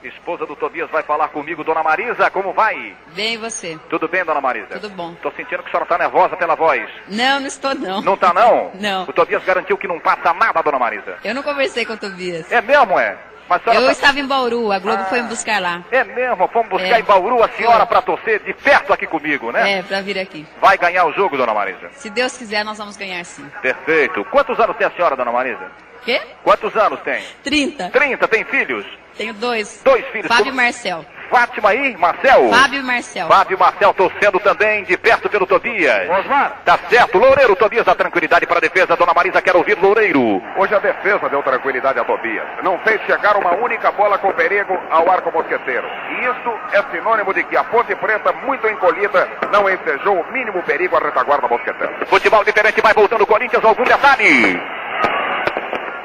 Esposa 0.03 0.45
do 0.45 0.55
Tobias 0.55 0.89
vai 0.89 1.03
falar 1.03 1.27
comigo, 1.29 1.63
dona 1.63 1.83
Marisa, 1.83 2.29
como 2.29 2.53
vai? 2.53 2.95
Bem, 3.13 3.33
e 3.33 3.37
você? 3.37 3.77
Tudo 3.89 4.07
bem, 4.07 4.23
dona 4.23 4.39
Marisa? 4.39 4.79
Tudo 4.79 4.89
bom. 4.89 5.13
Tô 5.15 5.29
sentindo 5.31 5.61
que 5.61 5.67
a 5.69 5.71
senhora 5.71 5.85
tá 5.85 5.97
nervosa 5.97 6.37
pela 6.37 6.55
voz. 6.55 6.89
Não, 7.07 7.39
não 7.39 7.47
estou 7.47 7.75
não. 7.75 8.01
Não 8.01 8.17
tá 8.17 8.33
não? 8.33 8.71
Não. 8.79 9.03
O 9.03 9.13
Tobias 9.13 9.43
garantiu 9.43 9.77
que 9.77 9.87
não 9.87 9.99
passa 9.99 10.33
nada, 10.33 10.61
dona 10.61 10.79
Marisa. 10.79 11.17
Eu 11.23 11.35
não 11.35 11.43
conversei 11.43 11.85
com 11.85 11.93
o 11.93 11.97
Tobias. 11.97 12.51
É 12.51 12.61
mesmo, 12.61 12.97
é? 12.99 13.17
Eu 13.55 13.59
tá- 13.85 13.91
estava 13.91 14.19
em 14.19 14.25
Bauru, 14.25 14.71
a 14.71 14.79
Globo 14.79 15.01
Ah. 15.01 15.05
foi 15.05 15.21
me 15.21 15.27
buscar 15.29 15.61
lá. 15.61 15.83
É 15.91 16.03
mesmo, 16.03 16.47
fomos 16.49 16.69
buscar 16.69 16.97
É. 16.97 16.99
em 16.99 17.03
Bauru 17.03 17.43
a 17.43 17.49
senhora 17.49 17.77
Foi. 17.79 17.85
pra 17.87 18.01
torcer 18.01 18.39
de 18.41 18.53
perto 18.53 18.93
aqui 18.93 19.07
comigo, 19.07 19.51
né? 19.51 19.79
É, 19.79 19.81
pra 19.83 20.01
vir 20.01 20.19
aqui. 20.19 20.45
Vai 20.61 20.77
ganhar 20.77 21.05
o 21.05 21.13
jogo, 21.13 21.35
dona 21.37 21.53
Marisa. 21.53 21.89
Se 21.93 22.09
Deus 22.09 22.37
quiser, 22.37 22.63
nós 22.63 22.77
vamos 22.77 22.95
ganhar 22.97 23.23
sim. 23.25 23.45
Perfeito. 23.61 24.23
Quantos 24.25 24.59
anos 24.59 24.75
tem 24.77 24.85
a 24.87 24.91
senhora, 24.91 25.15
dona 25.15 25.31
Marisa? 25.31 25.71
Quê? 26.05 26.21
Quantos 26.43 26.75
anos 26.77 26.99
tem? 27.01 27.21
30. 27.43 27.89
30, 27.89 28.27
tem 28.27 28.43
filhos? 28.45 28.85
Tenho 29.17 29.33
dois. 29.33 29.81
Dois 29.83 30.05
filhos. 30.07 30.27
Fábio 30.27 30.43
e 30.45 30.49
Como- 30.51 30.55
Marcel. 30.61 31.05
Fátima 31.29 31.69
aí, 31.69 31.95
Marcel? 31.97 32.49
Fábio 32.49 32.79
e 32.79 32.83
Marcel. 32.83 33.27
Fábio 33.27 33.55
e 33.55 33.59
Marcel 33.59 33.93
torcendo 33.93 34.39
também 34.39 34.83
de 34.83 34.97
perto 34.97 35.29
pelo 35.29 35.45
Tobias. 35.45 36.09
Osmar. 36.09 36.53
Tá 36.65 36.77
certo, 36.89 37.17
Loureiro, 37.17 37.55
Tobias 37.55 37.85
dá 37.85 37.95
tranquilidade 37.95 38.45
para 38.45 38.57
a 38.57 38.61
defesa. 38.61 38.95
Dona 38.95 39.13
Marisa 39.13 39.41
quer 39.41 39.55
ouvir 39.55 39.77
Loureiro. 39.79 40.41
Hoje 40.57 40.73
a 40.75 40.79
defesa 40.79 41.29
deu 41.29 41.43
tranquilidade 41.43 41.99
a 41.99 42.03
Tobias. 42.03 42.45
Não 42.63 42.77
fez 42.79 43.01
chegar 43.05 43.37
uma 43.37 43.55
única 43.55 43.91
bola 43.91 44.17
com 44.17 44.31
perigo 44.33 44.77
ao 44.89 45.09
arco 45.09 45.31
mosqueteiro. 45.31 45.87
E 46.09 46.25
isso 46.25 46.59
é 46.73 46.83
sinônimo 46.91 47.33
de 47.33 47.43
que 47.43 47.57
a 47.57 47.63
Ponte 47.63 47.95
Preta, 47.95 48.31
muito 48.45 48.67
encolhida, 48.67 49.27
não 49.51 49.69
ensejou 49.69 50.19
o 50.19 50.31
mínimo 50.31 50.61
perigo 50.63 50.95
à 50.95 50.99
retaguarda 50.99 51.47
mosqueteira. 51.47 52.05
Futebol 52.07 52.43
diferente, 52.43 52.81
vai 52.81 52.93
voltando 52.93 53.23
o 53.23 53.27
Corinthians. 53.27 53.63
Algum 53.63 53.83
detalhe? 53.83 54.59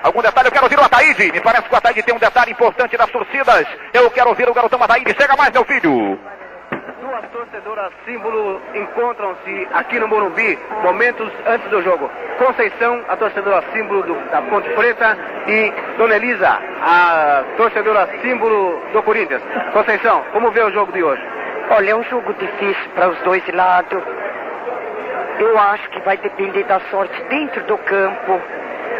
Algum 0.04 0.20
detalhe? 0.20 0.48
Eu 0.48 0.52
quero 0.52 0.64
ouvir 0.64 0.78
o 0.78 0.84
Ataíde. 0.84 1.32
Me 1.32 1.40
parece 1.40 1.62
que 1.66 1.74
o 1.74 1.78
Ataíde 1.78 2.02
tem 2.02 2.14
um 2.14 2.18
detalhe 2.18 2.52
importante 2.52 2.96
nas 2.96 3.10
torcidas. 3.10 3.66
Eu 3.92 4.10
quero 4.10 4.28
ouvir 4.28 4.46
o 4.48 4.52
garotão 4.54 4.82
Ataíde. 4.82 5.14
Chega 5.18 5.34
mais, 5.34 5.50
meu 5.50 5.64
filho. 5.64 6.18
Duas 7.00 7.24
torcedoras 7.30 7.90
símbolo 8.04 8.60
encontram-se 8.74 9.68
aqui 9.72 9.98
no 9.98 10.06
Morumbi 10.08 10.58
momentos 10.82 11.30
antes 11.46 11.68
do 11.70 11.82
jogo. 11.82 12.10
Conceição, 12.38 13.02
a 13.08 13.16
torcedora 13.16 13.62
símbolo 13.72 14.02
do- 14.02 14.30
da 14.30 14.42
Ponte 14.42 14.68
Preta, 14.70 15.16
e 15.46 15.72
Dona 15.96 16.16
Elisa, 16.16 16.58
a 16.82 17.44
torcedora 17.56 18.08
símbolo 18.22 18.80
do 18.92 19.02
Corinthians. 19.02 19.42
Conceição, 19.72 20.22
como 20.32 20.50
vê 20.50 20.62
o 20.62 20.70
jogo 20.72 20.92
de 20.92 21.02
hoje? 21.02 21.22
Olha, 21.70 21.90
é 21.92 21.94
um 21.96 22.04
jogo 22.04 22.32
difícil 22.34 22.90
para 22.94 23.08
os 23.08 23.18
dois 23.20 23.42
lados. 23.54 24.02
Eu 25.38 25.58
acho 25.58 25.88
que 25.90 26.00
vai 26.00 26.16
depender 26.18 26.64
da 26.64 26.80
sorte 26.90 27.22
dentro 27.24 27.62
do 27.64 27.76
campo. 27.78 28.40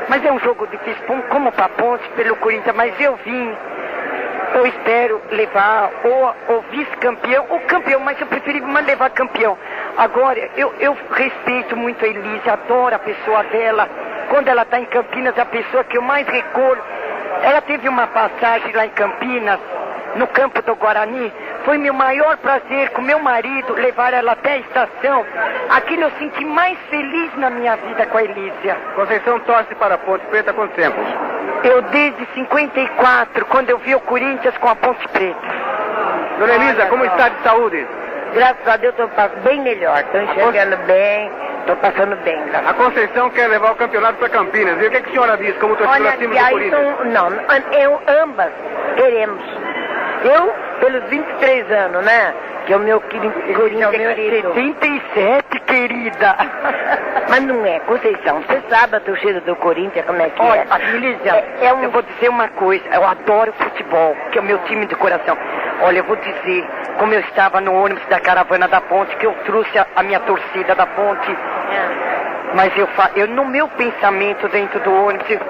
Mas 0.08 0.24
é 0.24 0.30
um 0.30 0.38
jogo 0.38 0.66
difícil, 0.66 1.02
como 1.28 1.50
para 1.52 1.68
Ponte, 1.70 2.08
pelo 2.10 2.36
Corinthians. 2.36 2.76
Mas 2.76 2.98
eu 3.00 3.16
vim, 3.16 3.56
eu 4.54 4.66
espero 4.66 5.20
levar 5.30 5.90
ou 6.04 6.56
o 6.56 6.60
vice-campeão 6.70 7.46
ou 7.50 7.60
campeão, 7.60 8.00
mas 8.00 8.20
eu 8.20 8.26
preferi 8.26 8.60
levar 8.60 9.10
campeão. 9.10 9.56
Agora, 9.96 10.50
eu, 10.56 10.74
eu 10.80 10.96
respeito 11.12 11.76
muito 11.76 12.04
a 12.04 12.08
Elise, 12.08 12.48
adoro 12.48 12.94
a 12.94 12.98
pessoa 12.98 13.42
dela. 13.44 13.88
Quando 14.28 14.48
ela 14.48 14.62
está 14.62 14.78
em 14.78 14.86
Campinas, 14.86 15.36
é 15.36 15.40
a 15.40 15.46
pessoa 15.46 15.84
que 15.84 15.96
eu 15.96 16.02
mais 16.02 16.26
recolho. 16.26 16.82
Ela 17.42 17.60
teve 17.60 17.88
uma 17.88 18.06
passagem 18.06 18.72
lá 18.72 18.86
em 18.86 18.90
Campinas, 18.90 19.60
no 20.16 20.26
campo 20.28 20.62
do 20.62 20.74
Guarani. 20.76 21.32
Foi 21.64 21.78
meu 21.78 21.94
maior 21.94 22.36
prazer 22.38 22.90
com 22.90 23.00
meu 23.00 23.18
marido 23.18 23.72
levar 23.72 24.12
ela 24.12 24.32
até 24.32 24.52
a 24.52 24.58
estação. 24.58 25.24
Aquilo 25.70 26.02
eu 26.02 26.10
senti 26.18 26.44
mais 26.44 26.78
feliz 26.90 27.34
na 27.36 27.48
minha 27.48 27.74
vida 27.76 28.04
com 28.06 28.18
a 28.18 28.22
Elísia. 28.22 28.76
Conceição 28.94 29.40
torce 29.40 29.74
para 29.76 29.94
a 29.94 29.98
Ponte 29.98 30.24
Preta 30.26 30.50
há 30.50 30.54
quanto 30.54 30.74
tempo? 30.74 30.96
Eu 31.64 31.80
desde 31.82 32.26
54, 32.34 33.46
quando 33.46 33.70
eu 33.70 33.78
vi 33.78 33.94
o 33.94 34.00
Corinthians 34.00 34.56
com 34.58 34.68
a 34.68 34.76
Ponte 34.76 35.08
Preta. 35.08 35.40
Dona 36.38 36.54
Elisa, 36.54 36.86
como 36.86 37.04
está 37.06 37.30
de 37.30 37.42
saúde? 37.42 37.86
Graças 38.34 38.66
a 38.66 38.76
Deus 38.76 38.94
eu 38.98 39.06
estou 39.06 39.28
bem 39.44 39.60
melhor, 39.62 40.00
estou 40.00 40.20
enxergando 40.20 40.76
bem, 40.78 41.30
estou 41.60 41.76
passando 41.76 42.16
bem. 42.24 42.44
graças 42.46 42.68
A 42.68 42.74
Conceição 42.74 43.30
quer 43.30 43.46
levar 43.46 43.72
o 43.72 43.76
campeonato 43.76 44.18
para 44.18 44.28
Campinas. 44.28 44.82
E 44.82 44.86
o 44.86 44.90
que, 44.90 45.00
que 45.00 45.08
a 45.08 45.12
senhora 45.12 45.36
diz 45.38 45.56
como 45.58 45.76
torcedora 45.76 46.16
e 46.16 46.26
do 46.26 46.34
Corinthians? 46.34 46.96
são, 46.96 47.04
não, 47.06 47.30
eu, 47.72 48.02
ambas 48.22 48.52
queremos. 48.96 49.40
Eu, 50.24 50.52
pelos 50.80 51.04
23 51.10 51.70
anos, 51.70 52.04
né? 52.04 52.34
Que 52.66 52.72
é 52.72 52.76
o 52.76 52.80
meu 52.80 52.98
querido 53.02 53.30
Corinthians 53.54 53.94
é 53.94 54.14
77, 54.14 55.60
querida. 55.66 56.36
Mas 57.28 57.42
não 57.42 57.64
é, 57.66 57.78
Conceição, 57.80 58.40
você 58.42 58.62
sabe 58.70 58.96
a 58.96 59.00
torcida 59.00 59.40
do 59.42 59.54
Corinthians 59.56 60.06
como 60.06 60.20
é 60.22 60.30
que 60.30 60.40
Olha, 60.40 60.66
é. 60.70 60.94
Elísia, 60.94 61.44
é, 61.60 61.74
um... 61.74 61.82
eu 61.82 61.90
vou 61.90 62.02
dizer 62.02 62.28
uma 62.28 62.48
coisa, 62.48 62.84
eu 62.92 63.04
adoro 63.04 63.52
futebol, 63.54 64.16
que 64.30 64.38
é 64.38 64.40
o 64.40 64.44
meu 64.44 64.58
time 64.60 64.86
de 64.86 64.94
coração. 64.94 65.36
Olha, 65.82 65.98
eu 65.98 66.04
vou 66.04 66.16
dizer, 66.16 66.66
como 66.98 67.12
eu 67.12 67.20
estava 67.20 67.60
no 67.60 67.74
ônibus 67.74 68.04
da 68.06 68.20
caravana 68.20 68.66
da 68.68 68.80
ponte, 68.80 69.14
que 69.16 69.26
eu 69.26 69.34
trouxe 69.44 69.78
a, 69.78 69.86
a 69.96 70.02
minha 70.02 70.20
torcida 70.20 70.74
da 70.74 70.86
ponte. 70.86 71.36
Mas 72.54 72.76
eu, 72.78 72.86
fa... 72.88 73.10
eu, 73.16 73.26
no 73.26 73.44
meu 73.44 73.66
pensamento 73.68 74.48
dentro 74.48 74.78
do 74.80 74.92
ônibus, 75.06 75.28
eu- 75.28 75.40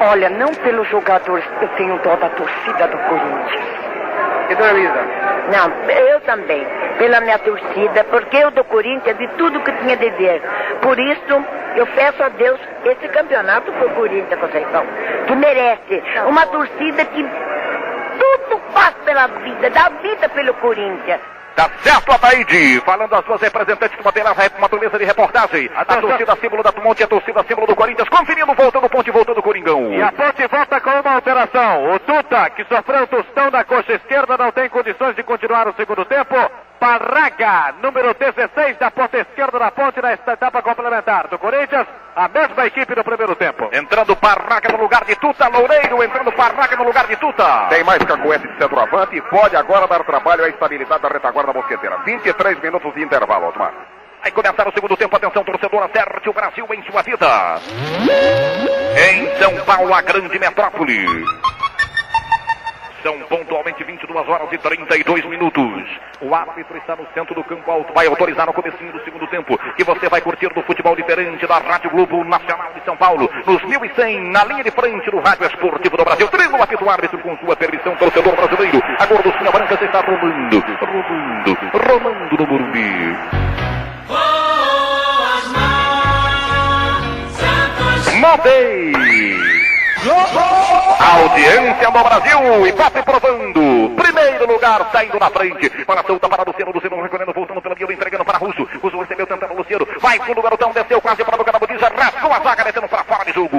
olha, 0.00 0.30
não 0.30 0.48
pelos 0.54 0.88
jogadores, 0.88 1.44
eu 1.60 1.68
tenho 1.76 1.98
dó 1.98 2.16
da 2.16 2.28
torcida 2.30 2.86
do 2.88 2.98
Corinthians. 2.98 3.80
E 4.50 4.54
Dona 4.54 4.70
Elisa? 4.72 5.04
Não, 5.52 5.90
eu 5.90 6.20
também, 6.22 6.66
pela 6.98 7.20
minha 7.20 7.38
torcida, 7.38 8.04
porque 8.04 8.36
eu 8.36 8.50
do 8.50 8.64
Corinthians 8.64 9.16
de 9.16 9.28
tudo 9.38 9.60
que 9.60 9.72
tinha 9.72 9.96
de 9.96 10.10
ver. 10.10 10.42
Por 10.82 10.98
isso, 10.98 11.44
eu 11.76 11.86
peço 11.86 12.22
a 12.22 12.28
Deus 12.30 12.58
esse 12.84 13.08
campeonato 13.08 13.70
pro 13.72 13.90
Corinthians, 13.90 14.40
Conceição, 14.40 14.84
que 15.26 15.36
merece. 15.36 16.02
Uma 16.26 16.46
torcida 16.46 17.04
que 17.04 17.22
tudo 17.22 18.60
faz 18.72 18.94
pela 19.04 19.26
vida, 19.28 19.70
dá 19.70 19.88
vida 20.02 20.28
pelo 20.30 20.54
Corinthians. 20.54 21.20
Tá 21.60 21.70
certo, 21.82 22.10
Ataíde. 22.10 22.80
Falando 22.86 23.14
as 23.14 23.22
duas 23.26 23.42
representantes 23.42 23.94
de 23.94 24.00
uma 24.02 24.10
beleza, 24.10 24.50
uma 24.56 24.68
beleza 24.68 24.98
de 24.98 25.04
reportagem. 25.04 25.70
A 25.76 25.84
torcida 25.84 26.34
símbolo 26.36 26.62
da 26.62 26.72
Ponte 26.72 27.00
e 27.00 27.04
a 27.04 27.06
torcida 27.06 27.44
símbolo 27.46 27.66
do 27.66 27.76
Corinthians. 27.76 28.08
Conferindo, 28.08 28.54
voltando 28.54 28.88
Ponte, 28.88 29.10
voltando 29.10 29.42
Coringão. 29.42 29.92
E 29.92 30.02
a 30.02 30.10
Ponte 30.10 30.46
volta 30.46 30.80
com 30.80 30.88
uma 30.88 31.14
alteração. 31.16 31.92
O 31.92 31.98
Tuta, 31.98 32.48
que 32.48 32.64
sofreu 32.64 33.02
um 33.02 33.06
tostão 33.06 33.50
na 33.50 33.62
coxa 33.62 33.92
esquerda, 33.92 34.38
não 34.38 34.50
tem 34.50 34.70
condições 34.70 35.14
de 35.14 35.22
continuar 35.22 35.68
o 35.68 35.74
segundo 35.74 36.02
tempo. 36.06 36.34
Parraga, 36.80 37.74
número 37.82 38.14
16 38.14 38.78
da 38.78 38.90
ponta 38.90 39.18
esquerda 39.18 39.58
da 39.58 39.70
Ponte 39.70 40.00
na 40.00 40.14
etapa 40.14 40.62
complementar 40.62 41.28
do 41.28 41.38
Corinthians. 41.38 41.86
A 42.16 42.26
mesma 42.26 42.66
equipe 42.66 42.96
no 42.96 43.04
primeiro 43.04 43.36
tempo. 43.36 43.68
Entrando 43.70 44.16
Parraga 44.16 44.72
no 44.72 44.82
lugar 44.82 45.04
de 45.04 45.14
Tuta. 45.16 45.46
Loureiro 45.48 46.02
entrando 46.02 46.32
Parraga 46.32 46.76
no 46.76 46.84
lugar 46.84 47.06
de 47.06 47.16
Tuta. 47.16 47.66
Tem 47.68 47.84
mais 47.84 48.02
cacuete 48.02 48.48
de 48.48 48.56
centroavante 48.56 49.14
e 49.14 49.20
pode 49.22 49.56
agora 49.56 49.86
dar 49.86 50.02
trabalho 50.04 50.44
à 50.44 50.48
estabilidade 50.48 51.02
da 51.02 51.08
retaguarda 51.08 51.49
mosqueteira. 51.52 51.98
23 52.04 52.60
minutos 52.60 52.94
de 52.94 53.02
intervalo, 53.02 53.48
Osmar. 53.48 53.72
Vai 54.22 54.30
começar 54.32 54.68
o 54.68 54.72
segundo 54.72 54.96
tempo. 54.96 55.16
Atenção, 55.16 55.44
torcedor, 55.44 55.82
acerte 55.82 56.28
o 56.28 56.32
Brasil 56.32 56.66
em 56.72 56.82
sua 56.82 57.02
vida. 57.02 57.60
Em 59.10 59.38
São 59.38 59.64
Paulo, 59.64 59.94
a 59.94 60.02
grande 60.02 60.38
metrópole. 60.38 61.24
São 63.02 63.18
pontualmente 63.20 63.82
22 63.82 64.28
horas 64.28 64.52
e 64.52 64.58
32 64.58 65.24
minutos. 65.24 65.84
O 66.20 66.34
árbitro 66.34 66.76
está 66.76 66.94
no 66.94 67.06
centro 67.14 67.34
do 67.34 67.42
campo 67.44 67.70
alto. 67.70 67.92
Vai 67.94 68.06
autorizar 68.06 68.46
no 68.46 68.52
comecinho 68.52 68.92
do 68.92 69.02
segundo 69.04 69.26
tempo. 69.28 69.58
Que 69.74 69.84
você 69.84 70.08
vai 70.08 70.20
curtir 70.20 70.48
do 70.52 70.62
futebol 70.62 70.94
diferente 70.94 71.46
da 71.46 71.58
Rádio 71.58 71.90
Globo 71.90 72.22
Nacional 72.24 72.72
de 72.74 72.84
São 72.84 72.96
Paulo. 72.96 73.30
Nos 73.46 73.62
1100, 73.64 74.30
na 74.30 74.44
linha 74.44 74.64
de 74.64 74.70
frente 74.70 75.10
do 75.10 75.18
Rádio 75.18 75.46
Esportivo 75.46 75.96
do 75.96 76.04
Brasil. 76.04 76.28
Trino 76.28 76.58
o 76.58 76.62
apito 76.62 76.88
árbitro 76.88 77.18
com 77.20 77.36
sua 77.38 77.56
permissão, 77.56 77.96
torcedor 77.96 78.36
brasileiro. 78.36 78.82
A 78.98 79.06
gorducinha 79.06 79.50
branca 79.50 79.76
se 79.78 79.84
está 79.84 80.00
rolando, 80.00 80.60
rolando, 80.60 81.58
rolando 81.72 82.36
no 82.36 82.46
Morumbi. 82.46 83.16
Montei! 88.20 89.69
Audiência 90.02 91.90
no 91.90 92.02
Brasil 92.02 92.66
e 92.66 92.72
passe 92.72 93.02
provando. 93.02 93.89
Primeiro 94.20 94.46
lugar, 94.46 94.90
saindo 94.92 95.18
na 95.18 95.30
frente. 95.30 95.70
Para 95.84 96.00
a 96.00 96.04
solta 96.04 96.28
para 96.28 96.44
Luciano. 96.44 96.72
Luciano 96.72 97.02
recolhendo, 97.02 97.32
voltando 97.32 97.62
pela 97.62 97.74
viola, 97.74 97.92
entregando 97.92 98.24
para 98.24 98.38
Russo. 98.38 98.68
Russo 98.82 99.00
recebeu, 99.00 99.26
tentando 99.26 99.54
Luciano. 99.54 99.86
Vai 99.98 100.18
fundo, 100.20 100.42
garotão, 100.42 100.72
desceu 100.72 101.00
quase 101.00 101.24
para 101.24 101.34
a 101.34 101.38
boca 101.38 101.52
da 101.52 101.58
botija. 101.58 101.88
Rasgou 101.88 102.32
a 102.32 102.40
zaga, 102.40 102.64
descendo 102.64 102.88
para 102.88 103.04
fora 103.04 103.24
de 103.24 103.32
jogo. 103.32 103.56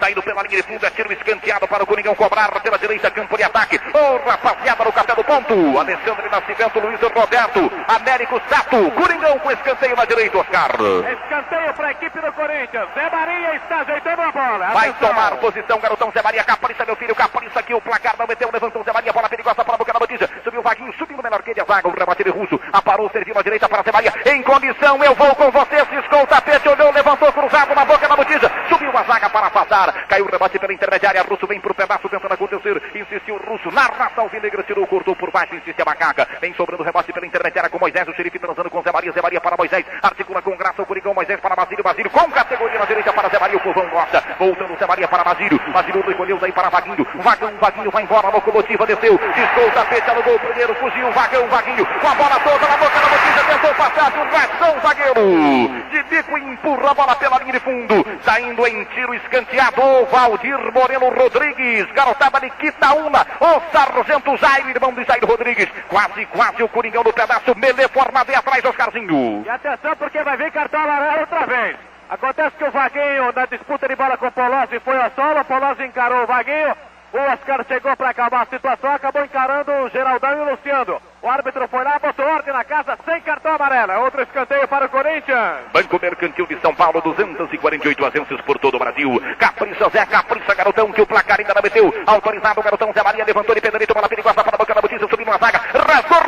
Saindo 0.00 0.22
pela 0.22 0.42
linha 0.42 0.56
de 0.56 0.62
fundo, 0.62 0.86
é 0.86 0.90
tiro 0.90 1.12
escanteado 1.12 1.66
para 1.66 1.82
o 1.82 1.86
Coringão 1.86 2.14
cobrar 2.14 2.50
pela 2.60 2.78
direita, 2.78 3.10
campo 3.10 3.36
de 3.36 3.42
ataque. 3.42 3.80
Ô, 3.92 4.28
rapaziada, 4.28 4.84
no 4.84 4.92
café 4.92 5.14
do 5.14 5.24
ponto. 5.24 5.78
Alexandre 5.78 6.28
Nascimento, 6.30 6.80
Luiz 6.80 7.00
Roberto, 7.00 7.72
Américo 7.88 8.40
Sato, 8.48 8.90
Coringão 8.92 9.38
com 9.40 9.50
escanteio 9.50 9.96
na 9.96 10.04
direita, 10.04 10.38
Oscar. 10.38 10.70
Escanteio 10.70 11.74
para 11.74 11.88
a 11.88 11.90
equipe 11.90 12.20
do 12.20 12.32
Corinthians. 12.32 12.88
Zé 12.94 13.10
Maria 13.10 13.56
está 13.56 13.80
ajeitando 13.80 14.22
a 14.22 14.32
bola. 14.32 14.66
Vai 14.72 14.88
Atenção. 14.90 15.08
tomar 15.08 15.36
posição, 15.36 15.80
garotão 15.80 16.10
Zé 16.12 16.22
Maria, 16.22 16.44
Capriça, 16.44 16.84
meu 16.84 16.96
filho, 16.96 17.14
Capriça 17.14 17.60
aqui, 17.60 17.74
o 17.74 17.80
placar 17.80 18.14
não 18.18 18.26
meteu, 18.26 18.50
levantou 18.52 18.84
Zé 18.84 18.92
Maria, 18.92 19.12
bola 19.12 19.28
perigosa 19.28 19.64
para 19.64 19.74
a 19.74 19.78
boca 19.78 19.92
da 19.92 19.98
subiu 20.42 20.60
o 20.60 20.62
Vaguinho, 20.62 20.92
subindo 20.94 21.22
menor 21.22 21.42
que 21.42 21.50
ele, 21.50 21.60
a 21.60 21.64
zaga, 21.64 21.88
o 21.88 21.90
rebate 21.90 22.24
de 22.24 22.30
russo, 22.30 22.60
aparou, 22.72 23.10
serviu 23.10 23.38
à 23.38 23.42
direita 23.42 23.68
para 23.68 23.82
Zé 23.82 23.92
Maria, 23.92 24.12
em 24.26 24.42
condição, 24.42 25.02
eu 25.02 25.14
vou 25.14 25.34
com 25.34 25.50
você, 25.50 25.84
ciscou 25.86 26.22
o 26.22 26.26
tapete, 26.26 26.68
olhou, 26.68 26.92
levantou, 26.92 27.32
cruzado 27.32 27.74
na 27.74 27.84
boca 27.84 28.06
da 28.06 28.16
botija, 28.16 28.50
subiu 28.68 28.90
a 28.96 29.02
zaga 29.02 29.30
para 29.30 29.46
afastar, 29.46 30.06
caiu 30.06 30.26
o 30.26 30.30
rebate 30.30 30.58
pela 30.58 30.72
intermediária, 30.72 31.22
Russo 31.22 31.46
vem 31.46 31.60
pro 31.60 31.74
pedaço, 31.74 32.08
tentando 32.08 32.34
acontecer, 32.34 32.82
insistiu 32.94 33.36
o 33.36 33.38
Russo, 33.38 33.70
na 33.70 33.86
raça 33.86 34.20
alvinegra, 34.20 34.62
tirou, 34.62 34.86
cortou 34.86 35.16
por 35.16 35.30
baixo, 35.30 35.54
insiste 35.54 35.80
a 35.80 35.84
macaca, 35.84 36.28
vem 36.40 36.54
sobrando 36.54 36.82
o 36.82 36.86
rebate 36.86 37.12
pela 37.12 37.26
intermediária 37.26 37.70
com 37.70 37.78
Moisés, 37.78 38.06
o 38.06 38.14
xerife 38.14 38.38
transando 38.38 38.70
com 38.70 38.82
Zé 38.82 38.92
Maria, 38.92 39.40
para 39.40 39.56
Moisés, 39.56 39.84
articula 40.02 40.42
com 40.42 40.56
graça 40.56 40.82
o 40.82 40.86
Curigão, 40.86 41.14
Moisés 41.14 41.40
para 41.40 41.56
Basílio, 41.56 41.82
Basílio 41.82 42.10
com 42.10 42.30
categoria 42.30 42.78
na 42.78 42.84
direita 42.84 43.12
para 43.12 43.28
Zé 43.28 43.38
o 43.54 43.60
povão 43.60 43.88
gosta, 43.88 44.22
voltando 44.38 44.78
Zé 44.78 44.86
para 45.06 45.24
Basílio, 45.24 45.60
Basílio 45.72 46.02
recolheu 46.02 46.38
daí 46.38 46.52
para 46.52 46.68
Vaguinho, 46.68 47.06
Vagão, 47.16 47.52
Vaguinho 47.60 47.90
vai 47.90 48.02
embora, 48.02 48.28
a 48.28 48.30
locomotiva 48.30 48.86
desceu, 48.86 49.18
ciscou 49.34 49.68
o 49.68 49.70
tapete, 49.70 49.93
alugou 50.10 50.34
o 50.34 50.40
primeiro, 50.40 50.74
fugiu, 50.76 51.10
Vagão, 51.12 51.46
Vaguinho, 51.48 51.86
com 51.86 52.08
a 52.08 52.14
bola 52.14 52.40
toda 52.40 52.68
na 52.68 52.76
boca 52.76 53.00
da 53.00 53.06
botija, 53.06 53.44
tentou 53.48 53.74
passar, 53.74 54.12
o 54.12 54.30
Gastão, 54.30 54.80
zagueiro, 54.80 55.90
de 55.90 56.02
bico 56.04 56.38
empurra 56.38 56.90
a 56.90 56.94
bola 56.94 57.16
pela 57.16 57.38
linha 57.38 57.52
de 57.52 57.60
fundo, 57.60 58.06
saindo 58.22 58.66
em 58.66 58.84
tiro 58.84 59.14
escanteado, 59.14 60.06
Valdir 60.10 60.72
Moreno 60.72 61.08
Rodrigues, 61.10 61.90
garotada 61.92 62.40
de 62.40 62.50
Quitaúna, 62.50 63.26
o 63.40 63.60
Sargento 63.72 64.36
Jairo, 64.36 64.70
irmão 64.70 64.92
de 64.92 65.04
Jairo 65.04 65.26
Rodrigues, 65.26 65.68
quase, 65.88 66.26
quase 66.26 66.62
o 66.62 66.68
Coringão 66.68 67.02
no 67.02 67.12
pedaço, 67.12 67.54
Melê 67.56 67.88
formado 67.88 68.30
e 68.30 68.34
atrás, 68.34 68.64
Oscarzinho. 68.64 69.42
E 69.44 69.48
atenção 69.48 69.96
porque 69.96 70.22
vai 70.22 70.36
vir 70.36 70.50
cartão 70.50 70.82
amarelo 70.82 71.20
outra 71.20 71.46
vez. 71.46 71.76
Acontece 72.08 72.56
que 72.56 72.64
o 72.64 72.70
Vaguinho, 72.70 73.32
na 73.34 73.46
disputa 73.46 73.88
de 73.88 73.96
bola 73.96 74.16
com 74.16 74.26
o 74.26 74.32
Polozzi, 74.32 74.78
foi 74.80 74.96
a 74.96 75.10
solo. 75.10 75.40
O 75.40 75.44
Polozzi 75.44 75.84
encarou 75.84 76.22
o 76.22 76.26
Vaguinho. 76.26 76.76
O 77.14 77.16
Oscar 77.16 77.64
chegou 77.68 77.96
para 77.96 78.10
acabar 78.10 78.42
a 78.42 78.46
situação, 78.46 78.90
acabou 78.90 79.24
encarando 79.24 79.70
o 79.70 79.88
Geraldão 79.88 80.32
e 80.32 80.40
o 80.40 80.50
Luciano. 80.50 81.00
O 81.22 81.28
árbitro 81.28 81.68
foi 81.68 81.84
lá, 81.84 81.96
botou 82.00 82.26
ordem 82.26 82.52
na 82.52 82.64
casa, 82.64 82.98
sem 83.04 83.20
cartão 83.20 83.54
amarelo. 83.54 84.02
Outro 84.02 84.20
escanteio 84.22 84.66
para 84.66 84.86
o 84.86 84.88
Corinthians. 84.88 85.62
Banco 85.72 86.00
Mercantil 86.02 86.44
de 86.44 86.58
São 86.60 86.74
Paulo, 86.74 87.00
248 87.00 88.04
agências 88.04 88.40
por 88.40 88.58
todo 88.58 88.74
o 88.74 88.78
Brasil. 88.80 89.22
Capriça 89.38 89.88
Zé, 89.90 90.04
capriça 90.06 90.56
garotão, 90.56 90.90
que 90.90 91.02
o 91.02 91.06
placar 91.06 91.38
ainda 91.38 91.54
não 91.54 91.62
meteu. 91.62 91.94
Autorizado 92.04 92.60
garotão 92.60 92.92
Zé 92.92 93.02
Maria, 93.04 93.24
levantou 93.24 93.54
de 93.54 93.60
Pedrito, 93.60 93.94
bola 93.94 94.08
perigosa 94.08 94.42
para 94.42 94.56
a 94.56 94.58
boca 94.58 94.74
da 94.74 94.82
botija, 94.82 95.06
subindo 95.08 95.30
na 95.30 95.38
zaga. 95.38 95.60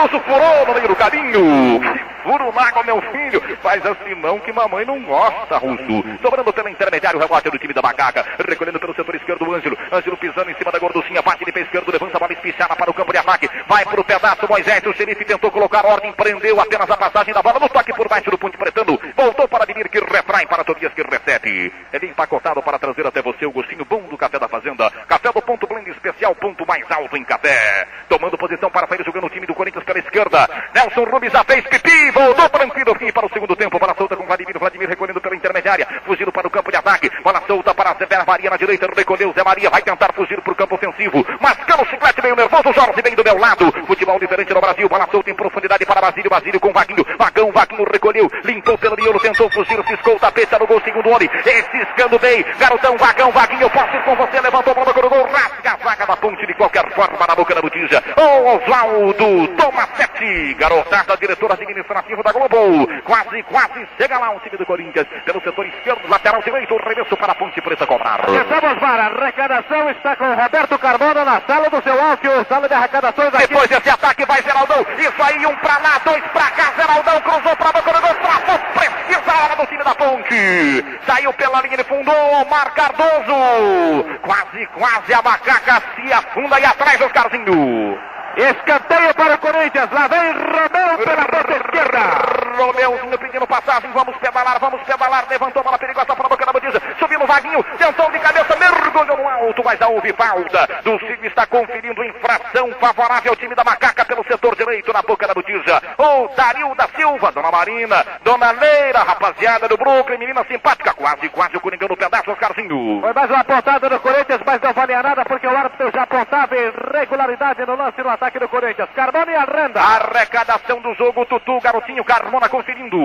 Russo 0.06 0.20
furou 0.20 0.66
no 0.66 0.74
meio 0.74 0.88
do 0.88 0.94
caminho. 0.94 1.80
Furo 2.22 2.52
mago, 2.52 2.84
meu 2.84 3.00
filho. 3.00 3.40
Faz 3.62 3.84
assim 3.84 4.14
não 4.16 4.38
que 4.38 4.52
mamãe 4.52 4.84
não 4.84 5.02
gosta, 5.02 5.58
Russo. 5.58 6.04
Sobrando 6.22 6.52
pelo 6.52 6.68
intermediário, 6.68 7.18
rebote 7.18 7.50
do 7.50 7.58
time 7.58 7.72
da 7.72 7.82
Macaca. 7.82 8.24
Recolhendo 8.46 8.78
pelo 8.78 8.94
setor 8.94 9.14
esquerdo 9.14 9.52
Ângelo. 9.52 9.76
Ângelo 9.90 10.16
pisando 10.16 10.50
em 10.50 10.54
cima 10.54 10.70
da 10.70 10.75
gorducinha, 10.78 11.22
bate 11.22 11.44
de 11.44 11.52
pé 11.52 11.60
esquerdo, 11.60 11.92
levanta 11.92 12.16
a 12.16 12.20
bola 12.20 12.32
espichada 12.32 12.74
para 12.76 12.90
o 12.90 12.94
campo 12.94 13.12
de 13.12 13.18
ataque. 13.18 13.48
Vai 13.66 13.84
pro 13.84 14.04
pedaço, 14.04 14.48
Moisés, 14.48 14.84
o 14.86 14.92
xerife 14.92 15.24
tentou 15.24 15.50
colocar 15.50 15.84
ordem, 15.84 16.12
prendeu 16.12 16.60
apenas 16.60 16.90
a 16.90 16.96
passagem 16.96 17.34
da 17.34 17.42
bola 17.42 17.60
no 17.60 17.68
toque 17.68 17.92
por 17.92 18.08
baixo 18.08 18.30
do 18.30 18.38
ponte 18.38 18.56
pretendo. 18.56 19.00
Voltou 19.16 19.48
para 19.48 19.64
Ademir 19.64 19.88
que 19.88 19.98
retrai 19.98 20.46
para 20.46 20.64
Tobias 20.64 20.92
que 20.92 21.02
recebe. 21.02 21.72
Ele 21.92 22.06
empacotado 22.06 22.62
para 22.62 22.78
trazer 22.78 23.06
até 23.06 23.22
você 23.22 23.46
o 23.46 23.52
gostinho 23.52 23.84
bom 23.84 24.02
do 24.02 24.16
café 24.16 24.38
da 24.38 24.48
fazenda. 24.48 24.90
Café 25.06 25.32
do 25.32 25.42
ponto 25.42 25.66
blend 25.66 25.90
especial, 25.90 26.34
ponto 26.34 26.66
mais 26.66 26.84
alto 26.90 27.16
em 27.16 27.24
café. 27.24 27.86
Tomando 28.08 28.38
posição 28.38 28.70
para 28.70 28.86
sair 28.86 29.04
jogando 29.04 29.26
o 29.26 29.30
time 29.30 29.46
do 29.46 29.54
Corinthians 29.54 29.84
pela 29.84 29.98
esquerda. 29.98 30.48
Nelson 30.74 31.04
Rubens 31.04 31.32
já 31.32 31.44
fez 31.44 31.64
pipi, 31.66 32.10
voltou 32.10 32.48
tranquilo 32.48 32.94
fim 32.98 33.12
para 33.12 33.26
o 33.26 33.30
segundo 33.30 33.56
tempo. 33.56 33.78
Bola 33.78 33.94
solta 33.96 34.16
com 34.16 34.26
Vladimir, 34.26 34.58
Vladimir 34.58 34.88
recolhendo 34.88 35.20
pela 35.20 35.36
intermediária, 35.36 35.86
fugindo 36.04 36.32
para 36.32 36.46
o 36.46 36.50
campo 36.50 36.70
de 36.70 36.76
ataque. 36.76 37.10
Bola 37.22 37.42
solta 37.46 37.74
para 37.74 37.94
Zé 37.94 38.06
Maria 38.26 38.50
na 38.50 38.56
direita, 38.56 38.88
recolheu 38.94 39.32
Zé 39.32 39.44
Maria, 39.44 39.70
vai 39.70 39.82
tentar 39.82 40.12
fugir 40.12 40.40
para 40.40 40.52
o 40.52 40.56
campo 40.56 40.65
ofensivo. 40.74 41.24
Mascando 41.40 41.82
o 41.82 41.86
chiclete 41.86 42.22
meio 42.22 42.36
nervoso, 42.36 42.72
Jorge 42.72 43.02
vem 43.02 43.14
do 43.14 43.24
meu 43.24 43.38
lado. 43.38 43.72
Futebol 43.86 44.18
diferente 44.18 44.52
no 44.52 44.60
Brasil, 44.60 44.88
bola 44.88 45.08
solta 45.10 45.30
em 45.30 45.34
profundidade 45.34 45.84
para 45.86 46.00
Basílio, 46.00 46.30
Basílio 46.30 46.60
com 46.60 46.72
Vaguinho. 46.72 47.04
Vagão, 47.18 47.52
Vaguinho 47.52 47.84
recolheu, 47.90 48.30
limpou 48.44 48.76
pelo 48.78 48.96
miolo, 48.96 49.20
tentou 49.20 49.50
fugir, 49.50 49.82
ciscou 49.86 50.16
o 50.16 50.18
tapete, 50.18 50.54
alugou 50.54 50.78
o 50.78 50.82
segundo 50.82 51.10
homem. 51.10 51.30
Ciscando 51.70 52.18
bem, 52.18 52.44
garotão, 52.58 52.96
Vagão, 52.96 53.30
Vaguinho, 53.30 53.70
posso 53.70 53.96
ir 53.96 54.04
com 54.04 54.16
você, 54.16 54.40
levantou 54.40 54.72
a 54.72 54.74
bola 54.74 54.92
no 54.92 55.08
gol, 55.08 55.24
rasga 55.24 55.72
a 55.72 55.84
zaga 55.84 56.06
da 56.06 56.16
ponte 56.16 56.46
de 56.46 56.54
qualquer 56.54 56.90
forma 56.94 57.26
na 57.26 57.34
boca 57.34 57.54
da 57.54 57.62
botija. 57.62 58.02
O 58.16 58.56
Oswaldo 58.56 59.48
Tomasetti, 59.56 60.54
garotada, 60.54 61.16
diretor 61.16 61.52
administrativo 61.52 62.22
da 62.22 62.32
Globo. 62.32 62.88
Quase, 63.04 63.42
quase 63.44 63.88
chega 63.98 64.18
lá 64.18 64.30
o 64.30 64.40
time 64.40 64.56
do 64.56 64.66
Corinthians, 64.66 65.06
pelo 65.24 65.40
setor 65.40 65.66
esquerdo, 65.66 66.08
lateral 66.08 66.42
direito, 66.42 66.76
reverso 66.76 67.16
para 67.16 67.32
a 67.32 67.34
ponte 67.34 67.60
preta 67.60 67.86
cobrar. 67.86 68.20
Estamos 68.28 68.78
para 68.78 69.04
a 69.04 69.06
arrecadação, 69.06 69.90
está 69.90 70.16
com 70.16 70.24
o 70.24 70.34
Roberto 70.34 70.55
Carmona 70.56 71.24
na 71.24 71.40
sala 71.46 71.68
do 71.68 71.82
seu 71.82 72.00
áudio, 72.00 72.46
sala 72.48 72.66
de 72.66 72.72
arrecadações 72.72 73.34
aqui. 73.34 73.48
Depois 73.48 73.68
desse 73.68 73.90
ataque 73.90 74.24
vai 74.24 74.42
Geraldão. 74.42 74.86
Isso 74.98 75.22
aí, 75.22 75.46
um 75.46 75.56
pra 75.56 75.78
lá, 75.78 76.00
dois 76.02 76.24
pra 76.32 76.50
cá. 76.50 76.72
Geraldão 76.76 77.20
cruzou 77.20 77.56
pra 77.56 77.72
boca 77.72 77.92
do 77.92 78.00
gol. 78.00 78.14
Travou, 78.14 78.58
precisa 78.74 79.32
a 79.32 79.44
hora 79.44 79.56
do 79.56 79.66
time 79.66 79.84
da 79.84 79.94
ponte. 79.94 80.98
Saiu 81.06 81.32
pela 81.34 81.60
linha 81.60 81.76
de 81.76 81.84
fundo, 81.84 82.10
Omar 82.10 82.72
Cardoso. 82.72 84.18
Quase, 84.22 84.66
quase 84.74 85.12
a 85.12 85.22
macaca 85.22 85.82
se 85.94 86.12
afunda 86.12 86.58
e 86.58 86.64
atrás 86.64 87.00
Oscarzinho. 87.02 88.15
Escanteio 88.36 89.14
para 89.14 89.34
o 89.34 89.38
Corinthians, 89.38 89.90
lá 89.90 90.06
vem 90.08 90.32
Romeu 90.32 90.98
pela 90.98 91.24
ponta 91.24 91.52
esquerda. 91.56 92.36
Romeuzinho 92.58 93.18
pedindo 93.18 93.46
passagem, 93.46 93.90
vamos 93.92 94.14
pedalar, 94.18 94.60
vamos 94.60 94.82
pedalar, 94.82 95.24
levantou 95.30 95.60
a 95.60 95.64
bola 95.64 95.78
perigosa 95.78 96.14
para 96.14 96.26
a 96.26 96.28
boca 96.28 96.44
da 96.44 96.52
botija, 96.52 96.82
subiu 96.98 97.18
no 97.18 97.26
vaguinho, 97.26 97.64
tentou 97.78 98.10
de 98.10 98.18
cabeça, 98.18 98.56
mergulhou 98.56 99.16
no 99.16 99.26
alto, 99.26 99.62
mas 99.64 99.80
não 99.80 99.94
houve 99.94 100.12
falta. 100.12 100.68
Do 100.84 100.98
Cid 100.98 101.26
está 101.26 101.46
conferindo 101.46 102.04
infração 102.04 102.70
favorável 102.78 103.32
ao 103.32 103.36
time 103.36 103.54
da 103.54 103.64
Macaca 103.64 104.04
pelo 104.04 104.22
setor 104.24 104.54
direito 104.54 104.92
na 104.92 105.00
boca 105.00 105.26
da 105.26 105.32
botija. 105.32 105.82
O 105.96 106.28
Dario 106.36 106.74
da 106.74 106.88
Silva, 106.94 107.32
Dona 107.32 107.50
Marina, 107.50 108.04
Dona 108.22 108.50
Leira, 108.50 108.98
rapaziada 108.98 109.66
do 109.66 109.78
Brooklyn, 109.78 110.18
menina 110.18 110.44
simpática, 110.44 110.92
quase, 110.92 111.28
quase 111.30 111.56
o 111.56 111.60
Coringão 111.60 111.88
no 111.88 111.96
pedaço, 111.96 112.30
Oscarzinho. 112.30 113.00
Foi 113.00 113.12
mais 113.14 113.30
uma 113.30 113.44
pontada 113.44 113.88
do 113.88 114.00
Corinthians, 114.00 114.40
mas 114.44 114.60
não 114.60 114.74
valia 114.74 115.02
nada 115.02 115.24
porque 115.24 115.46
o 115.46 115.56
árbitro 115.56 115.90
já 115.90 116.02
apontava 116.02 116.54
irregularidade 116.54 117.64
no 117.64 117.76
lance 117.76 118.02
no 118.02 118.10
ataque 118.10 118.25
do 118.32 118.48
Corinthians. 118.48 118.88
Carmona 118.94 119.32
e 119.32 119.34
a 119.34 119.44
renda. 119.44 119.80
Arrecadação 119.80 120.80
do 120.80 120.94
jogo, 120.94 121.24
Tutu, 121.26 121.60
garotinho 121.60 122.04
Carmona 122.04 122.48
conferindo. 122.48 122.98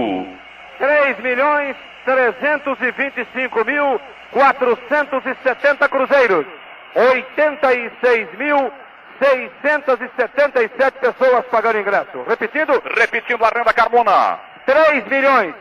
3 0.77 1.19
milhões 1.19 1.75
325 2.05 3.65
mil 3.65 4.01
470 4.31 5.89
cruzeiros. 5.89 6.45
86 6.95 8.37
mil 8.37 8.71
677 9.19 10.99
pessoas 10.99 11.45
pagando 11.45 11.79
ingresso. 11.79 12.23
Repetindo? 12.27 12.81
Repetindo 12.97 13.45
a 13.45 13.49
renda 13.49 13.73
Carmona. 13.73 14.39
3 14.65 15.05
milhões 15.07 15.53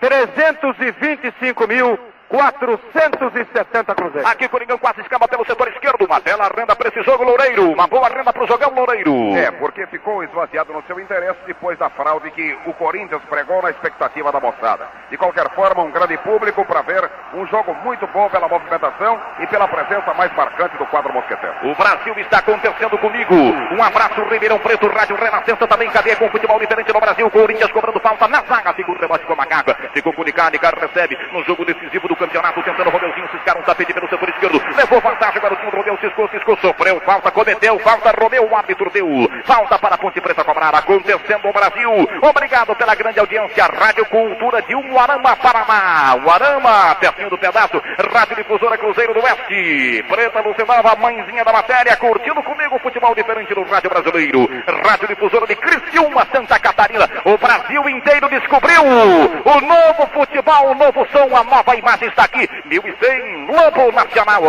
325 0.00 1.66
mil 1.66 1.98
470 2.28 3.94
cruzeiros. 3.94 4.30
Aqui 4.30 4.48
Coringão 4.48 4.78
quase 4.78 5.00
escapa 5.00 5.26
pelo 5.26 5.46
setor 5.46 5.68
esquerdo. 5.68 6.04
Uma 6.04 6.20
bela 6.20 6.50
renda 6.54 6.76
para 6.76 6.88
esse 6.88 7.02
jogo, 7.02 7.24
Loureiro. 7.24 7.72
Uma 7.72 7.86
boa 7.86 8.08
renda 8.08 8.32
para 8.32 8.44
o 8.44 8.46
jogão, 8.46 8.70
Loureiro. 8.74 9.36
É, 9.36 9.50
porque 9.52 9.86
ficou 9.86 10.22
esvaziado 10.22 10.72
no 10.72 10.82
seu 10.82 11.00
interesse 11.00 11.38
depois 11.46 11.78
da 11.78 11.88
fraude 11.88 12.30
que 12.30 12.56
o 12.66 12.72
Corinthians 12.74 13.22
pregou 13.28 13.62
na 13.62 13.70
expectativa 13.70 14.30
da 14.30 14.40
moçada. 14.40 14.86
De 15.10 15.16
qualquer 15.16 15.48
forma, 15.54 15.82
um 15.82 15.90
grande 15.90 16.18
público 16.18 16.64
para 16.66 16.82
ver 16.82 17.10
um 17.34 17.46
jogo 17.46 17.74
muito 17.82 18.06
bom 18.08 18.28
pela 18.28 18.46
movimentação 18.46 19.20
e 19.40 19.46
pela 19.46 19.66
presença 19.66 20.12
mais 20.14 20.34
marcante 20.36 20.76
do 20.76 20.86
quadro 20.86 21.12
mosqueteiro. 21.12 21.54
O 21.62 21.74
Brasil 21.74 22.14
está 22.18 22.38
acontecendo 22.38 22.98
comigo. 22.98 23.34
Um 23.34 23.82
abraço, 23.82 24.22
Ribeirão 24.24 24.58
Preto, 24.58 24.86
Rádio 24.88 25.16
Renascença 25.16 25.66
também. 25.66 25.90
Cadeia 25.90 26.16
com 26.16 26.28
futebol 26.28 26.58
diferente 26.58 26.92
no 26.92 27.00
Brasil. 27.00 27.30
Corinthians 27.30 27.72
cobrando 27.72 28.00
falta 28.00 28.28
na 28.28 28.42
zaga. 28.42 28.74
Segura 28.74 28.98
o 28.98 29.00
rebote 29.00 29.24
com 29.24 29.32
a 29.32 29.36
Macaca. 29.36 29.74
Ficou 29.94 30.12
com 30.12 30.22
o 30.22 30.24
Nicard, 30.24 30.58
recebe 30.58 31.18
no 31.32 31.42
jogo 31.44 31.64
decisivo 31.64 32.06
do 32.06 32.17
campeonato, 32.18 32.62
tentando 32.62 32.88
o 32.88 32.92
Romeuzinho 32.92 33.28
ciscar 33.30 33.58
um 33.58 33.62
tapete 33.62 33.92
pelo 33.94 34.08
setor 34.08 34.28
esquerdo. 34.28 34.60
Levou 34.76 35.00
vantagem, 35.00 35.38
o 35.38 35.42
garotinho 35.42 35.70
Romeu 35.70 35.98
ciscou, 35.98 36.28
ciscou, 36.28 36.56
sofreu, 36.58 37.00
falta, 37.00 37.30
cometeu, 37.30 37.78
falta, 37.78 38.12
Romeu, 38.18 38.48
o 38.48 38.56
árbitro 38.56 38.90
deu. 38.90 39.08
Falta 39.44 39.78
para 39.78 39.94
a 39.94 39.98
Ponte 39.98 40.20
Preta 40.20 40.44
cobrar, 40.44 40.74
acontecendo 40.74 41.44
no 41.44 41.52
Brasil. 41.52 41.90
Obrigado 42.22 42.74
pela 42.76 42.94
grande 42.94 43.20
audiência. 43.20 43.64
Rádio 43.64 44.04
Cultura 44.06 44.60
de 44.62 44.74
Umuarama, 44.74 45.36
Paraná. 45.36 46.14
Umuarama, 46.16 46.94
pertinho 46.96 47.30
do 47.30 47.38
pedaço. 47.38 47.80
Rádio 48.12 48.36
Difusora 48.36 48.76
Cruzeiro 48.76 49.14
do 49.14 49.20
Oeste. 49.20 49.37
Preta 49.48 50.40
Lucinava, 50.42 50.94
mãezinha 50.96 51.42
da 51.42 51.52
matéria, 51.52 51.96
curtindo 51.96 52.42
comigo 52.42 52.76
o 52.76 52.78
futebol 52.80 53.14
diferente 53.14 53.54
do 53.54 53.62
Rádio 53.62 53.88
Brasileiro. 53.88 54.46
Rádio 54.84 55.08
Difusora 55.08 55.46
de 55.46 55.56
Criciúma, 55.56 56.26
Santa 56.30 56.58
Catarina. 56.58 57.08
O 57.24 57.38
Brasil 57.38 57.88
inteiro 57.88 58.28
descobriu 58.28 58.82
o 58.84 59.60
novo 59.60 60.06
futebol, 60.12 60.70
o 60.70 60.74
novo 60.74 61.06
som, 61.10 61.34
a 61.34 61.44
nova 61.44 61.74
imagem 61.76 62.08
está 62.08 62.24
aqui. 62.24 62.46
1100, 62.66 63.46
Lobo 63.46 63.90
Nacional. 63.92 64.42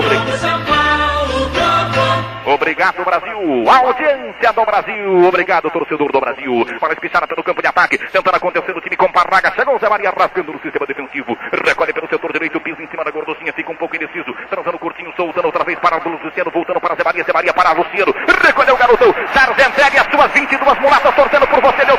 Obrigado, 2.45 3.05
Brasil. 3.05 3.69
Audiência 3.69 4.53
do 4.53 4.65
Brasil. 4.65 5.27
Obrigado, 5.27 5.69
torcedor 5.69 6.11
do 6.11 6.19
Brasil. 6.19 6.65
Para 6.79 6.93
espichar 6.93 7.27
pelo 7.27 7.43
campo 7.43 7.61
de 7.61 7.67
ataque. 7.67 7.97
Tentando 7.97 8.35
acontecer 8.35 8.75
o 8.75 8.81
time 8.81 8.97
com 8.97 9.11
Parraga. 9.11 9.53
Chegou 9.55 9.75
o 9.75 9.79
Zé 9.79 9.87
Maria 9.87 10.11
rasgando 10.17 10.53
no 10.53 10.59
sistema 10.59 10.85
defensivo. 10.87 11.37
Recolhe 11.65 11.93
pelo 11.93 12.09
setor 12.09 12.33
direito. 12.33 12.59
Pisa 12.59 12.81
em 12.81 12.87
cima 12.87 13.03
da 13.03 13.11
gorduchinha. 13.11 13.53
Fica 13.53 13.71
um 13.71 13.75
pouco 13.75 13.95
indeciso. 13.95 14.33
Transando 14.49 14.79
curtinho. 14.99 15.13
Soltando 15.15 15.45
outra 15.45 15.63
vez 15.63 15.79
para 15.79 15.97
o 15.97 16.23
Luciano. 16.23 16.51
Voltando 16.51 16.79
para 16.79 16.95
Zé 16.95 17.03
Maria. 17.03 17.23
Zé 17.23 17.33
Maria 17.33 17.53
para 17.53 17.71
Luciano. 17.71 18.13
Recolheu 18.43 18.75
o 18.75 18.77
garotão. 18.77 19.13
Sargentelli. 19.33 19.97
As 19.97 20.07
suas 20.11 20.31
22 20.31 20.79
mulatas 20.79 21.15
torcendo 21.15 21.47
por 21.47 21.61
você, 21.61 21.85
meu 21.85 21.97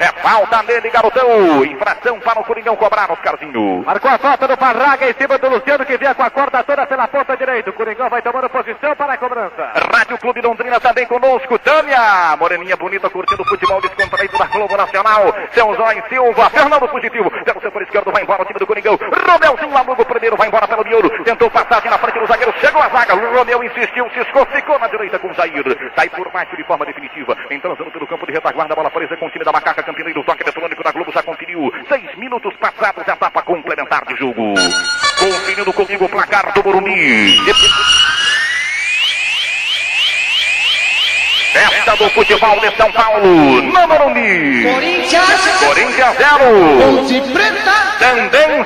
É 0.00 0.06
falta 0.22 0.62
nele, 0.62 0.90
garotão. 0.90 1.64
Infração 1.64 2.20
para 2.20 2.40
o 2.40 2.44
Coringão 2.44 2.76
cobrar, 2.76 3.10
Oscarzinho. 3.10 3.82
Marcou 3.84 4.10
a 4.10 4.18
falta 4.18 4.48
do 4.48 4.56
Parraga 4.56 5.08
em 5.08 5.14
cima 5.14 5.38
do 5.38 5.48
Luciano 5.48 5.84
que 5.84 5.96
vinha 5.96 6.14
com 6.14 6.22
a 6.22 6.30
corda 6.30 6.62
toda 6.62 6.86
pela 6.86 7.08
ponta 7.08 7.36
direita. 7.36 7.70
O 7.70 7.72
Coringão 7.72 8.08
vai 8.08 8.22
tomando 8.22 8.48
posição 8.48 8.94
para 8.96 9.14
a 9.14 9.16
cobrança. 9.16 9.72
Rádio 9.94 10.18
Clube 10.18 10.40
Londrina 10.40 10.80
também 10.80 11.06
conosco. 11.06 11.58
Tânia, 11.58 12.36
moreninha 12.38 12.76
bonita, 12.76 13.10
curtindo 13.10 13.42
o 13.42 13.48
futebol 13.48 13.80
descontraído 13.80 14.38
da 14.38 14.46
Globo 14.46 14.76
Nacional. 14.76 15.34
Seu 15.52 15.74
Zói 15.74 16.02
Silva, 16.08 16.50
Fernando 16.50 16.88
Fugitivo. 16.88 17.30
Pelo 17.30 17.60
setor 17.60 17.82
esquerdo, 17.82 18.12
vai 18.12 18.22
embora 18.22 18.42
o 18.42 18.44
time 18.44 18.58
do 18.58 18.66
Coringão. 18.66 18.96
Romelzinho 18.96 19.72
Lamugo 19.72 20.04
primeiro, 20.04 20.36
vai 20.36 20.48
embora 20.48 20.68
pelo 20.68 20.84
miolo. 20.84 21.10
Tentou 21.24 21.50
passagem 21.50 21.90
na 21.90 21.98
frente 21.98 22.18
do 22.18 22.26
zagueiro, 22.26 22.54
chegou 22.60 22.82
a 22.82 22.88
zaga. 22.88 23.14
Romeu 23.14 23.62
insistiu, 23.64 24.08
ciscou, 24.10 24.46
ficou 24.46 24.78
na 24.78 24.88
direita 24.88 25.18
com 25.18 25.28
o 25.28 25.34
Jair. 25.34 25.64
Sai 25.94 26.08
por 26.10 26.30
baixo 26.30 26.56
de 26.56 26.64
forma 26.64 26.84
definitiva. 26.84 27.36
Entrando 27.50 27.76
pelo 27.90 28.06
campo 28.06 28.26
de 28.26 28.32
retaguarda, 28.32 28.74
bola 28.74 28.90
presa 28.90 29.15
com 29.16 29.26
o 29.26 29.30
time 29.30 29.44
da 29.44 29.52
Macaca 29.52 29.82
Campineiro. 29.82 30.22
Toque 30.24 30.42
eletrônico 30.42 30.82
da 30.82 30.92
Globo 30.92 31.12
já 31.12 31.22
conferiu. 31.22 31.72
Seis 31.88 32.14
minutos 32.16 32.54
passados, 32.56 33.02
etapa 33.06 33.42
complementar 33.42 34.04
de 34.06 34.16
jogo. 34.16 34.54
Conferindo 35.18 35.72
comigo 35.72 36.04
o 36.04 36.08
placar 36.08 36.52
do 36.52 36.62
Morumbi. 36.62 37.38
Festa 41.52 41.96
do 41.96 42.10
futebol 42.10 42.60
de 42.60 42.76
São 42.76 42.92
Paulo, 42.92 43.62
no 43.62 43.88
Morumbi. 43.88 44.62
Corinthians. 44.62 45.58
Corinthians 45.64 46.16
0. 46.16 46.96
Ponte 46.96 47.20
Preta. 47.32 47.72
Também 47.98 48.64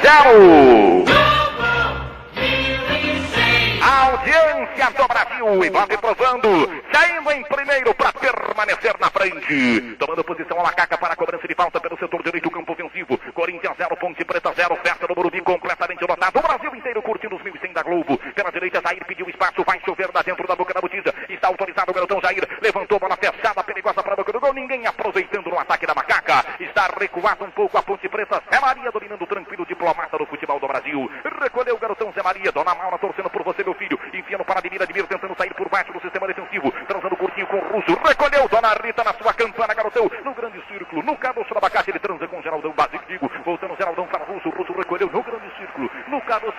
0. 3.81 4.11
Audiência 4.11 4.91
do 4.91 5.09
Brasil 5.09 5.65
e 5.65 5.71
vai 5.71 5.87
provando, 5.87 6.49
saindo 6.93 7.33
em 7.33 7.43
primeiro 7.45 7.95
para 7.95 8.13
permanecer 8.13 8.95
na 9.01 9.09
frente. 9.09 9.97
Tomando 9.99 10.23
posição 10.23 10.61
a 10.61 10.65
macaca 10.65 10.99
para 10.99 11.15
a 11.15 11.17
cobrança 11.17 11.49
de 11.49 11.55
falta 11.55 11.81
pelo 11.81 11.99
setor 11.99 12.23
direito, 12.23 12.51
campo 12.51 12.73
ofensivo. 12.73 13.19
Corinthians 13.33 13.77
0, 13.79 13.97
Ponte 13.97 14.25
Preta 14.25 14.53
0, 14.53 14.77
festa 14.85 15.07
do 15.07 15.17
Morumbi 15.17 15.41
completamente 15.41 16.03
lotado. 16.03 16.39
O 16.39 16.43
Brasil 16.43 16.75
inteiro 16.77 17.03
curtindo 17.03 17.37
os 17.37 17.43
1100 17.43 17.73
da 17.73 17.83
Globo. 17.83 18.19
Pela 18.35 18.53
direita, 18.53 18.83
Jair 18.83 19.05
pediu 19.07 19.29
espaço, 19.31 19.65
vai 19.65 19.81
chover 19.85 20.11
lá 20.15 20.23
dentro 20.23 20.47
da 20.47 20.55
boca 20.55 20.75
da 20.75 20.81
botija. 20.81 21.15
Está 21.29 21.49
autorizado 21.49 21.91
o 21.91 21.95
garotão 21.95 22.21
Jair, 22.21 22.47
levantou 22.61 22.99
bola 22.99 23.17
fechada, 23.17 23.65
perigosa 23.65 24.03
para 24.03 24.13
a 24.13 24.17
boca 24.17 24.33
do 24.33 24.41
gol. 24.41 24.53
Ninguém 24.53 24.87
aproveitando 24.87 25.49
no 25.49 25.59
ataque 25.59 25.87
da 25.87 25.95
macaca. 25.95 26.45
Está 26.61 26.91
recuado 26.99 27.45
um 27.45 27.51
pouco 27.51 27.79
a 27.79 27.83
Ponte 27.83 28.09
Preta. 28.09 28.43
Zé 28.53 28.61
Maria 28.61 28.91
dominando 28.93 29.27
tranquilo, 29.27 29.65
diplomata 29.65 30.19
do 30.19 30.27
futebol 30.27 30.61
do 30.61 30.69
Brasil. 30.69 31.11
Recolheu 31.41 31.77
o 31.77 31.79
garotão 31.79 32.13
Zé 32.13 32.23
Maria, 32.23 32.53
Dona 32.53 32.75
Maura 32.75 32.99
torcendo 32.99 33.31
por 33.31 33.43
você, 33.43 33.70
meu 33.71 33.75
filho. 33.75 33.99
Enfiando 34.13 34.45
para 34.45 34.59
Admir, 34.59 34.83
Admir 34.83 35.07
tentando 35.07 35.35
sair 35.37 35.55
por 35.55 35.69
baixo 35.69 35.93
do 35.93 36.01
sistema 36.01 36.27
defensivo. 36.27 36.71
Transando 36.87 37.17
curtinho 37.17 37.47
com 37.47 37.57
o 37.57 37.69
Russo. 37.69 37.99
Recolheu 38.05 38.49
Dona 38.49 38.75
Rita 38.83 39.05
na 39.05 39.13
sua 39.15 39.33
campana, 39.33 39.75
garotão. 39.75 40.11
No 40.25 40.35
grande 40.35 40.61
círculo, 40.67 41.03
no 41.03 41.17
caroço 41.17 41.51
do 41.51 41.59
abacate, 41.59 41.91
ele 41.91 41.99
transa 41.99 42.27
com 42.27 42.39
o 42.39 42.43
Geraldão 42.43 42.73
Basic, 42.73 43.05
digo. 43.07 43.31
Voltando 43.45 43.77
Geraldão 43.77 44.07
para 44.07 44.25
o 44.25 44.35
Russo. 44.35 44.49
O 44.49 44.53
Russo 44.53 44.73
recolheu 44.73 45.09
no 45.11 45.23
grande 45.23 45.51
círculo, 45.57 45.91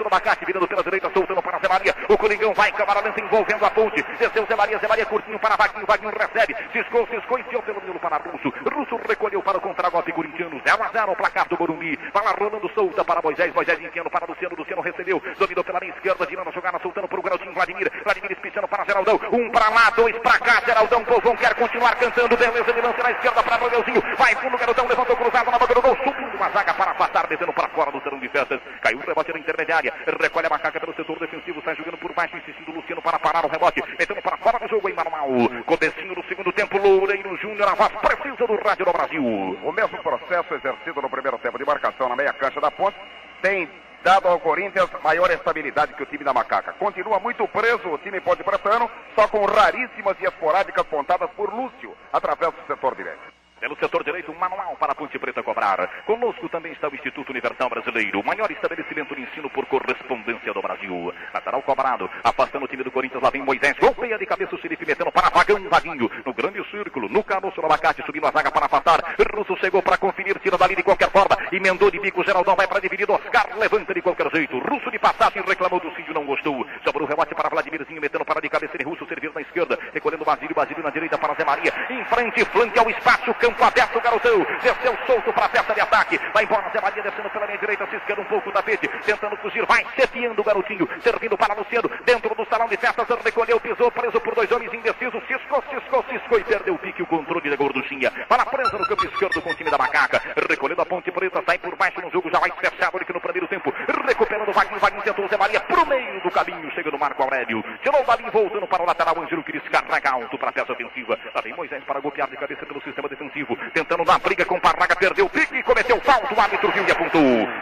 no 0.04 0.08
abacate, 0.08 0.46
virando 0.46 0.68
pela 0.68 0.84
direita, 0.84 1.12
soltando 1.14 1.42
para 1.42 1.60
Zé 1.60 1.68
Maria. 1.68 1.96
O 2.10 2.18
Coringão 2.18 2.54
vai, 2.54 2.72
câmara 2.72 3.02
lenta, 3.02 3.22
envolvendo 3.22 3.66
a 3.66 3.70
ponte. 3.70 4.04
Desceu 4.20 4.46
Zé 4.46 4.56
Maria, 4.56 4.78
Zé 4.80 4.88
Maria 4.88 5.06
curtinho 5.06 5.40
para 5.40 5.56
Vaguinho. 5.56 5.86
Vaguinho 5.86 6.12
recebe. 6.12 6.56
Ciscou, 6.72 7.08
ciscou, 7.08 7.40
enfiou 7.40 7.62
pelo 7.64 7.82
miolo 7.82 8.00
para 8.00 8.18
Russo. 8.18 8.54
Russo 8.74 9.00
recolheu 9.08 9.42
para 9.42 9.58
o 9.58 9.62
contragolpe 9.62 10.12
corintiano. 10.12 10.62
0 10.66 10.84
a 10.84 10.90
0 10.90 11.12
o 11.12 11.16
placar 11.16 11.48
do 11.48 11.58
Morumbi. 11.58 11.98
Vai 12.14 12.24
rolando 12.40 12.70
solta 12.74 13.04
para 13.04 13.22
Moisés. 13.22 13.54
Moisés 13.54 13.80
enfiando 13.80 14.10
para 14.10 14.26
Luciano. 14.26 14.56
Luciano 14.56 14.82
recebeu. 14.82 15.22
Dominou 15.38 15.64
pela 15.64 15.80
linha 15.80 15.94
esquerda, 15.94 16.26
girando 16.30 16.50
a 16.50 16.52
jogada, 16.52 16.80
soltando 16.80 17.08
para 17.08 17.20
o 17.20 17.24
garotinho 17.24 17.54
Vladimir. 17.54 17.92
Vladimir 18.04 18.32
espichando 18.32 18.68
para 18.68 18.86
Geraldão. 18.86 19.20
Um 19.32 19.50
para 19.50 19.70
lá, 19.70 19.90
dois 19.92 20.18
para 20.20 20.40
cá. 20.40 20.62
Geraldão, 20.66 21.04
Povão 21.06 21.36
quer 21.36 21.54
continuar 21.56 21.96
cantando. 21.96 22.38
Beleza 22.38 22.74
de 22.74 22.82
lance 22.82 23.04
na 23.04 23.12
esquerda 23.12 23.44
para 23.44 23.56
Romeuzinho. 23.58 24.02
Vai 24.18 24.36
fundo, 24.36 24.58
garotão. 24.58 24.88
Levantou 24.88 25.16
cruzado 25.16 25.52
na 25.52 25.60
boca 25.60 25.74
do 25.74 25.82
gol. 25.82 25.98
Subindo 26.04 26.36
uma 26.36 26.50
zaga 26.50 26.74
para 26.74 26.92
afastar, 26.92 27.28
descendo 27.28 27.54
para 27.54 27.70
fora 27.70 27.92
do 27.92 28.02
salão 28.02 28.20
de 28.20 28.30
festas. 28.30 28.60
Caiu 28.82 28.98
o 28.98 29.02
rebote 29.02 29.32
na 29.34 29.40
intermediária. 29.40 29.91
Recolhe 30.20 30.48
a 30.48 30.50
macaca 30.50 30.80
pelo 30.80 30.94
setor 30.96 31.20
defensivo. 31.20 31.62
Sai 31.64 31.76
jogando 31.76 31.98
por 31.98 32.14
baixo, 32.14 32.38
insistindo 32.38 32.72
Luciano 32.72 33.02
para 33.02 33.20
parar 33.20 33.46
o 33.46 33.50
rebote. 33.50 33.84
Metendo 33.98 34.22
para 34.22 34.38
fora 34.38 34.60
do 34.60 34.68
jogo 34.68 34.90
em 34.90 34.94
manual. 34.94 35.30
Comecinho 35.66 36.16
do 36.16 36.24
segundo 36.24 36.52
tempo. 36.52 36.78
Loureiro 36.78 37.36
Júnior, 37.38 37.68
a 37.70 37.76
voz 37.76 37.92
precisa 38.02 38.48
do 38.48 38.56
rádio 38.56 38.86
do 38.86 38.94
Brasil. 38.94 39.24
O 39.24 39.72
mesmo 39.72 39.98
processo 40.02 40.54
exercido 40.54 41.02
no 41.02 41.10
primeiro 41.10 41.38
tempo 41.40 41.58
de 41.58 41.66
marcação 41.66 42.10
na 42.10 42.16
meia 42.16 42.34
cancha 42.34 42.60
da 42.60 42.72
ponte 42.72 42.98
tem 43.42 43.70
dado 44.04 44.28
ao 44.28 44.40
Corinthians 44.40 44.90
maior 45.04 45.30
estabilidade 45.32 45.94
que 45.94 46.04
o 46.04 46.06
time 46.06 46.24
da 46.24 46.34
Macaca. 46.34 46.74
Continua 46.74 47.20
muito 47.20 47.48
preso 47.48 47.88
o 47.90 47.98
time 48.00 48.20
pode 48.20 48.44
pretano, 48.44 48.90
só 49.16 49.28
com 49.28 49.46
raríssimas 49.46 50.18
e 50.20 50.26
esporádicas 50.26 50.86
pontadas 50.88 51.30
por 51.32 51.54
Lúcio, 51.54 51.96
através 52.12 52.52
do 52.52 52.68
setor 52.68 52.96
direito. 52.96 53.21
Pelo 53.62 53.78
setor 53.78 54.04
direito, 54.04 54.32
um 54.32 54.40
manual 54.40 54.76
para 54.76 54.94
a 54.94 54.96
Ponte 54.96 55.20
Preta 55.20 55.44
cobrar. 55.44 56.04
Conosco 56.04 56.50
também 56.50 56.72
está 56.72 56.90
o 56.90 56.96
Instituto 56.96 57.30
Universal 57.30 57.70
Brasileiro, 57.70 58.20
o 58.20 58.26
maior 58.26 58.50
estabelecimento 58.50 59.16
de 59.16 59.22
ensino 59.22 59.52
por 59.52 59.68
correspondência 59.68 60.52
do 60.52 60.64
Brasil. 60.64 61.14
Lateral 61.62 61.64
cobrado, 61.64 62.10
afastando 62.24 62.66
o 62.66 62.68
time 62.68 62.84
do 62.84 62.92
Corinthians, 62.92 63.22
lá 63.22 63.30
vem 63.30 63.42
Moisés, 63.42 63.78
golpeia 63.80 64.18
de 64.18 64.26
cabeça 64.26 64.56
o 64.56 64.58
Felipe, 64.58 64.86
metendo 64.86 65.12
para 65.12 65.30
Vagão, 65.30 65.62
Vaguinho, 65.70 66.10
no 66.26 66.34
grande 66.34 66.64
círculo, 66.70 67.08
no 67.08 67.24
caroço 67.24 67.62
do 67.62 67.66
abacate, 67.66 68.04
subindo 68.06 68.28
a 68.28 68.32
zaga 68.32 68.52
para 68.52 68.66
afastar. 68.66 69.16
Russo 69.34 69.56
chegou 69.58 69.82
para 69.82 69.98
conferir, 69.98 70.38
tira 70.40 70.58
dali 70.58 70.76
de 70.76 70.84
qualquer 70.84 71.10
forma, 71.10 71.38
emendou 71.52 71.90
de 71.90 72.00
bico, 72.00 72.24
Geraldão 72.24 72.56
vai 72.56 72.68
para 72.68 72.80
dividir, 72.80 73.10
Oscar 73.10 73.48
levanta 73.58 73.94
de 73.94 74.02
qualquer 74.02 74.30
jeito. 74.32 74.60
Russo 74.60 74.92
de 74.92 75.00
passagem, 75.00 75.44
reclamou 75.44 75.80
do 75.80 75.92
Cídio, 75.96 76.14
não 76.14 76.26
gostou. 76.26 76.66
Sobrou 76.84 77.06
o 77.06 77.10
rebote 77.10 77.34
para 77.36 77.50
Vladimirzinho, 77.50 78.02
metendo 78.02 78.26
para 78.26 78.42
de 78.42 78.50
cabeça, 78.50 78.76
ele 78.76 78.84
Russo 78.84 79.06
servir 79.08 79.32
na 79.34 79.42
esquerda, 79.42 79.78
recolhendo 79.94 80.26
Basílio, 80.26 80.56
Basílio 80.56 80.84
na 80.84 80.90
direita 80.90 81.18
para 81.18 81.34
Zé 81.36 81.46
Maria, 81.46 81.74
em 81.90 82.04
frente, 82.06 82.44
flanque 82.46 82.80
ao 82.80 82.90
espaço, 82.90 83.34
campo 83.36 83.64
aberto, 83.64 84.02
garotão, 84.02 84.46
desceu 84.62 84.98
solto 85.06 85.32
para 85.32 85.46
a 85.46 85.50
peça 85.50 85.74
de 85.74 85.82
ataque, 85.82 86.20
vai 86.34 86.44
embora 86.44 86.70
Zé 86.72 86.82
Maria 86.82 87.04
descendo 87.04 87.30
pela 87.30 87.46
minha 87.46 87.58
direita, 87.58 87.88
esquerda 87.96 88.22
um 88.22 88.26
pouco 88.26 88.50
o 88.50 88.52
tapete, 88.52 88.88
tentando 89.06 89.38
fugir, 89.38 89.66
vai 89.66 89.86
seteando 89.96 90.42
o 90.42 90.44
garotinho, 90.44 90.88
servindo 91.02 91.38
para 91.38 91.56
Luciano, 91.62 91.90
dentro 92.04 92.34
do 92.34 92.46
salão 92.46 92.68
de 92.68 92.76
festas, 92.76 93.08
recolheu, 93.24 93.60
pisou, 93.60 93.92
preso 93.92 94.20
por 94.20 94.34
dois 94.34 94.52
homens 94.52 94.74
indecisos, 94.74 95.22
ciscou, 95.28 95.64
ciscou, 95.70 96.04
ciscou 96.10 96.40
e 96.40 96.44
perdeu 96.44 96.74
o 96.74 96.80
pique, 96.80 97.04
o 97.04 97.06
controle 97.06 97.50
da 97.50 97.56
gorduchinha, 97.56 98.10
para 98.28 98.42
a 98.42 98.46
presa 98.46 98.78
no 98.78 98.88
campo 98.88 99.06
esquerdo 99.06 99.42
com 99.42 99.52
o 99.52 99.56
time 99.56 99.70
da 99.70 99.78
macaca, 99.78 100.20
recolhendo 100.50 100.82
a 100.82 100.86
ponte 100.86 101.12
preta, 101.12 101.44
sai 101.46 101.60
por 101.60 101.76
baixo 101.76 102.02
no 102.02 102.10
jogo, 102.10 102.32
já 102.32 102.40
vai 102.40 102.52
fechado 102.52 102.98
aqui 102.98 103.14
no 103.14 103.22
primeiro 103.22 103.48
tempo, 103.48 103.72
recuperando 104.08 104.50
o 104.50 104.54
Wagner, 104.54 104.80
Wagner 104.80 105.04
tentou 105.04 105.26
o 105.26 105.28
Zé 105.28 105.38
Maria 105.38 105.60
pro 105.60 105.86
meio 105.86 106.22
do 106.22 106.32
caminho, 106.32 106.72
chega 106.72 106.90
no 106.90 106.98
Marco 106.98 107.22
Aurélio, 107.22 107.64
tirou 107.84 108.04
dali, 108.06 108.30
voltando 108.32 108.66
para 108.66 108.82
o 108.82 108.86
lateral, 108.86 109.22
Ângelo 109.22 109.44
Cris, 109.44 109.62
carrega 109.70 110.12
alto 110.12 110.38
para 110.40 110.50
a 110.50 110.54
peça 110.54 110.74
ofensiva, 110.74 111.20
lá 111.36 111.42
vem 111.42 111.54
Moisés 111.54 111.84
para 111.84 112.00
golpear 112.00 112.28
de 112.28 112.38
cabeça 112.38 112.66
pelo 112.66 112.82
sistema 112.82 113.08
defensivo, 113.08 113.56
tentando 113.72 114.04
dar 114.04 114.20
briga 114.20 114.46
com 114.46 114.60
Parraga, 114.60 114.96
perdeu 114.96 115.26
o 115.26 115.30
pique 115.30 115.62
cometeu 115.62 116.02
falta, 116.02 116.34
o 116.34 116.42
árbitro 116.42 116.72
viu 116.72 116.88
e 116.88 116.92
apontou, 116.92 117.22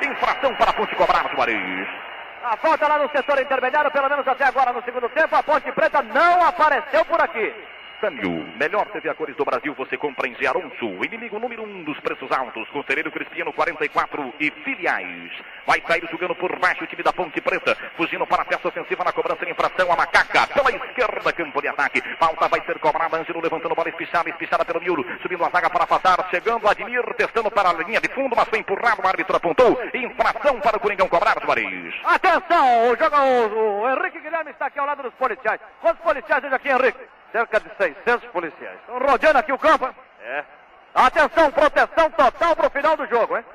infração 0.09 0.55
para 0.55 0.71
a 0.71 0.73
ponte 0.73 0.95
cobrar, 0.95 1.29
Juarez. 1.35 2.08
A 2.43 2.55
falta 2.57 2.87
lá 2.87 2.97
no 2.97 3.09
setor 3.09 3.39
intermediário, 3.41 3.91
pelo 3.91 4.09
menos 4.09 4.27
até 4.27 4.45
agora 4.45 4.71
no 4.71 4.81
segundo 4.83 5.09
tempo, 5.09 5.35
a 5.35 5.43
Ponte 5.43 5.71
Preta 5.71 6.01
não 6.01 6.43
apareceu 6.43 7.03
por 7.05 7.21
aqui. 7.21 7.53
Sânio, 7.99 8.47
melhor 8.57 8.87
TV 8.87 9.09
a 9.09 9.13
cores 9.13 9.35
do 9.35 9.43
Brasil, 9.43 9.73
você 9.73 9.97
compra 9.97 10.25
em 10.25 10.33
Gearonso, 10.35 10.85
inimigo 11.03 11.37
número 11.37 11.63
um 11.63 11.83
dos 11.83 11.99
preços 11.99 12.31
altos, 12.31 12.69
Conselheiro 12.69 13.11
Cristiano 13.11 13.51
44 13.51 14.33
e 14.39 14.49
filiais. 14.63 15.31
Vai 15.67 15.83
sair 15.85 16.07
jogando 16.09 16.33
por 16.33 16.57
baixo 16.59 16.85
o 16.85 16.87
time 16.87 17.03
da 17.03 17.11
Ponte 17.11 17.41
Preta, 17.41 17.75
fugindo 17.97 18.25
para 18.25 18.43
a 18.43 18.45
peça 18.45 18.69
ofensiva 18.69 19.03
na 19.03 19.11
cobrança 19.11 19.45
de 19.45 19.51
infração, 19.51 19.91
a 19.91 19.97
Macaca, 19.97 20.47
pela 20.47 20.71
esquerda, 20.71 21.33
campo 21.33 21.61
de 21.61 21.67
ataque. 21.67 22.01
Falta 22.17 22.47
vai 22.47 22.61
ser 22.65 22.79
cobrada, 22.79 23.17
Ângelo 23.17 23.41
levantando 23.41 23.75
bola 23.75 23.89
espichada, 23.89 24.29
espichada 24.29 24.63
pelo 24.63 24.79
miolo, 24.79 25.05
subindo 25.21 25.43
a 25.43 25.49
zaga 25.49 25.69
para 25.69 25.83
afastar, 25.83 26.25
chegando 26.29 26.69
Admir, 26.69 27.03
testando 27.15 27.51
para 27.51 27.69
a 27.69 27.73
linha 27.73 27.99
de 27.99 28.07
fundo, 28.13 28.33
mas 28.33 28.47
foi 28.47 28.59
empurrado, 28.59 29.01
o 29.03 29.07
árbitro 29.07 29.35
apontou, 29.35 29.77
infração 29.93 30.57
para 30.61 30.77
o 30.77 30.79
Coringão 30.79 31.09
cobrar, 31.09 31.35
Soares. 31.43 31.93
Atenção, 32.05 32.91
o, 32.91 32.95
jogo, 32.95 33.17
o, 33.17 33.81
o 33.81 33.89
Henrique 33.89 34.21
Guilherme 34.21 34.51
está 34.51 34.67
aqui 34.67 34.79
ao 34.79 34.85
lado 34.85 35.03
dos 35.03 35.13
policiais. 35.15 35.59
Quantos 35.81 36.01
policiais 36.01 36.41
tem 36.41 36.53
aqui, 36.53 36.69
Henrique? 36.69 37.18
Cerca 37.31 37.59
de 37.59 37.69
600 37.77 38.29
policiais. 38.29 38.79
Estão 38.79 38.99
rodeando 38.99 39.39
aqui 39.39 39.51
o 39.51 39.59
campo, 39.59 39.85
hein? 39.85 39.95
É. 40.21 40.43
Atenção, 40.93 41.51
proteção 41.51 42.09
total 42.11 42.55
pro 42.55 42.69
final 42.69 42.97
do 42.97 43.05
jogo, 43.07 43.37
hein? 43.37 43.45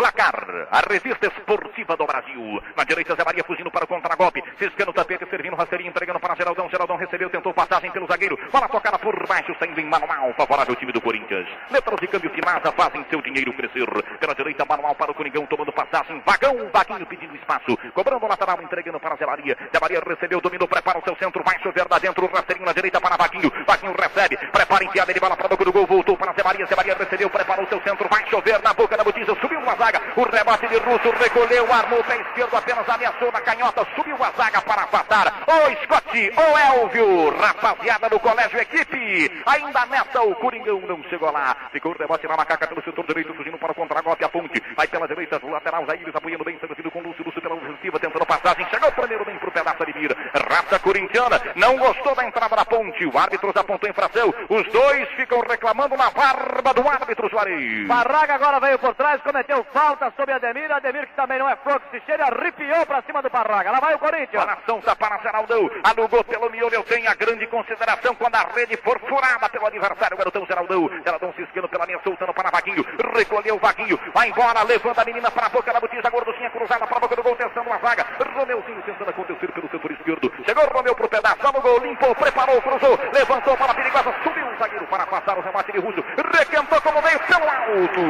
Placar, 0.00 0.66
a 0.70 0.80
revista 0.90 1.26
esportiva 1.26 1.94
do 1.94 2.06
Brasil. 2.06 2.62
Na 2.74 2.84
direita, 2.84 3.14
Zé 3.14 3.22
Maria 3.22 3.44
fugindo 3.44 3.70
para 3.70 3.84
o 3.84 3.86
contragolpe. 3.86 4.42
Ciscando 4.58 4.88
o 4.88 4.92
tapete, 4.94 5.28
servindo 5.28 5.54
rasteirinho, 5.54 5.90
entregando 5.90 6.18
para 6.18 6.34
Geraldão. 6.34 6.70
Geraldão 6.70 6.96
recebeu, 6.96 7.28
tentou 7.28 7.52
passagem 7.52 7.90
pelo 7.90 8.06
zagueiro. 8.06 8.38
Bola 8.50 8.66
tocada 8.66 8.98
por 8.98 9.14
baixo, 9.28 9.54
saindo 9.58 9.78
em 9.78 9.84
manual, 9.84 10.32
favorável 10.38 10.74
time 10.74 10.90
do 10.90 11.02
Corinthians. 11.02 11.46
Letras 11.70 12.00
de 12.00 12.06
câmbio 12.06 12.30
fazem 12.74 13.04
seu 13.10 13.20
dinheiro 13.20 13.52
crescer. 13.52 13.86
Pela 14.18 14.34
direita, 14.34 14.64
manual 14.64 14.94
para 14.94 15.10
o 15.10 15.14
Coringão, 15.14 15.44
tomando 15.44 15.70
passagem. 15.70 16.22
Vagão, 16.24 16.70
Vaguinho 16.72 17.04
pedindo 17.04 17.36
espaço. 17.36 17.76
Cobrando 17.92 18.24
o 18.24 18.28
lateral, 18.28 18.58
entregando 18.62 18.98
para 18.98 19.16
Zé 19.16 19.26
Maria. 19.26 19.54
Zé 19.70 19.78
Maria 19.78 20.00
recebeu, 20.00 20.40
dominou, 20.40 20.66
prepara 20.66 20.98
o 20.98 21.02
seu 21.04 21.14
centro. 21.16 21.44
Vai 21.44 21.58
chover 21.58 21.86
lá 21.90 21.98
dentro, 21.98 22.26
rasteirinho 22.26 22.64
na 22.64 22.72
direita 22.72 22.98
para 23.02 23.18
Vaguinho. 23.18 23.52
Vaguinho 23.66 23.94
recebe, 24.00 24.38
prepara 24.50 24.82
enfiada, 24.82 25.12
ele 25.12 25.20
bola 25.20 25.36
para 25.36 25.48
boca 25.48 25.62
do 25.62 25.72
gol. 25.72 25.86
Voltou 25.86 26.16
para 26.16 26.32
Zé 26.32 26.42
Maria. 26.42 26.64
Zé 26.64 26.74
Maria 26.74 26.96
recebeu, 26.96 27.28
preparou 27.28 27.66
o 27.66 27.68
seu 27.68 27.82
centro. 27.82 28.08
Vai 28.08 28.26
chover 28.30 28.62
na 28.62 28.72
boca 28.72 28.96
da 28.96 29.04
botija, 29.04 29.36
subiu 29.42 29.58
uma 29.58 29.76
zaga. 29.76 29.89
O 30.16 30.22
rebate 30.22 30.68
de 30.68 30.76
Russo 30.76 31.10
recolheu, 31.10 31.72
armou 31.72 32.00
o 32.00 32.04
pé 32.04 32.16
esquerdo, 32.16 32.56
apenas 32.56 32.88
ameaçou 32.88 33.30
na 33.32 33.40
canhota. 33.40 33.86
Subiu 33.94 34.16
a 34.22 34.30
zaga 34.32 34.60
para 34.62 34.82
afastar. 34.82 35.44
O 35.46 35.84
Scott, 35.84 36.32
o 36.36 36.80
Elvio, 36.80 37.36
rapaziada 37.38 38.08
do 38.08 38.18
colégio 38.20 38.60
equipe. 38.60 39.42
Ainda 39.46 39.86
nessa, 39.86 40.22
o 40.22 40.34
Coringão 40.36 40.80
não 40.80 41.02
chegou 41.04 41.30
lá. 41.30 41.56
Ficou 41.72 41.92
o 41.92 41.98
rebote 41.98 42.26
na 42.26 42.36
macaca 42.36 42.66
pelo 42.66 42.82
setor 42.82 43.06
direito, 43.06 43.34
fugindo 43.34 43.58
para 43.58 43.72
o 43.72 43.74
contragolpe. 43.74 44.24
A 44.24 44.28
ponte 44.28 44.62
vai 44.76 44.86
pela 44.86 45.08
direita, 45.08 45.40
o 45.42 45.50
lateral 45.50 45.84
Jair 45.86 46.10
apoiando 46.14 46.44
bem, 46.44 46.58
servido 46.58 46.90
com 46.90 47.00
Lúcio. 47.00 47.24
Lúcio 47.24 47.42
pela 47.42 47.54
ofensiva, 47.54 47.98
tentando 47.98 48.26
passagem. 48.26 48.66
Chegou 48.70 48.88
o 48.88 48.92
primeiro 48.92 49.24
bem 49.24 49.38
pro 49.38 49.50
pedaço 49.50 49.86
de 49.86 49.98
mira. 49.98 50.16
Raça 50.50 50.78
corintiana, 50.78 51.40
não 51.54 51.76
gostou 51.76 52.14
da 52.14 52.24
entrada 52.24 52.56
da 52.56 52.64
ponte. 52.64 53.06
O 53.06 53.18
árbitro 53.18 53.52
já 53.54 53.60
apontou 53.60 53.88
infração. 53.88 54.34
Os 54.48 54.66
dois 54.72 55.08
ficam 55.10 55.40
reclamando 55.40 55.96
na 55.96 56.10
barba 56.10 56.74
do 56.74 56.88
árbitro 56.88 57.28
Juarez. 57.28 57.86
Barraga 57.86 58.34
agora 58.34 58.60
veio 58.60 58.78
por 58.78 58.94
trás, 58.94 59.20
cometeu 59.22 59.64
falta 59.72 59.79
sobre 60.16 60.32
Ademir. 60.32 60.70
Ademir 60.70 61.06
que 61.06 61.14
também 61.14 61.38
não 61.38 61.48
é 61.48 61.56
que 61.56 61.98
se 61.98 62.04
cheira, 62.06 62.24
arrepiou 62.24 62.84
pra 62.86 63.02
cima 63.02 63.22
do 63.22 63.30
Barraga. 63.30 63.70
Lá 63.70 63.80
vai 63.80 63.94
o 63.94 63.98
Corinthians. 63.98 64.44
Coração 64.44 64.80
tá 64.80 64.96
para 64.96 65.18
Geraldão. 65.18 65.70
Alugou 65.84 66.24
pelo 66.24 66.50
miolo. 66.50 66.82
Tenho 66.84 67.10
a 67.10 67.14
grande 67.14 67.46
consideração 67.46 68.14
quando 68.14 68.34
a 68.34 68.46
rede 68.54 68.76
for 68.78 68.98
furada 69.00 69.48
pelo 69.48 69.66
adversário. 69.66 70.16
Garotão 70.16 70.46
Geraldão. 70.46 70.90
Geraldão 71.04 71.32
ciscando 71.34 71.68
pela 71.68 71.86
linha, 71.86 72.00
soltando 72.04 72.34
para 72.34 72.50
Vaguinho. 72.50 72.84
Recolheu 73.14 73.56
o 73.56 73.58
Vaguinho. 73.58 73.98
Vai 74.14 74.28
embora, 74.28 74.62
levanta 74.62 75.02
a 75.02 75.04
menina 75.04 75.30
para 75.30 75.46
a 75.46 75.48
boca 75.48 75.72
da 75.72 75.80
botija. 75.80 76.10
Gorduchinha 76.10 76.50
cruzada 76.50 76.86
para 76.86 76.96
a 76.96 77.00
boca 77.00 77.16
do 77.16 77.22
gol, 77.22 77.36
tentando 77.36 77.72
a 77.72 77.78
zaga. 77.78 78.06
Romeuzinho 78.34 78.82
tentando 78.82 79.10
acontecer 79.10 79.52
pelo 79.52 79.68
setor 79.70 79.92
esquerdo. 79.92 80.32
Chegou 80.44 80.64
Romeu 80.68 80.94
pro 80.94 81.08
pedaço. 81.08 81.46
Alugou, 81.46 81.78
limpou, 81.78 82.14
preparou, 82.14 82.60
cruzou. 82.62 82.98
Levantou 83.12 83.56
para 83.56 83.72
a 83.72 83.74
perigosa. 83.74 84.14
Subiu 84.22 84.46
o 84.46 84.58
zagueiro 84.58 84.86
para 84.86 85.06
passar 85.06 85.38
o 85.38 85.40
remate 85.40 85.72
de 85.72 85.78
Russo. 85.78 86.04
Requentou 86.38 86.80
como 86.82 87.00
veio 87.02 87.20
pelo 87.20 87.44
alto. 87.44 88.00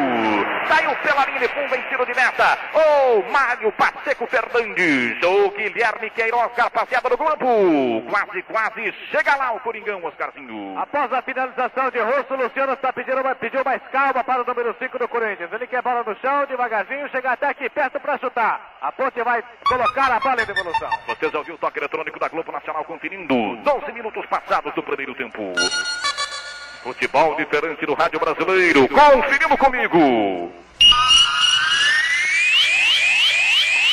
Saiu 0.69 0.97
pela 0.97 1.25
linha 1.27 1.41
de 1.41 1.49
em 1.65 1.83
tiro 1.89 2.07
de 2.07 2.15
meta. 2.15 2.59
O 2.75 3.31
Mário 3.31 3.73
Pacheco 3.73 4.27
Fernandes. 4.27 5.23
O 5.23 5.51
Guilherme 5.51 6.11
Queiroz, 6.11 6.51
rapaziada 6.57 7.09
do 7.09 7.17
grupo. 7.17 8.03
Quase, 8.09 8.43
quase 8.43 8.93
chega 9.11 9.37
lá 9.37 9.53
o 9.53 9.61
Coringão, 9.61 10.05
Oscarzinho. 10.05 10.79
Após 10.79 11.13
a 11.13 11.23
finalização 11.23 11.91
de 11.91 11.99
Russo, 11.99 12.35
Luciano 12.35 12.73
está 12.73 12.93
pedindo, 12.93 13.23
pediu 13.37 13.65
mais 13.65 13.83
calma 13.93 14.25
para 14.25 14.43
o 14.43 14.45
número 14.45 14.75
5 14.79 14.99
do 14.99 15.09
Corinthians. 15.09 15.53
Ele 15.53 15.67
quer 15.67 15.83
bola 15.83 16.03
no 16.03 16.17
chão, 16.21 16.47
devagarzinho, 16.47 17.09
chega 17.11 17.33
até 17.33 17.49
aqui 17.49 17.69
perto 17.69 18.01
para 18.01 18.19
chutar. 18.19 18.77
A 18.81 18.91
ponte 18.93 19.23
vai 19.23 19.43
colocar 19.67 20.11
a 20.13 20.21
bola 20.21 20.43
em 20.43 20.47
devolução. 20.47 20.91
Você 21.07 21.29
já 21.29 21.39
ouviu 21.39 21.55
o 21.55 21.59
toque 21.59 21.79
eletrônico 21.79 22.19
da 22.19 22.29
Globo 22.29 22.53
Nacional 22.53 22.85
conferindo 22.85 23.57
12 23.57 23.93
minutos 23.93 24.25
passados 24.27 24.75
do 24.75 24.83
primeiro 24.83 25.15
tempo. 25.15 25.53
Futebol 26.83 27.35
diferente 27.37 27.85
do 27.85 27.95
rádio 27.95 28.19
brasileiro. 28.19 28.89
Conferindo 28.89 29.57
comigo. 29.59 30.53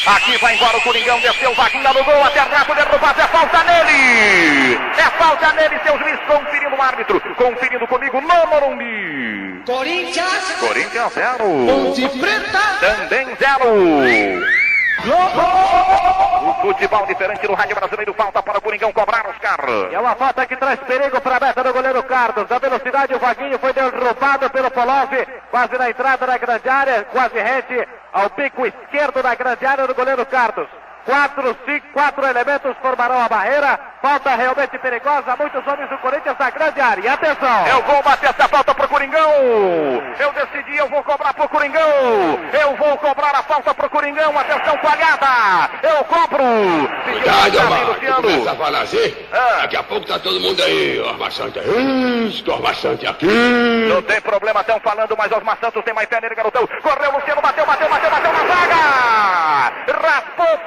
Aqui 0.07 0.37
vai 0.37 0.55
embora 0.55 0.77
o 0.77 0.81
Coringão, 0.81 1.19
desceu 1.19 1.53
Vaguinha 1.53 1.91
no 1.91 2.03
gol, 2.03 2.23
até 2.23 2.39
Rato 2.39 2.73
derrubado, 2.73 3.19
é 3.19 3.27
falta 3.27 3.63
nele! 3.63 4.75
É 4.97 5.09
falta 5.19 5.51
nele, 5.51 5.77
seu 5.83 5.99
juiz 5.99 6.17
conferindo 6.25 6.75
o 6.77 6.81
árbitro, 6.81 7.21
conferindo 7.35 7.85
comigo 7.87 8.21
no 8.21 8.47
Morumbi. 8.47 9.63
Corinthians. 9.65 10.55
Corinthians 10.61 11.13
zero. 11.13 11.43
Ponte 11.43 12.07
Preta. 12.19 12.59
Também 12.79 13.27
zero. 13.35 14.66
O 15.09 16.53
futebol 16.61 17.05
diferente 17.05 17.47
do 17.47 17.53
rádio 17.53 17.75
brasileiro, 17.75 18.13
falta 18.13 18.43
para 18.43 18.57
o 18.57 18.61
Coringão 18.61 18.91
cobrar 18.91 19.29
os 19.29 19.37
carros. 19.37 19.91
E 19.91 19.95
é 19.95 19.99
uma 19.99 20.15
falta 20.15 20.45
que 20.45 20.55
traz 20.55 20.79
perigo 20.81 21.21
para 21.21 21.37
a 21.37 21.39
meta 21.39 21.63
do 21.63 21.73
goleiro 21.73 22.03
Carlos. 22.03 22.47
Da 22.47 22.59
velocidade, 22.59 23.13
o 23.13 23.19
Vaguinho 23.19 23.57
foi 23.59 23.71
derrubado 23.73 24.49
pelo 24.49 24.69
Polov, 24.71 25.11
quase 25.49 25.77
na 25.77 25.89
entrada 25.89 26.25
da 26.25 26.37
grande 26.37 26.67
área, 26.67 27.03
quase 27.05 27.39
rente 27.39 27.87
ao 28.11 28.29
pico 28.31 28.65
esquerdo 28.65 29.23
da 29.23 29.33
grande 29.35 29.65
área 29.65 29.87
do 29.87 29.95
goleiro 29.95 30.25
Carlos. 30.25 30.67
Quatro, 31.07 31.55
cinco, 31.65 31.87
quatro 31.93 32.27
elementos 32.27 32.75
formarão 32.81 33.17
a 33.17 33.29
barreira. 33.29 33.79
Falta 34.01 34.35
realmente 34.35 34.77
perigosa. 34.77 35.37
Muitos 35.39 35.65
homens 35.65 35.89
do 35.89 35.97
Corinthians 35.99 36.35
na 36.37 36.49
grande 36.49 36.81
área. 36.81 37.01
E 37.01 37.07
atenção! 37.07 37.67
Eu 37.67 37.81
vou 37.83 38.03
bater 38.03 38.29
essa 38.29 38.45
falta 38.49 38.75
pro 38.75 38.89
Coringão. 38.89 39.31
Eu 40.19 40.33
decidi, 40.33 40.75
eu 40.75 40.89
vou 40.89 41.01
cobrar 41.03 41.33
pro 41.33 41.47
Coringão. 41.47 41.81
Eu 42.51 42.75
vou 42.75 42.97
cobrar 42.97 43.33
a 43.33 43.43
falta 43.43 43.73
pro 43.73 43.89
Coringão. 43.89 44.37
Atenção, 44.37 44.77
coalhada. 44.79 45.69
Eu 45.81 46.03
cobro. 46.03 46.43
Cuidado. 47.05 47.87
Luciano. 47.87 48.21
Começa 48.21 48.51
a 48.51 48.55
falar 48.55 48.81
assim. 48.81 49.15
Ah. 49.31 49.59
Daqui 49.61 49.77
a 49.77 49.83
pouco 49.83 50.05
tá 50.05 50.19
todo 50.19 50.41
mundo 50.41 50.61
aí. 50.61 50.99
Osmar 50.99 51.31
Santos 51.31 51.63
isto, 52.27 52.51
Osmar 52.51 52.75
Santos 52.75 53.07
aqui. 53.07 53.25
Não 53.25 54.01
tem 54.01 54.19
problema, 54.19 54.59
estão 54.59 54.79
falando, 54.81 55.15
mas 55.17 55.31
Osmar 55.31 55.57
Santos 55.61 55.83
tem 55.85 55.93
mais 55.93 56.07
pé 56.09 56.19
nele, 56.19 56.35
garotão. 56.35 56.67
Correu, 56.81 57.11
Luciano, 57.13 57.41
bateu, 57.41 57.65
bateu, 57.65 57.87
bateu, 57.87 58.09
bateu 58.09 58.33
na 58.33 58.39
zaga. 58.39 59.47
Raspou 59.87 60.53
o 60.53 60.57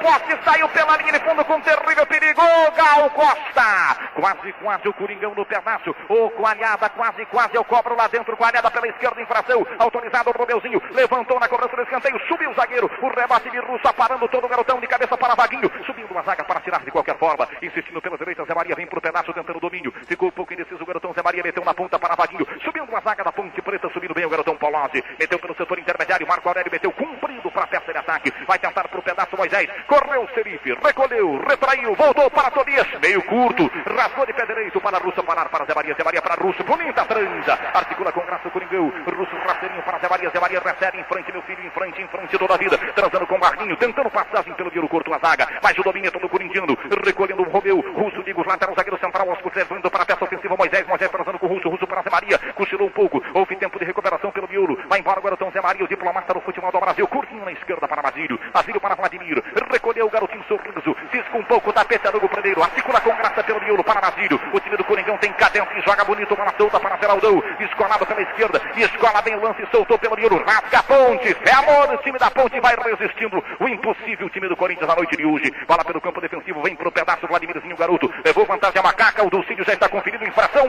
saiu 0.43 0.67
pela 0.69 0.97
linha 0.97 1.13
de 1.13 1.19
fundo 1.19 1.43
com 1.45 1.59
terrível 1.61 2.05
perigo. 2.05 2.41
Gal 2.75 3.09
Costa. 3.11 4.11
Quase, 4.15 4.53
quase 4.53 4.87
o 4.87 4.93
Coringão 4.93 5.33
no 5.35 5.45
pedaço. 5.45 5.95
O 6.09 6.29
Coalhada, 6.31 6.89
quase, 6.89 7.25
quase. 7.25 7.55
Eu 7.55 7.63
cobro 7.63 7.95
lá 7.95 8.07
dentro. 8.07 8.35
Coalhada 8.35 8.69
pela 8.69 8.87
esquerda, 8.87 9.21
infração. 9.21 9.65
Autorizado 9.79 10.29
o 10.29 10.33
Romeuzinho. 10.33 10.81
Levantou 10.91 11.39
na 11.39 11.47
cobrança 11.47 11.75
do 11.75 11.81
escanteio. 11.81 12.19
Subiu 12.27 12.51
o 12.51 12.53
zagueiro. 12.53 12.89
O 13.01 13.07
rebate 13.07 13.49
de 13.49 13.59
Russo 13.59 13.87
aparando 13.87 14.27
todo 14.27 14.45
o 14.45 14.47
garotão 14.47 14.79
de 14.79 14.87
cabeça 14.87 15.17
para 15.17 15.35
Vaguinho. 15.35 15.69
Subindo 15.85 16.11
uma 16.11 16.21
zaga 16.23 16.43
para 16.43 16.59
tirar 16.59 16.83
de 16.83 16.91
qualquer 16.91 17.17
forma. 17.17 17.47
Insistindo 17.61 18.01
pela 18.01 18.17
direita, 18.17 18.45
Zé 18.45 18.53
Maria 18.53 18.75
vem 18.75 18.87
pro 18.87 19.01
pedaço 19.01 19.33
tentando 19.33 19.57
o 19.57 19.61
domínio. 19.61 19.93
Ficou 20.07 20.29
um 20.29 20.31
pouco 20.31 20.53
indeciso 20.53 20.83
o 20.83 20.85
garotão. 20.85 21.13
Zé 21.13 21.21
Maria 21.23 21.43
meteu 21.43 21.63
na 21.63 21.73
ponta 21.73 21.97
para 21.97 22.15
Vaguinho. 22.15 22.45
Subindo 22.63 22.89
uma 22.89 23.01
zaga 23.01 23.23
da 23.23 23.31
Ponte 23.31 23.61
Preta. 23.61 23.89
Subindo 23.89 24.13
bem 24.13 24.25
o 24.25 24.29
garotão 24.29 24.55
Polozzi. 24.55 25.03
Meteu 25.19 25.39
pelo 25.39 25.55
setor 25.55 25.79
intermediário. 25.79 26.27
Marco 26.27 26.47
Aurélio 26.47 26.71
meteu 26.71 26.91
cumprido 26.91 27.49
para 27.51 27.63
a 27.63 27.67
peça 27.67 27.91
de 27.91 27.97
ataque. 27.97 28.33
Vai 28.47 28.59
tentar 28.59 28.87
pro 28.87 29.01
pedaço 29.01 29.35
Moisés. 29.37 29.69
Correu 29.87 30.20
o 30.23 30.29
Serife. 30.33 30.73
Recolheu. 30.73 31.41
Retraiu. 31.47 31.95
Voltou 31.95 32.29
para 32.29 32.51
Tobias. 32.51 32.87
Meio 33.01 33.21
curto. 33.23 33.69
Rasgou 33.85 34.25
de 34.25 34.33
pé 34.33 34.45
direito 34.45 34.79
para 34.79 34.97
Russo 34.97 35.23
parar 35.23 35.49
para 35.49 35.65
Zé 35.65 35.73
Maria. 35.73 35.95
Zé 35.95 36.03
Maria 36.03 36.21
para 36.21 36.35
Russo. 36.35 36.63
Bonita 36.63 37.05
transa. 37.05 37.59
Articula 37.73 38.11
com 38.11 38.21
graça 38.21 38.47
o 38.47 38.51
Coringão. 38.51 38.91
Russo 39.17 39.35
rasteirinho 39.35 39.81
para 39.83 39.99
Zé 39.99 40.09
Maria. 40.09 40.29
Zé 40.29 40.39
Maria 40.39 40.61
recebe 40.63 40.99
em 40.99 41.03
frente, 41.05 41.31
meu 41.31 41.41
filho. 41.43 41.65
Em 41.65 41.69
frente, 41.71 42.01
em 42.01 42.07
frente 42.07 42.37
toda 42.37 42.53
a 42.53 42.57
vida. 42.57 42.77
Transando 42.77 43.27
com 43.27 43.35
o 43.35 43.39
Marquinho. 43.39 43.75
Tentando 43.77 44.09
passagem 44.09 44.53
pelo 44.53 44.69
Viro 44.69 44.87
curto 44.87 45.13
a 45.13 45.19
zaga. 45.19 45.47
Mas 45.61 45.77
o 45.77 45.83
domínio 45.83 46.07
é 46.07 46.11
todo 46.11 46.29
corintiano. 46.29 46.77
Recolhendo 47.05 47.41
o 47.41 47.49
Romeu. 47.49 47.79
Russo, 47.93 48.23
digo, 48.23 48.47
lateral 48.47 48.75
zagueiro 48.75 48.99
central. 48.99 49.29
Oscar 49.29 49.51
levando 49.55 49.89
para 49.89 50.03
a 50.03 50.05
peça 50.05 50.23
ofensiva. 50.23 50.55
Moisés. 50.55 50.87
Moisés 50.87 51.11
transando 51.11 51.39
com 51.39 51.47
o 51.47 51.49
Russo. 51.49 51.69
Russo 51.69 51.87
para 51.87 52.01
Zé 52.01 52.09
Maria. 52.09 52.37
Cochilou 52.55 52.87
um 52.87 52.91
pouco. 52.91 53.21
Houve 53.33 53.55
tempo 53.55 53.79
de 53.79 53.85
recuperação 53.85 54.31
pelo 54.31 54.47
miolo. 54.47 54.77
Vai 54.87 54.99
embora 54.99 55.19
o 55.19 55.23
garotão 55.23 55.51
Zé 55.51 55.61
Maria. 55.61 55.85
O 55.85 55.87
diplomata 55.87 56.33
do 56.33 56.41
futebol 56.41 56.71
do 56.71 56.79
Brasil. 56.79 57.07
Curtinho 57.07 57.43
na 57.45 57.51
esquerda 57.51 57.87
para 57.87 58.01
Basílio. 58.01 58.39
Basílio 58.53 58.79
para 58.79 58.95
Vladimir. 58.95 59.43
Recolheu 59.71 60.00
o 60.05 60.09
garotinho 60.09 60.43
sorriso. 60.47 60.95
Cisca 61.11 61.37
um 61.37 61.43
pouco 61.43 61.71
da 61.71 61.85
peta 61.85 62.11
do 62.11 62.19
primeiro. 62.27 62.63
Articula 62.63 63.01
com 63.01 63.15
graça 63.15 63.43
pelo 63.43 63.61
miolo 63.61 63.83
para 63.83 64.01
Basílio. 64.01 64.39
O 64.53 64.59
time 64.59 64.77
do 64.77 64.83
Coringão 64.83 65.17
tem 65.17 65.31
cadência 65.33 65.77
e 65.77 65.81
joga 65.81 66.03
bonito. 66.03 66.35
Bola 66.35 66.53
solta 66.57 66.79
para 66.79 66.97
Geraldão. 66.97 67.43
Escolado 67.59 68.05
pela 68.05 68.21
esquerda. 68.21 68.61
Escola 68.75 69.21
bem 69.21 69.35
o 69.35 69.41
lance. 69.41 69.65
Soltou 69.71 69.97
pelo 69.97 70.15
miolo. 70.15 70.43
Rasga 70.45 70.79
a 70.79 70.83
ponte. 70.83 71.33
Fé 71.33 71.53
amor. 71.53 71.93
O 71.93 71.97
time 71.97 72.17
da 72.17 72.31
ponte 72.31 72.59
vai 72.59 72.75
resistindo. 72.75 73.43
O 73.59 73.67
impossível 73.67 74.29
time 74.29 74.47
do 74.47 74.55
Corinthians 74.55 74.87
na 74.87 74.95
noite 74.95 75.15
de 75.15 75.25
hoje. 75.25 75.51
Bola 75.67 75.83
pelo 75.85 76.01
campo 76.01 76.21
defensivo. 76.21 76.61
Vem 76.61 76.75
pro 76.75 76.91
pedaço. 76.91 77.27
Vladimirzinho, 77.27 77.77
garoto. 77.77 78.11
Levou 78.23 78.45
vantagem 78.45 78.79
a 78.79 78.83
macaca. 78.83 79.25
O 79.25 79.29
Dulcídio 79.29 79.65
já 79.65 79.73
está 79.73 79.87
conferindo 79.87 80.27
infração. 80.27 80.67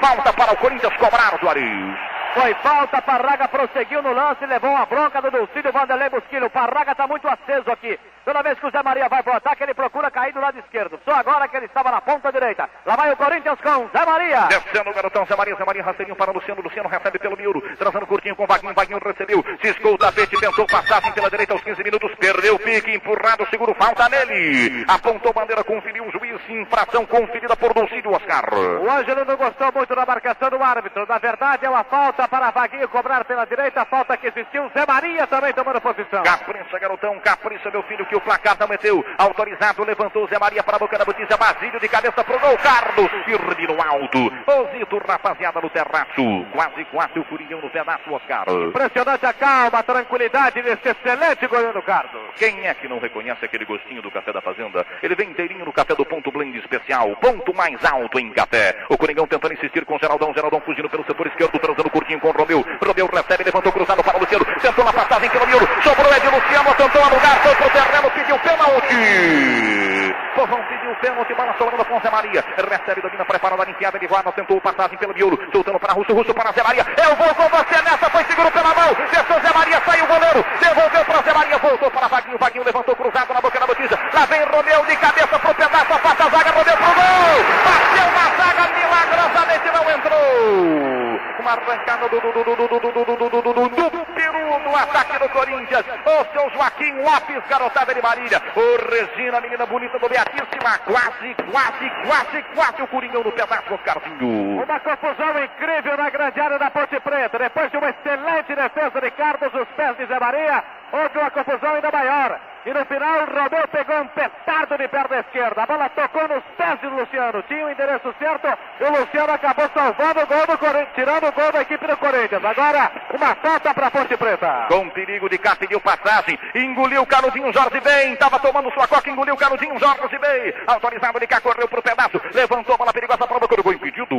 Falta 0.00 0.32
para 0.32 0.52
o 0.52 0.56
Corinthians 0.56 0.96
cobrar, 0.96 1.38
Juarez. 1.40 2.14
Foi 2.34 2.52
falta, 2.54 3.00
Parraga 3.00 3.46
prosseguiu 3.46 4.02
no 4.02 4.12
lance, 4.12 4.44
levou 4.44 4.70
uma 4.70 4.84
bronca 4.84 5.22
do 5.22 5.30
Dulcídio 5.30 5.70
Vanderlei 5.70 6.10
Busquilho. 6.10 6.50
Parraga 6.50 6.90
está 6.90 7.06
muito 7.06 7.28
aceso 7.28 7.70
aqui. 7.70 7.96
Toda 8.24 8.42
vez 8.42 8.58
que 8.58 8.63
o 8.66 8.70
Zé 8.70 8.82
Maria 8.82 9.08
vai 9.08 9.22
pro 9.22 9.34
ataque, 9.34 9.62
ele 9.62 9.74
procura 9.74 10.10
cair 10.10 10.32
do 10.32 10.40
lado 10.40 10.58
esquerdo. 10.58 10.98
Só 11.04 11.12
agora 11.12 11.48
que 11.48 11.56
ele 11.56 11.66
estava 11.66 11.90
na 11.90 12.00
ponta 12.00 12.32
direita. 12.32 12.68
Lá 12.86 12.96
vai 12.96 13.12
o 13.12 13.16
Corinthians 13.16 13.60
com 13.60 13.88
Zé 13.88 14.04
Maria. 14.04 14.46
Descendo 14.48 14.90
o 14.90 14.94
garotão 14.94 15.26
Zé 15.26 15.36
Maria, 15.36 15.56
Zé 15.56 15.64
Maria 15.64 15.82
rasteirinho 15.82 16.16
para 16.16 16.32
Luciano. 16.32 16.62
Luciano 16.62 16.88
recebe 16.88 17.18
pelo 17.18 17.36
miuro, 17.36 17.62
trazendo 17.78 18.06
curtinho 18.06 18.36
com 18.36 18.46
Vaguinho. 18.46 18.74
Vaguinho 18.74 19.00
recebeu, 19.04 19.44
ciscou 19.62 19.94
o 19.94 19.98
tapete, 19.98 20.38
tentou 20.40 20.66
passagem 20.66 21.12
pela 21.12 21.30
direita 21.30 21.52
aos 21.52 21.62
15 21.62 21.82
minutos, 21.82 22.14
perdeu 22.16 22.54
o 22.54 22.58
pique, 22.58 22.94
empurrado, 22.94 23.46
seguro, 23.50 23.74
falta 23.74 24.08
nele. 24.08 24.84
Apontou 24.88 25.32
bandeira, 25.32 25.62
conferiu 25.62 26.06
o 26.06 26.10
juiz, 26.10 26.40
infração 26.48 27.06
conferida 27.06 27.56
por 27.56 27.74
Dulcídio 27.74 28.12
Oscar. 28.12 28.44
O 28.54 28.90
Ângelo 28.90 29.24
não 29.24 29.36
gostou 29.36 29.72
muito 29.72 29.94
da 29.94 30.06
marcação 30.06 30.50
do 30.50 30.62
árbitro. 30.62 31.06
Na 31.06 31.18
verdade, 31.18 31.66
é 31.66 31.70
uma 31.70 31.84
falta 31.84 32.26
para 32.28 32.50
Vaguinho 32.50 32.88
cobrar 32.88 33.24
pela 33.24 33.44
direita. 33.44 33.84
Falta 33.84 34.16
que 34.16 34.26
existiu. 34.26 34.70
Zé 34.74 34.84
Maria 34.86 35.26
também 35.26 35.52
tomando 35.52 35.80
posição. 35.80 36.22
Capricha, 36.22 36.78
garotão, 36.78 37.18
capricha, 37.20 37.70
meu 37.70 37.82
filho, 37.84 38.06
que 38.06 38.16
o 38.16 38.20
placar 38.20 38.53
não 38.58 38.68
meteu. 38.68 39.04
Autorizado, 39.18 39.84
levantou 39.84 40.26
Zé 40.28 40.38
Maria 40.38 40.62
para 40.62 40.76
a 40.76 40.78
boca 40.78 40.98
da 40.98 41.04
botija. 41.04 41.36
Basílio 41.36 41.80
de 41.80 41.88
cabeça 41.88 42.24
pro 42.24 42.38
gol. 42.38 42.56
Carlos 42.58 43.10
firme 43.24 43.66
no 43.66 43.80
alto. 43.80 44.32
Osito, 44.46 44.98
rapaziada, 44.98 45.60
no 45.60 45.70
terraço. 45.70 46.46
Quase, 46.52 46.84
quase 46.86 47.18
o 47.18 47.24
Coringão 47.24 47.60
no 47.60 47.70
pedaço, 47.70 48.12
Oscar. 48.12 48.44
Impressionante 48.48 49.26
a 49.26 49.32
calma, 49.32 49.78
a 49.78 49.82
tranquilidade 49.82 50.62
desse 50.62 50.88
excelente 50.88 51.46
goleiro 51.46 51.82
Carlos. 51.82 52.22
Quem 52.36 52.66
é 52.66 52.74
que 52.74 52.88
não 52.88 52.98
reconhece 52.98 53.44
aquele 53.44 53.64
gostinho 53.64 54.02
do 54.02 54.10
café 54.10 54.32
da 54.32 54.40
fazenda? 54.40 54.86
Ele 55.02 55.14
vem 55.14 55.30
inteirinho 55.30 55.64
no 55.64 55.72
café 55.72 55.94
do 55.94 56.04
ponto 56.04 56.30
blend 56.30 56.56
especial. 56.58 57.16
Ponto 57.16 57.54
mais 57.54 57.82
alto 57.84 58.18
em 58.18 58.30
café. 58.30 58.76
O 58.88 58.96
Coringão 58.96 59.26
tentando 59.26 59.54
insistir 59.54 59.84
com 59.84 59.96
o 59.96 59.98
Geraldão. 59.98 60.32
Geraldão 60.34 60.60
fugindo 60.60 60.88
pelo 60.88 61.04
setor 61.04 61.26
esquerdo, 61.26 61.58
transando 61.58 61.90
curtinho 61.90 62.20
com 62.20 62.28
o 62.28 62.32
Romeu. 62.32 62.64
Romeu 62.84 63.06
recebe, 63.06 63.44
levantou 63.44 63.72
cruzado 63.72 64.02
para 64.02 64.16
o 64.16 64.20
Luciano. 64.20 64.44
Tentou 64.60 64.84
na 64.84 64.92
passagem 64.92 65.30
pelo 65.30 65.46
miolo. 65.46 65.68
Sobrou 65.82 66.12
é 66.12 66.20
de 66.20 66.26
Luciano, 66.26 66.74
tentou 66.74 67.02
alugar, 67.02 67.42
foi 67.42 67.54
pro 67.54 67.70
terreno, 67.70 68.10
pediu 68.10 68.38
pênalti. 68.44 70.14
Povão 70.34 70.60
pediu 70.68 70.94
pênalti, 70.96 71.34
bola 71.34 71.54
sobrando 71.56 71.84
com 71.84 72.00
Zé 72.00 72.10
Maria. 72.10 72.44
Recebe, 72.56 73.00
domina, 73.00 73.24
prepara 73.24 73.56
da 73.56 73.70
enfiada 73.70 73.98
de 73.98 74.06
guarda, 74.06 74.32
tentou 74.32 74.60
passagem 74.60 74.98
pelo 74.98 75.14
miolo. 75.14 75.38
Soltando 75.52 75.78
para 75.78 75.92
Russo, 75.92 76.12
Russo 76.12 76.34
para 76.34 76.52
Zé 76.52 76.62
Maria. 76.62 76.84
Eu 76.96 77.16
vou 77.16 77.34
com 77.34 77.48
você 77.48 77.82
nessa, 77.82 78.10
foi 78.10 78.24
seguro 78.24 78.50
pela 78.50 78.74
mão. 78.74 78.94
Desceu 79.10 79.40
Zé 79.40 79.52
Maria, 79.54 79.80
saiu 79.84 80.04
o 80.04 80.08
goleiro. 80.08 80.44
Devolveu 80.60 81.04
para 81.04 81.22
Zé 81.22 81.32
Maria, 81.32 81.58
voltou 81.58 81.90
para 81.90 82.08
Vaguinho. 82.08 82.38
Vaguinho 82.38 82.64
levantou 82.64 82.96
cruzado 82.96 83.32
na 83.32 83.40
boca 83.40 83.60
da 83.60 83.66
botija. 83.66 83.98
Lá 84.12 84.26
vem 84.26 84.44
Romeu 84.44 84.84
de 84.86 84.96
cabeça 84.96 85.38
pro 85.38 85.54
pedaço, 85.54 85.92
afasta 85.92 86.24
a 86.24 86.30
zaga, 86.30 86.50
Romeu 86.50 86.76
pro 86.76 86.94
gol. 86.94 87.36
Bateu 87.64 88.08
na 88.12 88.26
zaga, 88.36 88.62
milagrosamente 88.74 89.70
não 89.72 89.90
entrou. 89.90 91.03
Uma 91.44 91.52
arrancada 91.52 92.08
do, 92.08 92.18
do, 92.18 92.32
do, 92.32 92.42
do, 92.42 92.56
do, 92.56 92.80
do, 92.80 92.80
do, 92.80 93.04
do, 93.04 93.28
do, 93.28 93.68
do, 93.68 93.90
do, 93.90 94.06
Peru 94.14 94.58
no 94.60 94.76
ataque 94.76 95.18
do 95.18 95.28
Corinthians. 95.28 95.84
O 96.06 96.32
seu 96.32 96.50
Joaquim 96.54 97.02
Lopes, 97.02 97.42
garotada 97.50 97.92
de 97.92 98.00
Marília. 98.00 98.40
O 98.56 98.90
Regina, 98.90 99.42
menina 99.42 99.66
bonita 99.66 99.98
do 99.98 100.08
Beatíssima. 100.08 100.78
Quase, 100.86 101.34
quase, 101.52 101.90
quase, 102.06 102.42
quase 102.54 102.82
o 102.82 102.86
Coringão 102.86 103.22
no 103.22 103.30
pedaço, 103.30 103.74
Oscarzinho. 103.74 104.62
Uma 104.62 104.80
confusão 104.80 105.44
incrível 105.44 105.98
na 105.98 106.08
grande 106.08 106.40
área 106.40 106.58
da 106.58 106.70
Ponte 106.70 106.98
Preta. 107.00 107.38
Depois 107.38 107.70
de 107.70 107.76
uma 107.76 107.90
excelente 107.90 108.54
defesa 108.54 109.00
de 109.02 109.10
Carlos, 109.10 109.52
os 109.52 109.68
pés 109.76 109.98
de 109.98 110.06
Zé 110.06 110.18
Maria, 110.18 110.64
houve 110.92 111.18
uma 111.18 111.30
confusão 111.30 111.74
ainda 111.74 111.90
maior. 111.92 112.40
E 112.66 112.72
no 112.72 112.82
final, 112.86 113.26
Romeu 113.26 113.68
pegou 113.68 114.00
um 114.00 114.06
petardo 114.06 114.78
de 114.78 114.88
perna 114.88 115.18
esquerda. 115.18 115.62
A 115.62 115.66
bola 115.66 115.90
tocou 115.90 116.26
nos 116.26 116.42
pés 116.56 116.80
de 116.80 116.86
Luciano. 116.86 117.42
Tinha 117.42 117.66
o 117.66 117.70
endereço 117.70 118.14
certo 118.18 118.48
e 118.80 118.84
o 118.84 118.90
Luciano 118.90 119.32
acabou 119.34 119.68
salvando 119.74 120.20
o 120.22 120.26
gol 120.26 120.46
do 120.46 120.56
Corinthians, 120.56 120.94
tirando 120.94 121.28
o 121.28 121.32
gol 121.34 121.52
da 121.52 121.62
equipe 121.62 121.86
do 121.86 121.96
Corinthians. 121.96 122.44
Agora, 122.44 122.90
uma 123.12 123.34
falta 123.34 123.74
para 123.74 123.86
a 123.88 123.90
Ponte 123.90 124.16
Preta. 124.16 124.66
Com 124.68 124.88
perigo 124.90 125.28
de 125.28 125.38
cá, 125.38 125.54
pediu 125.56 125.80
passagem. 125.80 126.38
Engoliu 126.54 127.02
o 127.02 127.06
Canudinho 127.06 127.52
Jorge 127.52 127.80
bem. 127.80 128.16
Tava 128.16 128.38
tomando 128.38 128.72
sua 128.72 128.86
coca, 128.88 129.10
engoliu 129.10 129.34
o 129.34 129.36
Canudinho 129.36 129.78
Jorge 129.78 130.18
bem. 130.18 130.54
Autorizado 130.66 131.20
de 131.20 131.26
cá, 131.26 131.40
correu 131.40 131.68
pro 131.68 131.82
pedaço. 131.82 132.20
Levantou 132.32 132.74
a 132.74 132.78
bola 132.78 132.92
perigosa 132.92 133.26
para 133.26 133.44
o 133.44 133.62
gol 133.62 133.72
impedido. 133.74 134.14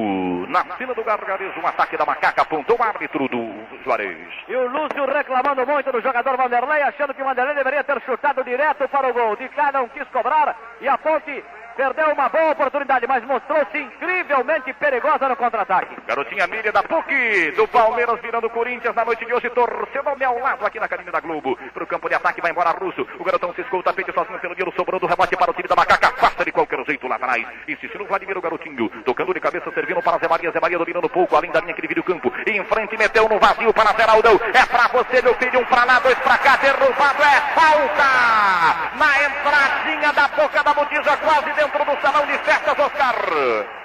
Na 0.49 0.63
fila 0.75 0.93
do 0.93 1.03
gargarejo, 1.03 1.59
um 1.59 1.67
ataque 1.67 1.97
da 1.97 2.05
macaca. 2.05 2.41
Apontou 2.41 2.77
o 2.77 2.83
árbitro 2.83 3.27
do 3.27 3.53
Juarez. 3.83 4.27
E 4.47 4.55
o 4.55 4.67
Lúcio 4.67 5.05
reclamando 5.05 5.65
muito 5.65 5.91
do 5.91 6.01
jogador 6.01 6.37
Vanderlei, 6.37 6.83
achando 6.83 7.13
que 7.13 7.21
o 7.21 7.25
Vanderlei 7.25 7.55
deveria 7.55 7.83
ter 7.83 8.01
chutado 8.01 8.43
direto 8.43 8.87
para 8.89 9.07
o 9.07 9.13
gol. 9.13 9.35
De 9.35 9.47
cá 9.49 9.71
não 9.71 9.87
quis 9.89 10.07
cobrar 10.09 10.55
e 10.81 10.87
a 10.87 10.97
Ponte 10.97 11.43
perdeu 11.75 12.09
uma 12.11 12.29
boa 12.29 12.51
oportunidade, 12.51 13.05
mas 13.07 13.23
mostrou-se 13.25 13.77
incrivelmente 13.77 14.73
perigosa 14.73 15.27
no 15.27 15.35
contra-ataque. 15.35 15.95
Garotinha 16.07 16.47
Miriam 16.47 16.71
da 16.71 16.81
PUC, 16.83 17.04
do 17.55 17.67
Palmeiras 17.67 18.19
virando 18.21 18.49
Corinthians 18.49 18.95
na 18.95 19.05
noite 19.05 19.25
de 19.25 19.33
hoje, 19.33 19.49
torcendo 19.49 20.09
ao 20.09 20.17
meu 20.17 20.39
lado 20.39 20.65
aqui 20.65 20.79
na 20.79 20.87
cabine 20.87 21.11
da 21.11 21.19
Globo. 21.19 21.57
Pro 21.73 21.85
campo 21.85 22.09
de 22.09 22.15
ataque 22.15 22.41
vai 22.41 22.51
embora 22.51 22.71
Russo. 22.71 23.07
O 23.19 23.23
garotão 23.23 23.53
ciscou 23.53 23.79
o 23.79 23.83
tapete 23.83 24.11
sozinho 24.11 24.39
pelo 24.39 24.55
Nilo, 24.55 24.73
sobrou 24.75 24.99
do 24.99 25.05
rebote 25.05 25.35
para 25.35 25.51
o 25.51 25.53
time 25.53 25.67
da 25.67 25.75
Macaca. 25.75 26.11
Passa 26.13 26.43
de 26.43 26.51
qualquer 26.51 26.83
jeito 26.85 27.07
lá 27.07 27.15
atrás. 27.15 27.45
Insiste 27.67 27.97
no 27.97 28.05
Vladimir, 28.05 28.37
o 28.37 28.41
garotinho. 28.41 28.89
Tocando 29.03 29.33
de 29.33 29.39
cabeça, 29.39 29.71
servindo 29.71 30.01
para 30.01 30.17
Zé 30.17 30.27
Maria. 30.27 30.51
Zé 30.51 30.59
Maria 30.59 30.77
dominando 30.77 31.09
pouco, 31.09 31.35
além 31.35 31.51
da 31.51 31.59
linha 31.61 31.73
que 31.73 31.81
divide 31.81 31.99
o 31.99 32.03
campo. 32.03 32.31
Em 32.45 32.63
frente, 32.65 32.97
meteu 32.97 33.29
no 33.29 33.39
vazio 33.39 33.73
para 33.73 33.93
Geraldão. 33.93 34.39
É 34.53 34.65
pra 34.65 34.87
você, 34.87 35.21
meu 35.21 35.33
filho. 35.35 35.59
Um 35.59 35.65
pra 35.65 35.85
lá, 35.85 35.99
dois 35.99 36.17
pra 36.19 36.37
cá. 36.37 36.57
Derrubado 36.57 37.23
é 37.23 37.41
falta. 37.53 38.95
Na 38.97 39.23
entradinha 39.23 40.13
da 40.13 40.27
boca 40.29 40.63
da 40.63 40.73
botija, 40.73 41.17
quase 41.17 41.53
dentro 41.53 41.85
do 41.85 42.01
salão 42.01 42.25
de 42.25 42.37
festas, 42.39 42.79
Oscar. 42.79 43.84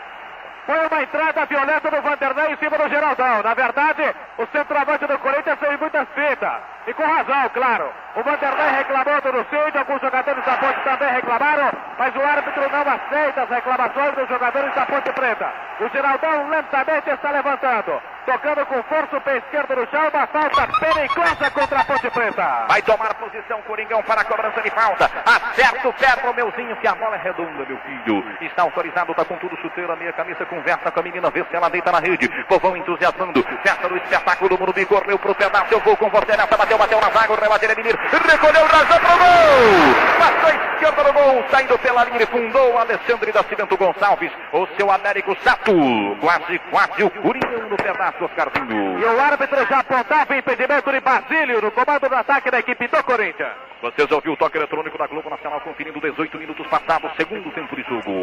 Foi 0.71 0.87
uma 0.87 1.03
entrada 1.03 1.45
violenta 1.47 1.91
do 1.91 2.01
Vanderlei 2.01 2.53
em 2.53 2.57
cima 2.59 2.79
do 2.79 2.89
Geraldão. 2.89 3.43
Na 3.43 3.55
verdade, 3.55 4.15
o 4.39 4.47
centroavante 4.53 5.05
do 5.05 5.19
Corinthians 5.19 5.59
fez 5.59 5.81
muitas 5.81 6.07
fitas. 6.15 6.63
E 6.87 6.95
com 6.95 7.03
razão, 7.03 7.49
claro. 7.49 7.93
O 8.15 8.23
Vanderlei 8.23 8.71
reclamou 8.79 9.21
do 9.21 9.33
Lucide, 9.33 9.79
alguns 9.79 10.01
jogadores 10.01 10.45
da 10.45 10.57
Ponte 10.57 10.81
também 10.83 11.13
reclamaram, 11.13 11.71
mas 11.99 12.15
o 12.15 12.23
árbitro 12.23 12.71
não 12.71 12.81
aceita 12.83 13.43
as 13.43 13.51
reclamações 13.51 14.15
dos 14.15 14.29
jogadores 14.29 14.75
da 14.75 14.87
Ponte 14.87 15.13
Preta. 15.13 15.53
O 15.81 15.89
Geraldão 15.89 16.49
lentamente 16.49 17.11
está 17.11 17.31
levantando, 17.31 18.03
tocando 18.27 18.67
com 18.67 18.83
força 18.85 19.17
o 19.17 19.21
pé 19.21 19.39
esquerdo 19.39 19.77
no 19.77 19.87
chão, 19.89 20.09
uma 20.13 20.27
falta 20.27 20.67
perigosa 20.79 21.51
contra 21.51 21.81
a 21.81 21.85
Ponte 21.85 22.11
Preta. 22.11 22.67
Vai 22.69 22.83
tomar 22.83 23.15
posição 23.15 23.63
Coringão 23.63 24.03
para 24.03 24.23
a 24.23 24.25
cobrança 24.25 24.61
de 24.63 24.71
falta. 24.71 25.11
Acerta 25.25 25.89
o 25.89 25.93
pé 25.93 26.17
pro 26.17 26.35
meuzinho, 26.35 26.77
que 26.77 26.89
a 26.89 26.95
bola 26.95 27.17
é 27.17 27.19
redonda, 27.19 27.65
meu 27.65 27.79
filho. 27.79 28.25
Está 28.41 28.63
autorizado, 28.63 29.15
tá 29.15 29.25
com 29.25 29.37
tudo 29.37 29.57
chuteiro, 29.59 29.93
a 29.93 29.97
meia 29.97 30.13
camisa, 30.13 30.45
conversa 30.61 30.91
com 30.91 31.01
a 31.01 31.03
menina, 31.03 31.31
vê 31.31 31.45
se 31.45 31.57
ela 31.57 31.69
deita 31.69 31.91
na 31.91 31.99
rede. 31.99 32.29
Povão 32.45 32.77
entusiasmando, 32.77 33.43
festa 33.63 33.89
do 33.89 33.97
espetáculo 33.97 34.51
do 34.51 34.59
Morumbi, 34.59 34.85
correu 34.85 35.19
pro 35.19 35.35
pedaço, 35.35 35.73
eu 35.73 35.81
vou 35.81 35.97
com 35.97 36.11
você 36.11 36.37
nessa, 36.37 36.57
bateu, 36.57 36.77
bateu 36.77 37.01
na 37.01 37.11
zaga, 37.11 37.33
o 37.33 37.37
rebate 37.37 37.67
é 37.67 37.73
Edmir, 37.73 37.97
recolheu, 37.97 38.67
rasou 38.67 39.01
pro 39.01 39.19
gol! 39.19 39.91
Passou 40.19 40.51
a 40.51 40.75
esquerda 40.75 41.03
no 41.05 41.13
gol, 41.13 41.45
saindo 41.51 41.79
pela 41.79 42.05
linha, 42.05 42.27
fundou 42.27 42.79
Alessandro 42.79 43.33
da 43.33 43.43
Cimento 43.45 43.77
Gonçalves, 43.77 44.33
o 44.53 44.67
seu 44.77 44.91
Américo 44.91 45.37
Sato, 45.43 45.73
quase, 46.21 46.59
quase 46.71 47.05
o 47.05 47.11
Coringão 47.11 47.69
no 47.71 47.77
pedaço, 47.77 48.25
Oscarzinho. 48.25 48.99
E 48.99 49.05
o 49.05 49.21
árbitro 49.21 49.67
já 49.67 49.79
apontava 49.81 50.37
impedimento 50.37 50.93
de 50.93 51.01
Basílio 51.01 51.63
no 51.63 51.71
comando 51.71 52.09
do 52.09 52.15
ataque 52.15 52.51
da 52.51 52.59
equipe 52.59 52.87
do 52.89 53.03
Corinthians. 53.03 53.71
Vocês 53.83 54.11
ouviram 54.11 54.35
o 54.35 54.37
toque 54.37 54.59
eletrônico 54.59 54.99
da 54.99 55.07
Globo 55.07 55.31
Nacional 55.31 55.59
conferindo 55.63 55.99
18 56.01 56.37
minutos 56.37 56.67
passados, 56.67 57.11
segundo 57.17 57.51
tempo 57.53 57.75
de 57.75 57.83
jogo. 57.83 58.21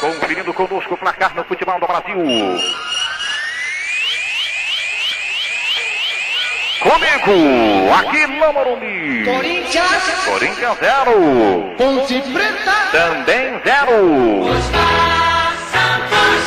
Conferindo 0.00 0.54
conosco 0.54 0.94
o 0.94 0.96
placar 0.96 1.34
no 1.34 1.42
futebol 1.48 1.80
do 1.80 1.86
Brasil. 1.86 2.16
Comigo, 6.80 7.92
aqui 7.92 8.26
no 8.26 8.52
Morumbi. 8.52 9.24
Corinthians. 9.24 10.24
Corinthians 10.26 10.78
0. 10.78 11.74
Ponte 11.76 12.20
Preta. 12.32 12.72
Também 12.92 13.60
0. 13.64 15.47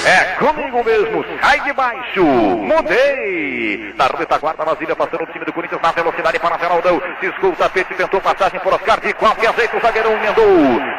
É 0.05 0.35
comigo 0.39 0.83
mesmo, 0.83 1.23
sai 1.41 1.59
de 1.61 1.73
baixo, 1.73 2.23
mudei. 2.23 3.93
Na 3.95 4.07
retaguarda, 4.07 4.65
Brasília 4.65 4.95
passando 4.95 5.23
o 5.23 5.27
time 5.27 5.45
do 5.45 5.53
Corinthians 5.53 5.81
na 5.81 5.91
velocidade 5.91 6.39
para 6.39 6.57
Geraldão. 6.57 7.01
Ciscou 7.19 7.51
o 7.51 7.55
tapete, 7.55 7.93
tentou 7.93 8.19
passagem 8.19 8.59
por 8.61 8.73
Oscar. 8.73 8.99
De 8.99 9.13
qualquer 9.13 9.53
jeito, 9.53 9.77
o 9.77 9.79
zagueirão 9.79 10.13
emendou. 10.13 10.47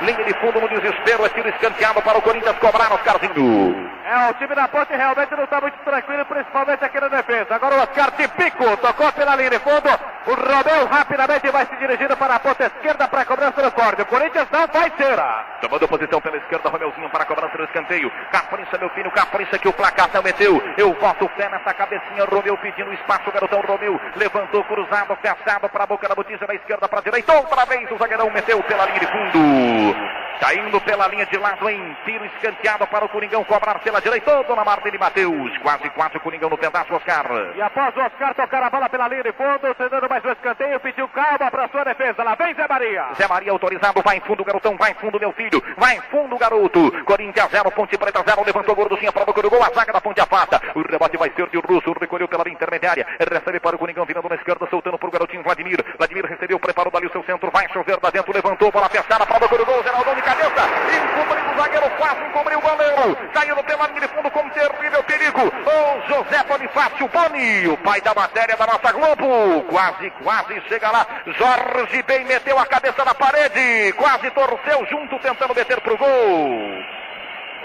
Linha 0.02 0.24
de 0.24 0.34
fundo 0.34 0.60
no 0.60 0.68
desespero, 0.68 1.26
é 1.26 1.28
tiro 1.30 1.48
escanteado 1.48 2.00
para 2.02 2.18
o 2.18 2.22
Corinthians 2.22 2.56
cobrar 2.58 2.92
Oscarzinho. 2.92 3.90
É, 4.04 4.30
o 4.30 4.34
time 4.34 4.54
da 4.54 4.68
Ponte 4.68 4.92
realmente 4.94 5.34
não 5.34 5.44
está 5.44 5.60
muito 5.60 5.78
tranquilo, 5.84 6.24
principalmente 6.26 6.84
aqui 6.84 7.00
na 7.00 7.08
defesa. 7.08 7.54
Agora 7.54 7.76
o 7.76 7.82
Oscar 7.82 8.10
de 8.12 8.28
pico, 8.28 8.76
tocou 8.76 9.12
pela 9.12 9.36
linha 9.36 9.50
de 9.50 9.58
fundo. 9.60 9.88
O 10.26 10.34
Romeu 10.34 10.86
rapidamente 10.86 11.50
vai 11.50 11.66
se 11.66 11.76
dirigindo 11.76 12.16
para 12.16 12.36
a 12.36 12.38
ponta 12.38 12.64
esquerda 12.66 13.08
para 13.08 13.22
a 13.22 13.24
cobrança 13.24 13.62
do 13.62 13.72
corte. 13.72 14.02
O 14.02 14.06
Corinthians 14.06 14.46
não 14.52 14.66
vai 14.68 14.92
ser. 14.96 15.18
Tomando 15.60 15.88
posição 15.88 16.20
pela 16.20 16.36
esquerda, 16.36 16.68
Romeuzinho 16.68 17.10
para 17.10 17.22
a 17.22 17.26
cobrança 17.26 17.56
do 17.56 17.64
escanteio. 17.64 18.12
Capricha, 18.32 18.78
meu 18.78 18.88
filho, 18.90 19.10
capricha 19.10 19.58
que 19.58 19.68
o 19.68 19.72
placar 19.74 20.08
não 20.14 20.22
meteu. 20.22 20.62
Eu 20.78 20.94
boto 20.94 21.26
o 21.26 21.28
pé 21.28 21.50
nessa 21.50 21.74
cabecinha, 21.74 22.24
Romeu 22.24 22.56
pedindo 22.56 22.90
espaço, 22.94 23.28
o 23.28 23.32
garotão 23.32 23.60
Romeu 23.60 24.00
levantou 24.16 24.64
cruzado, 24.64 25.14
fechado 25.16 25.68
para 25.68 25.84
a 25.84 25.86
boca 25.86 26.08
da 26.08 26.14
botija 26.14 26.46
da 26.46 26.54
esquerda 26.54 26.88
para 26.88 27.00
a 27.00 27.02
direita. 27.02 27.30
Outra 27.34 27.66
vez 27.66 27.90
o 27.90 27.98
zagueirão 27.98 28.30
meteu 28.30 28.62
pela 28.62 28.86
linha 28.86 29.00
de 29.00 29.06
fundo. 29.06 29.94
Caindo 30.40 30.80
pela 30.80 31.06
linha 31.06 31.26
de 31.26 31.36
lado 31.36 31.68
em 31.70 31.96
tiro 32.04 32.24
escanteado 32.24 32.84
para 32.86 33.04
o 33.04 33.08
Coringão 33.10 33.44
cobrar 33.44 33.78
pela 33.80 34.00
direita. 34.00 34.42
Todo 34.42 34.56
na 34.56 34.64
marca 34.64 34.90
de 34.90 34.98
Matheus. 34.98 35.56
Quase, 35.58 35.88
quase 35.90 36.16
o 36.16 36.20
Coringão 36.20 36.48
no 36.50 36.58
pedaço, 36.58 36.92
Oscar. 36.94 37.26
E 37.54 37.62
após 37.62 37.94
o 37.96 38.00
Oscar 38.00 38.34
tocar 38.34 38.62
a 38.62 38.70
bola 38.70 38.88
pela 38.88 39.08
linha 39.08 39.22
de 39.22 39.32
fundo, 39.32 39.72
cedendo 39.76 40.08
mais 40.08 40.24
um 40.24 40.32
escanteio, 40.32 40.80
pediu 40.80 41.06
calma 41.08 41.50
para 41.50 41.68
sua 41.68 41.84
defesa. 41.84 42.24
Lá 42.24 42.34
vem 42.34 42.54
Zé 42.54 42.66
Maria. 42.66 43.06
Zé 43.14 43.28
Maria 43.28 43.52
autorizado, 43.52 44.02
vai 44.02 44.16
em 44.16 44.20
fundo, 44.20 44.44
garotão, 44.44 44.76
vai 44.76 44.90
em 44.90 44.94
fundo, 44.94 45.20
meu 45.20 45.32
filho. 45.32 45.62
Vai 45.76 45.96
em 45.96 46.00
fundo, 46.02 46.36
garoto. 46.36 47.04
Corinthians 47.04 47.50
0, 47.50 47.70
Ponte 47.70 47.96
Preta 47.96 48.21
0, 48.22 48.44
levantou 48.44 48.74
gorduchinha 48.74 49.12
para 49.12 49.24
boca 49.24 49.42
do 49.42 49.50
gol. 49.50 49.62
A 49.62 49.70
zaga 49.70 49.92
da 49.92 50.00
Ponte 50.00 50.20
afasta. 50.20 50.60
O 50.74 50.82
rebote 50.82 51.16
vai 51.16 51.30
ser 51.34 51.48
de 51.48 51.58
Russo, 51.58 51.92
recolheu 52.00 52.28
pela 52.28 52.48
intermediária. 52.48 53.06
Recebe 53.18 53.60
para 53.60 53.76
o 53.76 53.78
Coringão, 53.78 54.04
virando 54.04 54.28
na 54.28 54.36
esquerda, 54.36 54.66
soltando 54.70 54.98
para 54.98 55.08
o 55.08 55.12
garotinho 55.12 55.42
Vladimir. 55.42 55.84
Vladimir 55.98 56.24
recebeu, 56.26 56.58
preparou 56.58 56.92
dali 56.92 57.06
o 57.06 57.12
seu 57.12 57.22
centro, 57.24 57.50
vai 57.50 57.68
chover 57.72 57.98
da 58.00 58.10
dentro, 58.10 58.32
levantou, 58.32 58.70
bola 58.70 58.88
fechada 58.88 59.26
para 59.26 59.38
boca 59.38 59.56
do 59.56 59.66
gol. 59.66 59.82
Geraldão 59.82 60.14
de 60.14 60.22
cabeça, 60.22 60.62
encobriu 60.92 61.44
o 61.52 61.56
zagueiro, 61.56 61.90
quase 61.96 62.24
encobriu 62.24 62.58
o 62.58 62.62
goleiro, 62.62 63.18
saindo 63.34 63.64
pela 63.64 63.86
linha 63.88 64.00
de 64.00 64.08
fundo 64.08 64.30
com 64.30 64.48
terrível 64.50 65.02
perigo. 65.04 65.40
O 65.42 66.08
José 66.08 66.44
Bonifácio 66.44 67.08
Boni, 67.08 67.68
o 67.68 67.76
pai 67.78 68.00
da 68.00 68.14
matéria 68.14 68.56
da 68.56 68.66
nossa 68.66 68.92
Globo, 68.92 69.62
quase, 69.68 70.10
quase 70.22 70.60
chega 70.68 70.90
lá. 70.90 71.06
Jorge 71.26 72.02
bem 72.02 72.24
meteu 72.24 72.58
a 72.58 72.66
cabeça 72.66 73.04
na 73.04 73.14
parede, 73.14 73.92
quase 73.94 74.30
torceu 74.30 74.86
junto, 74.86 75.18
tentando 75.18 75.54
meter 75.54 75.80
pro 75.80 75.96
gol. 75.96 77.01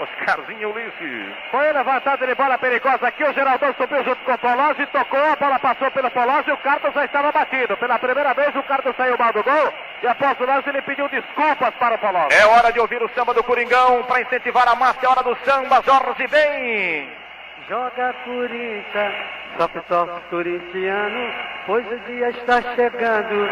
Oscarzinho 0.00 0.70
Ulisses. 0.70 1.34
Foi 1.50 1.72
levantado 1.72 2.26
de 2.26 2.34
bola 2.34 2.58
perigosa 2.58 3.08
aqui. 3.08 3.24
O 3.24 3.32
Geraldão 3.32 3.74
subiu 3.74 4.04
junto 4.04 4.24
com 4.24 4.32
o 4.32 4.38
Polozzi, 4.38 4.86
tocou, 4.86 5.32
a 5.32 5.36
bola 5.36 5.58
passou 5.58 5.90
pelo 5.90 6.10
Polozzi 6.10 6.50
e 6.50 6.52
o 6.52 6.56
Carlos 6.58 6.94
já 6.94 7.04
estava 7.04 7.32
batido. 7.32 7.76
Pela 7.76 7.98
primeira 7.98 8.34
vez 8.34 8.54
o 8.54 8.62
Carlos 8.62 8.96
saiu 8.96 9.18
mal 9.18 9.32
do 9.32 9.42
gol 9.42 9.72
e 10.02 10.06
após 10.06 10.38
o 10.40 10.44
lance 10.44 10.68
ele 10.68 10.82
pediu 10.82 11.08
desculpas 11.08 11.74
para 11.74 11.96
o 11.96 11.98
Polozzi. 11.98 12.36
É 12.36 12.46
hora 12.46 12.72
de 12.72 12.80
ouvir 12.80 13.02
o 13.02 13.10
samba 13.14 13.34
do 13.34 13.42
Coringão 13.42 14.02
para 14.04 14.22
incentivar 14.22 14.68
a 14.68 14.74
massa. 14.74 14.98
É 15.04 15.08
hora 15.08 15.22
do 15.22 15.36
samba. 15.44 15.82
Jorge 15.84 16.26
bem. 16.28 17.27
Joga 17.68 18.14
Corinthians, 18.24 19.14
sofre, 19.58 19.82
sofre 19.88 20.20
corintiano, 20.30 21.30
pois 21.66 21.86
o 21.86 21.98
dia 22.06 22.30
está 22.30 22.62
chegando, 22.74 23.46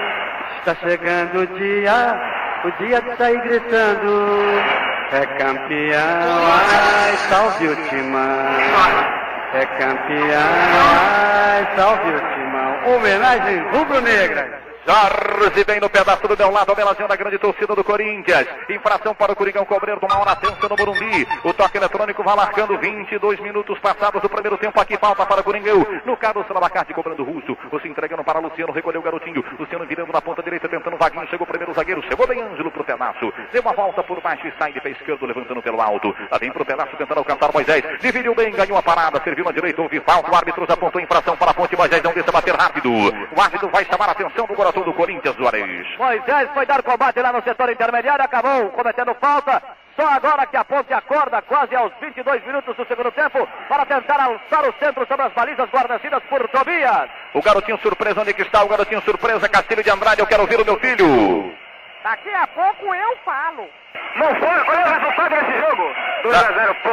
está 0.57 0.75
chegando 0.77 1.41
o 1.43 1.47
dia, 1.59 2.19
o 2.65 2.71
dia 2.83 3.03
de 3.03 3.15
sair 3.19 3.39
gritando, 3.43 4.33
é 5.13 5.27
campeão, 5.37 6.47
ai, 6.49 7.17
salve 7.29 7.69
o 7.69 7.77
timão, 7.91 8.47
é 9.53 9.67
campeão, 9.67 10.41
ai, 10.81 11.69
salve 11.77 12.09
o 12.09 12.21
timão, 12.33 12.97
homenagem 12.97 13.59
rubro-negra. 13.71 14.66
Jorge 14.87 15.65
bem 15.65 15.81
no 15.81 15.91
pedaço 15.91 16.29
do 16.29 16.37
meu 16.39 16.49
lado, 16.53 16.71
homenageando 16.71 17.13
a 17.13 17.17
grande 17.17 17.39
torcida 17.39 17.75
do 17.75 17.83
Corinthians. 17.83 18.47
Infração 18.71 19.13
para 19.17 19.33
o 19.33 19.37
Coringão 19.37 19.65
cobrir 19.65 19.99
do 19.99 20.07
na 20.07 20.37
tensa 20.37 20.69
no 20.69 20.77
Morumbi. 20.77 21.27
O 21.43 21.53
toque 21.53 21.77
eletrônico 21.77 22.23
vai 22.23 22.37
marcando 22.37 22.79
22 22.79 23.41
minutos 23.41 23.77
passados 23.81 24.23
do 24.23 24.29
primeiro 24.29 24.57
tempo. 24.57 24.81
Aqui 24.81 24.97
falta 24.97 25.27
para 25.27 25.41
o 25.41 25.45
Coringão. 25.45 25.85
No 26.05 26.17
Carlos 26.17 26.47
Salabacate 26.47 26.95
cobrando 26.95 27.21
o 27.21 27.27
russo. 27.27 27.59
Você 27.73 27.89
entregando 27.89 28.23
para 28.23 28.39
Luciano, 28.39 28.73
recolheu 28.73 29.01
o 29.01 29.05
garotinho. 29.05 29.45
Luciano 29.59 29.85
virando 29.87 30.13
na 30.13 30.23
ponta 30.23 30.41
direita, 30.41 30.69
tentando 30.69 30.95
o 30.95 30.99
vaguinho. 30.99 31.27
Chegou 31.27 31.45
o 31.45 31.49
primeiro 31.49 31.75
zagueiro, 31.75 32.03
chegou 32.05 32.25
bem 32.25 32.41
Ângelo 32.41 32.71
pro 32.71 32.85
pedaço. 32.85 33.33
Deu 33.53 33.63
uma 33.63 33.73
volta 33.73 34.05
por 34.05 34.21
baixo 34.21 34.47
e 34.47 34.53
sai 34.57 34.73
de 34.73 34.81
pé 34.81 34.91
esquerdo, 34.91 35.27
levantando 35.27 35.61
pelo 35.61 35.81
alto. 35.81 36.15
Lá 36.31 36.39
vem 36.39 36.53
pro 36.53 36.65
pedaço, 36.65 36.97
tentando 36.97 37.19
alcançar 37.19 37.53
Moisés. 37.53 37.83
Dividiu 38.01 38.37
bem, 38.37 38.53
ganhou 38.53 38.79
a 38.79 38.83
parada, 38.83 39.21
serviu 39.25 39.45
na 39.45 39.51
direita, 39.51 39.83
houve 39.83 39.99
falta. 40.01 40.31
O 40.31 40.37
árbitro 40.37 40.65
apontou 40.69 41.01
infração 41.01 41.37
para 41.37 41.51
a 41.51 41.55
ponte. 41.55 41.77
Moisés 41.77 42.01
não 42.05 42.13
deixa 42.13 42.31
bater 42.31 42.55
rápido. 42.55 42.93
O 42.93 43.41
árbitro 43.41 43.69
vai 43.69 43.85
chamar 43.85 44.11
a 44.11 44.13
atenção 44.13 44.47
do 44.47 44.55
coração 44.55 44.76
do 44.85 44.93
Corinthians, 44.93 45.37
Juarez. 45.37 45.87
Moisés 45.99 46.51
foi 46.53 46.67
dar 46.67 46.83
combate 46.83 47.21
lá 47.21 47.33
no 47.33 47.43
setor 47.43 47.71
intermediário, 47.71 48.25
acabou 48.25 48.71
cometendo 48.71 49.15
falta. 49.15 49.63
Só 49.97 50.07
agora 50.09 50.45
que 50.47 50.57
a 50.57 50.65
ponte 50.65 50.93
acorda, 50.93 51.41
quase 51.43 51.75
aos 51.75 51.91
22 52.01 52.45
minutos 52.45 52.77
do 52.77 52.87
segundo 52.87 53.11
tempo, 53.13 53.49
para 53.67 53.87
tentar 53.87 54.21
alçar 54.21 54.69
o 54.69 54.75
centro 54.79 55.07
sobre 55.07 55.27
as 55.27 55.33
balizas 55.33 55.71
guarnecidas 55.71 56.23
por 56.25 56.47
Tobias. 56.49 57.09
O 57.33 57.41
garotinho 57.41 57.79
surpresa, 57.79 58.21
onde 58.21 58.35
que 58.35 58.43
está 58.43 58.63
o 58.63 58.69
garotinho 58.69 59.01
surpresa? 59.01 59.49
Castilho 59.49 59.83
de 59.83 59.91
Andrade, 59.91 60.21
eu 60.21 60.27
quero 60.27 60.43
ouvir 60.43 60.61
o 60.61 60.65
meu 60.67 60.79
filho. 60.79 61.55
Daqui 62.05 62.33
a 62.35 62.47
pouco 62.47 62.95
eu 62.95 63.17
falo. 63.25 63.67
Não 64.17 64.35
foi, 64.37 64.49
olha 64.49 64.87
o 64.87 65.01
resultado 65.01 65.31
desse 65.31 65.59
jogo. 65.61 65.83
2 66.25 66.37
a 66.37 66.53
0, 66.53 66.75
pô. 66.83 66.91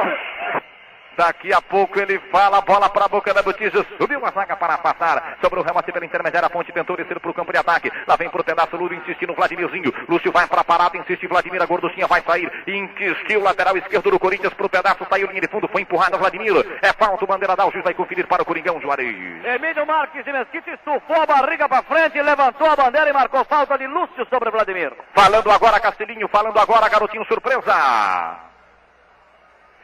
Daqui 1.15 1.53
a 1.53 1.61
pouco 1.61 1.99
ele 1.99 2.19
fala, 2.31 2.61
bola 2.61 2.89
para 2.89 3.05
a 3.05 3.07
boca 3.07 3.33
da 3.33 3.43
Botija, 3.43 3.85
subiu 3.99 4.25
a 4.25 4.31
zaga 4.31 4.55
para 4.55 4.77
passar, 4.79 5.37
sobre 5.41 5.59
o 5.59 5.63
remate 5.63 5.91
pela 5.91 6.05
intermediária, 6.05 6.47
a 6.47 6.49
ponte 6.49 6.71
tentou 6.71 6.97
descer 6.97 7.19
para 7.19 7.29
o 7.29 7.33
campo 7.33 7.51
de 7.51 7.59
ataque, 7.59 7.91
lá 8.07 8.15
vem 8.15 8.29
para 8.29 8.41
o 8.41 8.43
pedaço, 8.43 8.75
Lúcio 8.75 8.97
insiste 8.97 9.27
no 9.27 9.35
Vladimirzinho, 9.35 9.93
Lúcio 10.09 10.31
vai 10.31 10.47
para 10.47 10.61
a 10.61 10.63
parada, 10.63 10.97
insiste 10.97 11.27
Vladimir, 11.27 11.61
a 11.61 11.65
gorduchinha 11.65 12.07
vai 12.07 12.21
sair, 12.21 12.51
insistiu, 12.65 13.41
lateral 13.41 13.77
esquerdo 13.77 14.09
do 14.09 14.19
Corinthians 14.19 14.53
para 14.53 14.65
o 14.65 14.69
pedaço, 14.69 15.05
saiu 15.07 15.27
linha 15.27 15.41
de 15.41 15.47
fundo, 15.47 15.67
foi 15.67 15.81
empurrado 15.81 16.17
Vladimir, 16.17 16.53
é 16.81 16.91
falta, 16.93 17.23
o 17.23 17.27
bandeira 17.27 17.55
dá, 17.55 17.67
o 17.67 17.71
juiz 17.71 17.83
vai 17.83 17.93
conferir 17.93 18.27
para 18.27 18.41
o 18.41 18.45
Coringão, 18.45 18.81
Juarez. 18.81 19.45
Emílio 19.45 19.85
Marques 19.85 20.25
de 20.25 20.33
Mesquita 20.33 20.71
estufou 20.71 21.21
a 21.21 21.25
barriga 21.25 21.69
para 21.69 21.83
frente, 21.83 22.19
levantou 22.21 22.67
a 22.67 22.75
bandeira 22.75 23.09
e 23.09 23.13
marcou 23.13 23.45
falta 23.45 23.77
de 23.77 23.85
Lúcio 23.85 24.25
sobre 24.29 24.49
Vladimir. 24.49 24.91
Falando 25.13 25.51
agora 25.51 25.79
Castelinho, 25.79 26.27
falando 26.27 26.57
agora 26.57 26.89
garotinho 26.89 27.25
surpresa. 27.25 28.52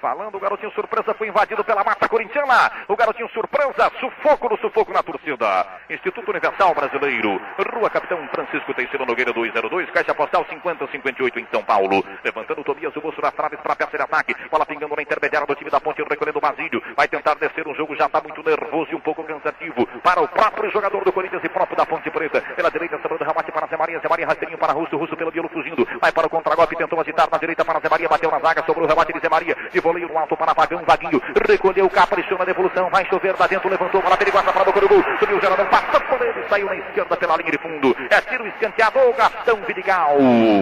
Falando, 0.02 0.36
o 0.36 0.40
garotinho 0.40 0.72
surpresa 0.72 1.14
foi 1.14 1.28
invadido 1.28 1.62
pela 1.62 1.84
massa 1.84 2.08
corintiana. 2.08 2.72
O 2.88 2.96
garotinho 2.96 3.28
surpresa, 3.30 3.92
sufoco 4.00 4.48
no 4.48 4.58
sufoco 4.58 4.94
na 4.94 5.04
torcida. 5.04 5.68
Instituto 5.90 6.32
Universal 6.32 6.74
Brasileiro, 6.74 7.42
Rua 7.74 7.90
Capitão 7.90 8.26
Francisco 8.30 8.74
Teixeira 8.74 9.06
Nogueira 9.06 9.34
202, 9.34 9.92
Caixa 9.92 10.16
Postal 10.16 10.46
5058 10.50 11.40
em 11.40 11.48
São 11.52 11.62
Paulo. 11.64 12.02
Levantando 12.24 12.62
o 12.62 12.64
Tobias, 12.64 12.96
o 12.96 13.02
bolso 13.02 13.22
das 13.22 13.34
traves 13.34 13.60
para 13.60 13.74
a 13.74 13.76
peça 13.76 13.98
de 13.98 14.04
ataque. 14.04 14.36
Bola 14.50 14.66
pingando 14.66 14.96
na 14.96 15.02
intermediária 15.02 15.46
do 15.46 15.56
time 15.56 15.70
da 15.70 15.82
ponte, 15.82 16.02
recolhendo 16.02 16.38
o 16.38 16.42
Basílio. 16.42 16.82
Vai 16.96 17.10
tentar 17.10 17.36
descer 17.36 17.68
o 17.68 17.76
jogo, 17.76 17.94
já 17.98 18.06
está 18.06 18.22
muito 18.22 18.42
nervoso 18.42 18.92
e 18.94 18.96
um 18.96 19.02
pouco 19.02 19.22
cansativo. 19.26 19.86
Para 20.02 20.22
o 20.22 20.28
próprio 20.30 20.72
jogador 20.72 21.04
do 21.04 21.12
Corinthians 21.12 21.44
e 21.44 21.50
próprio 21.50 21.76
da 21.76 21.86
Ponte 21.86 22.10
Preta. 22.10 22.40
Pela 22.56 22.72
direita, 22.72 22.98
sobrando 23.02 23.26
remate 23.26 23.52
para 23.52 23.68
Zé 23.68 23.76
Maria. 23.76 24.00
Zé 24.00 24.08
Maria 24.08 24.28
rasteirinho 24.28 24.58
para 24.58 24.72
Russo, 24.72 24.96
Russo 24.96 25.18
pelo 25.18 25.30
Bielo 25.30 25.50
fugindo. 25.50 25.86
Vai 26.00 26.14
para 26.14 26.28
o 26.28 26.30
contragolpe, 26.30 26.78
tentou 26.78 27.02
agitar 27.02 27.28
na 27.30 27.38
direita 27.38 27.66
para 27.66 27.82
Zé 27.82 27.90
Maria, 27.90 28.08
bateu 28.08 28.32
na 28.32 28.40
zaga, 28.40 28.64
sobrou 28.66 28.86
o 28.86 28.88
remate 28.88 29.12
de 29.12 29.20
Zé 29.20 29.28
Maria. 29.28 29.58
De 29.74 29.89
voleio 29.90 30.08
no 30.08 30.18
alto 30.18 30.38
para 30.38 30.54
Vagão, 30.54 30.84
Vaguinho, 30.86 31.22
recolheu, 31.48 31.90
caprichou 31.90 32.38
na 32.38 32.46
devolução, 32.46 32.90
vai 32.90 33.06
chover 33.06 33.36
lá 33.40 33.48
dentro, 33.48 33.70
levantou, 33.70 34.02
bola 34.02 34.16
perigosa 34.16 34.54
para 34.54 34.64
boca 34.64 34.80
do 34.80 34.88
gol, 34.88 35.04
subiu 35.20 35.38
o 35.38 35.42
Geraldão, 35.42 35.66
passou 35.66 36.00
por 36.02 36.22
ele, 36.22 36.46
saiu 36.48 36.68
na 36.68 36.76
esquerda 36.76 37.18
pela 37.18 37.38
linha 37.38 37.52
de 37.52 37.58
fundo, 37.58 37.96
é 38.10 38.22
tiro 38.22 38.48
escanteado, 38.48 39.00
Gastão 39.18 39.58
Vidigal, 39.66 40.18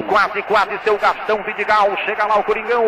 quase, 0.08 0.42
quase 0.44 0.80
seu 0.84 0.98
Gastão 0.98 1.44
Vidigal, 1.44 1.96
chega 2.06 2.26
lá 2.26 2.40
o 2.40 2.44
Coringão. 2.44 2.84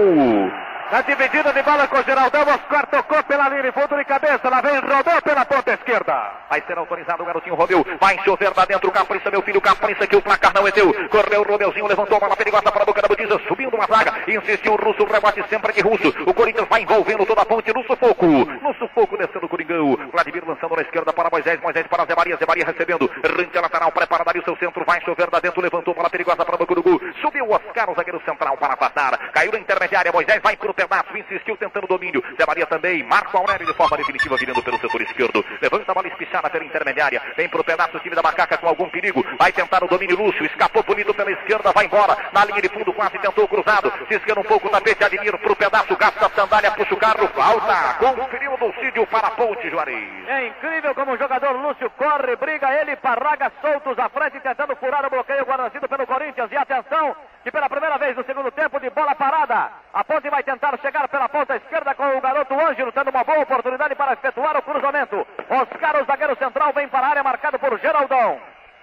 Na 0.92 1.02
dividida 1.02 1.54
de 1.54 1.62
bola 1.62 1.88
com 1.88 2.02
Geraldão, 2.02 2.42
Oscar 2.42 2.88
tocou 2.88 3.24
pela 3.26 3.48
linha 3.48 3.62
de 3.62 3.72
fundo 3.72 3.96
de 3.96 4.04
cabeça, 4.06 4.50
lá 4.50 4.60
vem, 4.60 4.80
rodou 4.80 5.22
pela 5.22 5.46
ponta 5.46 5.72
esquerda. 5.72 6.32
Vai 6.50 6.64
ser 6.66 6.80
autorizado 6.80 7.22
o 7.22 7.26
garotinho 7.28 7.54
Romeu, 7.54 7.86
vai 8.02 8.18
chover 8.26 8.52
lá 8.58 8.66
dentro, 8.66 8.90
Capriça, 8.90 9.30
meu 9.30 9.44
filho, 9.44 9.62
Capriça, 9.62 10.08
que 10.08 10.16
o 10.16 10.22
placar 10.22 10.52
não 10.52 10.68
é 10.68 10.72
teu. 10.72 10.92
Correu 11.10 11.42
o 11.42 11.44
Romeuzinho, 11.44 11.86
levantou 11.86 12.18
a 12.18 12.20
bola 12.20 12.36
perigosa 12.36 12.72
para 12.72 12.82
a 12.82 12.86
boca 12.88 13.04
da 13.04 13.08
Butiza, 13.08 13.40
subindo 13.48 13.76
uma 13.76 13.86
zaga, 13.86 14.16
insistiu 14.28 14.74
o 14.74 14.76
Russo, 14.78 15.04
o 15.04 15.06
rebote 15.06 15.44
sempre 15.48 15.74
de 15.74 15.82
Russo. 15.82 16.10
O 16.26 16.34
Corinthians 16.34 16.68
vai 16.68 16.82
envolvendo 16.82 17.24
toda 17.24 17.44
a 17.44 17.46
ponte 17.46 17.72
no 17.72 17.84
sufoco, 17.84 18.26
no 18.26 18.74
sufoco 18.74 19.16
descendo 19.16 19.46
o 19.46 19.50
Coringão. 19.50 19.96
Vladimir 20.12 20.44
lançando 20.48 20.76
na 20.76 20.82
esquerda 20.82 21.14
para 21.14 21.30
Moisés, 21.30 21.62
Moisés 21.62 21.86
para 21.86 22.06
Zé 22.06 22.16
Maria, 22.16 22.36
Zé 22.36 22.46
Maria 22.48 22.66
recebendo, 22.66 23.12
rente 23.38 23.56
a 23.56 23.62
lateral, 23.62 23.92
preparado 23.92 24.30
ali 24.30 24.40
o 24.40 24.44
seu 24.44 24.58
centro, 24.58 24.84
vai 24.86 25.00
chover 25.02 25.30
lá 25.32 25.40
dentro, 25.40 25.62
levantou 25.62 25.94
bola 25.94 26.10
perigosa 26.10 26.44
para 26.44 26.56
a 26.56 26.58
boca 26.58 26.74
do. 26.74 26.82
Subiu 27.22 27.46
o 27.46 27.54
Oscar, 27.54 27.92
o 27.92 27.94
zagueiro 27.94 28.20
central 28.26 28.58
para 28.58 28.76
passar, 28.76 29.16
caiu 29.32 29.52
na 29.52 29.60
intermediária, 29.60 30.12
Moisés 30.12 30.42
vai 30.42 30.58
para 30.58 30.72
o 30.72 30.79
pedaço, 30.80 31.18
insistiu 31.18 31.58
tentando 31.58 31.88
domínio. 31.88 32.24
Zé 32.38 32.46
Maria 32.48 32.66
também. 32.66 33.04
Marco 33.04 33.36
Aurélio 33.38 33.68
de 33.68 33.74
forma 33.74 33.98
definitiva 33.98 34.38
virando 34.38 34.64
pelo 34.64 34.80
setor 34.80 35.02
esquerdo. 35.02 35.44
Levanta 35.62 35.92
a 35.92 35.94
bola 35.94 36.08
espichada 36.08 36.50
pela 36.50 36.64
intermediária. 36.64 37.22
Vem 37.36 37.50
pro 37.50 37.64
pedaço 37.64 37.98
o 37.98 38.00
time 38.00 38.16
da 38.16 38.22
macaca 38.22 38.58
com 38.58 38.68
algum 38.68 38.90
perigo. 38.90 39.26
Vai 39.38 39.52
tentar 39.52 39.84
o 39.84 39.88
domínio 39.88 40.16
Lúcio. 40.16 40.46
Escapou 40.46 40.82
bonito 40.84 41.14
pela 41.14 41.32
esquerda. 41.32 41.74
Vai 41.74 41.86
embora. 41.86 42.16
Na 42.32 42.46
linha 42.46 42.62
de 42.62 42.70
fundo 42.70 42.94
quase 42.94 43.20
tentou 43.20 43.46
cruzado. 43.48 43.92
Ciscando 44.08 44.40
um 44.40 44.44
pouco 44.44 44.68
o 44.68 44.72
tapete. 44.72 45.04
Admiro 45.04 45.38
pro 45.40 45.56
pedaço. 45.56 45.98
Gasta 45.98 46.28
a 46.28 46.30
sandália. 46.30 46.72
Puxa 46.72 46.94
o 46.94 46.98
carro. 46.98 47.28
Falta. 47.28 47.96
Conferiu 48.16 48.54
o 48.54 48.58
Dulcídio 48.58 49.06
para 49.08 49.28
a 49.28 49.32
ponte, 49.32 49.70
Juarez. 49.70 50.28
É 50.28 50.48
incrível 50.48 50.96
como 50.96 51.12
o 51.12 51.18
jogador 51.18 51.52
Lúcio 51.52 51.90
corre, 51.92 52.36
briga 52.36 52.72
ele, 52.80 52.96
Parraga 52.96 53.52
soltos 53.62 53.98
à 53.98 54.08
frente, 54.10 54.40
tentando 54.40 54.76
furar 54.76 55.06
o 55.06 55.10
bloqueio 55.10 55.46
guarnecido 55.46 55.88
pelo 55.90 56.06
Corinthians. 56.06 56.52
E 56.52 56.58
atenção, 56.58 57.16
que 57.44 57.52
pela 57.52 57.70
primeira 57.70 57.98
vez 57.98 58.16
no 58.16 58.24
segundo 58.24 58.52
tempo 58.52 58.80
de 58.80 58.90
bola 58.90 59.16
parada, 59.16 59.72
a 59.94 60.04
ponte 60.04 60.30
vai 60.30 60.44
tentar 60.44 60.69
chegar 60.78 61.08
pela 61.08 61.28
ponta 61.28 61.56
esquerda 61.56 61.96
com 61.96 62.18
o 62.18 62.22
garoto 62.22 62.54
Ângelo, 62.54 62.92
tendo 62.92 63.10
uma 63.10 63.24
boa 63.24 63.40
oportunidade 63.40 63.96
para 63.96 64.14
efetuar 64.14 64.58
o 64.58 64.62
cruzamento. 64.62 65.26
Oscar, 65.50 66.02
o 66.02 66.06
zagueiro 66.06 66.36
central, 66.38 66.72
vem 66.74 66.88
para 66.88 67.08
a 67.08 67.10
área, 67.10 67.24
marcado 67.24 67.58
por 67.58 67.80
Geraldão. 67.80 68.40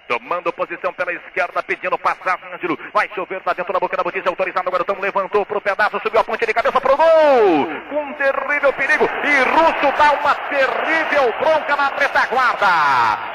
Tomando 0.07 0.53
posição 0.53 0.93
pela 0.93 1.11
esquerda, 1.11 1.61
pedindo 1.61 1.97
passagem, 1.97 2.53
Ângelo. 2.53 2.79
Vai 2.93 3.09
chover, 3.13 3.41
tá 3.41 3.51
dentro 3.51 3.73
da 3.73 3.79
boca 3.79 3.97
da 3.97 4.03
botija, 4.03 4.29
autorizado. 4.29 4.69
O 4.69 4.71
garotão 4.71 4.95
levantou 4.99 5.45
pro 5.45 5.59
pedaço, 5.59 5.99
subiu 5.99 6.21
a 6.21 6.23
ponte 6.23 6.45
de 6.45 6.53
cabeça 6.53 6.79
pro 6.79 6.95
gol. 6.95 7.67
Com 7.89 8.03
um 8.03 8.13
terrível 8.13 8.71
perigo. 8.73 9.05
E 9.05 9.43
Russo 9.49 9.97
dá 9.97 10.11
uma 10.13 10.33
terrível 10.35 11.33
bronca 11.39 11.75
na 11.75 11.87
retaguarda. 11.89 12.67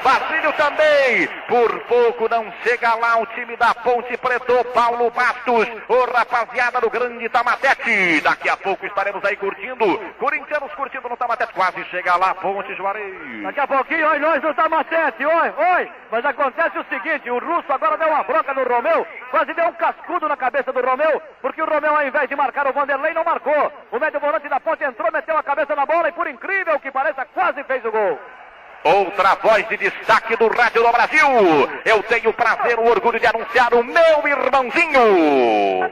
Basílio 0.03 0.51
também. 0.53 1.27
Por 1.47 1.79
pouco 1.81 2.27
não 2.27 2.51
chega 2.63 2.95
lá 2.95 3.17
o 3.17 3.25
time 3.27 3.55
da 3.55 3.75
Ponte 3.75 4.17
Preto. 4.17 4.63
Paulo 4.73 5.11
Bastos, 5.11 5.67
o 5.87 6.05
rapaziada 6.11 6.81
do 6.81 6.89
grande 6.89 7.29
Tamatete. 7.29 8.21
Daqui 8.21 8.49
a 8.49 8.57
pouco 8.57 8.85
estaremos 8.87 9.23
aí 9.23 9.35
curtindo. 9.35 9.99
Corintianos 10.17 10.73
curtindo 10.73 11.07
no 11.07 11.17
Tamatete. 11.17 11.53
Quase 11.53 11.83
chega 11.85 12.15
lá 12.15 12.33
Ponte 12.33 12.73
Juarez. 12.75 13.43
Daqui 13.43 13.59
a 13.59 13.67
pouquinho, 13.67 14.07
oi, 14.07 14.19
nós 14.19 14.41
no 14.41 14.53
Tamatete. 14.55 15.23
Oi, 15.23 15.53
oi. 15.55 15.91
Mas 16.11 16.25
acontece 16.25 16.62
o 16.75 16.85
seguinte, 16.85 17.29
o 17.29 17.39
Russo 17.39 17.71
agora 17.71 17.97
deu 17.97 18.07
uma 18.07 18.23
bronca 18.23 18.53
no 18.53 18.63
Romeu, 18.63 19.05
quase 19.31 19.53
deu 19.53 19.67
um 19.67 19.73
cascudo 19.73 20.27
na 20.27 20.37
cabeça 20.37 20.71
do 20.71 20.81
Romeu, 20.81 21.21
porque 21.41 21.61
o 21.61 21.65
Romeu 21.65 21.95
ao 21.95 22.07
invés 22.07 22.29
de 22.29 22.35
marcar 22.35 22.67
o 22.67 22.73
Vanderlei 22.73 23.13
não 23.13 23.23
marcou. 23.23 23.71
O 23.91 23.99
médio 23.99 24.19
volante 24.19 24.47
da 24.47 24.59
ponte 24.59 24.83
entrou, 24.83 25.11
meteu 25.11 25.37
a 25.37 25.43
cabeça 25.43 25.75
na 25.75 25.85
bola 25.85 26.09
e 26.09 26.13
por 26.13 26.27
incrível 26.27 26.79
que 26.79 26.91
pareça, 26.91 27.25
quase 27.33 27.63
fez 27.63 27.83
o 27.85 27.91
gol. 27.91 28.19
Outra 28.83 29.35
voz 29.35 29.67
de 29.69 29.77
destaque 29.77 30.35
do 30.35 30.47
Rádio 30.47 30.83
do 30.83 30.91
Brasil. 30.91 31.27
Eu 31.85 32.03
tenho 32.03 32.29
o 32.29 32.33
prazer, 32.33 32.77
o 32.77 32.85
orgulho 32.85 33.19
de 33.19 33.25
anunciar 33.27 33.73
o 33.73 33.83
meu 33.83 34.27
irmãozinho. 34.27 35.89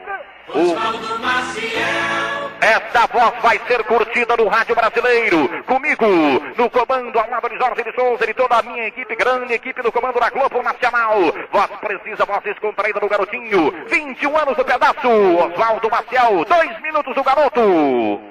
Maciel. 1.19 2.51
Esta 2.61 3.07
voz 3.07 3.33
vai 3.41 3.59
ser 3.67 3.83
curtida 3.85 4.37
no 4.37 4.47
rádio 4.47 4.75
brasileiro. 4.75 5.63
Comigo, 5.63 6.05
no 6.57 6.69
comando, 6.69 7.17
ao 7.17 7.29
lado 7.29 7.49
de 7.49 7.57
Jorge 7.57 7.83
de 7.83 7.93
Souza 7.93 8.29
e 8.29 8.33
toda 8.33 8.57
a 8.57 8.61
minha 8.61 8.85
equipe, 8.87 9.15
grande 9.15 9.53
equipe 9.53 9.81
do 9.81 9.91
comando 9.91 10.19
da 10.19 10.29
Globo 10.29 10.61
Nacional. 10.61 11.17
Voz 11.51 11.71
precisa, 11.79 12.25
voz 12.25 12.43
descontraída 12.43 12.99
do 12.99 13.09
garotinho. 13.09 13.73
21 13.87 14.37
anos 14.37 14.55
do 14.55 14.65
pedaço. 14.65 15.07
Oswaldo 15.07 15.89
Maciel, 15.89 16.45
dois 16.45 16.81
minutos 16.81 17.15
do 17.15 17.23
garoto. 17.23 18.21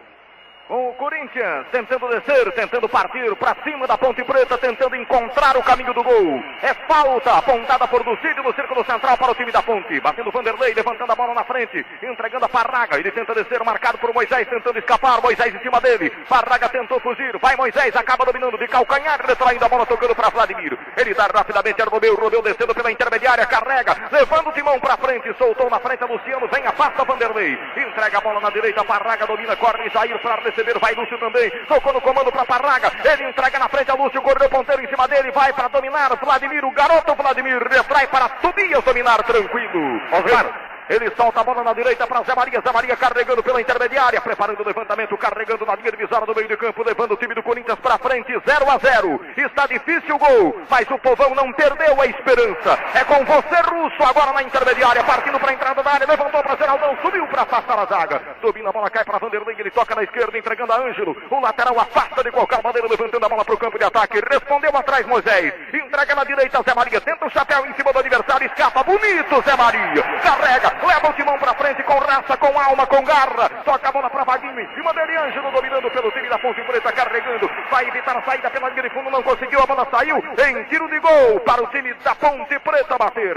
O 0.71 0.95
Corinthians 0.95 1.67
tentando 1.73 2.07
descer, 2.07 2.53
tentando 2.53 2.89
partir 2.89 3.35
para 3.35 3.57
cima 3.65 3.89
da 3.89 3.99
Ponte 3.99 4.23
Preta, 4.23 4.57
tentando 4.57 4.95
encontrar 4.95 5.57
o 5.57 5.63
caminho 5.65 5.93
do 5.93 6.01
gol. 6.01 6.41
É 6.63 6.73
falta 6.87 7.39
apontada 7.39 7.89
por 7.89 8.07
Lucídio 8.07 8.45
no 8.45 8.55
círculo 8.55 8.85
central 8.85 9.19
para 9.19 9.33
o 9.33 9.35
time 9.35 9.51
da 9.51 9.61
Ponte. 9.65 9.99
Batendo 9.99 10.31
Vanderlei, 10.31 10.73
levantando 10.73 11.11
a 11.11 11.17
bola 11.17 11.35
na 11.35 11.43
frente, 11.43 11.85
entregando 12.01 12.45
a 12.45 12.49
Parraga. 12.49 13.01
Ele 13.01 13.11
tenta 13.11 13.35
descer, 13.35 13.65
marcado 13.65 13.99
por 13.99 14.15
Moisés, 14.15 14.47
tentando 14.47 14.79
escapar. 14.79 15.21
Moisés 15.21 15.53
em 15.53 15.59
cima 15.59 15.81
dele. 15.81 16.09
Parraga 16.29 16.69
tentou 16.69 17.01
fugir. 17.01 17.37
Vai 17.39 17.57
Moisés, 17.57 17.97
acaba 17.97 18.25
dominando 18.25 18.57
de 18.57 18.69
calcanhar, 18.69 19.21
retraindo 19.27 19.65
a 19.65 19.69
bola, 19.69 19.85
tocando 19.87 20.15
para 20.15 20.31
Vladimir. 20.31 20.79
Ele 20.97 21.15
dá 21.15 21.27
rapidamente 21.27 21.83
a 21.83 21.87
Romeu, 21.87 22.15
Romeu 22.15 22.43
descendo 22.43 22.73
pela 22.77 22.93
intermediária, 22.93 23.45
carrega, 23.45 24.09
levando 24.13 24.51
o 24.51 24.53
timão 24.53 24.79
para 24.79 24.97
frente, 24.99 25.35
soltou 25.37 25.69
na 25.69 25.81
frente 25.81 26.05
a 26.05 26.07
Luciano, 26.07 26.47
vem, 26.47 26.65
afasta 26.65 27.05
Vanderlei. 27.05 27.59
Entrega 27.77 28.19
a 28.19 28.21
bola 28.21 28.39
na 28.39 28.51
direita, 28.51 28.85
Parraga 28.85 29.27
domina, 29.27 29.57
corre 29.57 29.91
Jair 29.91 30.17
para 30.21 30.41
receber 30.43 30.60
receber, 30.61 30.79
vai 30.79 30.95
Lúcio 30.95 31.19
também, 31.19 31.51
tocou 31.67 31.93
no 31.93 32.01
comando 32.01 32.31
para 32.31 32.45
Parraga, 32.45 32.93
ele 33.05 33.29
entrega 33.29 33.59
na 33.59 33.69
frente 33.69 33.91
a 33.91 33.95
Lúcio, 33.95 34.21
correu 34.23 34.49
ponteiro 34.49 34.83
em 34.83 34.89
cima 34.89 35.09
dele, 35.09 35.31
vai 35.33 35.53
para 35.53 35.69
dominar, 35.69 36.15
Vladimir, 36.17 36.65
o 36.65 36.71
garoto 36.71 37.15
Vladimir, 37.15 37.63
retrai 37.69 38.07
para 38.07 38.29
Tobias 38.29 38.85
dominar, 38.85 39.23
tranquilo. 39.23 40.01
Osmar. 40.13 40.70
Ele 40.91 41.09
solta 41.15 41.41
a 41.41 41.45
bola 41.45 41.63
na 41.63 41.73
direita 41.73 42.05
para 42.05 42.25
Zé 42.25 42.35
Maria. 42.35 42.61
Zé 42.61 42.73
Maria 42.73 42.97
carregando 42.97 43.45
pela 43.45 43.61
intermediária, 43.61 44.21
preparando 44.21 44.61
o 44.61 44.67
levantamento, 44.67 45.17
carregando 45.17 45.65
na 45.65 45.77
linha 45.77 45.93
divisória 45.93 46.27
do 46.27 46.35
meio 46.35 46.49
de 46.49 46.57
campo, 46.57 46.83
levando 46.83 47.13
o 47.13 47.17
time 47.17 47.33
do 47.33 47.45
Corinthians 47.45 47.79
para 47.79 47.97
frente, 47.97 48.33
0 48.45 48.69
a 48.69 48.77
0. 48.77 49.21
Está 49.37 49.69
difícil 49.69 50.17
o 50.17 50.19
gol, 50.19 50.61
mas 50.69 50.91
o 50.91 50.99
povão 50.99 51.33
não 51.33 51.53
perdeu 51.53 52.01
a 52.01 52.07
esperança. 52.07 52.77
É 52.93 53.05
com 53.05 53.25
você, 53.25 53.61
Russo, 53.71 54.03
agora 54.03 54.33
na 54.33 54.43
intermediária, 54.43 55.05
partindo 55.05 55.39
para 55.39 55.53
a 55.53 55.55
entrada 55.55 55.81
da 55.81 55.93
área, 55.93 56.07
levantou 56.09 56.43
para 56.43 56.57
Geraldão, 56.57 56.99
subiu 57.03 57.25
para 57.29 57.43
afastar 57.43 57.79
a 57.79 57.87
zaga. 57.87 58.21
Domina 58.43 58.71
a 58.71 58.73
bola, 58.73 58.91
cai 58.91 59.05
para 59.05 59.19
Vanderlei, 59.19 59.55
ele 59.61 59.71
toca 59.71 59.95
na 59.95 60.03
esquerda, 60.03 60.37
entregando 60.37 60.73
a 60.73 60.77
Ângelo. 60.77 61.17
O 61.31 61.41
lateral 61.41 61.79
afasta 61.79 62.25
de 62.25 62.33
qualquer 62.33 62.61
maneira, 62.65 62.89
levantando 62.89 63.25
a 63.25 63.29
bola 63.29 63.45
para 63.45 63.55
o 63.55 63.59
campo 63.59 63.79
de 63.79 63.85
ataque. 63.85 64.21
Respondeu 64.29 64.77
atrás 64.77 65.07
Moisés. 65.07 65.55
Entrega 65.73 66.17
na 66.17 66.25
direita, 66.25 66.61
Zé 66.65 66.75
Maria. 66.75 67.01
Tenta 67.01 67.27
o 67.27 67.31
chapéu 67.31 67.65
em 67.65 67.75
cima 67.75 67.93
do 67.93 68.01
adversário, 68.01 68.47
escapa. 68.49 68.83
Bonito, 68.83 69.41
Zé 69.43 69.57
Maria. 69.57 70.03
Carrega, 70.21 70.80
leva 70.87 71.09
o 71.09 71.13
timão 71.13 71.39
para 71.39 71.55
frente 71.55 71.83
com 71.83 71.99
raça, 71.99 72.37
com 72.37 72.59
alma, 72.59 72.87
com 72.87 73.03
garra. 73.03 73.49
Toca 73.65 73.89
a 73.89 73.93
bola 73.93 74.11
para 74.11 74.25
Vaguinho 74.25 74.61
em 74.61 74.75
cima 74.75 74.93
dele, 74.93 75.17
Ângelo 75.17 75.51
dominando 75.51 75.91
pelo 75.91 76.11
time 76.11 76.29
da 76.29 76.39
Ponte 76.39 76.63
Preta, 76.63 76.93
carregando. 76.93 77.51
Vai 77.71 77.89
evitar 77.89 78.17
a 78.17 78.23
saída 78.23 78.51
pela 78.51 78.69
linha 78.69 78.83
de 78.83 78.91
fundo, 78.91 79.11
não 79.11 79.23
conseguiu. 79.23 79.63
A 79.63 79.67
bola 79.67 79.87
saiu 79.91 80.17
em 80.19 80.65
tiro 80.65 80.89
de 80.89 80.99
gol 80.99 81.41
para 81.41 81.63
o 81.63 81.67
time 81.69 81.93
da 81.95 82.15
Ponte 82.15 82.59
Preta 82.59 82.99
bater. 82.99 83.37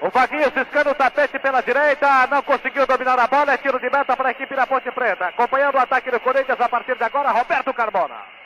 O 0.00 0.10
Vaguinho 0.10 0.52
ciscando 0.52 0.90
o 0.90 0.94
tapete 0.94 1.38
pela 1.38 1.62
direita, 1.62 2.26
não 2.28 2.42
conseguiu 2.42 2.86
dominar 2.86 3.18
a 3.18 3.26
bola, 3.26 3.52
é 3.52 3.56
tiro 3.56 3.78
de 3.78 3.90
meta 3.90 4.16
para 4.16 4.28
a 4.28 4.32
equipe 4.32 4.54
da 4.54 4.66
Ponte 4.66 4.90
Preta. 4.90 5.26
Acompanhando 5.28 5.76
o 5.76 5.80
ataque 5.80 6.10
do 6.10 6.20
Corinthians 6.20 6.60
a 6.60 6.68
partir 6.68 6.96
de 6.96 7.04
agora, 7.04 7.30
Roberto 7.30 7.72
Carbona. 7.72 8.43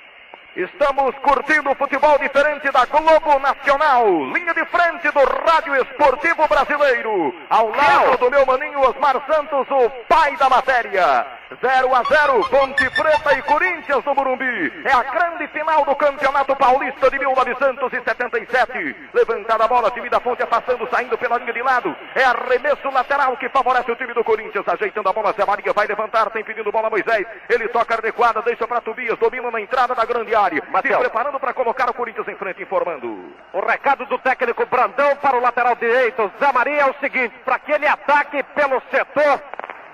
Estamos 0.58 1.14
curtindo 1.18 1.70
o 1.70 1.74
futebol 1.76 2.18
diferente 2.18 2.68
da 2.72 2.84
Globo 2.86 3.38
Nacional. 3.38 4.04
Linha 4.34 4.52
de 4.52 4.64
frente 4.64 5.08
do 5.12 5.20
Rádio 5.20 5.76
Esportivo 5.76 6.48
Brasileiro. 6.48 7.32
Ao 7.48 7.70
lado 7.70 8.18
do 8.18 8.28
meu 8.28 8.44
maninho 8.44 8.80
Osmar 8.80 9.22
Santos, 9.30 9.68
o 9.70 9.88
pai 10.08 10.36
da 10.36 10.50
matéria. 10.50 11.37
0 11.56 11.94
a 11.94 12.02
0, 12.04 12.48
Ponte 12.50 12.90
Preta 12.90 13.32
e 13.32 13.42
Corinthians 13.42 14.04
no 14.04 14.14
Morumbi. 14.14 14.84
É 14.84 14.92
a 14.92 15.02
grande 15.02 15.46
final 15.48 15.84
do 15.84 15.96
Campeonato 15.96 16.54
Paulista 16.54 17.10
de 17.10 17.18
1977. 17.18 18.96
Levantada 19.14 19.64
a 19.64 19.68
bola, 19.68 19.90
time 19.90 20.10
da 20.10 20.20
Ponte 20.20 20.42
afastando, 20.42 20.86
saindo 20.90 21.16
pela 21.16 21.38
linha 21.38 21.52
de 21.52 21.62
lado. 21.62 21.96
É 22.14 22.24
arremesso 22.24 22.90
lateral 22.90 23.36
que 23.38 23.48
favorece 23.48 23.90
o 23.90 23.96
time 23.96 24.12
do 24.12 24.22
Corinthians. 24.22 24.68
Ajeitando 24.68 25.08
a 25.08 25.12
bola, 25.12 25.32
Zé 25.32 25.46
Maria 25.46 25.72
vai 25.72 25.86
levantar, 25.86 26.30
tem 26.30 26.44
pedindo 26.44 26.70
bola 26.70 26.90
Moisés. 26.90 27.26
Ele 27.48 27.68
toca 27.68 27.94
adequada, 27.94 28.42
deixa 28.42 28.68
para 28.68 28.82
Tobias, 28.82 29.18
domina 29.18 29.50
na 29.50 29.60
entrada 29.60 29.94
da 29.94 30.04
grande 30.04 30.34
área. 30.34 30.62
Se 30.82 30.96
preparando 30.96 31.40
para 31.40 31.54
colocar 31.54 31.88
o 31.88 31.94
Corinthians 31.94 32.28
em 32.28 32.36
frente, 32.36 32.62
informando. 32.62 33.32
O 33.54 33.60
recado 33.60 34.04
do 34.04 34.18
técnico 34.18 34.66
Brandão 34.66 35.16
para 35.16 35.36
o 35.36 35.40
lateral 35.40 35.74
direito, 35.76 36.30
Zé 36.38 36.52
Maria, 36.52 36.82
é 36.82 36.90
o 36.90 36.94
seguinte: 37.00 37.34
para 37.42 37.58
que 37.58 37.72
ele 37.72 37.86
ataque 37.86 38.42
pelo 38.54 38.82
setor 38.90 39.40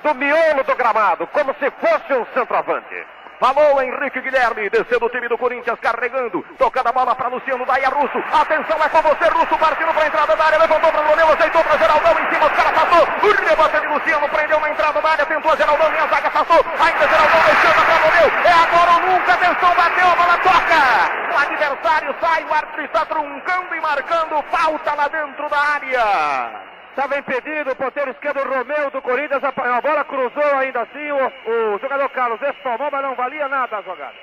do 0.05 0.15
miolo 0.15 0.63
do 0.65 0.77
gramado, 0.77 1.27
como 1.29 1.55
se 1.55 1.71
fosse 1.81 2.13
um 2.13 2.27
centroavante. 2.35 3.07
Falou 3.41 3.83
Henrique 3.83 4.21
Guilherme, 4.21 4.71
descendo 4.71 5.07
o 5.07 5.11
time 5.11 5.29
do 5.29 5.37
Corinthians, 5.37 5.81
carregando, 5.81 6.45
tocando 6.57 6.89
a 6.89 6.93
bola 6.93 7.17
para 7.17 7.29
Luciano 7.29 7.67
Daia 7.67 7.89
Russo. 7.89 8.19
Atenção, 8.33 8.79
é 8.85 8.89
com 8.89 9.03
você, 9.03 9.29
Russo, 9.29 9.59
partindo 9.59 9.93
para 9.93 10.05
a 10.05 10.07
entrada 10.07 10.37
da 10.37 10.45
área, 10.45 10.59
levantou 10.59 10.93
para 10.93 11.03
o 11.03 11.09
Romeu, 11.09 11.33
aceitou 11.33 11.65
para 11.65 11.79
Geraldão, 11.79 12.13
em 12.13 12.33
cima, 12.33 12.47
os 12.47 12.53
caras 12.53 12.73
passou. 12.73 13.03
O 13.03 13.49
rebote 13.49 13.81
de 13.81 13.87
Luciano, 13.87 14.29
prendeu 14.29 14.61
na 14.61 14.71
entrada 14.71 15.01
da 15.01 15.09
área, 15.09 15.27
tentou 15.27 15.53
a 15.53 15.57
Geraldão, 15.57 15.93
e 15.93 15.99
a 15.99 16.07
zaga 16.07 16.31
passou. 16.31 16.65
Ainda 16.79 17.09
Geraldão 17.09 17.41
deixando 17.45 17.85
para 17.85 17.97
Romeu. 18.05 18.29
É 18.45 18.53
agora 18.53 18.93
ou 18.93 19.01
nunca, 19.11 19.33
atenção, 19.33 19.75
bateu, 19.75 20.07
a 20.07 20.17
bola 20.17 20.39
toca. 20.39 21.35
O 21.35 21.39
adversário 21.39 22.15
sai, 22.21 22.45
o 22.45 22.55
árbitro 22.55 22.85
está 22.85 23.05
truncando 23.07 23.75
e 23.75 23.81
marcando 23.81 24.45
falta 24.51 24.95
lá 24.95 25.09
dentro 25.09 25.49
da 25.49 25.59
área. 25.59 26.74
Estava 26.95 27.19
impedido, 27.19 27.73
o 27.73 27.75
ponteiro 27.75 28.12
esquerdo 28.12 28.49
Romeu 28.49 28.89
do 28.89 29.03
Corinthians 29.03 29.43
apanhou 29.43 29.75
a 29.75 29.81
bola, 29.81 30.05
cruzou 30.05 30.57
ainda 30.57 30.83
assim, 30.83 31.11
o, 31.11 31.75
o 31.75 31.79
jogador 31.81 32.09
Carlos 32.11 32.41
espalmou, 32.41 32.89
mas 32.89 33.03
não 33.03 33.16
valia 33.16 33.49
nada 33.49 33.79
a 33.79 33.83
jogada. 33.83 34.15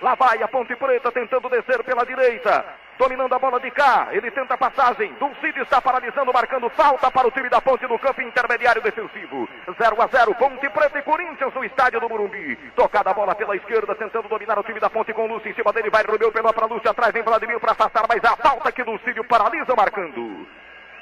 Lá 0.00 0.14
vai 0.14 0.40
a 0.40 0.46
Ponte 0.46 0.76
Preta 0.76 1.10
tentando 1.10 1.48
descer 1.48 1.82
pela 1.82 2.06
direita. 2.06 2.64
Dominando 2.96 3.34
a 3.34 3.38
bola 3.40 3.58
de 3.58 3.72
cá, 3.72 4.06
ele 4.12 4.30
tenta 4.30 4.54
a 4.54 4.56
passagem. 4.56 5.14
Dulcide 5.14 5.62
está 5.62 5.82
paralisando, 5.82 6.32
marcando 6.32 6.70
falta 6.70 7.10
para 7.10 7.26
o 7.26 7.30
time 7.32 7.48
da 7.48 7.60
Ponte 7.60 7.84
no 7.88 7.98
campo 7.98 8.22
intermediário 8.22 8.80
defensivo. 8.80 9.48
0 9.76 10.00
a 10.00 10.06
0, 10.06 10.34
Ponte 10.36 10.70
Preta 10.70 11.00
e 11.00 11.02
Corinthians 11.02 11.52
no 11.54 11.64
estádio 11.64 11.98
do 11.98 12.08
Morumbi. 12.08 12.54
Tocada 12.76 13.10
a 13.10 13.14
bola 13.14 13.34
pela 13.34 13.56
esquerda, 13.56 13.96
tentando 13.96 14.28
dominar 14.28 14.56
o 14.56 14.62
time 14.62 14.78
da 14.78 14.88
Ponte 14.88 15.12
com 15.12 15.26
Lúcio 15.26 15.50
em 15.50 15.54
cima 15.54 15.72
dele. 15.72 15.90
Vai 15.90 16.04
Romeu 16.04 16.30
pela 16.30 16.52
para 16.52 16.66
Lúcio, 16.66 16.88
atrás 16.88 17.12
vem 17.12 17.24
Vladimir 17.24 17.58
para 17.58 17.72
afastar, 17.72 18.04
mas 18.08 18.22
a 18.24 18.36
falta 18.36 18.70
que 18.70 18.84
Dulcídio 18.84 19.24
paralisa 19.24 19.74
marcando. 19.74 20.46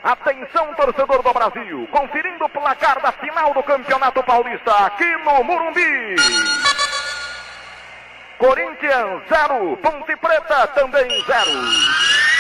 Atenção, 0.05 0.75
torcedor 0.75 1.23
do 1.23 1.33
Brasil, 1.33 1.89
conferindo 1.91 2.45
o 2.45 2.49
placar 2.51 3.01
da 3.01 3.11
final 3.13 3.55
do 3.55 3.63
Campeonato 3.63 4.23
Paulista 4.23 4.71
aqui 4.85 5.17
no 5.25 5.43
Morumbi. 5.43 6.17
Corinthians 8.37 9.23
0, 9.31 9.79
Ponte 9.79 10.15
Preta 10.17 10.67
também 10.75 11.09
0. 11.25 12.34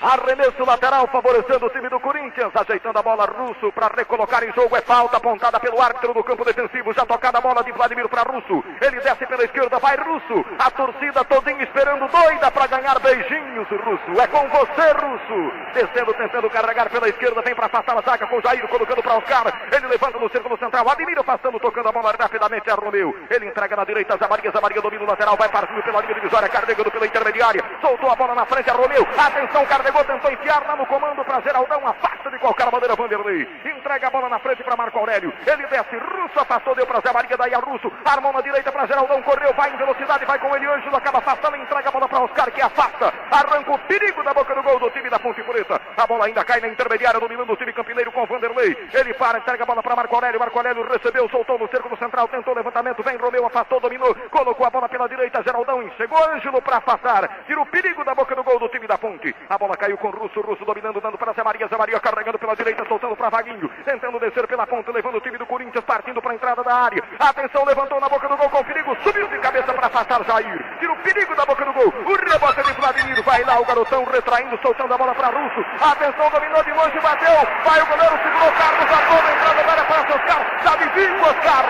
Arremesso 0.00 0.64
lateral 0.64 1.06
favorecendo 1.06 1.66
o 1.66 1.70
time 1.70 1.88
do 1.88 2.00
Corinthians, 2.00 2.50
ajeitando 2.54 2.98
a 2.98 3.02
bola 3.02 3.24
Russo 3.24 3.72
para 3.72 3.88
recolocar 3.96 4.42
em 4.42 4.52
jogo. 4.52 4.76
É 4.76 4.80
falta 4.80 5.16
apontada 5.16 5.58
pelo 5.60 5.80
árbitro 5.80 6.12
do 6.12 6.24
campo 6.24 6.44
defensivo. 6.44 6.92
Já 6.92 7.06
tocada 7.06 7.38
a 7.38 7.40
bola 7.40 7.62
de 7.62 7.72
Vladimir 7.72 8.08
para 8.08 8.22
Russo. 8.22 8.62
Ele 8.80 9.00
desce 9.00 9.26
pela 9.26 9.44
esquerda, 9.44 9.78
vai 9.78 9.96
Russo. 9.96 10.44
A 10.58 10.70
torcida 10.70 11.24
todinha 11.24 11.62
esperando 11.62 12.08
doida 12.08 12.50
para 12.50 12.66
ganhar 12.66 12.98
beijinhos, 12.98 13.68
Russo. 13.68 14.20
É 14.20 14.26
com 14.26 14.48
você, 14.48 14.92
Russo. 14.92 15.52
Descendo, 15.72 16.12
tentando 16.14 16.50
carregar 16.50 16.90
pela 16.90 17.08
esquerda, 17.08 17.40
vem 17.42 17.54
para 17.54 17.66
afastar 17.66 17.96
a 17.96 18.02
zaga 18.02 18.26
com 18.26 18.40
Jair, 18.40 18.66
colocando 18.68 19.02
para 19.02 19.16
Oscar. 19.16 19.52
Ele 19.72 19.86
levanta 19.86 20.18
no 20.18 20.28
círculo 20.30 20.58
central. 20.58 20.88
Admira 20.88 21.20
afastando, 21.20 21.58
tocando 21.60 21.88
a 21.88 21.92
bola 21.92 22.14
rapidamente 22.18 22.70
a 22.70 22.74
Romeu. 22.74 23.14
Ele 23.30 23.46
entrega 23.46 23.76
na 23.76 23.84
direita, 23.84 24.16
Zamaria, 24.18 24.50
Zamaria 24.50 24.82
domina 24.82 25.04
o 25.04 25.06
lateral, 25.06 25.36
vai 25.36 25.48
partindo 25.48 25.82
pela 25.82 26.00
linha 26.02 26.14
divisória, 26.14 26.48
carregando 26.48 26.90
pela 26.90 27.06
intermediária. 27.06 27.64
Soltou 27.80 28.10
a 28.10 28.16
bola 28.16 28.34
na 28.34 28.44
frente 28.44 28.68
a 28.68 28.74
Romeu. 28.74 29.06
Atenção, 29.16 29.64
pegou, 29.84 30.02
tentou 30.04 30.32
enfiar 30.32 30.66
lá 30.66 30.74
no 30.76 30.86
comando 30.86 31.22
para 31.24 31.42
Geraldão, 31.42 31.86
afasta 31.86 32.30
de 32.30 32.38
qualquer 32.38 32.72
maneira 32.72 32.96
Vanderlei. 32.96 33.46
Entrega 33.66 34.06
a 34.06 34.10
bola 34.10 34.30
na 34.30 34.38
frente 34.38 34.64
para 34.64 34.76
Marco 34.76 34.98
Aurélio. 34.98 35.30
Ele 35.46 35.66
desce, 35.66 35.96
Russo 35.98 36.40
afastou, 36.40 36.74
deu 36.74 36.86
para 36.86 37.00
Zé 37.00 37.12
Maria, 37.12 37.36
daí 37.36 37.54
a 37.54 37.58
Russo. 37.58 37.92
Armou 38.02 38.32
na 38.32 38.40
direita 38.40 38.72
para 38.72 38.86
Geraldão, 38.86 39.20
correu, 39.20 39.52
vai 39.52 39.70
em 39.70 39.76
velocidade, 39.76 40.24
vai 40.24 40.38
com 40.38 40.56
ele, 40.56 40.66
Ângelo 40.66 40.96
acaba 40.96 41.18
afastando, 41.18 41.58
entrega 41.58 41.90
a 41.90 41.92
bola 41.92 42.08
para 42.08 42.20
Oscar, 42.20 42.50
que 42.50 42.62
afasta. 42.62 43.12
Arranca 43.30 43.72
o 43.72 43.78
perigo 43.80 44.22
da 44.22 44.32
boca 44.32 44.54
do 44.54 44.62
gol 44.62 44.80
do 44.80 44.90
time 44.90 45.10
da 45.10 45.18
Ponte 45.18 45.42
Preta. 45.42 45.78
A 45.98 46.06
bola 46.06 46.24
ainda 46.24 46.42
cai 46.44 46.60
na 46.60 46.68
intermediária, 46.68 47.20
dominando 47.20 47.52
o 47.52 47.56
time 47.56 47.72
campineiro 47.72 48.10
com 48.10 48.24
Vanderlei. 48.24 48.88
Ele 48.94 49.12
para, 49.12 49.38
entrega 49.38 49.64
a 49.64 49.66
bola 49.66 49.82
para 49.82 49.96
Marco 49.96 50.14
Aurélio. 50.14 50.40
Marco 50.40 50.58
Aurélio 50.58 50.88
recebeu, 50.88 51.28
soltou 51.28 51.58
no 51.58 51.68
cerco 51.68 51.90
do 51.90 51.98
central, 51.98 52.26
tentou 52.28 52.54
levantamento, 52.54 53.02
vem 53.02 53.16
Romeu, 53.16 53.44
afastou, 53.44 53.80
dominou, 53.80 54.14
colocou 54.30 54.66
a 54.66 54.70
bola 54.70 54.88
pela 54.88 55.08
direita, 55.08 55.42
Geraldão, 55.42 55.90
chegou 55.98 56.18
Ângelo 56.30 56.62
para 56.62 56.78
afastar. 56.78 57.28
Tira 57.46 57.60
o 57.60 57.66
perigo 57.66 58.02
da 58.02 58.14
boca 58.14 58.34
do 58.34 58.42
gol 58.42 58.58
do 58.58 58.68
time 58.68 58.86
da 58.86 58.96
Ponte. 58.96 59.34
A 59.50 59.58
bola 59.58 59.73
caiu 59.76 59.96
com 59.98 60.08
o 60.08 60.10
Russo, 60.10 60.40
Russo 60.40 60.64
dominando, 60.64 61.00
dando 61.00 61.18
para 61.18 61.32
Zé 61.32 61.42
Maria, 61.42 61.66
Zé 61.68 61.76
Maria 61.76 62.00
carregando 62.00 62.38
pela 62.38 62.56
direita, 62.56 62.84
soltando 62.86 63.16
para 63.16 63.30
Vaguinho, 63.30 63.68
tentando 63.84 64.18
descer 64.18 64.46
pela 64.46 64.66
ponta, 64.66 64.92
levando 64.92 65.16
o 65.16 65.20
time 65.20 65.38
do 65.38 65.46
Corinthians, 65.46 65.84
partindo 65.84 66.20
para 66.20 66.32
a 66.32 66.34
entrada 66.34 66.62
da 66.62 66.74
área. 66.74 67.02
Atenção, 67.18 67.64
levantou 67.64 68.00
na 68.00 68.08
boca 68.08 68.28
do 68.28 68.36
gol 68.36 68.50
com 68.50 68.64
perigo, 68.64 68.96
subiu 69.02 69.28
de 69.28 69.38
cabeça 69.38 69.72
para 69.72 69.86
afastar 69.86 70.24
Jair. 70.24 70.78
Tira 70.78 70.92
o 70.92 70.96
perigo 70.98 71.34
da 71.34 71.46
boca 71.46 71.64
do 71.64 71.72
gol. 71.72 71.92
O 72.06 72.14
rebote 72.16 72.62
de 72.62 72.72
Vladimir, 72.72 73.22
vai 73.22 73.42
lá 73.44 73.60
o 73.60 73.64
garotão 73.64 74.04
retraindo, 74.04 74.58
soltando 74.62 74.94
a 74.94 74.98
bola 74.98 75.14
para 75.14 75.28
Russo. 75.28 75.64
Atenção, 75.80 76.30
dominou 76.30 76.62
de 76.62 76.72
longe, 76.72 77.00
bateu. 77.00 77.34
Vai 77.64 77.80
o 77.80 77.86
goleiro, 77.86 78.18
segurou 78.22 78.52
Carlos, 78.52 78.92
a 78.92 79.00
bola 79.08 79.32
entrada 79.32 79.62
da 79.62 79.72
área 79.72 79.84
para 79.84 80.16
Oscar. 80.16 80.62
Sabe 80.62 80.84
vindo, 80.94 81.22
Oscar. 81.22 81.64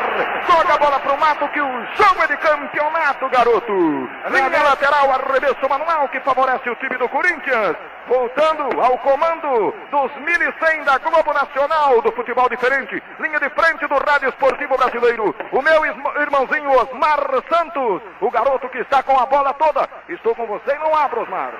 Joga 0.46 0.74
a 0.74 0.78
bola 0.78 1.00
pro 1.00 1.18
mato 1.18 1.48
que 1.48 1.60
o 1.60 1.84
jogo 1.94 2.22
é 2.22 2.26
de 2.26 2.36
campeonato, 2.36 3.28
garoto. 3.28 3.72
Linha 4.30 4.62
lateral, 4.62 5.10
arremesso 5.12 5.68
manual 5.68 6.08
que 6.08 6.20
favorece 6.20 6.68
o 6.70 6.76
time 6.76 6.96
do 6.96 7.08
Corinthians. 7.08 7.76
Voltando 8.06 8.80
ao 8.80 8.98
comando 8.98 9.74
dos 9.90 10.12
1.100 10.12 10.84
da 10.84 10.98
Globo 10.98 11.32
Nacional 11.32 12.02
do 12.02 12.12
futebol 12.12 12.48
diferente. 12.48 13.02
Linha 13.18 13.40
de 13.40 13.48
frente 13.50 13.86
do 13.86 13.94
Rádio 13.96 14.28
Esportivo 14.28 14.76
Brasileiro. 14.76 15.34
O 15.52 15.62
meu 15.62 15.86
irmãozinho 15.86 16.70
Osmar 16.70 17.24
Santos, 17.48 18.02
o 18.20 18.30
garoto 18.30 18.68
que 18.68 18.78
está 18.78 19.02
com 19.02 19.18
a 19.18 19.26
bola 19.26 19.54
toda. 19.54 19.88
Estou 20.08 20.34
com 20.34 20.46
você 20.46 20.74
e 20.74 20.78
não 20.78 20.94
abro, 20.94 21.22
Osmar. 21.22 21.52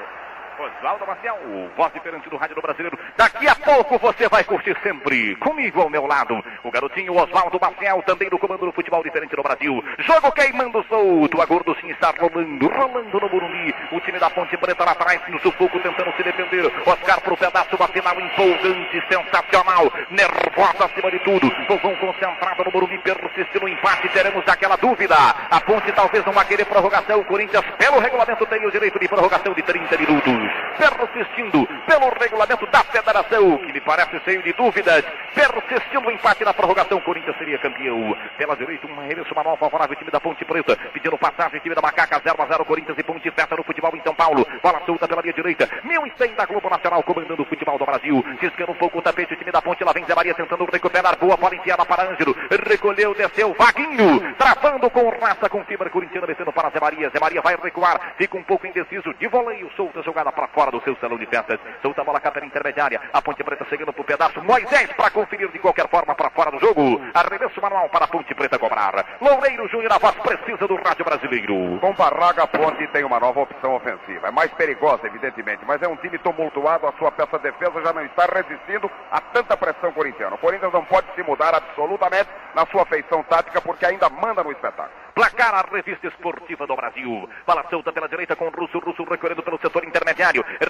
Oswaldo 0.59 1.06
Marcel, 1.06 1.36
voz 1.76 1.93
diferente 1.93 2.28
do 2.28 2.36
rádio 2.36 2.55
do 2.55 2.62
brasileiro. 2.62 2.98
Daqui 3.16 3.48
a 3.48 3.55
pouco 3.55 3.98
você 3.98 4.28
vai 4.28 4.44
curtir 4.44 4.76
sempre. 4.82 5.35
Comigo 5.36 5.81
ao 5.81 5.90
meu 5.90 6.06
lado, 6.06 6.43
o 6.62 6.70
garotinho 6.70 7.16
Oswaldo 7.16 7.59
Marcel, 7.60 8.02
também 8.02 8.31
no 8.31 8.39
comando 8.39 8.66
do 8.66 8.72
futebol 8.72 9.02
diferente 9.02 9.35
do 9.35 9.43
Brasil. 9.43 9.82
Jogo 9.98 10.31
queimando 10.32 10.85
solto, 10.89 11.40
a 11.40 11.47
Gorducinha 11.47 11.93
está 11.93 12.12
rolando, 12.18 12.68
rolando 12.68 13.20
no 13.20 13.28
Burumbi. 13.28 13.74
O 13.90 14.01
time 14.01 14.18
da 14.18 14.31
Ponte 14.31 14.56
Preta 14.56 14.85
lá 14.85 14.93
atrás, 14.93 15.20
no 15.28 15.40
sufoco, 15.40 15.81
tentando 15.81 16.12
se 16.16 16.22
defender. 16.22 16.66
Oscar 16.86 17.20
pro 17.20 17.36
pedaço, 17.36 17.76
uma 17.76 17.89
final 17.89 18.20
empolgante, 18.20 19.02
sensacional, 19.09 19.93
nervosa 20.10 20.85
acima 20.85 21.10
de 21.10 21.18
tudo. 21.20 21.51
Vovão 21.68 21.97
concentrado 21.97 22.64
no 22.64 22.70
Burumbi, 22.70 22.98
persistindo 22.98 23.60
no 23.60 23.68
empate, 23.68 24.09
teremos 24.10 24.47
aquela 24.47 24.76
dúvida. 24.76 25.16
A 25.51 25.60
Ponte 25.60 25.90
talvez 25.93 26.24
não 26.24 26.32
vai 26.32 26.44
querer 26.44 26.64
prorrogação. 26.64 27.20
O 27.20 27.24
Corinthians, 27.24 27.64
pelo 27.78 27.98
regulamento, 27.98 28.47
tem 28.47 28.64
o 28.64 28.70
direito 28.70 28.98
de 28.98 29.09
prorrogação 29.09 29.52
de 29.52 29.62
30 29.62 29.97
minutos 29.97 30.44
persistindo 30.77 31.66
pelo 31.87 32.09
regulamento 32.21 32.66
da 32.66 32.83
federação, 32.85 33.59
que 33.59 33.73
me 33.73 33.81
parece 33.81 34.19
cheio 34.21 34.43
de 34.43 34.53
dúvidas, 34.53 35.05
persistindo 35.35 36.09
o 36.09 36.11
empate 36.11 36.45
na 36.45 36.55
prorrogação, 36.55 37.01
Corinthians 37.01 37.37
seria 37.37 37.59
campeão. 37.59 38.16
Pela 38.37 38.57
direita, 38.57 38.87
um 38.87 39.01
arremesso 39.01 39.35
manual 39.35 39.57
favorável, 39.57 39.97
time 39.97 40.11
da 40.11 40.21
Ponte 40.21 40.45
Preta, 40.45 40.77
pedindo 40.93 41.19
passagem, 41.19 41.61
time 41.61 41.75
da 41.75 41.83
Macaca, 41.83 42.21
0 42.23 42.43
a 42.43 42.47
0 42.47 42.65
Corinthians 42.65 42.99
e 42.99 43.03
Ponte 43.03 43.31
Preta 43.31 43.57
no 43.57 43.65
futebol 43.65 43.95
em 43.95 44.03
São 44.03 44.15
Paulo. 44.15 44.47
Bola 44.62 44.81
solta 44.87 45.07
pela 45.07 45.23
linha 45.23 45.35
direita, 45.35 45.69
1100 45.85 46.35
da 46.35 46.47
Globo 46.47 46.69
Nacional, 46.69 47.03
comandando 47.03 47.43
o 47.43 47.47
futebol 47.47 47.79
do 47.79 47.87
Brasil. 47.87 48.25
Ciscando 48.41 48.73
um 48.73 48.77
pouco 48.77 48.99
o 48.99 49.03
tapete, 49.03 49.35
o 49.35 49.37
time 49.37 49.53
da 49.53 49.62
Ponte, 49.62 49.85
lá 49.85 49.93
vem 49.93 50.05
Zé 50.05 50.15
Maria 50.15 50.35
tentando 50.35 50.65
recuperar, 50.65 51.16
boa 51.19 51.37
bola 51.37 51.55
enfiada 51.55 51.85
para 51.85 52.05
Ângelo, 52.05 52.35
recolheu, 52.66 53.15
desceu, 53.15 53.55
Vaguinho, 53.59 54.35
travando 54.35 54.91
com 54.91 55.09
raça, 55.11 55.49
com 55.49 55.65
fibra 55.65 55.91
corintiana, 55.91 56.27
descendo 56.27 56.53
para 56.53 56.71
Zé 56.71 56.81
Maria. 56.81 57.11
Zé 57.11 57.21
Maria 57.21 57.41
vai 57.41 57.57
recuar, 57.57 58.15
fica 58.16 58.37
um 58.37 58.43
pouco 58.43 58.66
indeciso, 58.66 59.15
de 59.15 59.29
voleio, 59.29 59.71
solta 59.77 60.03
jogada 60.03 60.33
para 60.35 60.48
fora 60.48 60.70
do 60.70 60.82
seu 60.82 60.97
salão 60.97 61.16
de 61.16 61.27
festas. 61.27 61.59
Solta 61.81 62.02
a 62.02 62.05
bola 62.05 62.20
cá 62.20 62.31
pela 62.31 62.44
intermediária. 62.47 63.01
A 63.12 63.23
Ponte 63.23 63.43
Preta 63.43 63.65
chegando 63.66 63.93
pro 63.93 64.05
pedaço. 64.05 64.43
Moisés 64.43 64.93
para 64.93 65.11
conferir 65.11 65.51
de 65.51 65.59
qualquer 65.59 65.89
forma 65.89 66.15
para 66.15 66.31
fora 66.31 66.51
do 66.51 66.61
jogo. 66.61 67.01
Arremesso 67.15 67.61
manual 67.61 67.89
para 67.89 68.05
a 68.05 68.09
Ponte 68.09 68.35
Preta 68.35 68.59
cobrar. 68.59 69.16
Loureiro 69.20 69.69
Júnior, 69.69 69.93
a 69.93 69.98
voz 69.98 70.15
precisa 70.16 70.66
do 70.69 70.77
rádio 70.77 71.05
brasileiro. 71.05 71.78
Com 71.81 71.93
Barraga, 71.94 72.43
a 72.43 72.47
Ponte 72.47 72.86
tem 72.89 73.05
uma 73.05 73.20
nova 73.20 73.40
opção 73.40 73.74
ofensiva. 73.77 74.28
É 74.28 74.31
mais 74.31 74.51
perigosa, 74.52 75.06
evidentemente, 75.06 75.65
mas 75.66 75.81
é 75.82 75.89
um 75.89 75.97
time 75.97 76.19
tumultuado. 76.19 76.86
A 76.86 76.93
sua 76.98 77.11
peça 77.12 77.39
de 77.39 77.44
defesa 77.51 77.81
já 77.82 77.93
não 77.93 78.05
está 78.05 78.27
resistindo 78.27 78.90
a 79.11 79.20
tanta 79.20 79.56
pressão 79.56 79.93
corintiana. 79.93 80.35
O 80.35 80.39
Corinthians 80.39 80.73
não 80.73 80.85
pode 80.85 81.06
se 81.15 81.23
mudar 81.23 81.55
absolutamente 81.55 82.28
na 82.55 82.66
sua 82.66 82.85
feição 82.86 83.23
tática 83.23 83.61
porque 83.61 83.86
ainda 83.86 84.09
manda 84.11 84.43
no 84.43 84.52
espetáculo. 84.52 85.05
Placar 85.15 85.55
a 85.55 85.65
revista 85.70 86.09
esportiva 86.09 86.66
do 86.66 86.74
Brasil. 86.74 87.28
Bola 87.47 87.65
solta 87.70 87.93
pela 87.93 88.09
direita 88.09 88.35
com 88.35 88.47
o 88.47 88.51
Russo. 88.51 88.81
Russo 88.81 89.05
recorrendo 89.05 89.44
pelo 89.44 89.61
setor 89.61 89.85
intermediário. 89.85 90.23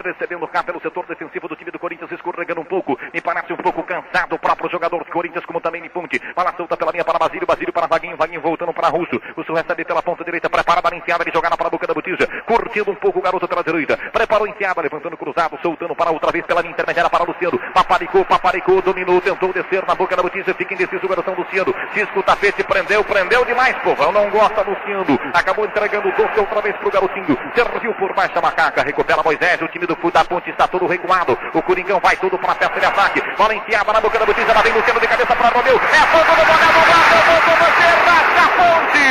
Recebendo 0.04 0.46
cá 0.48 0.62
pelo 0.62 0.80
setor 0.80 1.06
defensivo 1.06 1.48
do 1.48 1.56
time 1.56 1.70
do 1.70 1.78
Corinthians. 1.78 2.10
Escorregando 2.10 2.60
um 2.60 2.64
pouco. 2.64 2.98
Me 3.12 3.20
parece 3.20 3.52
um 3.52 3.56
pouco 3.56 3.82
cansado 3.82 4.34
o 4.34 4.38
próprio 4.38 4.70
jogador 4.70 5.04
do 5.04 5.10
Corinthians, 5.10 5.44
como 5.46 5.60
também 5.60 5.80
me 5.80 5.88
ponte. 5.88 6.20
Bola 6.34 6.52
solta 6.56 6.76
pela 6.76 6.90
linha 6.90 7.04
para 7.04 7.18
Basílio. 7.18 7.46
Basílio 7.46 7.72
para 7.72 7.86
Vaguinho. 7.86 8.16
Vaguinho 8.16 8.40
voltando 8.40 8.72
para 8.72 8.88
Russo. 8.88 9.20
Russo 9.36 9.52
recebe 9.52 9.84
pela 9.84 10.02
ponta 10.02 10.24
direita. 10.24 10.50
Preparada 10.50 10.88
a 10.92 10.96
enfiada 10.96 11.24
de 11.24 11.30
jogar 11.32 11.56
para 11.56 11.66
a 11.66 11.70
boca 11.70 11.86
da 11.86 11.94
botija. 11.94 12.26
Curtindo 12.46 12.90
um 12.90 12.94
pouco 12.94 13.18
o 13.18 13.22
garoto 13.22 13.46
pela 13.46 13.62
direita. 13.62 13.96
Preparou 14.12 14.46
a 14.46 14.50
enfiada. 14.50 14.80
Levantando 14.82 15.16
cruzado. 15.16 15.58
Soltando 15.62 15.94
para 15.94 16.10
outra 16.10 16.32
vez 16.32 16.44
pela 16.46 16.60
linha 16.60 16.72
intermediária 16.72 17.10
para 17.10 17.24
Luciano. 17.24 17.58
Paparicou, 17.72 18.24
paparicou. 18.24 18.82
Dominou. 18.82 19.20
Tentou 19.20 19.52
descer 19.52 19.86
na 19.86 19.94
boca 19.94 20.16
da 20.16 20.22
botija. 20.22 20.54
Fica 20.54 20.74
indeciso 20.74 21.04
o 21.04 21.08
garotão 21.08 21.34
Luciano. 21.34 21.74
Cisco 21.92 22.20
o 22.20 22.22
tapete. 22.22 22.64
Prendeu. 22.64 23.04
Prendeu 23.04 23.44
demais, 23.44 23.76
povão. 23.82 24.12
Não 24.12 24.30
gosta 24.30 24.62
Luciano. 24.62 25.18
Acabou 25.32 25.64
entregando 25.64 26.08
o 26.08 26.12
doce 26.12 26.40
outra 26.40 26.60
vez 26.60 26.76
pro 26.76 26.90
garotinho. 26.90 27.38
Serviu 27.54 27.94
por 27.94 28.14
baixo 28.14 28.38
a 28.38 28.42
macaca. 28.42 28.82
Recupera 28.82 29.22
Moisés. 29.22 29.43
O 29.62 29.68
time 29.68 29.86
do 29.86 29.94
da 30.10 30.24
Ponte 30.24 30.48
está 30.48 30.66
todo 30.66 30.86
recuado. 30.86 31.38
O 31.52 31.62
Coringão 31.62 32.00
vai 32.00 32.16
tudo 32.16 32.38
para 32.38 32.52
a 32.52 32.54
peça 32.54 32.80
de 32.80 32.86
ataque. 32.86 33.20
Bola 33.36 33.54
enfiada 33.54 33.92
na 33.92 34.00
boca 34.00 34.18
da 34.18 34.24
botija. 34.24 34.54
Lá 34.54 34.62
vem 34.62 34.72
Luciano 34.72 34.98
de 34.98 35.06
cabeça 35.06 35.36
para 35.36 35.48
Romeu. 35.50 35.76
É 35.76 36.06
fogo 36.06 36.24
do 36.24 36.46
Bogado. 36.46 36.80
Guarda, 36.88 37.16
você 37.60 37.84
rasga 38.06 38.42
a 38.42 38.48
ponte. 38.56 39.04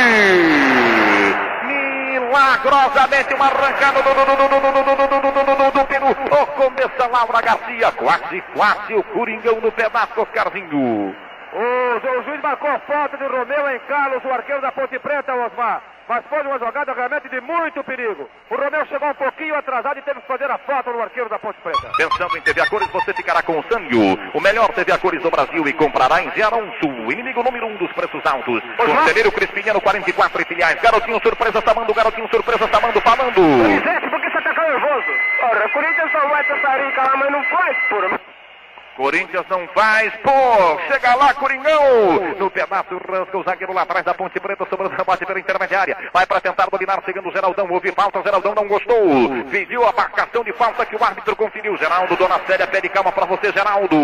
Milagrosamente 1.66 3.34
uma 3.34 3.46
arrancada 3.46 4.02
do, 4.02 4.12
do, 4.12 4.24
do, 4.24 4.36
do, 4.36 4.48
do, 4.48 4.58
do, 4.58 4.72
do, 4.72 4.96
do, 4.96 5.20
do, 5.20 5.30
do, 5.32 5.54
do, 5.54 5.70
do 5.70 5.84
Peru. 5.86 6.10
O 6.10 6.46
começa 6.46 7.06
Laura 7.06 7.40
Garcia. 7.40 7.92
Quase, 7.92 8.42
quase 8.54 8.94
o 8.94 9.02
Coringão 9.04 9.60
no 9.60 9.70
pedaço, 9.70 10.20
Oscarzinho. 10.20 11.14
O, 11.54 12.18
o 12.18 12.22
juiz 12.24 12.42
marcou 12.42 12.68
a 12.68 12.80
falta 12.80 13.16
de 13.16 13.24
Romeu 13.24 13.70
em 13.70 13.78
Carlos, 13.86 14.24
o 14.24 14.32
arqueiro 14.32 14.60
da 14.60 14.72
Ponte 14.72 14.98
Preta, 14.98 15.32
Osmar. 15.32 15.82
Mas 16.08 16.24
foi 16.28 16.42
uma 16.42 16.58
jogada 16.58 16.92
realmente 16.92 17.28
de 17.28 17.40
muito 17.40 17.82
perigo. 17.84 18.28
O 18.50 18.56
Romeu 18.56 18.84
chegou 18.86 19.08
um 19.08 19.14
pouquinho 19.14 19.54
atrasado 19.54 19.96
e 19.98 20.02
teve 20.02 20.20
que 20.20 20.26
fazer 20.26 20.50
a 20.50 20.58
falta 20.58 20.90
no 20.90 21.00
arqueiro 21.00 21.30
da 21.30 21.38
Ponte 21.38 21.58
Preta. 21.62 21.90
Pensando 21.96 22.36
em 22.36 22.40
TV 22.40 22.60
a 22.60 22.68
cores, 22.68 22.90
você 22.90 23.14
ficará 23.14 23.40
com 23.40 23.56
o 23.58 23.64
Sanyo, 23.70 24.18
o 24.34 24.40
melhor 24.40 24.68
TV 24.72 24.92
a 24.92 24.98
cores 24.98 25.22
do 25.22 25.30
Brasil 25.30 25.66
e 25.68 25.72
comprará 25.74 26.22
em 26.22 26.30
Gerão 26.32 26.70
Sul, 26.80 27.12
inimigo 27.12 27.42
número 27.44 27.66
um 27.66 27.76
dos 27.76 27.92
preços 27.92 28.20
altos. 28.26 28.60
Conselheiro 28.76 29.30
Crispiniano 29.30 29.80
44 29.80 30.42
e 30.42 30.44
filiais. 30.46 30.82
Garotinho 30.82 31.20
surpresa, 31.22 31.62
Samando, 31.64 31.94
garotinho 31.94 32.28
surpresa, 32.30 32.68
Samando, 32.68 33.00
falando. 33.00 34.10
Por 34.10 34.20
que 34.20 34.30
você 34.30 34.42
tá 34.42 34.54
tão 34.54 34.64
nervoso? 34.64 35.06
Ora, 35.40 35.66
o 35.66 35.70
Corinthians 35.70 36.12
não 36.12 36.28
vai 36.28 36.44
tentar 36.44 36.76
lá, 36.76 37.16
mas 37.16 37.30
não 37.30 37.44
faz, 37.44 37.76
porra. 37.88 38.33
Corinthians 38.96 39.44
não 39.48 39.66
faz, 39.68 40.12
pô, 40.22 40.80
chega 40.86 41.14
lá, 41.16 41.34
Coringão, 41.34 42.36
no 42.38 42.48
pedaço, 42.48 42.96
rasga 43.10 43.38
o 43.38 43.42
zagueiro 43.42 43.72
lá 43.72 43.82
atrás 43.82 44.04
da 44.04 44.14
Ponte 44.14 44.38
Preta, 44.38 44.64
sobrando 44.70 44.94
rebote 44.94 45.26
pela 45.26 45.40
intermediária, 45.40 45.96
vai 46.12 46.24
para 46.24 46.40
tentar 46.40 46.66
dominar, 46.70 47.02
seguindo 47.04 47.28
o 47.28 47.32
Geraldão, 47.32 47.66
houve 47.70 47.90
falta, 47.90 48.20
o 48.20 48.22
Geraldão 48.22 48.54
não 48.54 48.68
gostou, 48.68 49.44
pediu 49.50 49.84
a 49.84 49.92
marcação 49.92 50.44
de 50.44 50.52
falta 50.52 50.86
que 50.86 50.94
o 50.94 51.02
árbitro 51.02 51.34
conferiu, 51.34 51.76
Geraldo, 51.76 52.14
Dona 52.14 52.40
Célia, 52.46 52.68
pede 52.68 52.88
calma 52.88 53.10
para 53.10 53.26
você, 53.26 53.52
Geraldo, 53.52 53.96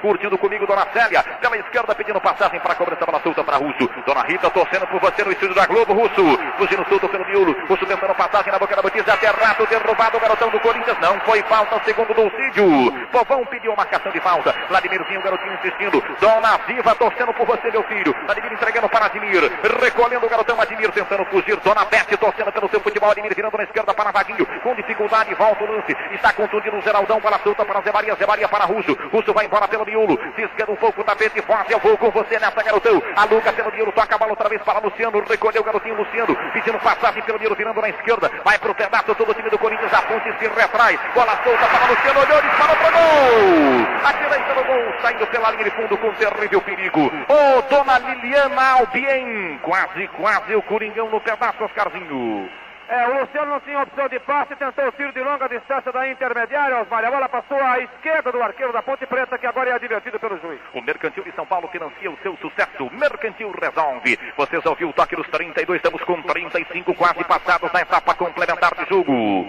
curtindo 0.00 0.38
comigo, 0.38 0.66
Dona 0.66 0.86
Célia, 0.94 1.22
pela 1.22 1.56
esquerda 1.58 1.94
pedindo 1.94 2.20
passagem 2.20 2.58
para 2.60 2.72
a 2.72 2.76
cobrança, 2.76 3.04
bola 3.04 3.20
solta 3.22 3.44
para 3.44 3.58
Russo, 3.58 3.90
Dona 4.06 4.22
Rita 4.22 4.48
torcendo 4.48 4.86
por 4.86 5.00
você 5.00 5.24
no 5.24 5.32
estúdio 5.32 5.54
da 5.54 5.66
Globo, 5.66 5.92
Russo, 5.92 6.38
fugindo 6.56 6.88
solto 6.88 7.06
pelo 7.06 7.26
miolo, 7.26 7.54
Russo 7.68 7.84
tentando 7.84 8.14
passagem 8.14 8.50
na 8.50 8.58
boca 8.58 8.74
da 8.74 8.80
botija, 8.80 9.12
até 9.12 9.26
rato, 9.26 9.66
derrubado 9.66 10.16
o 10.16 10.20
garotão 10.20 10.48
do 10.48 10.60
Corinthians, 10.60 10.98
não 11.00 11.20
foi 11.20 11.42
falta, 11.42 11.78
segundo 11.84 12.12
o 12.12 12.14
Dulcídio, 12.14 13.08
Povão 13.12 13.44
pediu 13.44 13.76
marcação 13.76 14.10
de 14.10 14.20
falta, 14.20 14.37
Vladimirzinho, 14.68 15.22
garotinho 15.22 15.54
insistindo. 15.54 16.02
Dona 16.20 16.58
Viva 16.66 16.94
torcendo 16.94 17.32
por 17.34 17.46
você, 17.46 17.70
meu 17.70 17.82
filho. 17.84 18.14
Vladimir 18.24 18.52
entregando 18.52 18.88
para 18.88 19.06
Admir. 19.06 19.50
Recolhendo 19.80 20.26
o 20.26 20.28
garotão 20.28 20.60
Admir, 20.60 20.90
tentando 20.92 21.24
fugir. 21.26 21.56
Dona 21.56 21.84
Bete 21.84 22.16
torcendo 22.16 22.52
pelo 22.52 22.68
seu 22.68 22.80
futebol. 22.80 23.10
Admir 23.10 23.34
virando 23.34 23.56
na 23.56 23.64
esquerda 23.64 23.94
para 23.94 24.10
Vaguinho. 24.10 24.46
Com 24.62 24.74
dificuldade, 24.74 25.34
volta 25.34 25.64
o 25.64 25.72
lance. 25.72 25.96
Está 26.12 26.32
contundindo 26.32 26.76
o 26.76 26.82
Geraldão. 26.82 27.20
Bola 27.20 27.38
solta 27.42 27.64
para 27.64 27.80
Zé 27.80 27.92
Maria. 27.92 28.14
Zé 28.14 28.26
Maria 28.26 28.48
para 28.48 28.64
Russo. 28.64 28.96
Russo 29.12 29.32
vai 29.32 29.46
embora 29.46 29.68
pelo 29.68 29.84
miolo. 29.84 30.18
Ciscando 30.36 30.72
um 30.72 30.76
pouco 30.76 31.00
o 31.00 31.04
tapete. 31.04 31.40
Forte, 31.42 31.72
eu 31.72 31.78
vou 31.78 31.96
com 31.96 32.10
você 32.10 32.38
nessa, 32.38 32.62
garotão. 32.62 33.02
A 33.16 33.24
Luca 33.24 33.52
pelo 33.52 33.72
miolo. 33.72 33.92
Toca 33.92 34.14
a 34.14 34.18
bola 34.18 34.32
outra 34.32 34.48
vez 34.48 34.62
para 34.62 34.78
Luciano. 34.80 35.22
Recolheu 35.28 35.62
o 35.62 35.64
garotinho 35.64 35.96
Luciano. 35.96 36.36
Pedindo 36.52 36.78
passagem 36.78 37.22
pelo 37.22 37.38
miolo, 37.38 37.54
virando 37.56 37.80
na 37.80 37.88
esquerda. 37.88 38.30
Vai 38.44 38.58
pro 38.58 38.74
pedaço 38.74 39.14
todo 39.14 39.30
o 39.30 39.34
time 39.34 39.50
do 39.50 39.58
Corinthians. 39.58 39.92
A 39.92 40.02
ponte 40.02 40.32
se 40.38 40.48
retrai. 40.48 40.98
Bola 41.14 41.38
solta 41.42 41.66
para 41.66 41.86
Luciano. 41.90 42.20
Olhou, 42.20 42.42
disparou 42.42 42.76
pro 42.76 42.92
gol. 42.92 43.98
A 44.04 44.12
direita 44.28 44.54
do 44.54 44.64
gol 44.64 44.94
saindo 45.00 45.26
pela 45.26 45.50
linha 45.50 45.64
de 45.64 45.70
fundo 45.70 45.96
com 45.98 46.12
terrível 46.12 46.60
perigo. 46.60 47.06
Ô, 47.06 47.58
oh, 47.58 47.62
dona 47.62 47.98
Liliana 47.98 48.78
Albien, 48.78 49.58
quase, 49.62 50.08
quase 50.08 50.54
o 50.54 50.62
Coringão 50.62 51.08
no 51.08 51.20
pedaço, 51.20 51.64
Oscarzinho. 51.64 52.48
É, 52.88 53.06
o 53.06 53.20
Luciano 53.20 53.50
não 53.50 53.60
tinha 53.60 53.82
opção 53.82 54.08
de 54.08 54.18
passe, 54.20 54.56
tentou 54.56 54.86
o 54.86 54.92
tiro 54.92 55.12
de 55.12 55.20
longa 55.20 55.46
distância 55.46 55.92
da 55.92 56.08
intermediária, 56.08 56.80
Osmar. 56.80 57.04
A 57.04 57.10
bola 57.10 57.28
passou 57.28 57.62
à 57.62 57.78
esquerda 57.80 58.32
do 58.32 58.42
arqueiro 58.42 58.72
da 58.72 58.82
Ponte 58.82 59.04
Preta, 59.04 59.36
que 59.36 59.46
agora 59.46 59.68
é 59.68 59.72
advertido 59.74 60.18
pelo 60.18 60.38
juiz. 60.40 60.58
O 60.72 60.80
Mercantil 60.80 61.22
de 61.22 61.32
São 61.32 61.44
Paulo 61.44 61.68
financia 61.68 62.10
o 62.10 62.16
seu 62.22 62.34
sucesso. 62.38 62.90
Mercantil 62.92 63.52
resolve. 63.60 64.18
Vocês 64.38 64.64
ouviram 64.64 64.88
o 64.88 64.94
toque 64.94 65.16
dos 65.16 65.28
32, 65.28 65.76
estamos 65.76 66.02
com 66.02 66.22
35 66.22 66.94
quase 66.94 67.22
passados 67.24 67.70
na 67.72 67.82
etapa 67.82 68.14
complementar 68.14 68.74
de 68.74 68.88
jogo. 68.88 69.48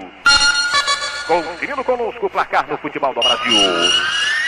Conferindo 1.26 1.84
conosco 1.86 2.26
o 2.26 2.30
placar 2.30 2.68
no 2.68 2.78
futebol 2.80 3.14
do 3.14 3.22
Brasil. 3.22 4.39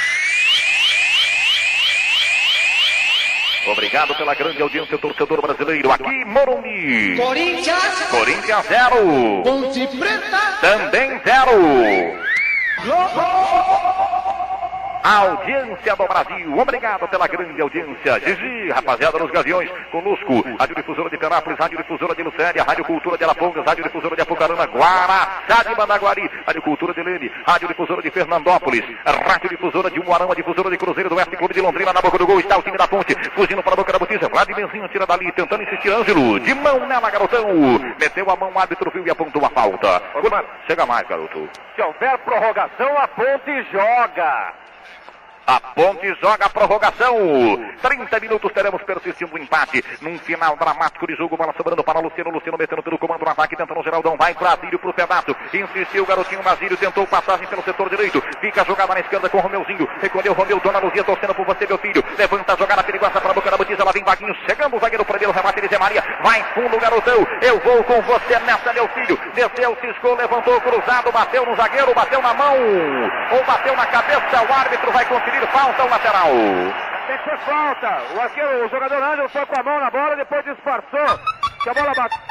Obrigado 3.68 4.16
pela 4.16 4.34
grande 4.34 4.62
audiência, 4.62 4.98
torcedor 4.98 5.42
brasileiro. 5.42 5.92
Aqui, 5.92 6.26
Morumbi. 6.26 7.16
Corinthians. 7.18 8.08
Corinthians 8.10 8.66
0. 8.68 9.44
Ponte 9.44 9.88
Preta. 9.98 10.58
Também 10.62 11.22
0. 11.24 12.22
Audiência 15.04 15.96
do 15.96 16.08
Brasil, 16.08 16.58
obrigado 16.58 17.08
pela 17.08 17.28
grande 17.28 17.60
audiência. 17.60 18.20
Gigi, 18.20 18.70
rapaziada 18.70 19.18
dos 19.18 19.32
Gaviões, 19.32 19.70
conosco. 19.92 20.42
Rádio 20.60 20.76
Difusora 20.76 21.10
de 21.10 21.18
Penápolis, 21.18 21.58
Rádio 21.58 21.78
Difusora 21.80 22.14
de 22.14 22.22
Lucélia, 22.22 22.64
Rádio 22.64 22.86
Cultura 22.86 23.18
de 23.18 23.24
Alapongas, 23.24 23.66
Rádio 23.66 23.84
Difusora 23.84 24.16
de 24.16 24.22
Apucarana, 24.22 24.66
Guaraçá 24.66 25.64
de 25.68 25.76
Mandaguari, 25.76 26.30
Rádio 26.46 26.62
Cultura 26.62 26.94
de 26.94 27.02
Leme, 27.02 27.32
Rádio 27.48 27.68
Difusora 27.68 28.02
de 28.02 28.12
Fernandópolis, 28.12 28.84
Rádio 29.06 29.50
Difusora 29.50 29.90
de 29.90 30.00
Umuarama, 30.00 30.36
Difusora 30.36 30.70
de 30.70 30.78
Cruzeiro 30.78 31.10
do 31.10 31.16
Oeste, 31.16 31.36
Clube 31.36 31.54
de 31.54 31.62
Londrina, 31.62 31.94
na 31.94 32.02
boca 32.02 32.20
do 32.20 32.28
gol, 32.28 32.40
está 32.40 32.58
o 32.58 32.62
time 32.62 32.78
da 32.78 32.88
ponte, 32.88 33.16
fugindo 33.34 33.64
para 33.64 33.74
a 33.74 33.78
boca 33.78 33.92
da 33.92 34.00
botija, 34.00 34.30
Vladimirzinho 34.30 34.88
tira 34.90 35.08
dali, 35.08 35.32
tentando 35.32 35.64
insistir, 35.64 35.90
Ângelo, 35.90 36.40
de 36.40 36.54
mão 36.54 36.86
nela, 36.88 37.10
garotão, 37.10 37.48
meteu 38.00 38.30
a 38.30 38.36
mão, 38.36 38.52
o 38.54 38.60
árbitro 38.60 38.92
viu 38.92 39.06
e 39.06 39.10
apontou 39.10 39.44
a 39.44 39.50
falta. 39.50 40.02
Chega 40.68 40.86
mais, 40.86 41.08
garoto. 41.08 41.50
Se 41.76 41.82
houver 41.82 42.18
prorrogação, 42.20 42.98
a 42.98 43.08
ponte 43.08 43.64
joga. 43.72 44.54
A 45.52 45.60
Ponte 45.60 46.08
joga 46.22 46.46
a 46.46 46.50
prorrogação. 46.50 47.14
30 47.82 48.20
minutos 48.22 48.54
teremos 48.54 48.82
persistindo 48.84 49.36
o 49.36 49.38
empate. 49.38 49.84
Num 50.00 50.18
final 50.18 50.56
dramático 50.56 51.06
de 51.06 51.14
jogo, 51.14 51.36
bola 51.36 51.54
sobrando 51.58 51.84
para 51.84 52.00
Luciano. 52.00 52.32
Luciano 52.32 52.58
metendo 52.58 52.82
pelo 52.82 52.98
comando 52.98 53.26
no 53.26 53.32
ataque, 53.32 53.58
tentando 53.58 53.82
o 53.82 53.84
Geraldão. 53.84 54.16
Vai 54.16 54.34
para 54.34 54.54
Adílio 54.54 54.80
pro 54.80 54.94
pedaço. 54.94 55.36
Insistiu 55.54 56.04
o 56.04 56.06
garotinho 56.06 56.42
Basílio, 56.42 56.78
tentou 56.78 57.06
passagem 57.06 57.46
pelo 57.48 57.62
setor 57.64 57.90
direito. 57.90 58.24
Fica 58.40 58.64
jogada 58.64 58.94
na 58.94 59.02
esquerda 59.02 59.28
com 59.28 59.40
o 59.40 59.42
Romeuzinho. 59.42 59.90
Recolheu 60.02 60.32
o 60.32 60.36
Romeu, 60.36 60.58
Dona 60.62 60.80
Luzia 60.80 61.04
torcendo 61.04 61.36
por 61.36 61.46
você, 61.46 61.68
meu 61.68 61.78
filho. 61.80 62.02
Levanta 62.18 62.54
a 62.54 62.56
jogada 62.56 62.84
perigosa 62.84 63.20
para 63.20 63.32
a 63.32 63.34
boca 63.34 63.52
da 63.52 63.58
botija. 63.58 63.84
Lá 63.84 63.92
vem 63.92 64.06
Vaguinho, 64.06 64.34
chegando 64.48 64.78
o 64.78 64.80
zagueiro 64.80 65.04
primeiro. 65.04 65.34
Remate 65.34 65.60
de 65.60 65.68
Zé 65.68 65.78
Maria. 65.78 66.02
Vai 66.24 66.42
fundo, 66.54 66.80
garotão. 66.80 67.28
Eu 67.42 67.60
vou 67.60 67.84
com 67.84 68.02
você 68.04 68.40
nessa, 68.40 68.72
meu 68.72 68.88
filho. 68.88 69.20
Desceu, 69.34 69.78
ciscou, 69.82 70.16
levantou 70.16 70.62
cruzado, 70.62 71.12
bateu 71.12 71.46
no 71.46 71.58
zagueiro, 71.58 71.94
bateu 71.94 72.22
na 72.22 72.34
mão. 72.34 72.56
Ou 73.34 73.44
bateu 73.44 73.76
na 73.76 73.86
cabeça. 73.88 74.42
O 74.48 74.54
árbitro 74.54 74.92
vai 74.94 75.04
conferir 75.04 75.41
falta 75.48 75.84
o 75.84 75.90
lateral. 75.90 76.32
Tem 77.08 77.18
que 77.18 77.24
ser 77.24 77.38
falta. 77.40 78.02
O, 78.16 78.22
arqueiro, 78.22 78.66
o 78.66 78.70
jogador 78.70 79.04
Ângelo 79.04 79.30
foi 79.30 79.46
com 79.46 79.60
a 79.60 79.64
mão 79.64 79.80
na 79.80 79.90
bola, 79.90 80.16
depois 80.16 80.46
disfarçou. 80.46 81.20
Que 81.64 81.70
a 81.70 81.74
bola 81.74 81.94
bateu. 81.96 82.31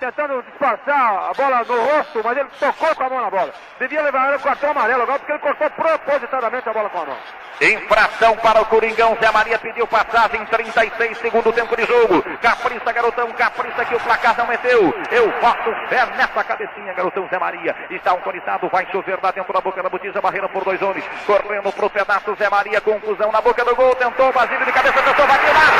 Tentando 0.00 0.42
disfarçar 0.44 1.28
a 1.28 1.34
bola 1.34 1.62
no 1.62 1.78
rosto, 1.78 2.22
mas 2.24 2.38
ele 2.38 2.48
tocou 2.58 2.94
com 2.96 3.04
a 3.04 3.10
mão 3.10 3.20
na 3.20 3.28
bola. 3.28 3.52
Devia 3.78 4.00
levar 4.00 4.34
o 4.34 4.40
cartão 4.40 4.70
amarelo 4.70 5.02
agora, 5.02 5.18
porque 5.18 5.32
ele 5.32 5.40
cortou 5.40 5.68
propositadamente 5.68 6.66
a 6.66 6.72
bola 6.72 6.88
com 6.88 7.02
a 7.02 7.04
mão. 7.04 7.18
Infração 7.60 8.34
para 8.38 8.62
o 8.62 8.64
Coringão. 8.64 9.14
Zé 9.20 9.30
Maria 9.30 9.58
pediu 9.58 9.86
passagem. 9.86 10.42
36 10.46 11.18
segundo 11.18 11.52
tempo 11.52 11.76
de 11.76 11.84
jogo. 11.84 12.22
Capriça, 12.40 12.90
garotão. 12.90 13.30
Capriça 13.32 13.84
que 13.84 13.94
o 13.94 14.00
placar 14.00 14.38
não 14.38 14.46
meteu. 14.46 14.94
Eu 15.10 15.30
boto 15.38 15.70
fé 15.90 16.06
nessa 16.16 16.42
cabecinha, 16.44 16.94
garotão 16.94 17.28
Zé 17.28 17.38
Maria. 17.38 17.76
Está 17.90 18.12
autorizado. 18.12 18.70
Vai 18.70 18.86
chover 18.90 19.18
lá 19.22 19.30
dentro 19.32 19.52
da 19.52 19.60
boca 19.60 19.82
da 19.82 19.90
botija. 19.90 20.18
Barreira 20.22 20.48
por 20.48 20.64
dois 20.64 20.80
homens. 20.80 21.04
Correndo 21.26 21.70
pro 21.72 21.90
pedaço. 21.90 22.34
Zé 22.36 22.48
Maria. 22.48 22.80
Confusão 22.80 23.30
na 23.30 23.42
boca 23.42 23.62
do 23.62 23.76
gol. 23.76 23.94
Tentou. 23.96 24.32
Basílio 24.32 24.64
de 24.64 24.72
cabeça. 24.72 25.02
Tentou. 25.02 25.24
Atrás. 25.26 25.70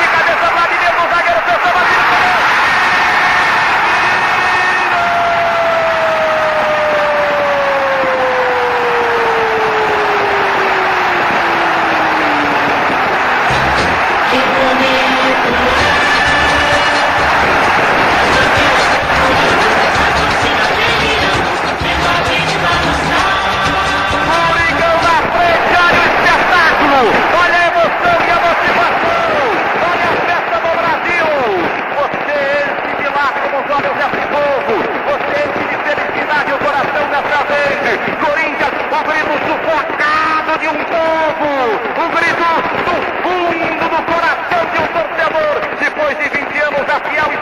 De 0.00 0.08
cabeça 0.08 0.54
lá 0.54 0.66
de 0.66 0.78
dentro. 0.78 1.04
O 1.04 1.14
zagueiro 1.14 1.42
tentou. 1.42 1.72
Basílio. 1.74 2.53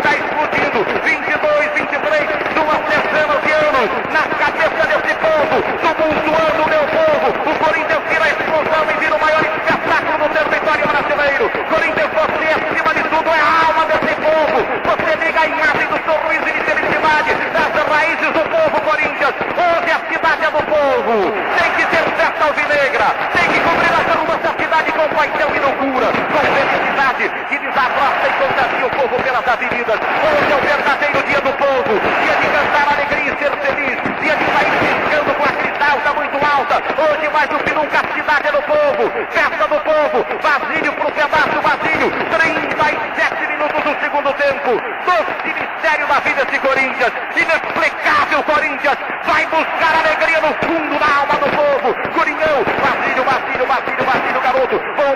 Está 0.03 0.15
explodindo. 0.19 0.83
22, 0.83 1.71
23, 1.79 2.27
duas 2.59 2.81
dezenas 2.91 3.39
de 3.47 3.53
anos 3.55 3.87
na 4.11 4.23
cabeça 4.35 4.83
desse 4.91 5.15
povo, 5.23 5.57
tumultuando 5.79 6.63
meu 6.67 6.85
povo. 6.91 7.27
O 7.31 7.55
Corinthians 7.63 8.03
vira 8.11 8.25
a 8.25 8.31
explosão 8.35 8.83
e 8.91 8.95
vira 8.99 9.15
o 9.15 9.21
maior 9.21 9.43
espetáculo 9.47 10.19
do 10.19 10.29
território 10.35 10.87
brasileiro. 10.91 11.45
Corinthians, 11.71 12.11
você 12.11 12.47
acima 12.51 12.91
de 12.95 13.03
tudo 13.15 13.29
é 13.31 13.41
a 13.41 13.51
alma 13.71 13.85
desse 13.87 14.15
povo. 14.19 14.59
Você 14.91 15.11
liga 15.23 15.41
a 15.41 15.47
imagem 15.47 15.87
do 15.87 15.99
sorriso 16.03 16.49
e 16.49 16.53
de 16.53 16.63
felicidade 16.67 17.31
das 17.55 17.87
raízes 17.87 18.31
do 18.35 18.43
povo 18.51 18.77
Corinthians. 18.83 19.35
Hoje 19.55 19.91
a 19.93 20.01
cidade 20.11 20.43
é 20.43 20.51
do 20.51 20.63
povo. 20.67 21.15
Tem 21.31 21.71
que 21.79 21.87
ter 21.87 22.05
festa 22.19 22.43
alvinegra. 22.43 23.07
Tem 23.39 23.47
que 23.55 23.61
cobrir 23.61 23.93
a 23.95 24.03
da 24.43 24.53
cidade 24.59 24.93
com 24.93 25.09
paixão 25.15 25.49
e 25.55 25.59
loucura. 25.61 26.07
Com 26.11 26.43
felicidade 26.43 27.31
que 27.49 27.62
desabrocha 27.73 28.29
e 28.29 28.33
contagia 28.37 28.87
o 28.87 28.91
povo 28.91 29.23
pelas 29.23 29.49
avenidas. 29.49 29.97
Hoje 29.97 30.53
é 30.53 30.57
o 30.57 30.61
verdadeiro 30.61 31.23
dia 31.25 31.41
do 31.41 31.53
povo. 31.57 31.93
Dia 32.21 32.37
de 32.37 32.49
cantar 32.53 32.87
alegria 32.93 33.33
e 33.33 33.37
ser 33.41 33.53
feliz. 33.65 33.97
Dia 34.21 34.37
de 34.37 34.45
sair 34.45 34.73
piscando 34.85 35.35
com 35.35 35.45
a 35.45 35.53
cristalta 35.57 36.13
muito 36.13 36.37
alta. 36.37 36.77
Hoje 37.01 37.29
mais 37.33 37.49
do 37.49 37.59
que 37.65 37.73
nunca 37.73 37.99
a 37.99 38.07
cidade 38.13 38.49
é 38.49 38.53
do 38.53 38.63
povo. 38.63 39.03
Festa 39.33 39.65
do 39.69 39.79
povo. 39.81 40.19
Basílio 40.43 40.93
pro 40.93 41.13
pedaço, 41.13 41.59
Basílio. 41.65 42.09
37 42.31 43.47
minutos 43.49 43.83
do 43.83 44.01
segundo 44.01 44.33
tempo. 44.35 44.71
Doce 45.09 45.53
mistério 45.57 46.07
da 46.07 46.21
vida 46.21 46.43
esse 46.43 46.59
Corinthians. 46.61 47.13
Inexplicável 47.37 48.43
Corinthians. 48.45 48.99
Vai 49.25 49.47
buscar 49.47 49.93
alegria 49.97 50.41
no 50.41 50.53
fundo 50.67 50.99
da 50.99 51.09
alma 51.21 51.35
do 51.41 51.49
povo. 51.57 51.89
Coringão. 52.13 52.59
Basílio, 52.85 53.25
Basílio, 53.25 53.67
garoto. 53.67 54.02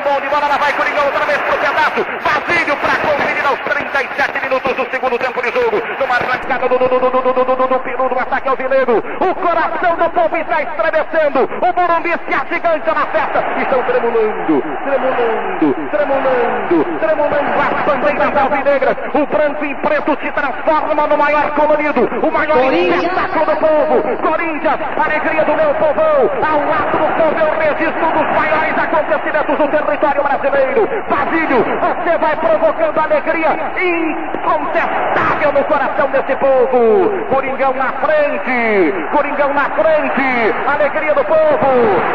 Bom, 0.06 0.20
bola. 0.30 0.46
Lá 0.46 0.56
vai 0.56 0.72
Coringão 0.74 1.04
outra 1.04 1.24
vez 1.26 1.38
pro 1.38 1.58
pedaço. 1.58 2.06
Basílio 2.22 2.76
pra 2.76 2.94
conferir 3.02 3.44
aos 3.44 3.58
37 3.58 4.40
minutos 4.40 4.72
do 4.76 4.88
segundo 4.88 5.18
tempo 5.18 5.42
de 5.42 5.50
jogo. 5.50 5.82
Numa 5.98 6.14
arrancada 6.14 6.68
do, 6.68 6.78
do, 6.78 6.88
do, 6.88 7.00
do, 7.00 7.10
do, 7.10 7.32
do, 7.32 7.44
do, 7.44 7.56
do, 7.56 7.66
do 7.66 7.80
peru 7.80 8.08
do 8.08 8.18
ataque 8.20 8.48
ao 8.48 8.56
Vileiro. 8.56 8.98
O 8.98 9.34
coração 9.34 9.96
do 9.96 10.08
povo 10.10 10.36
está 10.36 10.62
estremecendo. 10.62 11.50
O 11.58 11.72
Morumbi 11.74 12.14
se 12.22 12.34
agiganta 12.34 12.94
na 12.94 13.06
festa. 13.06 13.44
Estão 13.58 13.82
tremulando, 13.82 14.62
tremulando, 14.84 15.74
tremulando, 15.90 16.95
tremulando 17.06 17.36
as 17.36 17.84
bandeiras 17.84 18.36
alvinegras. 18.36 18.96
O 19.14 19.26
branco 19.26 19.64
e 19.64 19.74
preto 19.76 20.18
se 20.20 20.32
transforma 20.32 21.06
no 21.06 21.16
maior 21.16 21.50
colorido. 21.52 22.08
O 22.26 22.30
maior 22.30 22.72
espetáculo 22.72 23.46
do 23.46 23.56
povo. 23.56 24.16
Corinthians, 24.18 24.80
alegria 24.98 25.44
do 25.44 25.54
meu 25.56 25.74
povão. 25.74 26.30
Ao 26.42 26.60
lado 26.66 26.98
do 26.98 27.06
povo 27.14 27.38
eu 27.38 27.50
registro 27.58 28.06
dos 28.12 28.26
maiores 28.34 28.78
acontecimentos 28.78 29.56
do 29.56 29.68
território 29.68 30.22
brasileiro. 30.22 30.88
Basílio, 31.08 31.64
você 31.80 32.18
vai 32.18 32.36
provocando 32.36 32.98
alegria 32.98 33.56
incontestável 33.76 35.52
no 35.52 35.64
coração 35.64 36.08
desse 36.10 36.36
povo. 36.36 37.26
Coringão 37.30 37.72
na 37.74 37.92
frente, 37.92 38.94
Coringão 39.12 39.54
na 39.54 39.70
frente, 39.70 40.54
alegria 40.66 41.14
do 41.14 41.24
povo. 41.24 41.70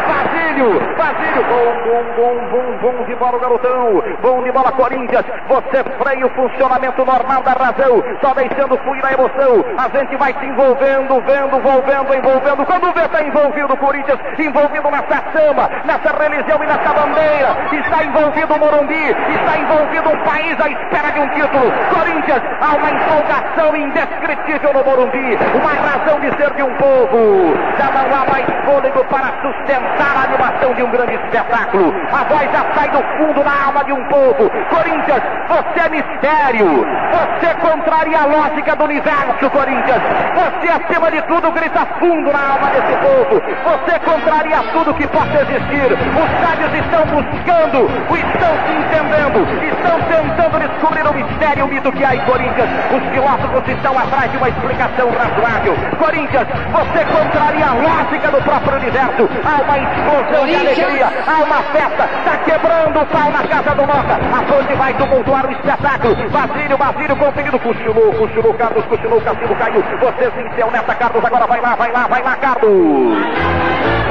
Basílio, 0.06 0.80
Basílio, 0.96 1.44
bom, 1.44 1.72
bom, 1.84 2.04
bom, 2.16 2.34
bom, 2.50 2.92
bom 2.92 3.04
de 3.04 3.14
bola, 3.16 3.38
garotão. 3.38 4.02
Bom 4.20 4.42
de 4.42 4.52
bola, 4.52 4.72
Corinthians. 4.82 5.24
Você 5.46 5.84
freia 6.02 6.26
o 6.26 6.30
funcionamento 6.30 7.04
normal 7.04 7.42
da 7.42 7.52
razão, 7.52 8.02
só 8.20 8.34
deixando 8.34 8.76
fluir 8.78 9.04
a 9.06 9.12
emoção. 9.12 9.64
A 9.78 9.88
gente 9.96 10.16
vai 10.16 10.34
se 10.34 10.44
envolvendo, 10.44 11.22
vendo, 11.22 11.56
envolvendo, 11.56 12.14
envolvendo. 12.14 12.66
Quando 12.66 12.92
vê, 12.92 13.02
está 13.02 13.22
envolvido 13.22 13.72
o 13.72 13.76
Corinthians, 13.76 14.18
envolvido 14.38 14.90
nessa 14.90 15.22
samba, 15.30 15.70
nessa 15.84 16.10
religião 16.18 16.58
e 16.64 16.66
nessa 16.66 16.92
bandeira. 16.92 17.56
Está 17.70 18.02
envolvido 18.02 18.54
o 18.54 18.58
Morumbi, 18.58 19.06
está 19.38 19.58
envolvido 19.58 20.08
um 20.10 20.18
país 20.24 20.60
à 20.60 20.68
espera 20.68 21.12
de 21.12 21.20
um 21.20 21.28
título. 21.28 21.72
Corinthians, 21.94 22.42
há 22.60 22.74
uma 22.74 22.90
empolgação 22.90 23.76
indescritível 23.76 24.72
no 24.72 24.84
Morumbi, 24.84 25.38
uma 25.54 25.74
razão 25.78 26.18
de 26.18 26.30
ser 26.36 26.50
de 26.54 26.62
um 26.64 26.74
povo. 26.74 27.54
Já 27.78 27.86
não 27.86 28.16
há 28.16 28.26
mais 28.32 28.46
fôlego 28.64 29.04
para 29.04 29.30
sustentar 29.42 30.16
a 30.16 30.24
animação 30.24 30.74
de 30.74 30.82
um 30.82 30.90
grande 30.90 31.14
espetáculo. 31.14 31.94
A 32.12 32.24
voz 32.24 32.50
já 32.50 32.64
sai 32.74 32.88
do 32.88 33.02
fundo 33.16 33.44
na 33.44 33.66
alma 33.66 33.84
de 33.84 33.92
um 33.92 34.04
povo. 34.08 34.50
Corinthians, 34.72 35.22
você 35.48 35.80
é 35.80 35.88
mistério. 35.90 36.86
Você 37.12 37.54
contraria 37.60 38.20
a 38.20 38.24
lógica 38.24 38.74
do 38.74 38.84
universo, 38.84 39.50
Corinthians. 39.50 40.02
Você, 40.34 40.68
acima 40.72 41.10
de 41.10 41.22
tudo, 41.22 41.52
grita 41.52 41.86
fundo 42.00 42.32
na 42.32 42.54
alma 42.54 42.70
desse 42.70 42.96
povo. 42.96 43.42
Você 43.64 43.98
contraria 43.98 44.62
tudo 44.72 44.94
que 44.94 45.06
possa 45.08 45.42
existir. 45.42 45.92
Os 45.92 46.30
sábios 46.40 46.74
estão 46.74 47.04
buscando, 47.06 47.84
estão 48.16 48.52
se 48.64 48.72
entendendo. 48.72 49.46
tentando 50.08 50.58
descobrir 50.60 51.06
o 51.06 51.14
mistério, 51.14 51.64
o 51.64 51.68
mito 51.68 51.92
que 51.92 52.04
há 52.04 52.14
em 52.14 52.20
Corinthians. 52.20 52.68
Os 52.92 53.02
filósofos 53.10 53.68
estão 53.68 53.98
atrás 53.98 54.30
de 54.30 54.36
uma 54.38 54.48
explicação 54.48 55.10
razoável. 55.10 55.76
Corinthians, 55.98 56.48
você 56.72 57.04
contraria 57.04 57.66
a 57.66 57.74
lógica 57.74 58.30
do 58.30 58.42
próprio 58.42 58.76
universo. 58.76 59.28
Há 59.44 59.62
uma 59.62 59.78
explosão 59.78 60.46
de 60.46 60.56
alegria, 60.56 61.08
há 61.26 61.42
uma 61.44 61.62
festa. 61.72 62.08
Está 62.18 62.36
quebrando 62.38 63.00
o 63.00 63.06
pau 63.06 63.30
na 63.30 63.46
casa 63.46 63.74
do 63.74 63.86
Mota. 63.86 64.14
A 64.14 64.42
fonte 64.62 64.74
vai 64.74 64.94
tumultuar 64.94 65.46
o 65.46 65.52
espetáculo. 65.52 66.14
Basílio, 66.30 66.78
Basílio 66.78 67.16
conseguindo. 67.16 67.58
Cochilou, 67.58 68.12
cochilou, 68.14 68.54
Carlos, 68.54 68.84
cochilou, 68.86 69.20
Cassino 69.20 69.54
caiu. 69.56 69.82
Você 69.82 70.30
venceu 70.30 70.70
nessa, 70.70 70.94
Carlos. 70.94 71.24
Agora 71.24 71.46
vai 71.46 71.60
lá, 71.60 71.74
vai 71.74 71.92
lá, 71.92 72.06
vai 72.06 72.22
lá, 72.22 72.36
Carlos. 72.36 74.01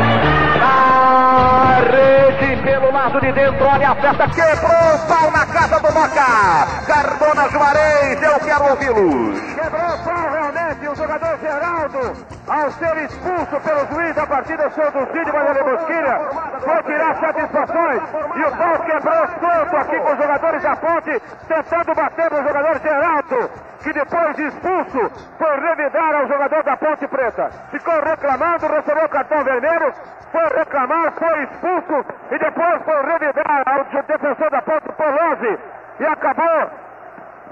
Na 0.61 1.79
rede 1.79 2.61
pelo 2.61 2.91
lado 2.91 3.19
de 3.19 3.31
dentro, 3.31 3.65
olha 3.65 3.89
a 3.89 3.95
festa, 3.95 4.27
quebrou 4.29 4.95
o 4.95 5.07
pau 5.07 5.31
na 5.31 5.45
casa 5.47 5.79
do 5.79 5.91
Moca. 5.91 6.67
Cardona 6.85 7.49
Juarez, 7.49 8.21
eu 8.21 8.39
quero 8.41 8.69
ouvi-los. 8.69 9.39
Quebrou 9.55 9.89
o 9.89 10.03
pau 10.03 10.29
realmente 10.31 10.88
o 10.88 10.95
jogador 10.95 11.39
Geraldo, 11.39 12.13
ao 12.47 12.71
ser 12.73 12.97
expulso 13.05 13.59
pelo 13.59 13.88
juiz 13.91 14.15
da 14.15 14.27
partida 14.27 14.69
Souducídio 14.69 15.33
Vanderlei 15.33 15.63
Bosquilha, 15.63 16.19
foi 16.63 16.83
tirar 16.83 17.15
satisfações 17.15 18.01
e 18.35 18.41
o 18.43 18.51
pau 18.57 18.79
quebrou 18.85 19.27
solto 19.39 19.77
aqui 19.77 19.99
com 19.99 20.11
os 20.11 20.17
jogadores 20.17 20.61
da 20.61 20.75
ponte, 20.75 21.21
tentando 21.47 21.95
bater 21.95 22.31
no 22.31 22.43
jogador 22.43 22.79
Geraldo, 22.81 23.49
que 23.81 23.93
depois 23.93 24.35
de 24.35 24.43
expulso 24.43 25.11
foi 25.39 25.59
revidar 25.59 26.15
ao 26.15 26.27
jogador 26.27 26.63
da 26.63 26.77
Ponte 26.77 27.07
Preta. 27.07 27.49
Ficou 27.71 27.99
reclamando, 28.03 28.67
recebeu 28.67 29.09
cartão 29.09 29.43
vermelho, 29.43 29.93
foi 30.31 30.57
reclamar, 30.57 31.11
foi 31.13 31.43
expulso 31.43 32.05
e 32.31 32.39
depois 32.39 32.81
foi 32.83 33.01
revidar 33.03 33.63
ao 33.65 33.83
defensor 34.03 34.49
da 34.49 34.61
Ponte 34.61 34.91
Polozzi 34.93 35.59
e 35.99 36.05
acabou 36.05 36.71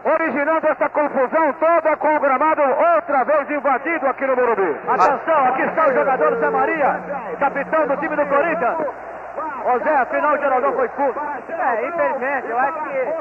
originando 0.03 0.67
essa 0.67 0.89
confusão 0.89 1.53
toda 1.53 1.97
com 1.97 2.15
o 2.15 2.19
gramado 2.19 2.61
outra 2.61 3.23
vez 3.25 3.49
invadido 3.49 4.07
aqui 4.07 4.25
no 4.25 4.35
Morumbi. 4.35 4.79
Atenção, 4.87 5.45
aqui 5.49 5.61
está 5.63 5.87
o 5.87 5.93
jogador 5.93 6.35
Zé 6.37 6.49
Maria, 6.49 6.99
capitão 7.39 7.87
do 7.87 7.97
time 7.97 8.15
do 8.15 8.25
Corinthians. 8.25 8.77
Ô 9.65 9.79
Zé, 9.79 9.97
afinal 9.97 10.35
o 10.35 10.37
Geraldão 10.37 10.73
foi 10.73 10.85
expulso. 10.85 11.19
É, 11.19 11.87
infelizmente, 11.87 12.47
eu 12.49 12.59
acho 12.59 12.83
que 12.83 13.13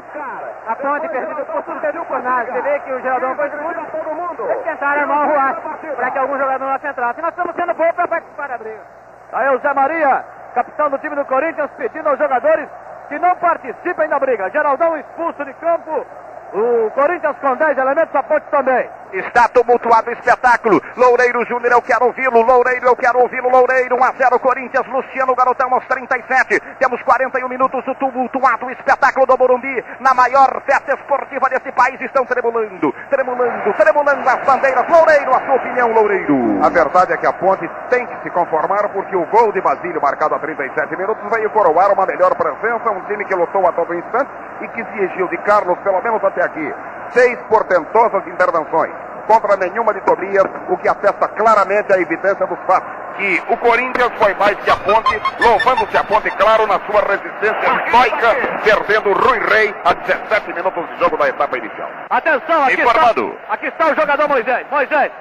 a 0.68 0.76
ponte 0.76 1.08
perdida 1.08 1.44
por 1.44 1.62
tudo 1.64 1.80
serviu 1.80 2.04
por 2.04 2.22
nada. 2.22 2.52
Você 2.52 2.62
vê 2.62 2.78
que 2.80 2.92
o 2.92 3.00
Geraldão 3.00 3.34
foi 3.34 3.46
expulso. 3.48 4.42
Eles 4.48 4.62
tentaram 4.62 5.00
armar 5.00 5.28
o 5.28 5.32
ruaço 5.32 5.96
para 5.96 6.10
que 6.10 6.18
algum 6.18 6.38
jogador 6.38 6.64
não 6.64 6.90
entrasse. 6.90 7.20
Nós 7.20 7.30
estamos 7.30 7.56
sendo 7.56 7.74
bons 7.74 7.92
para 7.92 8.08
participar 8.08 8.48
da 8.48 8.58
briga. 8.58 9.07
Aí 9.32 9.54
o 9.54 9.58
Zé 9.58 9.74
Maria, 9.74 10.24
capitão 10.54 10.90
do 10.90 10.98
time 10.98 11.14
do 11.14 11.24
Corinthians, 11.24 11.70
pedindo 11.76 12.08
aos 12.08 12.18
jogadores 12.18 12.68
que 13.08 13.18
não 13.18 13.34
participem 13.36 14.08
da 14.08 14.18
briga. 14.18 14.50
Geraldão 14.50 14.96
expulso 14.96 15.44
de 15.44 15.52
campo. 15.54 16.06
O 16.52 16.90
Corinthians 16.92 17.36
com 17.38 17.54
10 17.56 17.76
elementos, 17.76 18.14
a 18.14 18.22
ponte 18.22 18.46
também. 18.50 18.88
Está 19.12 19.48
tumultuado 19.48 20.10
o 20.10 20.12
espetáculo. 20.12 20.80
Loureiro 20.96 21.44
Júnior, 21.46 21.72
eu 21.72 21.82
quero 21.82 22.06
ouvi-lo. 22.06 22.42
Loureiro, 22.42 22.86
eu 22.86 22.96
quero 22.96 23.18
ouvi-lo. 23.18 23.48
Loureiro, 23.48 23.96
1 23.96 24.04
a 24.04 24.12
0 24.12 24.38
Corinthians. 24.38 24.86
Luciano 24.86 25.34
Garotão 25.34 25.72
aos 25.72 25.86
37. 25.86 26.60
Temos 26.78 27.02
41 27.02 27.48
minutos 27.48 27.84
do 27.84 27.94
tumultuado 27.94 28.70
espetáculo 28.70 29.26
do 29.26 29.38
Morumbi. 29.38 29.84
Na 30.00 30.12
maior 30.14 30.62
festa 30.66 30.94
esportiva 30.94 31.48
desse 31.48 31.72
país 31.72 32.00
estão 32.00 32.24
tremulando, 32.24 32.94
tremulando, 33.10 33.72
tremulando 33.74 34.28
as 34.28 34.44
bandeiras. 34.44 34.88
Loureiro, 34.88 35.34
a 35.34 35.40
sua 35.40 35.54
opinião, 35.56 35.92
Loureiro. 35.92 36.64
A 36.64 36.68
verdade 36.68 37.12
é 37.12 37.16
que 37.16 37.26
a 37.26 37.32
Ponte 37.32 37.68
tem 37.88 38.06
que 38.06 38.22
se 38.22 38.30
conformar 38.30 38.88
porque 38.90 39.16
o 39.16 39.24
gol 39.26 39.52
de 39.52 39.60
Basílio 39.60 40.00
marcado 40.00 40.34
a 40.34 40.38
37 40.38 40.96
minutos 40.96 41.22
veio 41.30 41.50
coroar 41.50 41.92
uma 41.92 42.06
melhor 42.06 42.34
presença, 42.34 42.90
um 42.90 43.00
time 43.02 43.24
que 43.24 43.34
lutou 43.34 43.66
a 43.66 43.72
todo 43.72 43.94
instante 43.94 44.30
e 44.60 44.68
que 44.68 44.80
exigiu 44.80 45.28
de 45.28 45.38
Carlos 45.38 45.78
pelo 45.78 46.02
menos 46.02 46.22
até 46.22 46.42
aqui. 46.42 46.74
Seis 47.12 47.38
portentosas 47.48 48.26
intervenções 48.26 48.92
contra 49.28 49.56
nenhuma 49.58 49.92
de 49.92 50.00
Tobias, 50.00 50.44
o 50.68 50.76
que 50.78 50.88
atesta 50.88 51.28
claramente 51.28 51.92
a 51.92 52.00
evidência 52.00 52.46
dos 52.46 52.58
fatos. 52.66 52.88
Que 53.18 53.42
o 53.48 53.56
Corinthians 53.58 54.10
foi 54.16 54.32
mais 54.34 54.56
que 54.60 54.70
a 54.70 54.76
ponte, 54.76 55.20
louvando-se 55.40 55.96
a 55.96 56.04
ponte, 56.04 56.30
claro, 56.30 56.66
na 56.66 56.80
sua 56.86 57.02
resistência 57.02 57.84
estoica, 57.84 58.60
perdendo 58.64 59.10
o 59.10 59.12
Rui 59.12 59.38
Rei 59.40 59.74
a 59.84 59.92
17 59.92 60.52
minutos 60.54 60.88
de 60.88 60.98
jogo 60.98 61.16
da 61.18 61.28
etapa 61.28 61.58
inicial. 61.58 61.88
Atenção, 62.08 62.64
aqui 62.64 62.80
Informado. 62.80 63.28
está, 63.28 63.54
aqui 63.54 63.66
está 63.66 63.86
o 63.86 63.94
jogador 63.94 64.28
Moisés. 64.28 64.66
Moisés. 64.70 65.12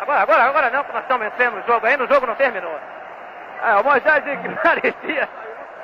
Agora, 0.00 0.20
agora, 0.22 0.42
agora 0.44 0.70
não, 0.70 0.84
que 0.84 0.92
nós 0.92 1.02
estamos 1.02 1.28
vencendo 1.28 1.58
o 1.58 1.66
jogo 1.66 1.86
ainda, 1.86 2.04
o 2.04 2.08
jogo 2.08 2.26
não 2.26 2.34
terminou. 2.36 2.78
É, 3.62 3.74
o 3.76 3.84
Moisés 3.84 4.24
que 4.40 4.48
parecia 4.62 5.28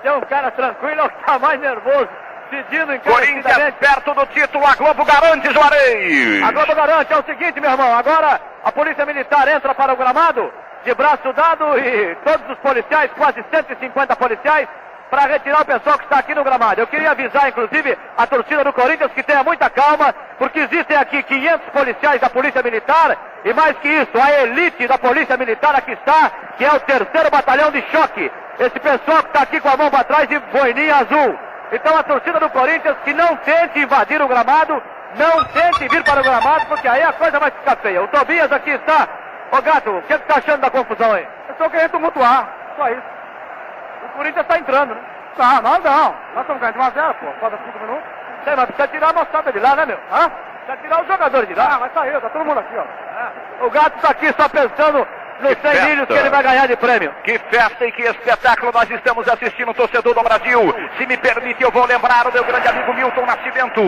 ser 0.02 0.12
um 0.12 0.20
cara 0.22 0.50
tranquilo, 0.52 1.00
é 1.00 1.04
o 1.04 1.10
que 1.10 1.20
está 1.20 1.38
mais 1.38 1.60
nervoso, 1.60 2.08
pedindo 2.55 3.01
Corinthians 3.01 3.39
encarecidamente. 3.39 3.78
perto 3.78 4.14
do 4.14 4.26
título, 4.26 4.66
a 4.66 4.74
Globo 4.74 5.05
garante, 5.05 5.52
Juarez. 5.52 6.43
A 6.43 6.52
Globo 6.52 6.74
garante, 6.74 7.12
é 7.12 7.16
o 7.16 7.24
seguinte, 7.24 7.60
meu 7.60 7.70
irmão, 7.70 7.97
agora 7.97 8.40
a 8.62 8.70
Polícia 8.70 9.05
Militar 9.05 9.48
entra 9.48 9.74
para 9.74 9.93
o 9.93 9.97
gramado, 9.97 10.52
de 10.85 10.94
braço 10.94 11.32
dado, 11.32 11.78
e 11.78 12.14
todos 12.24 12.48
os 12.51 12.59
policiais, 12.59 13.10
quase 13.16 13.44
150 13.51 14.16
policiais, 14.16 14.68
para 15.10 15.26
retirar 15.26 15.62
o 15.62 15.64
pessoal 15.64 15.98
que 15.98 16.05
está 16.05 16.18
aqui 16.18 16.35
no 16.35 16.44
gramado. 16.44 16.81
Eu 16.81 16.86
queria 16.86 17.10
avisar, 17.10 17.48
inclusive, 17.48 17.97
a 18.16 18.26
torcida 18.26 18.64
do 18.64 18.72
Corinthians 18.72 19.12
que 19.12 19.22
tenha 19.22 19.43
muita 19.43 19.68
calma, 19.70 20.14
porque 20.39 20.60
existem 20.60 20.97
aqui 20.97 21.22
500 21.22 21.68
policiais 21.70 22.20
da 22.20 22.31
Polícia 22.31 22.62
Militar, 22.62 23.16
e 23.44 23.52
mais 23.52 23.76
que 23.78 23.89
isso, 23.89 24.12
a 24.20 24.43
elite 24.43 24.86
da 24.86 24.98
Polícia 24.98 25.36
Militar 25.36 25.74
aqui 25.74 25.93
está, 25.93 26.31
que 26.56 26.64
é 26.64 26.72
o 26.72 26.81
terceiro 26.81 27.31
batalhão 27.31 27.70
de 27.70 27.82
choque. 27.90 28.31
Esse 28.59 28.78
pessoal 28.78 29.22
que 29.22 29.28
está 29.28 29.43
aqui 29.43 29.60
com 29.60 29.68
a 29.68 29.76
mão 29.76 29.90
para 29.90 30.05
trás 30.05 30.28
de 30.28 30.39
boininha 30.39 30.97
azul. 30.97 31.39
Então 31.73 31.97
a 31.97 32.03
torcida 32.03 32.39
do 32.39 32.49
Corinthians 32.51 32.97
que 33.05 33.12
não 33.12 33.36
tente 33.36 33.81
invadir 33.81 34.20
o 34.20 34.28
gramado, 34.28 34.82
não 35.16 35.45
tente 35.45 35.89
vir 35.89 36.03
para 36.05 36.20
o 36.20 36.24
gramado, 36.24 36.66
porque 36.66 36.89
aí 36.89 37.03
a 37.03 37.12
coisa 37.12 37.39
vai 37.39 37.51
ficar 37.51 37.77
feia. 37.77 38.03
O 38.03 38.09
Tobias 38.09 38.51
aqui 38.53 38.70
está. 38.70 39.09
Ô 39.53 39.62
gato, 39.62 39.91
o 39.91 40.03
que 40.03 40.09
você 40.09 40.23
está 40.23 40.39
achando 40.39 40.61
da 40.61 40.70
confusão 40.70 41.12
aí? 41.12 41.27
Eu 41.49 41.53
estou 41.53 41.70
querendo 41.70 41.91
tumultuar, 41.91 42.49
só 42.77 42.89
isso. 42.89 43.03
O 44.05 44.09
Corinthians 44.16 44.45
está 44.45 44.59
entrando, 44.59 44.95
né? 44.95 45.01
Não, 45.36 45.62
nós 45.62 45.82
não. 45.82 46.15
Nós 46.35 46.41
estamos 46.43 46.61
ganhando 46.61 46.74
de 46.74 46.81
1 46.81 46.82
a 46.82 46.91
0, 46.91 47.15
pô. 47.15 47.27
Falta 47.41 47.59
5 47.65 47.78
minutos. 47.78 48.05
Sei, 48.45 48.55
mas 48.57 48.66
precisa 48.66 48.89
tirar 48.89 49.11
a 49.11 49.12
moçada 49.12 49.53
de 49.53 49.59
lá, 49.59 49.77
né, 49.77 49.86
meu? 49.86 49.99
Hã? 50.12 50.31
Precisa 50.31 50.77
tirar 50.82 51.01
os 51.03 51.09
jogadores 51.09 51.49
de 51.49 51.55
lá. 51.55 51.69
Ah, 51.73 51.78
mas 51.81 51.93
saiu, 51.93 52.20
tá 52.20 52.28
todo 52.28 52.45
mundo 52.45 52.61
aqui, 52.61 52.74
ó. 52.77 53.66
O 53.66 53.70
gato 53.70 53.97
está 53.97 54.11
aqui 54.11 54.32
só 54.32 54.49
pensando 54.49 55.07
nos 55.44 55.52
100 55.52 55.60
festa. 55.60 55.86
milhos 55.86 56.06
que 56.06 56.14
ele 56.14 56.30
vai 56.30 56.42
ganhar 56.42 56.66
de 56.66 56.76
prêmio. 56.76 57.14
Que 57.22 57.38
festa 57.38 57.86
e 57.86 57.92
que 57.92 58.02
espetáculo 58.02 58.72
nós 58.72 58.90
estamos 58.90 59.28
assistindo, 59.28 59.74
torcedor 59.74 60.14
do 60.14 60.22
Brasil. 60.22 60.74
Se 60.98 61.06
me 61.06 61.16
permite, 61.16 61.62
eu 61.62 61.70
vou 61.70 61.86
lembrar 61.86 62.26
o 62.26 62.32
meu 62.32 62.44
grande 62.44 62.68
amigo 62.68 62.94
Milton 62.94 63.26
Nascimento. 63.26 63.82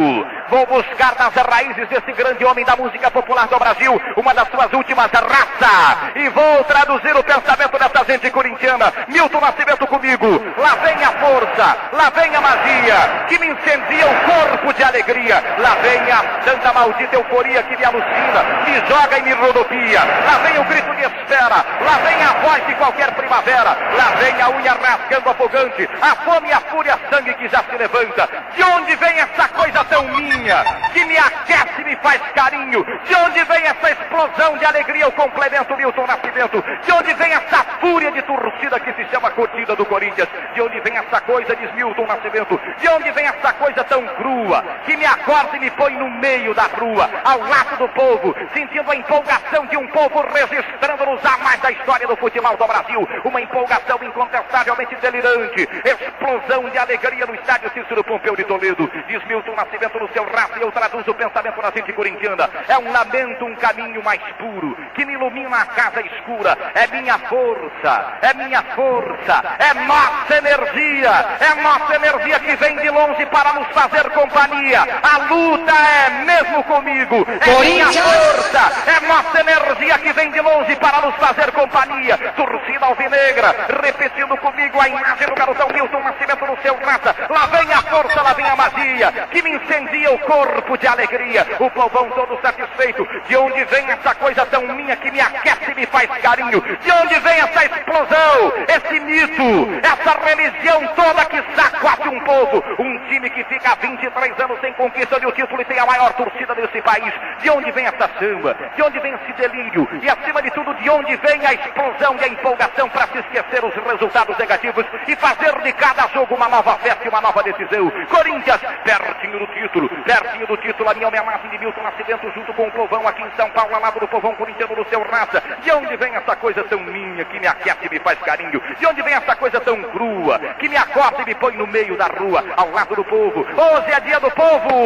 Vou 0.49 0.67
buscar 0.67 1.15
nas 1.19 1.35
raízes 1.35 1.89
desse 1.89 2.13
grande 2.13 2.45
homem 2.45 2.65
da 2.65 2.77
música 2.77 3.11
popular 3.11 3.49
do 3.49 3.59
Brasil, 3.59 4.01
uma 4.17 4.35
das 4.35 4.49
suas 4.49 4.73
últimas 4.73 5.11
raça. 5.11 6.13
E 6.15 6.29
vou 6.29 6.65
traduzir 6.65 7.17
o 7.17 7.25
pensamento 7.25 7.79
dessa 7.79 8.05
gente 8.05 8.31
corintiana. 8.31 8.93
Milton 9.09 9.41
Nascimento 9.41 9.87
comigo. 9.87 10.27
Lá 10.57 10.75
vem 10.77 11.03
a 11.03 11.13
força, 11.13 11.77
lá 11.93 12.11
vem 12.11 12.35
a 12.35 12.41
magia, 12.41 13.25
que 13.29 13.39
me 13.39 13.47
incendia 13.49 14.07
o 14.07 14.15
corpo 14.31 14.73
de 14.75 14.83
alegria. 14.83 15.43
Lá 15.59 15.75
vem 15.83 16.01
a 16.11 16.43
santa 16.45 16.73
maldita 16.73 17.17
euforia 17.17 17.63
que 17.63 17.77
me 17.77 17.85
alucina, 17.85 18.43
me 18.67 18.75
joga 18.89 19.19
e 19.19 19.23
me 19.23 19.33
rodopia. 19.33 20.01
Lá 20.01 20.39
vem 20.45 20.59
o 20.59 20.65
grito 20.65 20.95
de 20.95 21.03
espera, 21.03 21.46
lá 21.55 21.99
vem 22.05 22.23
a 22.23 22.33
voz 22.41 22.67
de 22.67 22.75
qualquer 22.75 23.13
primavera. 23.15 23.77
Lá 23.97 24.11
vem 24.19 24.41
a 24.41 24.51
unha 24.51 24.73
rasgando 24.73 25.31
afogante, 25.31 25.89
a 26.01 26.17
fome, 26.17 26.53
a 26.53 26.61
fúria, 26.61 26.99
sangue 27.11 27.35
que 27.35 27.49
já 27.49 27.63
se 27.65 27.77
levanta. 27.77 28.29
De 28.55 28.63
onde 28.63 28.97
vem 28.97 29.21
essa 29.21 29.49
coisa 29.49 29.85
tão 29.85 30.03
minha, 30.09 30.65
que 30.93 31.05
me 31.05 31.17
aquece 31.17 31.85
me 31.85 31.97
faz 31.97 32.21
carinho? 32.35 32.85
De 33.05 33.15
onde 33.15 33.45
vem 33.45 33.65
essa 33.65 33.91
explosão 33.91 34.57
de 34.59 34.65
alegria, 34.65 35.09
o 35.09 35.13
complemento 35.13 35.77
Milton 35.77 36.07
Nascimento? 36.07 36.63
De 36.85 36.93
onde 36.93 37.15
vem 37.15 37.33
essa 37.33 37.65
fúria 37.81 38.11
de 38.11 38.23
torcida 38.23 38.81
que 38.81 38.93
se 38.95 39.05
chama 39.11 39.31
curtida 39.31 39.77
do 39.77 39.85
Corinthians? 39.85 40.29
De 40.55 40.61
onde 40.61 40.81
vem 40.81 40.97
essa 40.97 41.21
coisa, 41.21 41.57
diz 41.57 41.73
Milton 41.75 42.07
Nascimento? 42.07 42.61
De 42.79 42.89
onde 42.89 43.11
vem 43.13 43.27
essa 43.27 43.53
coisa 43.55 43.85
tão 43.85 44.07
crua, 44.07 44.65
que 44.85 44.97
me 44.97 45.05
acorda 45.05 45.57
e 45.57 45.61
me 45.61 45.71
põe 45.71 45.95
no 45.95 46.11
meio 46.11 46.55
da 46.55 46.65
rua, 46.65 47.09
ao 47.25 47.41
lado 47.41 47.77
do 47.79 47.89
povo, 47.91 48.35
sentindo 48.53 48.91
a 48.91 48.97
empolgação 48.97 49.67
de 49.67 49.77
um 49.77 49.87
povo 49.89 50.25
registrando 50.33 51.07
nos 51.07 51.25
anais 51.27 51.61
da 51.61 51.71
história 51.71 52.07
do 52.07 52.17
futebol 52.17 52.57
do 52.57 52.67
Brasil? 52.67 53.09
Uma 53.25 53.41
empolgação 53.41 53.99
incontestavelmente 54.03 54.95
delirante, 54.97 55.69
explosão 55.85 56.69
de 56.71 56.79
alegria 56.79 57.27
no 57.27 57.35
estádio 57.35 57.71
Cícero 57.73 58.05
Pompeu 58.05 58.37
de 58.37 58.45
Toledo. 58.45 58.91
Diz 59.09 59.25
Milton 59.27 59.55
Nascimento 59.55 59.99
no 59.99 60.09
seu 60.13 60.25
rato 60.25 60.59
e 60.59 60.63
eu 60.63 60.73
traduzo 60.73 61.11
o 61.11 61.15
pensamento 61.15 61.61
na 61.61 61.71
gente 61.71 61.93
corintiana. 61.93 62.49
É 62.69 62.79
um 62.79 62.93
lamento, 62.93 63.45
um 63.45 63.55
caminho 63.57 64.03
mais 64.03 64.21
puro, 64.39 64.77
que 64.95 65.05
me 65.05 65.15
ilumina 65.15 65.57
a 65.57 65.67
casa 65.67 66.01
escura. 66.01 66.57
É 66.75 66.87
minha 66.89 67.19
força, 67.19 68.19
é 68.23 68.35
minha 68.35 68.63
força, 68.75 69.57
é 69.59 69.75
nossa 69.87 70.37
energia, 70.37 71.11
é 71.41 71.63
nossa 71.63 71.95
energia 71.95 72.39
que 72.41 72.57
vem 72.57 72.77
de 72.77 72.91
longe 72.91 73.27
para 73.27 73.53
nos 73.55 73.69
fazer 73.69 74.11
companhia. 74.11 74.81
A 75.03 75.19
luta 75.33 75.73
é 75.73 76.25
mesmo 76.25 76.63
comigo, 76.65 77.27
é 77.41 77.61
minha 77.61 77.87
força, 77.87 78.91
é 78.91 79.07
nossa 79.07 79.41
energia 79.41 79.99
que 79.99 80.13
vem 80.13 80.31
de 80.31 80.41
longe 80.41 80.77
para 80.77 81.01
nos 81.01 81.16
fazer 81.19 81.53
companhia. 81.53 82.17
Torcida 82.37 82.87
alvinegra, 82.87 83.55
repetindo 83.83 84.37
comigo 84.39 84.81
a 84.81 84.89
imagem 84.89 85.27
do 85.27 85.35
garotão 85.35 85.69
Milton 85.69 86.01
Nascimento 86.01 86.47
no 86.47 86.57
seu 86.63 86.75
raça. 86.77 87.15
Lá 87.29 87.47
vem 87.47 87.73
a 87.73 87.83
força, 87.83 88.23
lá 88.23 88.33
vem 88.33 88.49
a 88.49 88.57
magia. 88.57 89.13
que 89.31 89.43
me 89.43 89.51
incendia 89.51 90.13
o 90.13 90.19
corpo 90.21 90.77
de 90.79 90.87
alegria. 90.87 91.47
O 91.59 91.71
povão 91.71 92.11
todo 92.11 92.41
satisfeito. 92.41 93.07
De 93.29 93.37
onde 93.37 93.65
vem 93.65 93.91
essa 93.91 94.15
coisa 94.15 94.47
tão 94.47 94.63
minha 94.63 94.97
que 94.97 95.11
me 95.11 95.21
aquece 95.21 95.73
e 95.73 95.75
me 95.75 95.87
faz 95.87 96.11
carinho? 96.23 96.61
De 96.61 96.91
onde 96.93 97.19
vem 97.21 97.39
essa 97.39 97.65
explosão, 97.65 98.53
esse 98.69 99.01
mito, 99.01 99.81
essa 99.83 100.19
religião 100.25 100.87
toda 100.95 101.25
que 101.27 101.43
sacode 101.55 102.09
um 102.09 102.21
povo? 102.21 102.63
Um 102.79 102.99
time 103.09 103.31
que 103.31 103.45
fica 103.45 103.73
há 103.73 103.75
23 103.75 104.41
anos 104.41 104.61
sem 104.61 104.73
conquista 104.75 105.19
de 105.21 105.27
um 105.27 105.33
título 105.33 105.61
e 105.63 105.65
tem 105.65 105.79
a 105.79 105.87
maior 105.87 106.13
torcida 106.15 106.55
desse 106.55 106.81
país. 106.83 107.13
De 107.41 107.51
onde 107.51 107.71
vem 107.73 107.87
essa 107.87 108.09
samba? 108.19 108.57
De 108.75 108.83
onde 108.83 108.99
vem 109.01 109.15
esse 109.15 109.33
delírio? 109.33 109.89
E 110.03 110.09
acima 110.09 110.43
de 110.43 110.51
tudo, 110.51 110.75
de 110.75 110.91
onde 110.91 111.06
vem 111.15 111.47
a 111.47 111.53
explosão 111.53 112.17
e 112.17 112.25
a 112.25 112.29
empolgação 112.29 112.89
para 112.89 113.07
se 113.07 113.19
esquecer 113.19 113.65
os 113.65 113.75
resultados 113.75 114.37
negativos 114.37 114.85
e 115.07 115.15
fazer 115.17 115.53
de 115.63 115.73
cada 115.75 116.09
jogo 116.09 116.35
uma 116.35 116.49
nova 116.49 116.75
festa 116.79 117.05
e 117.05 117.09
uma 117.09 117.21
nova 117.21 117.43
decisão? 117.43 117.91
Corinthians, 118.09 118.61
pertinho 118.83 119.39
do 119.39 119.47
título, 119.47 119.89
pertinho 120.05 120.47
do 120.47 120.57
título, 120.57 120.91
a 120.91 120.95
minha 120.95 121.09
homenagem 121.09 121.51
de 121.51 121.59
Milton 121.59 121.83
Nascimento 121.83 122.31
junto 122.33 122.53
com 122.55 122.67
o 122.67 122.73
povão 122.73 123.07
aqui 123.07 123.23
em 123.23 123.31
São 123.37 123.49
Paulo, 123.51 123.75
ao 123.75 123.81
lado 123.81 124.01
do 124.01 124.09
povão 124.09 124.35
corintiano 124.35 124.75
do 124.75 124.89
seu 124.89 125.01
raça. 125.03 125.43
De 125.63 125.71
onde 125.73 125.97
vem 125.97 126.15
essa 126.15 126.35
coisa 126.37 126.65
tão 126.65 126.81
minha 126.81 127.25
que 127.25 127.39
me 127.39 127.47
aquece 127.47 127.87
e 127.87 127.91
me 127.91 127.99
faz 128.01 128.19
carinho? 128.21 128.61
De 128.79 128.87
onde 128.87 129.03
vem 129.03 129.15
essa 129.15 129.37
coisa 129.37 129.61
tão 129.61 129.83
crua 129.83 130.39
que 130.59 130.69
me 130.69 130.77
acorda 130.77 131.23
e 131.23 131.27
me 131.27 131.35
põe 131.35 131.57
no 131.57 131.67
meio 131.67 131.97
da 131.97 132.07
rua, 132.07 132.45
ao 132.57 132.71
lado 132.71 132.95
do 132.95 133.05
povo? 133.05 133.41
Hoje 133.41 133.93
é 133.93 134.01
dia 134.01 134.19
do 134.19 134.31
povo! 134.31 134.77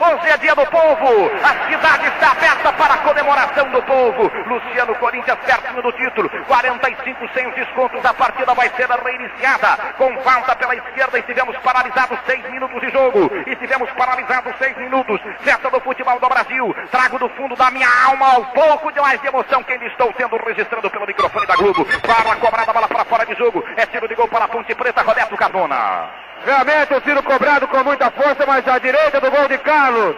Hoje 0.00 0.30
é 0.30 0.36
dia 0.38 0.54
do 0.54 0.66
povo! 0.66 1.30
A 1.42 1.68
cidade 1.68 2.06
está 2.06 2.32
aberta 2.32 2.72
para 2.72 2.94
a 2.94 2.98
comemoração 2.98 3.68
do 3.70 3.82
povo. 3.82 4.30
Luciano 4.46 4.94
Corinthians 4.96 5.38
pertinho 5.50 5.82
do 5.82 5.92
título. 5.92 6.30
45 6.46 7.28
sem 7.34 7.46
os 7.48 7.54
descontos. 7.54 8.04
A 8.04 8.14
partida 8.14 8.54
vai 8.54 8.70
ser 8.76 8.88
reiniciada. 8.88 9.94
Com 9.98 10.16
falta 10.22 10.54
pela 10.54 10.76
esquerda. 10.76 11.18
Estivemos 11.18 11.56
paralisados 11.58 12.18
seis 12.26 12.48
minutos 12.50 12.80
de 12.80 12.90
jogo. 12.90 13.30
Estivemos 13.46 13.90
paralisados 13.92 14.54
seis 14.58 14.76
minutos. 14.76 15.20
Festa 15.40 15.70
do 15.70 15.80
futebol 15.80 16.18
do 16.20 16.28
Brasil. 16.28 16.74
Trago 16.90 17.18
do 17.18 17.28
fundo 17.30 17.56
da 17.56 17.70
minha 17.70 17.88
alma 18.06 18.38
um 18.38 18.44
pouco 18.44 18.92
de 18.92 19.00
mais 19.00 19.20
de 19.20 19.26
emoção 19.26 19.62
que 19.64 19.74
estou 19.74 20.12
sendo 20.16 20.36
registrando 20.36 20.88
pelo 20.88 21.06
microfone 21.06 21.46
da 21.46 21.56
Globo. 21.56 21.84
Para 22.02 22.32
a 22.32 22.36
cobrada, 22.36 22.72
bola 22.72 22.88
para 22.88 23.04
fora 23.04 23.26
de 23.26 23.34
jogo. 23.34 23.64
É 23.76 23.86
tiro 23.86 24.06
de 24.06 24.14
gol 24.14 24.28
para 24.28 24.44
a 24.44 24.48
Ponte 24.48 24.74
Preta. 24.74 25.02
Roberto 25.02 25.36
Cardona. 25.36 26.10
Realmente 26.44 26.94
o 26.94 27.00
tiro 27.00 27.22
cobrado 27.22 27.66
com 27.68 27.84
muita 27.84 28.10
força, 28.10 28.46
mas 28.46 28.66
à 28.66 28.78
direita 28.78 29.20
do 29.20 29.30
gol 29.30 29.48
de 29.48 29.58
Carlos. 29.58 30.16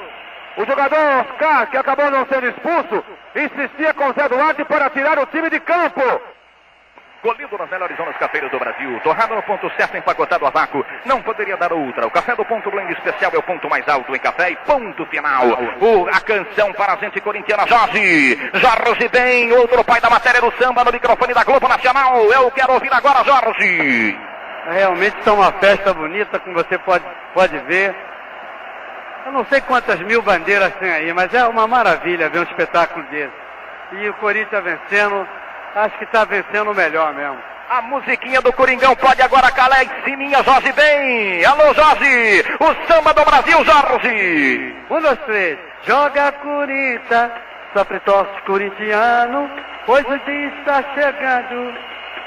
O 0.56 0.64
jogador 0.66 0.98
Oscar, 0.98 1.66
que 1.70 1.76
acabou 1.76 2.10
não 2.10 2.26
sendo 2.26 2.48
expulso, 2.48 3.04
insistia 3.34 3.94
com 3.94 4.12
Zé 4.12 4.28
Duarte 4.28 4.64
para 4.64 4.90
tirar 4.90 5.18
o 5.18 5.26
time 5.26 5.48
de 5.48 5.60
campo. 5.60 6.02
Colhido 7.22 7.56
nas 7.56 7.70
melhores 7.70 7.96
zonas 7.96 8.16
cafeiras 8.16 8.50
do 8.50 8.58
Brasil. 8.58 9.00
Torrado 9.04 9.36
no 9.36 9.42
ponto 9.44 9.70
certo, 9.76 9.96
empacotado 9.96 10.44
a 10.44 10.50
vácuo. 10.50 10.84
Não 11.04 11.22
poderia 11.22 11.56
dar 11.56 11.72
outra. 11.72 12.04
O 12.06 12.10
café 12.10 12.34
do 12.34 12.44
ponto 12.44 12.68
blend 12.68 12.92
especial 12.92 13.30
é 13.32 13.38
o 13.38 13.42
ponto 13.42 13.70
mais 13.70 13.88
alto 13.88 14.14
em 14.14 14.18
café 14.18 14.50
e 14.50 14.56
ponto 14.56 15.06
final. 15.06 15.46
O, 15.80 16.08
a 16.08 16.20
canção 16.20 16.72
para 16.72 16.94
a 16.94 16.96
gente 16.96 17.20
corintiana, 17.20 17.64
Jorge. 17.64 18.36
Jorge 18.54 19.08
bem, 19.08 19.52
outro 19.52 19.84
pai 19.84 20.00
da 20.00 20.10
matéria 20.10 20.40
do 20.40 20.52
samba 20.60 20.84
no 20.84 20.90
microfone 20.90 21.32
da 21.32 21.44
Globo 21.44 21.68
Nacional. 21.68 22.24
Eu 22.24 22.50
quero 22.50 22.72
ouvir 22.72 22.92
agora, 22.92 23.22
Jorge. 23.22 24.18
Realmente 24.68 25.16
está 25.18 25.32
uma 25.32 25.52
festa 25.52 25.94
bonita, 25.94 26.40
como 26.40 26.56
você 26.56 26.76
pode, 26.78 27.04
pode 27.34 27.56
ver. 27.60 27.94
Eu 29.24 29.32
não 29.32 29.44
sei 29.46 29.60
quantas 29.60 30.00
mil 30.00 30.20
bandeiras 30.22 30.74
tem 30.76 30.90
aí, 30.90 31.12
mas 31.12 31.32
é 31.32 31.46
uma 31.46 31.66
maravilha 31.66 32.28
ver 32.28 32.40
um 32.40 32.44
espetáculo 32.44 33.04
desse. 33.06 33.32
E 33.92 34.08
o 34.08 34.14
Corinthians 34.14 34.64
vencendo, 34.64 35.26
acho 35.74 35.96
que 35.98 36.04
está 36.04 36.24
vencendo 36.24 36.70
o 36.70 36.74
melhor 36.74 37.14
mesmo. 37.14 37.38
A 37.70 37.80
musiquinha 37.82 38.42
do 38.42 38.52
Coringão 38.52 38.94
pode 38.96 39.22
agora 39.22 39.50
calar 39.50 39.82
em 39.84 40.04
cima, 40.04 40.42
Jorge 40.42 40.72
bem. 40.72 41.44
Alô, 41.44 41.72
Jorge. 41.72 42.44
O 42.60 42.86
samba 42.86 43.14
do 43.14 43.24
Brasil, 43.24 43.64
Jorge. 43.64 44.76
Um, 44.90 45.00
dois, 45.00 45.18
três. 45.20 45.58
Joga 45.84 46.32
Corinthians, 46.32 47.30
sofre 47.72 47.98
torce 48.00 48.42
corintiano, 48.42 49.50
pois 49.86 50.04
o 50.04 50.18
dia 50.18 50.52
está 50.58 50.82
chegando, 50.94 51.74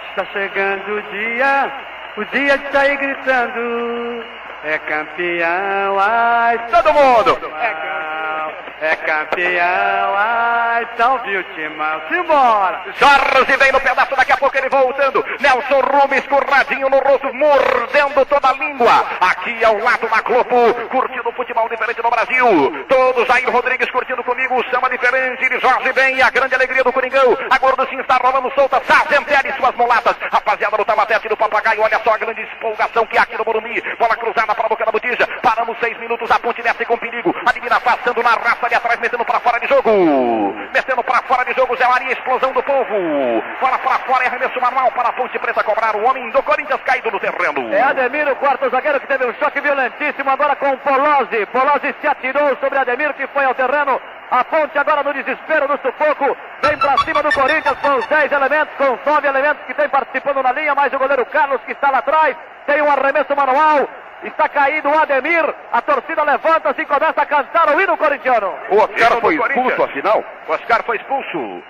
está 0.10 0.26
chegando 0.34 0.98
o 0.98 1.02
dia, 1.12 1.72
o 2.18 2.26
dia 2.26 2.58
de 2.58 2.72
sair 2.72 2.98
gritando. 2.98 4.26
É 4.66 4.80
campeão, 4.80 6.00
ai, 6.00 6.58
todo 6.72 6.92
mundo. 6.92 7.40
É 7.62 7.70
campeão, 7.70 8.54
é 8.82 8.96
campeão, 8.96 10.16
ai, 10.18 10.88
salve 10.98 11.38
o 11.38 11.44
timão. 11.54 12.02
Simbora! 12.10 12.82
Jorge 12.96 13.58
vem 13.58 13.72
no 13.72 13.80
pedaço, 13.80 14.16
daqui 14.16 14.32
a 14.32 14.38
pouco 14.38 14.58
ele 14.58 14.68
voltando. 14.68 15.24
Nelson 15.40 15.82
Rubens 15.82 16.24
escorradinho 16.24 16.90
no 16.90 16.98
rosto, 16.98 17.32
mordendo 17.32 18.26
toda 18.26 18.50
a 18.50 18.54
língua. 18.54 19.06
Aqui 19.22 19.64
ao 19.64 19.78
lado 19.78 20.10
da 20.10 20.22
Globo, 20.22 20.74
curtindo 20.90 21.30
o 21.30 21.34
futebol 21.34 21.70
diferente 21.70 22.02
no 22.02 22.10
Brasil. 22.10 22.86
Todos 22.90 23.30
aí, 23.30 23.46
Rodrigues 23.46 23.92
curtindo 23.92 24.24
comigo, 24.24 24.56
o 24.56 24.70
samba 24.72 24.90
diferente 24.90 25.48
de 25.48 25.60
Jorge 25.60 25.92
vem 25.92 26.18
e 26.18 26.24
a 26.24 26.32
grande 26.32 26.56
alegria 26.56 26.84
do 26.84 26.92
Coringão. 26.92 27.38
A 27.52 27.58
gorducinha 27.60 28.02
está 28.02 28.18
rolando 28.18 28.52
solta, 28.56 28.82
Sazentele 28.84 29.50
e 29.50 29.58
suas 29.58 29.76
mulatas. 29.76 30.16
Rapaziada 30.32 30.76
do 30.76 30.86
Tamatete 30.86 31.30
do 31.30 31.38
Papagaio, 31.38 31.84
olha 31.84 32.02
só 32.04 32.16
a 32.16 32.18
grande 32.18 32.42
empolgação 32.42 33.06
que 33.06 33.16
há 33.16 33.22
aqui 33.22 33.38
no 33.38 33.46
Morumbi. 33.46 33.80
Bola 34.00 34.16
cruzada 34.16 34.55
para 34.56 34.66
a 34.66 34.70
boca 34.70 34.86
da 34.86 34.92
botija. 34.92 35.28
Paramos 35.42 35.78
seis 35.80 35.98
minutos, 36.00 36.30
a 36.32 36.40
ponte 36.40 36.62
desce 36.62 36.86
com 36.86 36.98
perigo. 36.98 37.36
A 37.46 37.52
divina 37.52 37.80
passando 37.80 38.24
na 38.24 38.32
raça 38.32 38.66
ali 38.66 38.76
atrás, 38.76 39.00
metendo 39.00 39.26
para 39.26 39.40
fora 39.40 39.60
de 39.60 39.68
jogo. 39.68 40.54
Metendo 40.74 41.04
para 41.04 41.22
fora 41.24 41.46
de 41.46 41.54
jogo, 41.54 41.76
Zé 41.76 41.88
Maria, 41.88 42.14
explosão 42.14 42.52
do 42.54 42.64
povo. 42.64 43.44
Bola 43.60 43.78
para 43.80 44.00
fora, 44.00 44.24
é 44.24 44.28
arremesso 44.28 44.60
manual 44.62 44.92
para 44.92 45.10
a 45.10 45.14
ponte 45.14 45.38
preta 45.38 45.64
cobrar. 45.64 45.96
O 45.96 46.06
homem 46.06 46.30
do 46.32 46.42
Corinthians 46.44 46.82
caído 46.84 47.12
no 47.12 47.20
terreno. 47.20 47.74
É 47.74 47.82
Ademir, 47.82 48.28
o 48.30 48.36
quarto 48.38 48.70
zagueiro, 48.70 49.00
que 49.00 49.08
teve 49.08 49.26
um 49.26 49.34
choque 49.36 49.62
violentíssimo 49.62 50.30
agora 50.30 50.56
com 50.56 50.70
o 50.70 50.78
Polozzi. 50.78 51.46
Polozzi 51.48 51.94
se 52.02 52.08
atirou 52.08 52.56
sobre 52.58 52.80
Ademir, 52.80 53.14
que 53.14 53.28
foi 53.28 53.46
ao 53.46 53.54
terreno. 53.54 54.00
A 54.32 54.44
ponte 54.44 54.78
agora 54.78 55.04
no 55.04 55.14
desespero, 55.14 55.68
no 55.68 55.78
sufoco, 55.78 56.36
vem 56.64 56.78
para 56.78 56.98
cima 57.00 57.22
do 57.22 57.32
Corinthians 57.32 57.78
com 57.80 57.96
os 57.96 58.06
10 58.08 58.32
elementos, 58.32 58.74
com 58.76 58.94
os 58.94 59.00
9 59.06 59.28
elementos 59.28 59.64
que 59.66 59.74
tem 59.74 59.88
participando 59.88 60.42
na 60.42 60.52
linha, 60.52 60.74
mais 60.74 60.92
o 60.94 60.98
goleiro 60.98 61.26
Carlos 61.28 61.62
que 61.66 61.74
está 61.74 61.92
lá 61.92 62.00
atrás, 62.00 62.36
tem 62.66 62.82
um 62.82 62.90
arremesso 62.90 63.36
manual, 63.36 63.88
está 64.24 64.50
caído 64.50 64.90
o 64.90 64.98
Ademir, 64.98 65.54
a 65.72 65.82
torcida 65.82 66.24
levanta-se 66.24 66.82
e 66.82 66.86
começa 66.86 67.22
a 67.22 67.26
cantar 67.26 67.76
o 67.76 67.80
hino 67.80 67.98
corintiano. 67.98 68.54
O 68.70 68.78
Oscar 68.78 69.20
foi 69.22 69.36
expulso, 69.36 69.84
afinal? 69.84 70.24
Oscar 70.48 70.84
foi 70.84 70.98
expulso. 70.98 71.64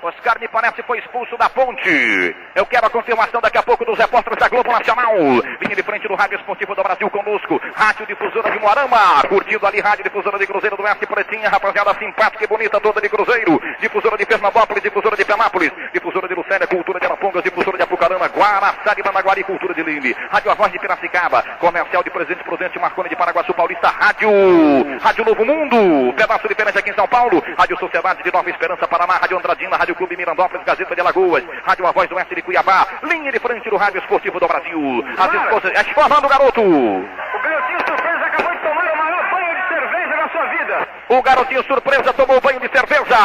Oscar 0.00 0.38
me 0.40 0.46
parece 0.48 0.82
foi 0.82 0.98
expulso 0.98 1.36
da 1.36 1.50
ponte. 1.50 2.36
Eu 2.54 2.64
quero 2.66 2.86
a 2.86 2.90
confirmação 2.90 3.40
daqui 3.40 3.58
a 3.58 3.62
pouco 3.62 3.84
dos 3.84 3.98
repórteres 3.98 4.38
da 4.38 4.48
Globo 4.48 4.70
Nacional. 4.70 5.14
Linha 5.60 5.74
de 5.74 5.82
frente 5.82 6.06
do 6.06 6.14
Rádio 6.14 6.38
Esportivo 6.38 6.74
do 6.74 6.82
Brasil 6.82 7.10
conosco. 7.10 7.60
Rádio 7.74 8.06
Difusora 8.06 8.50
de 8.50 8.58
Moarama. 8.60 9.22
Curtindo 9.28 9.66
ali, 9.66 9.80
Rádio 9.80 10.04
Difusora 10.04 10.38
de 10.38 10.46
Cruzeiro 10.46 10.76
do 10.76 10.84
Oeste 10.84 11.06
Pretinha. 11.06 11.48
Rapaziada 11.48 11.94
simpática 11.98 12.44
e 12.44 12.46
bonita 12.46 12.80
toda 12.80 13.00
de 13.00 13.08
Cruzeiro. 13.08 13.60
Difusora 13.80 14.16
de 14.16 14.24
Pernambucos, 14.24 14.80
difusora 14.80 15.16
de 15.16 15.24
Penápolis. 15.24 15.72
Difusora 15.92 16.28
de 16.28 16.34
Lucélia, 16.34 16.66
Cultura 16.66 17.00
de 17.00 17.06
Arapongas, 17.06 17.42
difusora 17.42 17.76
de 17.76 17.82
Apucarana, 17.82 18.28
Guaraçá 18.28 18.94
de 18.94 19.02
Managuari, 19.02 19.42
Cultura 19.42 19.74
de 19.74 19.82
Lime. 19.82 20.14
Rádio 20.30 20.50
A 20.50 20.54
Voz 20.54 20.70
de 20.70 20.78
Piracicaba. 20.78 21.42
Comercial 21.58 22.04
de 22.04 22.10
Presidente 22.10 22.44
Prudente, 22.44 22.78
Marconi 22.78 23.08
de 23.08 23.16
Paraguaçu 23.16 23.52
Paulista. 23.52 23.88
Rádio. 23.88 24.30
Rádio 25.00 25.24
Novo 25.24 25.44
Mundo. 25.44 26.14
Pedaço 26.14 26.46
diferente 26.46 26.78
aqui 26.78 26.90
em 26.90 26.94
São 26.94 27.08
Paulo. 27.08 27.42
Rádio 27.58 27.76
Sociedade 27.78 28.22
de 28.22 28.32
Nova 28.32 28.48
Esperança, 28.48 28.86
Paraná. 28.86 29.14
Rádio 29.14 29.38
Andradina, 29.38 29.76
Rádio 29.76 29.87
Clube 29.94 30.16
Mirandópolis, 30.16 30.64
Gazeta 30.64 30.94
de 30.94 31.00
Alagoas, 31.00 31.44
Rádio 31.64 31.86
A 31.86 31.92
Voz 31.92 32.08
do 32.08 32.16
Oeste 32.16 32.34
de 32.34 32.42
Cuiabá, 32.42 32.86
linha 33.02 33.32
de 33.32 33.38
frente 33.38 33.68
do 33.68 33.76
Rádio 33.76 34.00
Esportivo 34.00 34.38
do 34.40 34.46
Brasil. 34.46 35.04
As 35.18 35.34
esposas, 35.34 35.72
é 35.74 35.84
formando, 35.92 36.28
garoto. 36.28 36.62
O 36.62 37.38
garotinho 37.42 37.78
surpresa 37.86 38.24
acabou 38.26 38.52
de 38.52 38.58
tomar 38.58 38.92
o 38.92 38.96
maior 38.96 39.30
banho 39.30 39.54
de 39.54 39.68
cerveja 39.68 40.16
da 40.16 40.28
sua 40.28 40.46
vida. 40.46 40.88
O 41.08 41.22
garotinho 41.22 41.64
surpresa 41.64 42.12
tomou 42.12 42.40
banho 42.40 42.60
de 42.60 42.68
cerveja. 42.68 43.16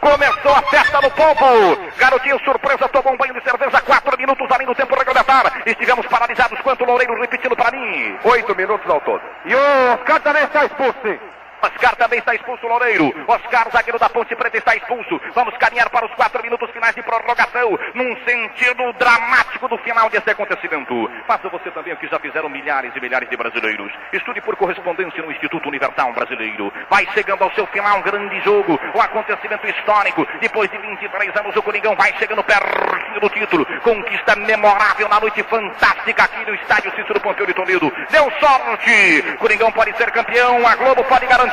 Começou 0.00 0.52
a 0.52 0.62
festa 0.62 1.00
no 1.00 1.10
povo. 1.10 1.90
Garotinho 1.96 2.38
surpresa 2.44 2.88
tomou 2.88 3.14
um 3.14 3.16
banho 3.16 3.34
de 3.34 3.42
cerveja. 3.42 3.80
Quatro 3.80 4.18
minutos 4.18 4.46
além 4.50 4.66
do 4.66 4.74
tempo 4.74 4.94
regulamentar. 4.94 5.62
Estivemos 5.64 6.06
paralisados. 6.06 6.60
Quanto 6.60 6.84
Loureiro 6.84 7.18
repetindo 7.20 7.56
para 7.56 7.70
mim. 7.70 8.18
Oito 8.24 8.54
minutos 8.54 8.88
ao 8.90 9.00
todo. 9.00 9.22
E 9.44 9.54
o 9.54 9.94
Oscar 9.94 10.20
também 10.20 10.44
está 10.44 10.64
expulso. 10.64 11.18
Oscar 11.62 11.94
também 11.96 12.18
está 12.18 12.34
expulso, 12.34 12.66
Loureiro. 12.66 13.12
Oscar, 13.28 13.68
zagueiro 13.70 13.98
da 13.98 14.08
Ponte 14.08 14.34
Preta, 14.34 14.56
está 14.56 14.74
expulso. 14.74 15.20
Vamos 15.34 15.56
caminhar 15.58 15.90
para 15.90 16.06
os 16.06 16.14
quatro 16.14 16.42
minutos 16.42 16.70
finais 16.70 16.94
de 16.94 17.02
prorrogação, 17.02 17.78
num 17.94 18.16
sentido 18.24 18.92
dramático 18.94 19.68
do 19.68 19.76
final 19.78 20.08
desse 20.08 20.30
acontecimento. 20.30 21.10
Faça 21.26 21.48
você 21.48 21.70
também 21.70 21.92
o 21.92 21.96
que 21.96 22.08
já 22.08 22.18
fizeram 22.18 22.48
milhares 22.48 22.92
e 22.96 23.00
milhares 23.00 23.28
de 23.28 23.36
brasileiros. 23.36 23.92
Estude 24.12 24.40
por 24.40 24.56
correspondência 24.56 25.22
no 25.22 25.30
Instituto 25.30 25.68
Universal 25.68 26.12
Brasileiro. 26.12 26.72
Vai 26.88 27.06
chegando 27.12 27.42
ao 27.44 27.52
seu 27.52 27.66
final 27.66 27.98
um 27.98 28.02
grande 28.02 28.40
jogo, 28.40 28.80
um 28.94 29.00
acontecimento 29.00 29.66
histórico. 29.66 30.26
Depois 30.40 30.70
de 30.70 30.78
23 30.78 31.36
anos, 31.36 31.54
o 31.54 31.62
Coringão 31.62 31.94
vai 31.94 32.12
chegando 32.18 32.42
pertinho 32.42 33.20
do 33.20 33.28
título. 33.28 33.66
Conquista 33.82 34.34
memorável 34.36 35.08
na 35.08 35.20
noite 35.20 35.42
fantástica 35.42 36.24
aqui 36.24 36.44
no 36.46 36.54
estádio 36.54 36.90
Cícero 36.96 37.20
Pompeu 37.20 37.46
de 37.46 37.52
Toledo. 37.52 37.92
Deu 38.10 38.30
sorte. 38.40 39.36
Coringão 39.38 39.70
pode 39.72 39.94
ser 39.96 40.10
campeão, 40.10 40.66
a 40.66 40.74
Globo 40.76 41.04
pode 41.04 41.26
garantir 41.26 41.49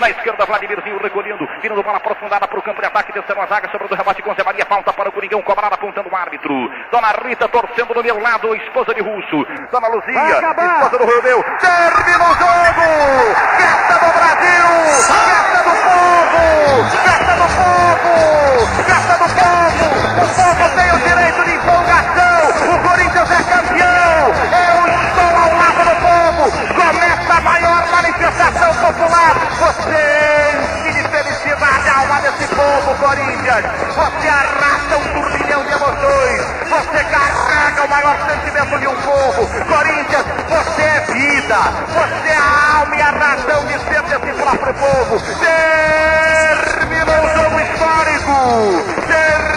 Na 0.00 0.10
esquerda, 0.10 0.46
Vladimirzinho 0.46 0.98
recolhendo, 0.98 1.48
virando 1.60 1.82
bola 1.82 1.96
aprofundada 1.96 2.46
para 2.46 2.58
o 2.58 2.62
campo 2.62 2.80
de 2.80 2.86
ataque, 2.86 3.12
descendo 3.12 3.40
a 3.40 3.46
zaga, 3.46 3.70
sobre 3.70 3.86
o 3.86 3.96
rebote 3.96 4.22
com 4.22 4.34
Zé 4.34 4.44
Maria, 4.44 4.64
falta 4.66 4.92
para 4.92 5.08
o 5.08 5.12
Coringão, 5.12 5.42
cobrada 5.42 5.74
apontando 5.74 6.08
o 6.08 6.16
árbitro. 6.16 6.54
Dona 6.90 7.12
Rita 7.24 7.48
torcendo 7.48 7.94
do 7.94 8.02
meu 8.02 8.20
lado, 8.20 8.54
esposa 8.54 8.94
de 8.94 9.00
Russo. 9.00 9.44
Dona 9.70 9.88
Luzia, 9.88 10.38
esposa 10.38 10.98
do 10.98 11.04
Romeu. 11.04 11.44
Termina 11.60 12.24
o 12.24 12.34
jogo! 12.34 13.34
Festa 13.56 13.94
do 13.98 14.12
Brasil! 14.12 14.68
Festa 15.08 15.62
do 15.64 15.74
povo! 15.82 16.44
Festa 17.02 17.34
do 17.34 17.46
povo! 17.58 18.12
Festa 18.84 19.14
do 19.18 19.28
povo! 19.34 19.84
O 20.18 20.28
povo 20.34 20.64
tem 20.76 20.88
o 20.92 20.98
direito 21.08 21.44
de 21.44 21.50
empolgação! 21.54 21.87
Manifestação 28.88 28.92
popular! 28.92 29.34
Você 29.58 30.92
de 30.92 31.02
felicidade 31.08 31.88
a 31.88 31.98
alma 31.98 32.20
desse 32.20 32.46
povo, 32.54 32.94
Corinthians! 32.96 33.64
Você 33.94 34.28
arrasta 34.28 34.96
um 34.96 35.04
turbilhão 35.12 35.64
de 35.64 35.72
emoções! 35.72 36.42
Você 36.68 37.04
carrega 37.04 37.84
o 37.84 37.88
maior 37.88 38.16
sentimento 38.28 38.78
de 38.78 38.88
um 38.88 38.96
povo! 38.96 39.46
Corinthians, 39.64 40.24
você 40.48 40.82
é 40.82 41.00
vida! 41.12 41.56
Você 41.88 42.28
é 42.28 42.36
a 42.36 42.78
alma 42.78 42.96
e 42.96 43.02
a 43.02 43.10
razão 43.10 43.66
de 43.66 43.78
ser 43.78 44.02
desse 44.02 44.42
próprio 44.42 44.74
povo! 44.74 45.20
Terminou 46.78 47.24
o 47.24 47.28
jogo 47.36 47.60
histórico! 47.60 48.36
Terminou 49.06 49.47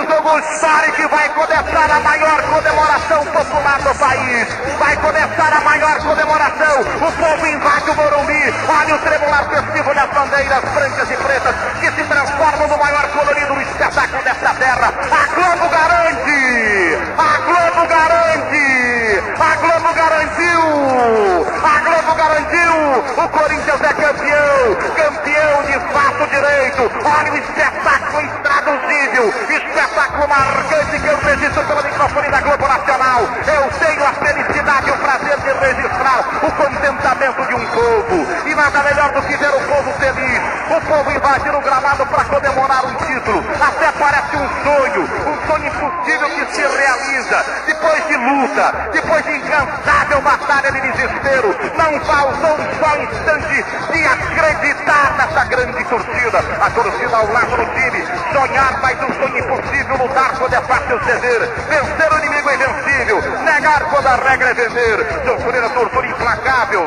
o 0.00 0.06
jogo 0.06 0.38
histórico 0.38 1.02
e 1.02 1.06
vai 1.08 1.28
começar 1.30 1.90
a 1.90 2.00
maior 2.00 2.42
comemoração 2.42 3.24
popular 3.26 3.78
do 3.82 3.94
país! 3.98 4.48
Vai 4.78 4.96
começar 4.96 5.52
a 5.52 5.60
maior 5.60 5.98
comemoração! 5.98 6.80
O 6.80 7.12
povo 7.12 7.46
invade 7.46 7.90
o 7.90 7.94
Morumbi! 7.94 8.54
Olha 8.68 8.94
o 8.94 8.98
tremular 8.98 9.44
festivo 9.50 9.94
das 9.94 10.10
bandeiras 10.10 10.64
brancas 10.72 11.10
e 11.10 11.16
pretas 11.16 11.54
que 11.80 11.92
se 11.92 12.04
transformam 12.04 12.68
no 12.68 12.78
maior 12.78 13.08
colorido 13.10 13.60
espetáculo 13.60 14.22
desta 14.22 14.54
terra! 14.54 14.88
A 14.88 15.34
Globo 15.34 15.68
garante! 15.68 16.98
A 17.18 17.38
Globo 17.44 17.86
garante! 17.86 19.22
A 19.38 19.56
Globo 19.56 19.94
garantiu! 19.94 21.46
A 21.62 21.80
Globo 21.80 22.14
garantiu! 22.14 23.24
O 23.24 23.28
Corinthians 23.28 23.80
é 23.82 23.92
campeão! 23.92 24.76
Campeão 24.96 25.62
de 25.64 25.92
fato 25.92 26.26
direito! 26.30 26.90
Olha 27.04 27.32
o 27.32 27.36
espetáculo 27.36 28.39
intraduzível! 28.60 29.32
Espetáculo 29.48 30.28
marcante 30.28 31.00
que 31.00 31.06
eu 31.06 31.16
registro 31.18 31.64
pelo 31.64 31.82
microfone 31.82 32.28
da 32.28 32.40
Globo 32.40 32.68
Nacional! 32.68 33.20
Eu 33.46 33.70
tenho 33.78 34.04
a 34.04 34.12
felicidade 34.12 34.88
e 34.88 34.92
o 34.92 34.96
prazer 34.96 35.36
de 35.38 35.52
registrar 35.52 36.20
o 36.42 36.52
contentamento 36.52 37.46
de 37.46 37.54
um 37.54 37.66
povo! 37.66 38.26
E 38.46 38.54
nada 38.54 38.82
melhor 38.82 39.12
do 39.12 39.22
que 39.22 39.36
ver 39.36 39.48
o 39.48 39.60
povo 39.60 39.92
feliz! 39.98 40.40
O 40.70 40.80
povo 40.82 41.10
invadir 41.10 41.54
o 41.54 41.60
gramado 41.60 42.06
para 42.06 42.24
comemorar 42.24 42.84
um 42.84 42.94
título! 42.94 43.44
Até 43.60 43.92
parece 43.92 44.36
um 44.36 44.48
sonho! 44.64 45.02
Um 45.02 45.46
sonho 45.46 45.66
impossível 45.66 46.28
que 46.30 46.54
se 46.54 46.60
realiza! 46.60 47.44
Depois 47.66 48.06
de 48.06 48.16
luta, 48.16 48.90
depois 48.92 49.24
de 49.24 49.36
incansável 49.36 50.20
batalha 50.20 50.72
de 50.72 50.80
desespero, 50.80 51.56
não 51.76 52.00
faltou 52.00 52.54
um 52.54 52.78
só 52.78 52.96
instante 52.98 53.64
de 53.92 54.06
acreditar 54.06 55.14
nessa 55.16 55.44
grande 55.44 55.84
torcida. 55.84 56.38
A 56.60 56.70
torcida 56.70 57.16
ao 57.16 57.32
lado 57.32 57.56
do 57.56 57.64
time, 57.74 58.04
sonhar, 58.50 58.80
mas 58.82 58.98
um 59.02 59.12
sonho 59.14 59.38
impossível, 59.38 59.96
lutar 59.96 60.32
quando 60.36 60.54
é 60.54 60.60
fácil 60.62 61.00
ceder, 61.04 61.40
vencer 61.68 62.12
o 62.12 62.18
inimigo 62.18 62.50
invencível, 62.50 63.22
negar 63.44 63.84
quando 63.84 64.06
a 64.06 64.16
regra 64.16 64.50
é 64.50 64.54
vencer, 64.54 65.06
sofrer 65.24 65.64
a 65.64 65.68
tortura 65.70 66.06
implacável, 66.06 66.86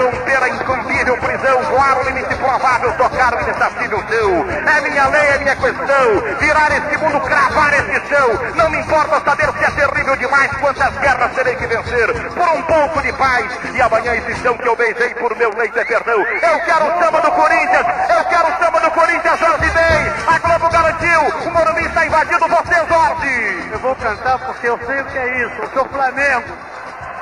romper 0.00 0.42
a 0.42 0.48
incompível 0.48 1.16
prisão, 1.18 1.62
voar 1.64 1.98
o 1.98 2.02
limite 2.02 2.34
provável, 2.34 2.92
tocar 2.94 3.34
o 3.34 3.40
inacessível 3.40 4.02
seu. 4.08 4.46
É 4.66 4.80
minha 4.80 5.08
lei, 5.08 5.28
é 5.28 5.38
minha 5.38 5.56
questão, 5.56 6.36
virar 6.40 6.72
esse 6.72 6.96
mundo, 6.98 7.20
cravar 7.20 7.72
esse 7.74 8.08
chão. 8.08 8.28
Não 8.56 8.70
me 8.70 8.78
importa 8.78 9.20
saber 9.20 9.52
se 9.52 9.64
é 9.64 9.70
terrível 9.70 10.16
demais, 10.16 10.50
quantas 10.56 10.98
guerras 10.98 11.32
terei 11.34 11.54
que 11.54 11.66
vencer, 11.66 12.30
por 12.30 12.48
um 12.48 12.62
pouco 12.62 13.00
de 13.02 13.12
paz. 13.12 13.46
E 13.74 13.80
amanhã 13.80 14.16
chão 14.42 14.56
que 14.56 14.68
eu 14.68 14.76
beijei 14.76 15.14
por 15.14 15.36
meu 15.36 15.50
leito 15.56 15.78
é 15.78 15.84
perdão. 15.84 16.20
Eu 16.20 16.60
quero 16.60 16.86
o 16.86 17.04
samba 17.04 17.20
do 17.20 17.30
Corinthians, 17.32 17.86
eu 18.08 18.24
quero 18.24 18.48
o 18.48 18.64
samba 18.64 18.80
do 18.80 18.90
Corinthians, 18.90 19.38
Jorge 19.38 19.70
Bem. 19.70 20.12
A 20.26 20.38
Globo 20.38 20.68
garantiu, 20.96 21.48
o 21.48 21.50
Morumbi 21.52 21.84
está 21.84 22.06
invadido, 22.06 22.48
você, 22.48 22.74
Jorge. 22.86 23.68
Eu 23.70 23.78
vou 23.78 23.94
cantar 23.96 24.38
porque 24.38 24.68
eu 24.68 24.78
sei 24.78 25.00
o 25.00 25.04
que 25.04 25.18
é 25.18 25.46
isso. 25.46 25.62
Eu 25.62 25.70
sou 25.70 25.84
Flamengo. 25.86 26.56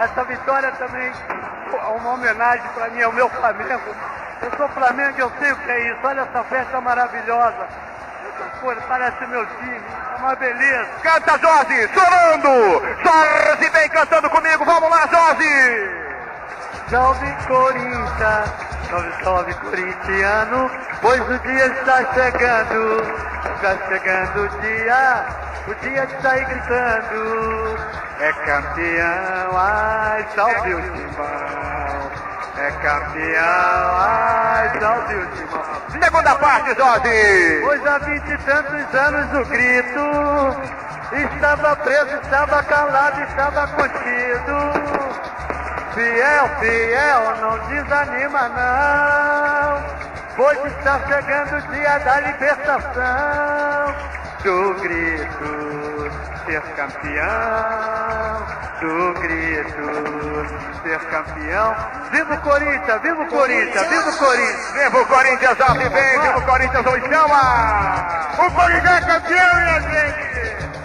Essa 0.01 0.25
vitória 0.25 0.71
também 0.73 1.13
é 1.73 1.77
uma 1.77 2.11
homenagem 2.11 2.69
para 2.75 2.89
mim, 2.91 3.03
ao 3.03 3.13
meu 3.13 3.29
Flamengo. 3.29 3.95
Eu 4.43 4.51
sou 4.57 4.69
Flamengo 4.69 5.15
e 5.17 5.21
eu 5.21 5.33
sei 5.39 5.53
o 5.53 5.57
que 5.57 5.71
é 5.71 5.91
isso. 5.91 5.99
Olha 6.03 6.21
essa 6.21 6.45
festa 6.45 6.81
maravilhosa. 6.81 7.69
Pô, 8.61 8.75
parece 8.89 9.27
meu 9.27 9.47
time. 9.47 9.81
É 10.13 10.17
uma 10.19 10.35
beleza. 10.35 10.89
Canta, 11.03 11.39
Jorge, 11.39 11.89
chorando. 11.93 12.83
Jorge 13.03 13.71
vem 13.71 13.89
cantando 13.91 14.31
comigo. 14.31 14.65
Vamos 14.65 14.91
lá, 14.91 15.07
Jorge. 15.07 16.04
Salve 16.91 17.35
Corinthians, 17.47 18.51
salve, 18.91 19.25
salve 19.25 19.55
corintiano, 19.55 20.71
pois 21.01 21.21
o 21.23 21.39
dia 21.39 21.67
está 21.67 22.13
chegando, 22.13 23.01
está 23.55 23.77
chegando 23.89 24.43
o 24.43 24.61
dia, 24.61 25.25
o 25.67 25.75
dia 25.77 26.07
de 26.07 26.23
sair 26.23 26.45
gritando, 26.45 27.77
é 28.21 28.33
campeão, 28.45 29.57
ai, 29.57 30.27
salve 30.35 30.75
o 30.75 30.83
timão, 30.83 32.34
é 32.57 32.71
campeão, 32.71 33.97
ai, 33.99 34.69
o 34.69 35.27
timão. 35.37 35.65
Segunda 36.03 36.35
parte, 36.37 36.75
Jorge. 36.75 37.61
Pois 37.63 37.87
há 37.87 37.99
vinte 37.99 38.29
e 38.29 38.39
tantos 38.39 38.95
anos 38.95 39.41
o 39.41 39.45
grito, 39.49 40.01
estava 41.35 41.77
preso, 41.77 42.17
estava 42.23 42.63
calado, 42.63 43.23
estava 43.23 43.67
contido. 43.69 45.15
Fiel, 45.95 46.49
fiel, 46.59 47.37
não 47.41 47.59
desanima 47.69 48.49
não, 48.49 49.83
pois 50.37 50.59
está 50.65 51.01
chegando 51.07 51.57
o 51.57 51.73
dia 51.73 51.99
da 51.99 52.21
libertação. 52.21 53.95
Do 54.45 54.75
grito, 54.75 56.11
ser 56.45 56.61
campeão, 56.77 58.47
do 58.79 59.15
grito, 59.19 60.83
ser 60.83 61.01
campeão. 61.09 61.75
Viva 62.13 62.35
o 62.35 62.41
Corinthians, 62.43 63.01
viva 63.01 63.23
o 63.23 63.27
Corinthians, 63.27 63.89
viva 63.89 64.11
o 64.11 64.19
Corinthians. 64.19 64.73
Viva 64.75 65.01
o 65.01 65.07
Corinthians, 65.07 65.57
vem, 65.79 66.21
viva 66.21 66.39
o 66.39 66.43
Corinthians, 66.43 66.85
o 66.85 67.09
chama. 67.09 68.37
O 68.47 68.51
Corinthians 68.51 68.97
é 68.97 69.01
campeão, 69.01 69.55
minha 69.57 69.81
gente. 69.81 70.84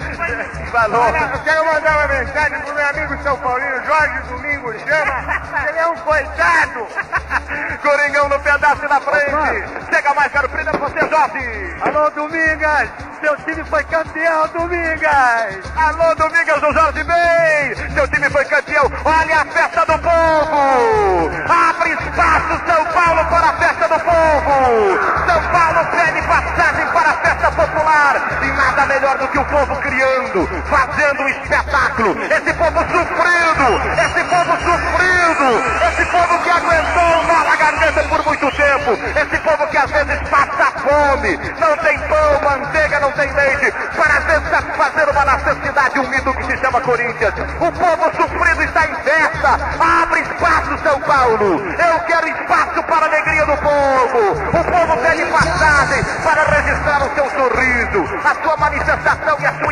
Valor. 0.71 0.99
Olha, 0.99 1.31
eu 1.33 1.39
quero 1.39 1.65
mandar 1.65 1.97
uma 1.97 2.07
mensagem 2.07 2.59
pro 2.61 2.73
meu 2.75 2.89
amigo 2.89 3.23
São 3.23 3.37
Paulino, 3.37 3.85
Jorge 3.85 4.19
Domingo 4.29 4.73
Chama. 4.79 5.67
Ele 5.67 5.77
é 5.77 5.87
um 5.87 5.95
coitado. 5.97 6.87
Coringão 7.81 8.29
no 8.29 8.39
pedaço 8.39 8.87
na 8.87 9.01
frente. 9.01 9.89
Chega 9.91 10.13
mais, 10.13 10.31
caro 10.31 10.49
é 10.53 10.77
você, 10.77 10.99
Jorge. 11.09 11.75
Alô, 11.81 12.09
Domingas, 12.11 12.89
seu 13.21 13.35
time 13.37 13.63
foi 13.65 13.83
campeão, 13.85 14.47
Domingas. 14.49 15.57
Alô, 15.75 16.15
Domingas 16.15 16.61
do 16.61 16.71
Jorge 16.73 17.03
Bem. 17.03 17.93
Seu 17.93 18.07
time 18.07 18.29
foi 18.29 18.45
campeão. 18.45 18.91
Olha 19.05 19.41
a 19.41 19.45
festa 19.45 19.85
do 19.85 19.99
povo. 19.99 21.29
Abre 21.49 21.91
espaço, 21.91 22.61
São 22.65 22.85
Paulo, 22.85 23.25
para 23.25 23.49
a 23.49 23.53
festa 23.53 23.87
do 23.87 23.99
povo. 23.99 24.99
São 25.25 25.41
Paulo 25.51 25.87
pede 25.91 26.21
passagem 26.27 26.87
para 26.87 27.09
a 27.09 27.13
festa 27.13 27.51
popular. 27.51 28.39
E 28.41 28.51
nada 28.51 28.85
melhor 28.85 29.17
do 29.17 29.27
que 29.27 29.39
o 29.39 29.45
povo 29.45 29.75
criando, 29.99 30.47
fazendo 30.65 31.23
um 31.23 31.27
espetáculo. 31.27 32.23
Esse 32.23 32.53
povo 32.53 32.79
sofrendo, 32.79 33.67
esse 33.99 34.23
povo 34.23 34.51
sofrendo, 34.63 35.49
esse 35.89 36.05
povo 36.05 36.39
que 36.39 36.49
aguentou 36.49 37.23
mal 37.27 37.47
a 37.51 37.55
garganta 37.57 38.03
por 38.03 38.25
muito 38.25 38.51
tempo, 38.51 38.91
esse 38.93 39.37
povo 39.41 39.67
que 39.67 39.77
às 39.77 39.91
vezes 39.91 40.29
passa 40.29 40.71
fome, 40.79 41.37
não 41.59 41.77
tem 41.77 41.99
pão, 41.99 42.41
manteiga, 42.43 42.99
não 43.01 43.11
tem 43.11 43.31
leite, 43.33 43.71
para 43.95 44.19
satisfazer 44.49 45.09
uma 45.09 45.25
necessidade, 45.25 45.99
um 45.99 46.07
mito 46.07 46.33
que 46.33 46.43
se 46.45 46.57
chama 46.57 46.81
Corinthians. 46.81 47.33
O 47.59 47.71
povo 47.71 48.15
sofrido 48.15 48.63
está 48.63 48.85
em 48.87 48.95
festa, 48.95 49.59
abre 50.01 50.21
espaço, 50.21 50.77
São 50.83 50.99
Paulo. 51.01 51.59
Eu 51.59 51.99
quero 52.05 52.27
espaço 52.27 52.83
para 52.83 53.05
a 53.05 53.09
alegria 53.09 53.45
do 53.45 53.57
povo. 53.57 54.31
O 54.31 54.63
povo 54.63 54.97
pede 55.01 55.25
passagem 55.25 56.03
para 56.23 56.43
registrar 56.43 57.03
o 57.03 57.13
seu 57.15 57.29
sorriso, 57.31 58.19
a 58.23 58.43
sua 58.43 58.57
manifestação 58.57 59.37
e 59.39 59.45
a 59.45 59.53
sua 59.53 59.68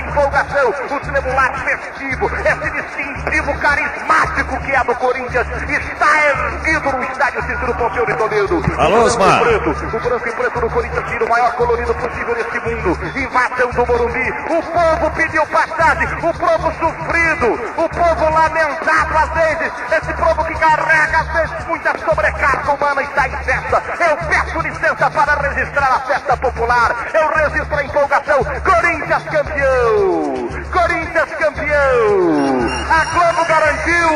empolgação, 0.57 0.97
o 0.97 0.99
tremular 0.99 1.53
festivo, 1.63 2.25
esse 2.25 2.71
distintivo 2.71 3.59
carismático 3.59 4.59
que 4.61 4.71
é 4.71 4.83
do 4.83 4.95
Corinthians 4.95 5.47
está 5.47 6.27
erguido 6.27 6.91
no 6.91 7.03
estádio 7.03 7.41
Cícero 7.43 7.75
Pompeu 7.75 8.05
de 8.05 8.13
Toledo. 8.15 8.63
Alô, 8.77 9.03
Osmar. 9.03 9.41
O 9.41 9.45
branco, 9.45 9.69
e 9.69 9.73
preto, 9.73 9.97
o 9.97 9.99
branco 9.99 10.27
e 10.27 10.31
preto 10.31 10.59
do 10.59 10.69
Corinthians 10.69 11.09
vira 11.09 11.25
o 11.25 11.29
maior 11.29 11.51
colorido 11.53 11.93
possível 11.93 12.35
neste 12.35 12.59
mundo. 12.59 12.97
Invasão 13.15 13.71
do 13.71 13.85
Morumbi. 13.85 14.29
O 14.49 14.63
povo 14.63 15.11
pediu 15.15 15.45
passagem, 15.47 16.07
o 16.07 16.33
povo 16.33 16.71
sofrido, 16.79 17.53
o 17.77 17.89
povo 17.89 18.33
lamentado 18.33 19.17
às 19.17 19.29
vezes. 19.29 19.73
Esse 19.91 20.13
povo 20.13 20.45
que 20.45 20.55
carrega 20.55 21.19
às 21.19 21.27
vezes 21.33 21.65
muita 21.67 21.97
sobrecarga 21.99 22.71
humana 22.71 23.03
está 23.03 23.27
em 23.27 23.37
festa. 23.43 23.83
Eu 23.99 24.17
peço 24.27 24.59
licença 24.61 25.11
para 25.11 25.33
registrar 25.49 25.95
a 25.95 25.99
festa 26.01 26.37
popular. 26.37 26.95
Eu 27.13 27.27
registro 27.29 27.75
a 27.75 27.83
empolgação. 27.83 28.43
Corinthians 28.43 29.23
campeão! 29.23 30.26
A 32.89 33.05
Globo 33.13 33.45
garantiu! 33.47 34.09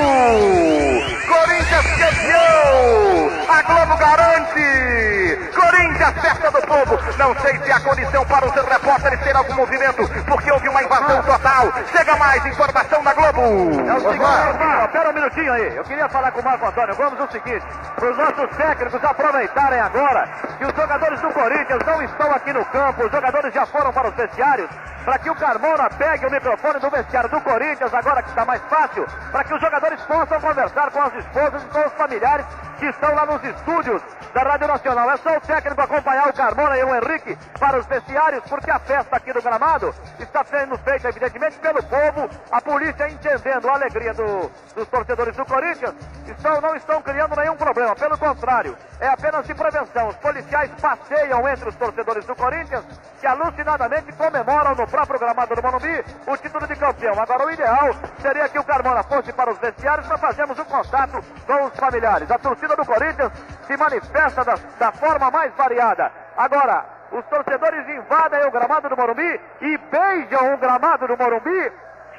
Corinthians 1.28 1.86
campeão! 2.00 3.32
A 3.50 3.62
Globo 3.62 3.98
garante! 3.98 5.50
Corinthians, 5.54 6.14
festa 6.22 6.52
do 6.52 6.62
povo! 6.68 7.00
Não 7.18 7.36
sei 7.42 7.60
se 7.60 7.72
há 7.72 7.80
condição 7.80 8.26
para 8.26 8.48
os 8.92 9.04
repórteres 9.04 9.20
ter 9.22 9.36
algum 9.36 9.54
movimento, 9.56 10.26
porque 10.28 10.52
houve 10.52 10.68
uma 10.68 10.84
invasão 10.84 11.24
total. 11.24 11.72
Chega 11.92 12.16
mais 12.18 12.46
informação 12.46 13.04
da 13.04 13.14
Globo! 13.14 13.42
É 13.88 13.94
o 13.94 14.00
seguinte, 14.02 14.24
Osmar, 14.24 14.90
pera 14.92 15.10
um 15.10 15.14
minutinho 15.14 15.54
aí. 15.54 15.76
Eu 15.76 15.84
queria 15.84 16.10
falar 16.10 16.32
com 16.32 16.42
o 16.42 16.44
Marco 16.44 16.66
Antônio 16.66 16.96
Gomes 16.96 17.20
o 17.20 17.32
seguinte: 17.32 17.66
para 17.96 18.12
os 18.12 18.18
nossos 18.18 18.58
técnicos 18.58 19.04
aproveitarem 19.04 19.80
agora 19.80 20.28
que 20.58 20.66
os 20.66 20.76
jogadores 20.76 21.22
do 21.22 21.30
Corinthians 21.32 21.80
não 21.86 22.02
estão 22.04 22.32
aqui 22.32 22.54
no 22.54 22.66
campo, 22.66 23.06
os 23.06 23.12
jogadores 23.12 23.54
já 23.54 23.66
foram 23.66 23.94
para 23.94 24.10
os 24.10 24.16
vestiários, 24.16 24.70
para 25.06 25.20
que 25.20 25.30
o 25.30 25.36
Carmona 25.36 25.90
pegue 25.90 26.26
o 26.26 26.32
microfone 26.32 26.80
do 26.80 26.90
vestiário 26.90 27.30
do 27.30 27.42
Corinthians, 27.42 27.94
agora 27.94 28.22
que 28.22 28.30
está 28.30 28.46
mais 28.46 28.62
fácil, 28.70 29.06
para 29.32 29.44
que 29.44 29.54
os 29.54 29.62
jogadores 29.62 30.02
possam 30.02 30.42
conversar 30.42 30.92
com 30.92 31.02
as 31.02 31.14
esposas 31.16 31.64
e 31.64 31.66
com 31.68 31.80
os 31.80 31.94
familiares 31.94 32.46
que 32.82 32.88
estão 32.88 33.14
lá 33.14 33.26
nos 33.28 33.44
estúdios 33.44 34.02
da 34.34 34.42
Rádio 34.42 34.68
Nacional. 34.68 35.12
É 35.12 35.18
só 35.18 35.38
o 35.38 35.42
técnico 35.42 35.82
acompanhar 35.82 36.28
o 36.28 36.34
Carmona 36.34 36.78
e 36.78 36.84
o 36.84 36.96
Henrique 36.96 37.38
para 37.60 37.78
os 37.78 37.86
vestiários, 37.86 38.44
porque 38.50 38.72
a 38.72 38.80
festa 38.82 39.16
aqui 39.16 39.32
do 39.34 39.42
gramado 39.42 39.94
está 40.20 40.44
sendo 40.44 40.78
feita, 40.80 41.10
evidentemente, 41.10 41.58
pelo 41.60 41.82
povo, 41.84 42.30
a 42.52 42.62
polícia 42.62 43.10
entendendo 43.10 43.70
a 43.70 43.74
alegria 43.74 44.14
do- 44.14 44.52
dos 44.76 44.88
torcedores 44.88 45.36
do 45.36 45.46
Corinthians, 45.46 45.94
estão, 46.28 46.60
não 46.62 46.76
estão 46.76 47.02
criando 47.02 47.36
nenhum 47.36 47.56
problema, 47.56 47.96
pelo 47.96 48.18
contrário, 48.18 48.78
é 49.00 49.08
apenas 49.08 49.46
de 49.46 49.54
prevenção. 49.54 50.10
Os 50.10 50.16
policiais 50.18 50.70
passeiam 50.82 51.48
entre 51.48 51.70
os 51.70 51.76
torcedores 51.76 52.26
do 52.26 52.36
Corinthians, 52.36 52.84
que 53.20 53.28
alucinadamente 53.28 54.12
comemoram 54.14 54.76
no 54.76 54.88
próprio 54.88 55.20
gramado 55.20 55.56
do 55.56 55.62
Morumbi 55.62 56.04
o 56.28 56.38
título 56.38 56.68
de 56.68 56.76
campeão. 56.76 57.20
Agora, 57.20 57.46
o 57.46 57.52
ideal 57.52 57.90
seria 58.22 58.50
que 58.50 58.60
o 58.60 58.64
Carmona 58.64 59.04
fosse 59.04 59.32
para 59.34 59.52
os 59.52 59.58
vestiários 59.60 60.08
para 60.08 60.18
fazermos 60.18 60.58
um 60.60 60.66
contato 60.66 61.24
com 61.46 61.66
os 61.66 61.76
familiares. 61.76 62.30
A 62.32 62.38
torcida 62.38 62.76
do 62.76 62.86
Corinthians 62.86 63.32
se 63.68 63.78
manifesta 63.78 64.44
da, 64.44 64.56
da 64.80 64.92
forma 64.92 65.30
mais 65.32 65.54
variada. 65.56 66.12
Agora, 66.38 66.86
os 67.12 67.26
torcedores 67.26 67.88
invadem 67.90 68.46
o 68.46 68.52
gramado 68.52 68.90
do 68.90 68.98
Morumbi 68.98 69.40
e 69.62 69.78
beijam 69.78 70.54
o 70.54 70.58
gramado 70.58 71.08
do 71.08 71.18
Morumbi 71.18 71.72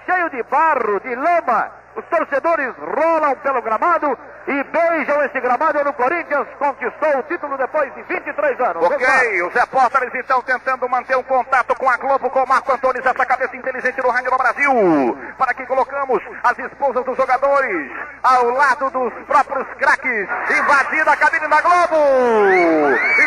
cheio 0.06 0.31
de 0.31 0.43
barro, 0.44 1.01
de 1.01 1.14
lama. 1.14 1.70
Os 1.94 2.05
torcedores 2.06 2.74
rolam 2.78 3.36
pelo 3.36 3.60
gramado 3.62 4.19
e 4.47 4.64
beijam 4.64 5.24
esse 5.24 5.40
gramado. 5.40 5.78
E 5.78 5.89
o 5.89 5.93
Corinthians 5.93 6.47
conquistou 6.59 7.19
o 7.19 7.23
título 7.24 7.56
depois 7.56 7.93
de 7.94 8.02
23 8.02 8.60
anos. 8.60 8.85
Ok, 8.85 9.43
os 9.43 9.55
repórteres 9.55 10.14
então 10.14 10.43
tentando 10.43 10.89
manter 10.89 11.16
um 11.16 11.23
contato 11.23 11.74
com 11.77 11.89
a 11.89 11.97
Globo, 11.97 12.31
com 12.31 12.43
o 12.43 12.48
Marco 12.48 12.73
Antônio, 12.73 13.01
essa 13.01 13.27
cabeça 13.27 13.56
inteligente 13.56 14.01
do 14.01 14.09
Rádio 14.09 14.31
no 14.31 14.39
Brasil. 14.39 15.19
Para 15.39 15.55
que 15.55 15.66
colocamos 15.66 16.23
as 16.43 16.59
esposas 16.59 17.05
dos 17.05 17.16
jogadores 17.16 17.93
ao 18.23 18.51
lado 18.51 18.90
dos 18.90 19.12
próprios 19.24 19.66
craques, 19.78 20.28
invadindo 20.51 21.10
a 21.10 21.16
cabine 21.16 21.48
da 21.48 21.60
Globo. 21.60 21.97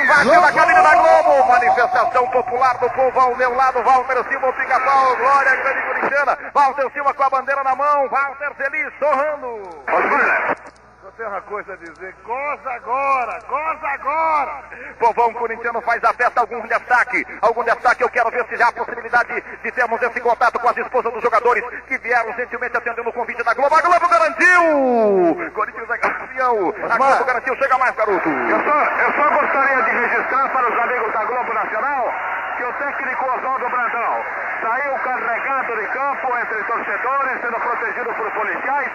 Invadindo 0.04 0.46
a 0.46 0.52
cabine 0.52 0.82
da 0.82 0.96
Globo. 0.96 1.48
Manifestação 1.48 2.28
popular 2.30 2.78
do 2.78 2.90
povo 2.92 3.20
ao 3.20 3.36
meu 3.36 3.56
lado, 3.56 3.84
Walter 3.84 4.24
Silva, 4.30 4.50
o 4.50 4.54
pica-pau, 4.54 5.16
Glória 5.18 5.56
Grande 5.56 5.82
Corintiana. 5.82 6.38
Walter 6.54 6.92
Silva 6.92 7.14
com 7.14 7.24
a 7.24 7.30
bandeira 7.30 7.64
na 7.64 7.76
mão, 7.76 8.10
Walter 8.10 8.54
Feliz, 8.56 8.94
sorrando. 9.00 10.85
Tem 11.18 11.26
uma 11.26 11.42
coisa 11.42 11.74
a 11.74 11.76
dizer, 11.78 12.14
goza 12.24 12.70
agora, 12.72 13.40
goza 13.48 13.88
agora! 13.88 14.64
Povão 15.00 15.34
corintiano 15.34 15.82
faz 15.82 16.04
a 16.04 16.14
festa, 16.14 16.42
algum 16.42 16.60
destaque, 16.68 17.26
algum 17.42 17.64
destaque, 17.64 18.04
eu 18.04 18.10
quero 18.10 18.30
ver 18.32 18.46
se 18.48 18.58
já 18.58 18.68
há 18.68 18.72
possibilidade 18.74 19.42
de 19.64 19.72
termos 19.72 20.02
esse 20.02 20.20
contato 20.20 20.60
com 20.60 20.68
as 20.68 20.78
esposas 20.78 21.14
dos 21.14 21.24
jogadores 21.24 21.64
que 21.88 21.98
vieram 22.00 22.34
gentilmente 22.34 22.76
atendendo 22.76 23.10
o 23.10 23.14
convite 23.14 23.44
da 23.44 23.54
Globo. 23.54 23.76
A 23.76 23.82
Globo 23.82 24.10
garantiu! 24.10 25.52
Corinthians 25.54 25.90
é 25.90 25.98
campeão! 25.98 26.74
A 26.90 26.98
Globo 26.98 27.26
garantiu, 27.26 27.56
chega 27.56 27.78
mais, 27.78 27.96
garoto! 27.96 28.30
Eu 28.30 28.64
só, 28.64 28.84
eu 28.84 29.14
só 29.14 29.30
gostaria 29.40 29.84
de 29.84 29.92
registrar 29.92 30.50
para 30.50 30.70
os 30.70 30.80
amigos 30.80 31.14
da 31.14 31.24
Globo 31.24 31.54
Nacional 31.54 32.14
que 32.58 32.64
o 32.64 32.74
técnico 32.74 33.26
Oswaldo 33.26 33.70
Brandão 33.70 34.24
saiu 34.62 34.94
carregado 35.00 35.76
de 35.76 35.88
campo 35.88 36.38
entre 36.38 36.64
torcedores, 36.64 37.42
sendo 37.42 37.60
protegido 37.60 38.14
por 38.16 38.32
policiais, 38.32 38.92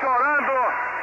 chorando 0.00 0.96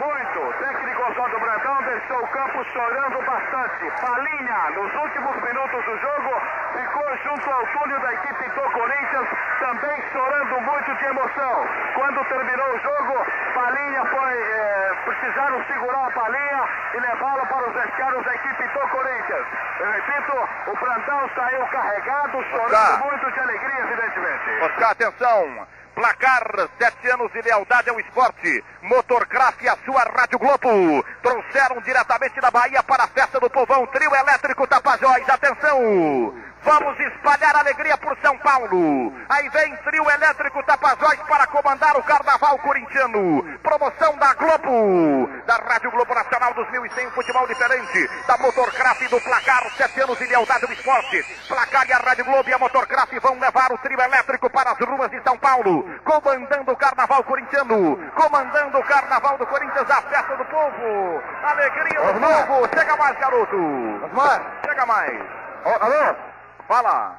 muito. 0.00 0.40
Técnico 0.58 1.02
Oswaldo 1.10 1.38
Brandão 1.40 1.82
deixou 1.82 2.22
o 2.22 2.28
campo 2.28 2.64
chorando 2.72 3.18
bastante. 3.24 3.90
Palinha, 4.00 4.70
nos 4.74 4.94
últimos 4.94 5.36
minutos 5.42 5.84
do 5.84 5.98
jogo, 5.98 6.40
ficou 6.72 7.16
junto 7.24 7.50
ao 7.50 7.66
túnel 7.66 8.00
da 8.00 8.12
equipe 8.14 8.48
do 8.48 8.62
Corinthians, 8.70 9.28
também 9.60 10.02
chorando 10.12 10.60
muito 10.60 10.94
de 10.94 11.04
emoção. 11.04 11.66
Quando 11.94 12.24
terminou 12.24 12.74
o 12.74 12.78
jogo, 12.78 13.26
Palinha 13.54 14.04
foi. 14.06 14.34
eh, 14.40 14.92
precisaram 15.04 15.64
segurar 15.66 16.06
a 16.06 16.10
Palinha 16.10 16.64
e 16.94 17.00
levá-lo 17.00 17.46
para 17.46 17.68
os 17.68 17.74
vestiários 17.74 18.24
da 18.24 18.34
equipe 18.34 18.68
do 18.68 18.80
Corinthians. 18.88 19.46
Eu 19.80 19.90
repito, 19.92 20.48
o 20.66 20.76
Brandão 20.76 21.30
saiu 21.34 21.66
carregado, 21.66 22.42
chorando 22.50 22.74
Oscar. 22.74 23.04
muito 23.04 23.30
de 23.32 23.40
alegria, 23.40 23.80
evidentemente. 23.80 24.62
Oscar, 24.64 24.90
atenção! 24.90 25.66
Placar, 26.00 26.70
sete 26.78 27.10
anos 27.10 27.30
de 27.30 27.42
lealdade 27.42 27.90
ao 27.90 28.00
esporte. 28.00 28.64
Motorcraft 28.80 29.60
e 29.60 29.68
a 29.68 29.76
sua 29.84 30.02
Rádio 30.04 30.38
Globo. 30.38 31.04
Trouxeram 31.22 31.78
diretamente 31.82 32.40
da 32.40 32.50
Bahia 32.50 32.82
para 32.82 33.04
a 33.04 33.06
festa 33.06 33.38
do 33.38 33.50
povão. 33.50 33.86
Trio 33.88 34.14
elétrico 34.14 34.66
Tapajós. 34.66 35.28
Atenção! 35.28 36.34
Vamos 36.62 36.98
espalhar 37.00 37.56
alegria 37.56 37.96
por 37.96 38.16
São 38.18 38.36
Paulo. 38.38 39.12
Aí 39.28 39.48
vem 39.48 39.74
trio 39.78 40.10
elétrico 40.10 40.62
Tapajós 40.64 41.18
para 41.26 41.46
comandar 41.46 41.96
o 41.96 42.02
carnaval 42.02 42.58
corintiano. 42.58 43.42
Promoção 43.62 44.16
da 44.18 44.34
Globo, 44.34 45.28
da 45.46 45.56
Rádio 45.56 45.90
Globo 45.90 46.14
Nacional 46.14 46.52
2001, 46.54 47.06
um 47.06 47.10
futebol 47.12 47.46
diferente. 47.46 48.10
Da 48.26 48.36
Motorcraft 48.38 49.00
e 49.02 49.08
do 49.08 49.20
Placar, 49.20 49.70
sete 49.76 50.00
anos 50.00 50.18
de 50.18 50.26
lealdade 50.26 50.64
ao 50.66 50.72
esporte. 50.72 51.24
Placar 51.48 51.88
e 51.88 51.92
a 51.92 51.98
Rádio 51.98 52.24
Globo 52.26 52.48
e 52.48 52.52
a 52.52 52.58
Motorcraft 52.58 53.14
vão 53.20 53.38
levar 53.38 53.72
o 53.72 53.78
trio 53.78 54.00
elétrico 54.00 54.50
para 54.50 54.72
as 54.72 54.78
ruas 54.78 55.10
de 55.10 55.22
São 55.22 55.38
Paulo. 55.38 55.84
Comandando 56.04 56.72
o 56.72 56.76
carnaval 56.76 57.24
corintiano. 57.24 57.96
Comandando 58.14 58.78
o 58.78 58.84
carnaval 58.84 59.38
do 59.38 59.46
Corinthians, 59.46 59.90
a 59.90 60.02
festa 60.02 60.36
do 60.36 60.44
povo. 60.44 61.22
Alegria 61.42 62.00
do 62.00 62.10
Osmar. 62.10 62.46
povo. 62.46 62.68
Chega 62.76 62.96
mais, 62.96 63.18
garoto. 63.18 63.56
Osmar. 64.04 64.42
Chega 64.66 64.86
mais. 64.86 65.20
alô? 65.64 66.29
Fala. 66.70 67.16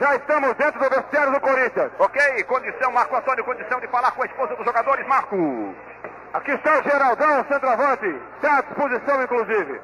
Já 0.00 0.16
estamos 0.16 0.56
dentro 0.56 0.80
do 0.80 0.90
vestiário 0.90 1.32
do 1.32 1.40
Corinthians. 1.40 1.92
Ok, 2.00 2.42
condição, 2.48 2.90
Marco 2.90 3.14
Antônio, 3.14 3.44
condição 3.44 3.78
de 3.78 3.86
falar 3.86 4.10
com 4.10 4.24
a 4.24 4.26
esposa 4.26 4.56
dos 4.56 4.66
jogadores, 4.66 5.06
Marco. 5.06 5.72
Aqui 6.34 6.50
está 6.50 6.80
o 6.80 6.82
Geraldão, 6.82 7.44
centroavante. 7.44 8.20
Está 8.34 8.58
à 8.58 8.62
disposição, 8.62 9.22
inclusive. 9.22 9.80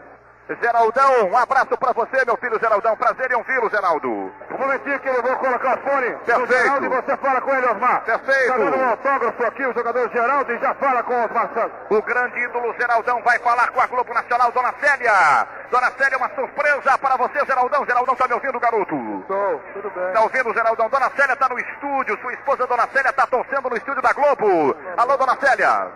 Geraldão, 0.60 1.30
um 1.30 1.36
abraço 1.36 1.76
pra 1.78 1.92
você, 1.92 2.22
meu 2.26 2.36
filho 2.36 2.60
Geraldão. 2.60 2.94
Prazer 2.96 3.30
em 3.30 3.34
ouvi-lo, 3.34 3.70
Geraldo. 3.70 4.08
Um 4.10 4.58
momentinho 4.58 5.00
que 5.00 5.08
eu 5.08 5.22
vou 5.22 5.36
colocar 5.36 5.78
o 5.78 5.80
fone 5.80 6.10
Perfeito. 6.26 6.52
Geraldo 6.52 6.84
e 6.84 6.88
você 6.88 7.16
fala 7.16 7.40
com 7.40 7.54
ele, 7.54 7.66
Osmar. 7.66 8.04
Perfeito. 8.04 8.40
Está 8.42 8.56
dando 8.58 8.76
um 8.76 8.88
autógrafo 8.90 9.44
aqui, 9.44 9.64
o 9.64 9.72
jogador 9.72 10.10
Geraldo, 10.10 10.52
e 10.52 10.58
já 10.58 10.74
fala 10.74 11.02
com 11.02 11.14
o 11.14 11.24
Osmar 11.24 11.48
Santos. 11.54 11.72
O 11.88 12.02
grande 12.02 12.38
ídolo 12.40 12.74
Geraldão 12.78 13.22
vai 13.22 13.38
falar 13.38 13.70
com 13.70 13.80
a 13.80 13.86
Globo 13.86 14.12
Nacional, 14.12 14.52
Dona 14.52 14.74
Célia. 14.80 15.48
Dona 15.70 15.90
Célia, 15.92 16.18
uma 16.18 16.30
surpresa 16.34 16.98
para 16.98 17.16
você, 17.16 17.46
Geraldão. 17.46 17.86
Geraldão, 17.86 18.14
tá 18.14 18.28
me 18.28 18.34
ouvindo, 18.34 18.60
garoto? 18.60 18.94
Estou, 18.94 19.62
tudo 19.72 19.90
bem. 19.90 20.12
Tá 20.12 20.20
ouvindo, 20.20 20.52
Geraldão? 20.52 20.88
Dona 20.90 21.10
Célia 21.16 21.36
tá 21.36 21.48
no 21.48 21.58
estúdio. 21.58 22.18
Sua 22.20 22.32
esposa, 22.34 22.66
Dona 22.66 22.86
Célia, 22.88 23.12
tá 23.14 23.26
torcendo 23.26 23.70
no 23.70 23.76
estúdio 23.76 24.02
da 24.02 24.12
Globo. 24.12 24.76
Alô, 24.96 25.16
Dona 25.16 25.36
Célia. 25.40 25.88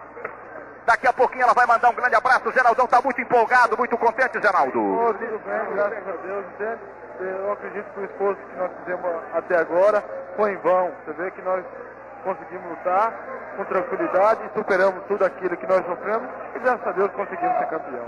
Daqui 0.89 1.06
a 1.06 1.12
pouquinho 1.12 1.43
ela 1.43 1.52
vai 1.52 1.66
mandar 1.66 1.90
um 1.90 1.94
grande 1.94 2.15
abraço. 2.15 2.48
O 2.48 2.52
Geraldão 2.52 2.86
tá 2.86 2.98
muito 3.02 3.20
empolgado, 3.20 3.77
muito 3.77 3.94
contente, 3.98 4.40
Geraldo. 4.40 4.81
Oh, 4.81 5.12
tudo 5.12 5.39
bem, 5.44 5.74
graças 5.74 6.09
a 6.09 6.16
Deus. 6.23 6.47
Eu 7.20 7.52
acredito 7.52 7.93
que 7.93 8.01
o 8.01 8.05
esforço 8.06 8.40
que 8.40 8.56
nós 8.56 8.70
fizemos 8.78 9.05
até 9.35 9.59
agora 9.59 10.02
foi 10.35 10.52
em 10.52 10.56
vão. 10.56 10.90
Você 11.05 11.12
vê 11.12 11.31
que 11.32 11.43
nós 11.43 11.62
conseguimos 12.24 12.70
lutar 12.70 13.12
com 13.59 13.65
tranquilidade 13.66 14.40
e 14.47 14.59
superamos 14.59 15.05
tudo 15.09 15.27
aquilo 15.27 15.59
que 15.59 15.66
nós 15.66 15.85
sofremos 15.85 16.27
e 16.55 16.59
graças 16.59 16.86
a 16.86 16.93
Deus 16.93 17.10
conseguimos 17.12 17.59
ser 17.59 17.66
campeão. 17.66 18.06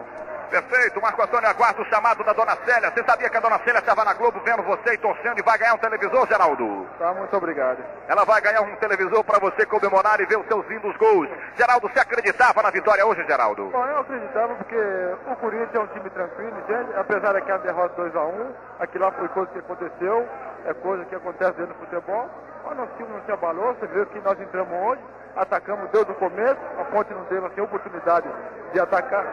Perfeito, 0.51 1.01
Marco 1.01 1.23
Antônio 1.23 1.49
aguarda 1.49 1.81
o 1.81 1.85
chamado 1.85 2.25
da 2.25 2.33
Dona 2.33 2.57
Célia. 2.65 2.91
Você 2.91 3.05
sabia 3.05 3.31
que 3.31 3.37
a 3.37 3.41
Dona 3.41 3.59
Célia 3.61 3.79
estava 3.79 4.05
na 4.05 4.13
Globo 4.15 4.41
vendo 4.45 4.65
você 4.65 4.95
e 4.95 4.99
torcendo 4.99 5.39
e 5.39 5.43
vai 5.43 5.57
ganhar 5.57 5.75
um 5.75 5.79
televisor, 5.79 6.27
Geraldo? 6.27 6.89
Tá, 6.99 7.15
muito 7.15 7.37
obrigado. 7.37 7.79
Ela 8.09 8.25
vai 8.25 8.41
ganhar 8.41 8.61
um 8.63 8.75
televisor 8.77 9.23
para 9.23 9.39
você 9.39 9.65
comemorar 9.65 10.21
e 10.21 10.27
ver 10.27 10.39
os 10.39 10.47
seus 10.49 10.67
lindos 10.67 10.97
gols. 10.97 11.29
Geraldo, 11.57 11.89
você 11.89 12.01
acreditava 12.01 12.63
na 12.63 12.71
vitória 12.71 13.07
hoje, 13.07 13.25
Geraldo? 13.27 13.67
Bom, 13.67 13.87
eu 13.87 14.01
acreditava 14.01 14.55
porque 14.57 14.77
o 14.77 15.37
Corinthians 15.37 15.75
é 15.75 15.79
um 15.79 15.87
time 15.87 16.11
tranquilo, 16.11 16.59
entende? 16.59 16.97
Apesar 16.97 17.33
daquela 17.33 17.59
derrota 17.59 18.03
2x1, 18.03 18.47
aquilo 18.81 19.05
lá 19.05 19.13
foi 19.13 19.29
coisa 19.29 19.53
que 19.53 19.59
aconteceu, 19.61 20.29
é 20.67 20.75
coisa 20.75 21.05
que 21.05 21.15
acontece 21.15 21.53
dentro 21.53 21.75
do 21.75 21.79
futebol. 21.79 22.29
Mas 22.65 22.77
nosso 22.77 22.93
time 22.97 23.09
não 23.09 23.23
se 23.25 23.31
abalou, 23.31 23.73
você 23.75 23.87
viu 23.87 24.05
que 24.07 24.21
nós 24.21 24.39
entramos 24.41 24.73
hoje, 24.73 25.01
atacamos 25.37 25.89
desde 25.91 26.11
o 26.11 26.15
começo, 26.17 26.59
a 26.79 26.85
ponte 26.87 27.15
não 27.15 27.25
teve 27.27 27.47
assim, 27.47 27.61
oportunidade 27.61 28.29
de 28.73 28.81
atacar. 28.81 29.25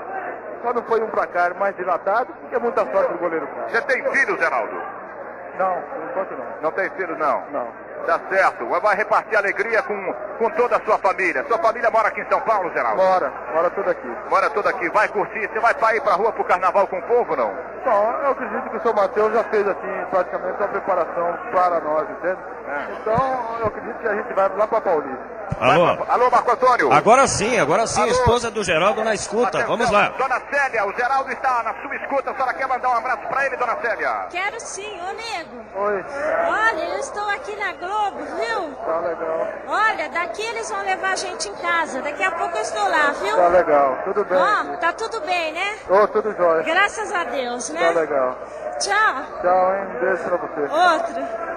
Só 0.61 0.73
não 0.73 0.84
foi 0.84 1.01
um 1.01 1.07
placar 1.07 1.55
mais 1.55 1.75
dilatado, 1.75 2.34
porque 2.34 2.55
é 2.55 2.59
muita 2.59 2.85
sorte 2.91 3.13
do 3.13 3.19
goleiro. 3.19 3.47
Você 3.69 3.81
tem 3.81 4.03
filho, 4.11 4.38
Geraldo? 4.38 4.75
Não, 5.57 5.81
por 5.81 6.03
enquanto 6.03 6.31
não. 6.38 6.45
Não 6.61 6.71
tem 6.71 6.89
filho, 6.91 7.17
não? 7.17 7.43
Não. 7.51 7.67
Tá 8.05 8.19
certo. 8.29 8.65
Vai 8.65 8.95
repartir 8.95 9.35
alegria 9.35 9.81
com, 9.81 10.13
com 10.38 10.49
toda 10.51 10.77
a 10.77 10.81
sua 10.81 10.97
família. 10.99 11.43
Sua 11.47 11.57
família 11.57 11.89
mora 11.89 12.07
aqui 12.07 12.21
em 12.21 12.29
São 12.29 12.39
Paulo, 12.41 12.71
Geraldo? 12.71 13.01
Mora, 13.01 13.31
mora 13.53 13.69
tudo 13.71 13.89
aqui. 13.89 14.17
Mora 14.29 14.49
toda 14.51 14.69
aqui. 14.69 14.89
Vai 14.89 15.07
curtir. 15.09 15.49
Você 15.49 15.59
vai 15.59 15.73
para 15.73 15.95
ir 15.95 16.01
pra 16.01 16.13
rua 16.13 16.31
pro 16.31 16.43
carnaval 16.45 16.88
com 16.88 16.99
o 16.99 17.03
povo, 17.03 17.35
não? 17.35 17.53
Bom, 17.84 18.15
eu 18.23 18.31
acredito 18.31 18.69
que 18.69 18.77
o 18.77 18.81
São 18.81 18.93
Mateus 18.93 19.34
já 19.34 19.43
fez 19.45 19.67
assim 19.67 20.05
praticamente 20.09 20.57
uma 20.57 20.67
preparação 20.67 21.38
para 21.51 21.79
nós, 21.79 22.09
entende? 22.09 22.39
Então 23.01 23.57
eu 23.59 23.67
acredito 23.67 23.97
que 23.99 24.07
a 24.07 24.15
gente 24.15 24.34
vai 24.34 24.49
lá 24.55 24.67
para 24.67 24.81
Paulista. 24.81 25.36
Alô? 25.60 26.03
Alô, 26.10 26.30
Marco 26.30 26.52
Antônio? 26.52 26.91
Agora 26.91 27.26
sim, 27.28 27.57
agora 27.60 27.88
sim, 27.88 28.02
Alô? 28.02 28.11
esposa 28.11 28.52
do 28.52 28.64
Geraldo 28.64 29.03
na 29.03 29.14
escuta. 29.14 29.48
Atenção, 29.48 29.68
Vamos 29.68 29.90
lá. 29.90 30.10
Dona 30.18 30.41
Célia, 30.52 30.86
o 30.86 30.94
Geraldo 30.94 31.32
está 31.32 31.64
na 31.64 31.74
sua 31.82 31.95
escuta. 31.95 32.32
A 32.32 32.34
senhora 32.34 32.53
quer 32.53 32.68
mandar 32.68 32.90
um 32.90 32.94
abraço 32.98 33.28
pra 33.28 33.45
ele, 33.45 33.57
Dona 33.57 33.76
Célia? 33.82 34.28
Quero 34.30 34.60
sim, 34.60 34.99
ô 35.02 35.14
nego. 35.14 35.65
Oi. 35.76 36.06
Olha, 36.48 36.84
eu 36.94 36.99
estou 36.99 37.28
aqui 37.30 37.56
na 37.56 37.74
Globo, 37.74 38.18
viu? 38.19 38.74
Tá 38.86 38.99
legal. 38.99 39.48
Olha, 39.68 40.10
daqui 40.10 40.41
eles 40.44 40.69
vão 40.69 40.82
levar 40.84 41.11
a 41.11 41.15
gente 41.15 41.49
em 41.49 41.56
casa. 41.56 42.02
Daqui 42.02 42.24
a 42.24 42.32
pouco 42.32 42.56
eu 42.57 42.61
estou 42.61 42.84
lá, 42.88 43.11
viu? 43.22 43.36
Tá 43.36 43.48
legal, 43.48 43.98
tudo 44.03 44.26
bem. 44.26 44.38
Ó, 44.38 44.78
tá 44.78 44.94
tudo 44.94 45.22
bem, 45.22 45.53
né? 45.53 45.76
Ô, 45.90 46.07
tudo 46.07 46.36
jóia. 46.36 46.64
Graças 46.64 47.11
a 47.11 47.24
Deus, 47.24 47.68
Tá 47.69 47.74
né? 47.74 47.91
legal. 47.91 48.38
Tchau. 48.80 49.24
Tchau, 49.41 49.76
hein? 49.76 49.88
Um 49.95 49.99
beijo 49.99 50.24
pra 50.24 50.38
você. 50.38 50.62
Outro. 50.62 51.48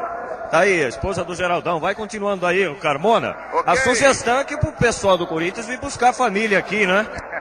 Tá 0.50 0.58
aí, 0.60 0.84
a 0.84 0.88
esposa 0.88 1.24
do 1.24 1.34
Geraldão. 1.34 1.78
Vai 1.78 1.94
continuando 1.94 2.44
aí, 2.46 2.66
o 2.66 2.76
Carmona. 2.80 3.36
Ok. 3.52 3.72
A 3.72 3.76
sugestão 3.76 4.38
é 4.40 4.44
que 4.44 4.56
pro 4.56 4.72
pessoal 4.72 5.16
do 5.16 5.26
Corinthians 5.26 5.66
vir 5.66 5.78
buscar 5.78 6.10
a 6.10 6.12
família 6.12 6.58
aqui, 6.58 6.86
né? 6.86 7.06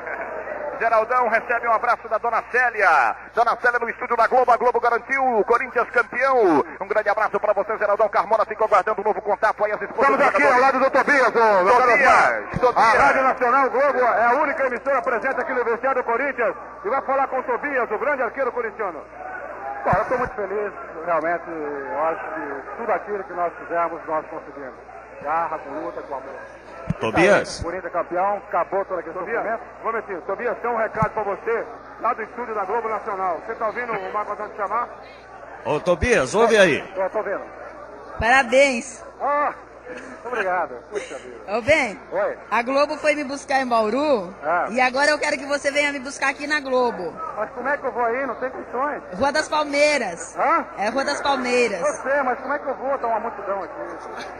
Geraldão 0.79 1.27
recebe 1.27 1.67
um 1.67 1.73
abraço 1.73 2.07
da 2.07 2.17
Dona 2.17 2.41
Célia. 2.51 3.15
Dona 3.35 3.57
Célia 3.61 3.79
no 3.79 3.89
estúdio 3.89 4.15
da 4.15 4.27
Globo. 4.27 4.49
A 4.49 4.57
Globo 4.57 4.79
garantiu 4.79 5.21
o 5.37 5.43
Corinthians 5.43 5.89
campeão. 5.89 6.63
Um 6.79 6.87
grande 6.87 7.09
abraço 7.09 7.37
para 7.37 7.51
você, 7.51 7.77
Geraldão. 7.77 8.07
Carmona 8.07 8.45
ficou 8.45 8.65
aguardando 8.65 9.01
um 9.01 9.03
novo 9.03 9.21
contato 9.21 9.65
aí. 9.65 9.71
As 9.73 9.81
esposas 9.81 10.09
Estamos 10.11 10.17
do 10.19 10.37
aqui 10.37 10.43
ao 10.47 10.59
lado 10.61 10.79
do 10.79 10.89
Tobias, 10.89 11.27
Osmar. 11.27 11.81
Tobias, 11.81 12.59
Tobias. 12.61 12.77
A 12.77 12.91
Rádio 12.97 13.23
Nacional 13.23 13.69
Globo 13.69 13.99
é 13.99 14.25
a 14.25 14.33
única 14.41 14.65
emissora 14.67 15.01
presente 15.01 15.41
aqui 15.41 15.53
no 15.53 15.65
vestiário 15.65 16.01
do 16.01 16.05
Corinthians 16.05 16.55
e 16.85 16.89
vai 16.89 17.01
falar 17.01 17.27
com 17.27 17.39
o 17.39 17.43
Tobias, 17.43 17.91
o 17.91 17.97
grande 17.97 18.23
arqueiro 18.23 18.51
corintiano. 18.53 19.03
Bom, 19.83 19.91
eu 19.95 20.01
estou 20.01 20.17
muito 20.17 20.35
feliz, 20.35 20.73
realmente, 21.05 21.43
eu 21.49 22.03
acho 22.03 22.25
que 22.33 22.77
tudo 22.77 22.91
aquilo 22.91 23.23
que 23.23 23.33
nós 23.33 23.53
fizemos, 23.53 24.05
nós 24.05 24.25
conseguimos. 24.27 24.75
Garra, 25.21 25.59
com 25.59 25.69
luta, 25.69 26.01
com 26.01 26.15
amor. 26.15 26.35
Tobias? 26.99 27.57
Tá 27.57 27.63
Corinthians 27.63 27.93
campeão, 27.93 28.37
acabou 28.47 28.85
toda 28.85 28.99
a 28.99 29.03
questão. 29.03 29.23
Tobias, 29.23 29.59
momentinho, 29.83 30.21
Tobias, 30.21 30.57
tem 30.59 30.69
um 30.71 30.77
recado 30.77 31.11
para 31.11 31.23
você, 31.23 31.65
lá 32.01 32.13
do 32.13 32.23
estúdio 32.23 32.55
da 32.55 32.65
Globo 32.65 32.89
Nacional. 32.89 33.39
Você 33.45 33.53
está 33.53 33.67
ouvindo 33.67 33.93
o 33.93 34.13
Marco 34.13 34.33
Antônio 34.33 34.55
chamar? 34.55 34.89
Ô, 35.65 35.79
Tobias, 35.79 36.35
ouve 36.35 36.57
aí. 36.57 36.83
Eu 36.95 37.09
tô 37.09 37.21
vendo. 37.23 37.43
Parabéns. 38.19 39.05
Ah, 39.21 39.53
obrigado. 40.25 40.75
Puxa 40.89 41.15
vida. 41.17 41.57
Ô, 41.57 41.61
bem, 41.61 41.99
Oi. 42.11 42.37
a 42.51 42.61
Globo 42.61 42.97
foi 42.97 43.15
me 43.15 43.23
buscar 43.23 43.59
em 43.61 43.67
Bauru 43.67 44.33
Ah. 44.43 44.67
e 44.69 44.79
agora 44.81 45.11
eu 45.11 45.19
quero 45.19 45.37
que 45.37 45.45
você 45.45 45.71
venha 45.71 45.91
me 45.91 45.99
buscar 45.99 46.29
aqui 46.29 46.45
na 46.47 46.59
Globo. 46.59 47.13
Mas 47.35 47.49
como 47.51 47.67
é 47.67 47.77
que 47.77 47.85
eu 47.85 47.91
vou 47.91 48.03
aí? 48.05 48.25
Não 48.25 48.35
tem 48.35 48.49
condições. 48.49 49.01
Rua 49.17 49.31
das 49.31 49.47
Palmeiras. 49.47 50.35
Hã? 50.37 50.65
É 50.77 50.89
Rua 50.89 51.03
das 51.05 51.21
Palmeiras. 51.21 51.81
Eu 51.81 51.93
sei, 52.03 52.21
mas 52.23 52.39
como 52.39 52.53
é 52.53 52.59
que 52.59 52.67
eu 52.67 52.75
vou? 52.75 52.97
Tá 52.97 53.07
uma 53.07 53.19
multidão 53.19 53.63
aqui. 53.63 54.39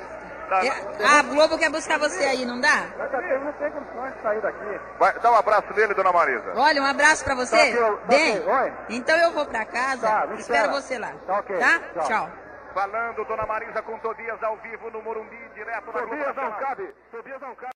É, 0.51 1.05
a 1.05 1.21
Globo 1.21 1.59
quer 1.59 1.69
buscar 1.69 1.99
você 1.99 2.23
aí, 2.23 2.43
não 2.43 2.59
dá? 2.59 2.85
Eu 2.97 3.07
tenho- 3.21 3.39
não 3.45 3.53
tem 3.53 3.69
condições 3.71 4.13
de 4.15 4.21
sair 4.23 4.41
daqui. 4.41 4.79
Vai, 4.97 5.13
dá 5.19 5.31
um 5.31 5.35
abraço 5.35 5.71
nele, 5.75 5.93
Dona 5.93 6.11
Marisa. 6.11 6.53
Olha, 6.55 6.81
um 6.81 6.85
abraço 6.87 7.23
pra 7.23 7.35
você. 7.35 7.55
Tá 7.55 7.61
aqui, 7.63 7.77
tá 7.77 7.97
Bem, 8.07 8.37
aqui, 8.37 8.49
oi. 8.49 8.73
então 8.89 9.15
eu 9.17 9.31
vou 9.31 9.45
pra 9.45 9.63
casa. 9.65 10.07
Tá, 10.07 10.21
espero 10.21 10.39
espera. 10.39 10.67
você 10.69 10.97
lá. 10.97 11.11
Tá 11.27 11.37
ok, 11.37 11.55
Tá? 11.55 11.79
tchau. 11.93 12.03
Tchau. 12.07 12.29
Falando, 12.73 13.25
Dona 13.25 13.45
Marisa 13.45 13.81
com 13.81 13.97
Tobias 13.99 14.41
ao 14.43 14.57
vivo 14.57 14.91
no 14.91 15.01
Morumbi, 15.01 15.37
direto 15.55 15.91
da 15.91 16.01
Globo 16.01 16.09
Tobias 16.09 16.35
não 16.35 16.51
cabe. 16.53 16.95
Tobias 17.11 17.41
não 17.41 17.55
cabe. 17.55 17.73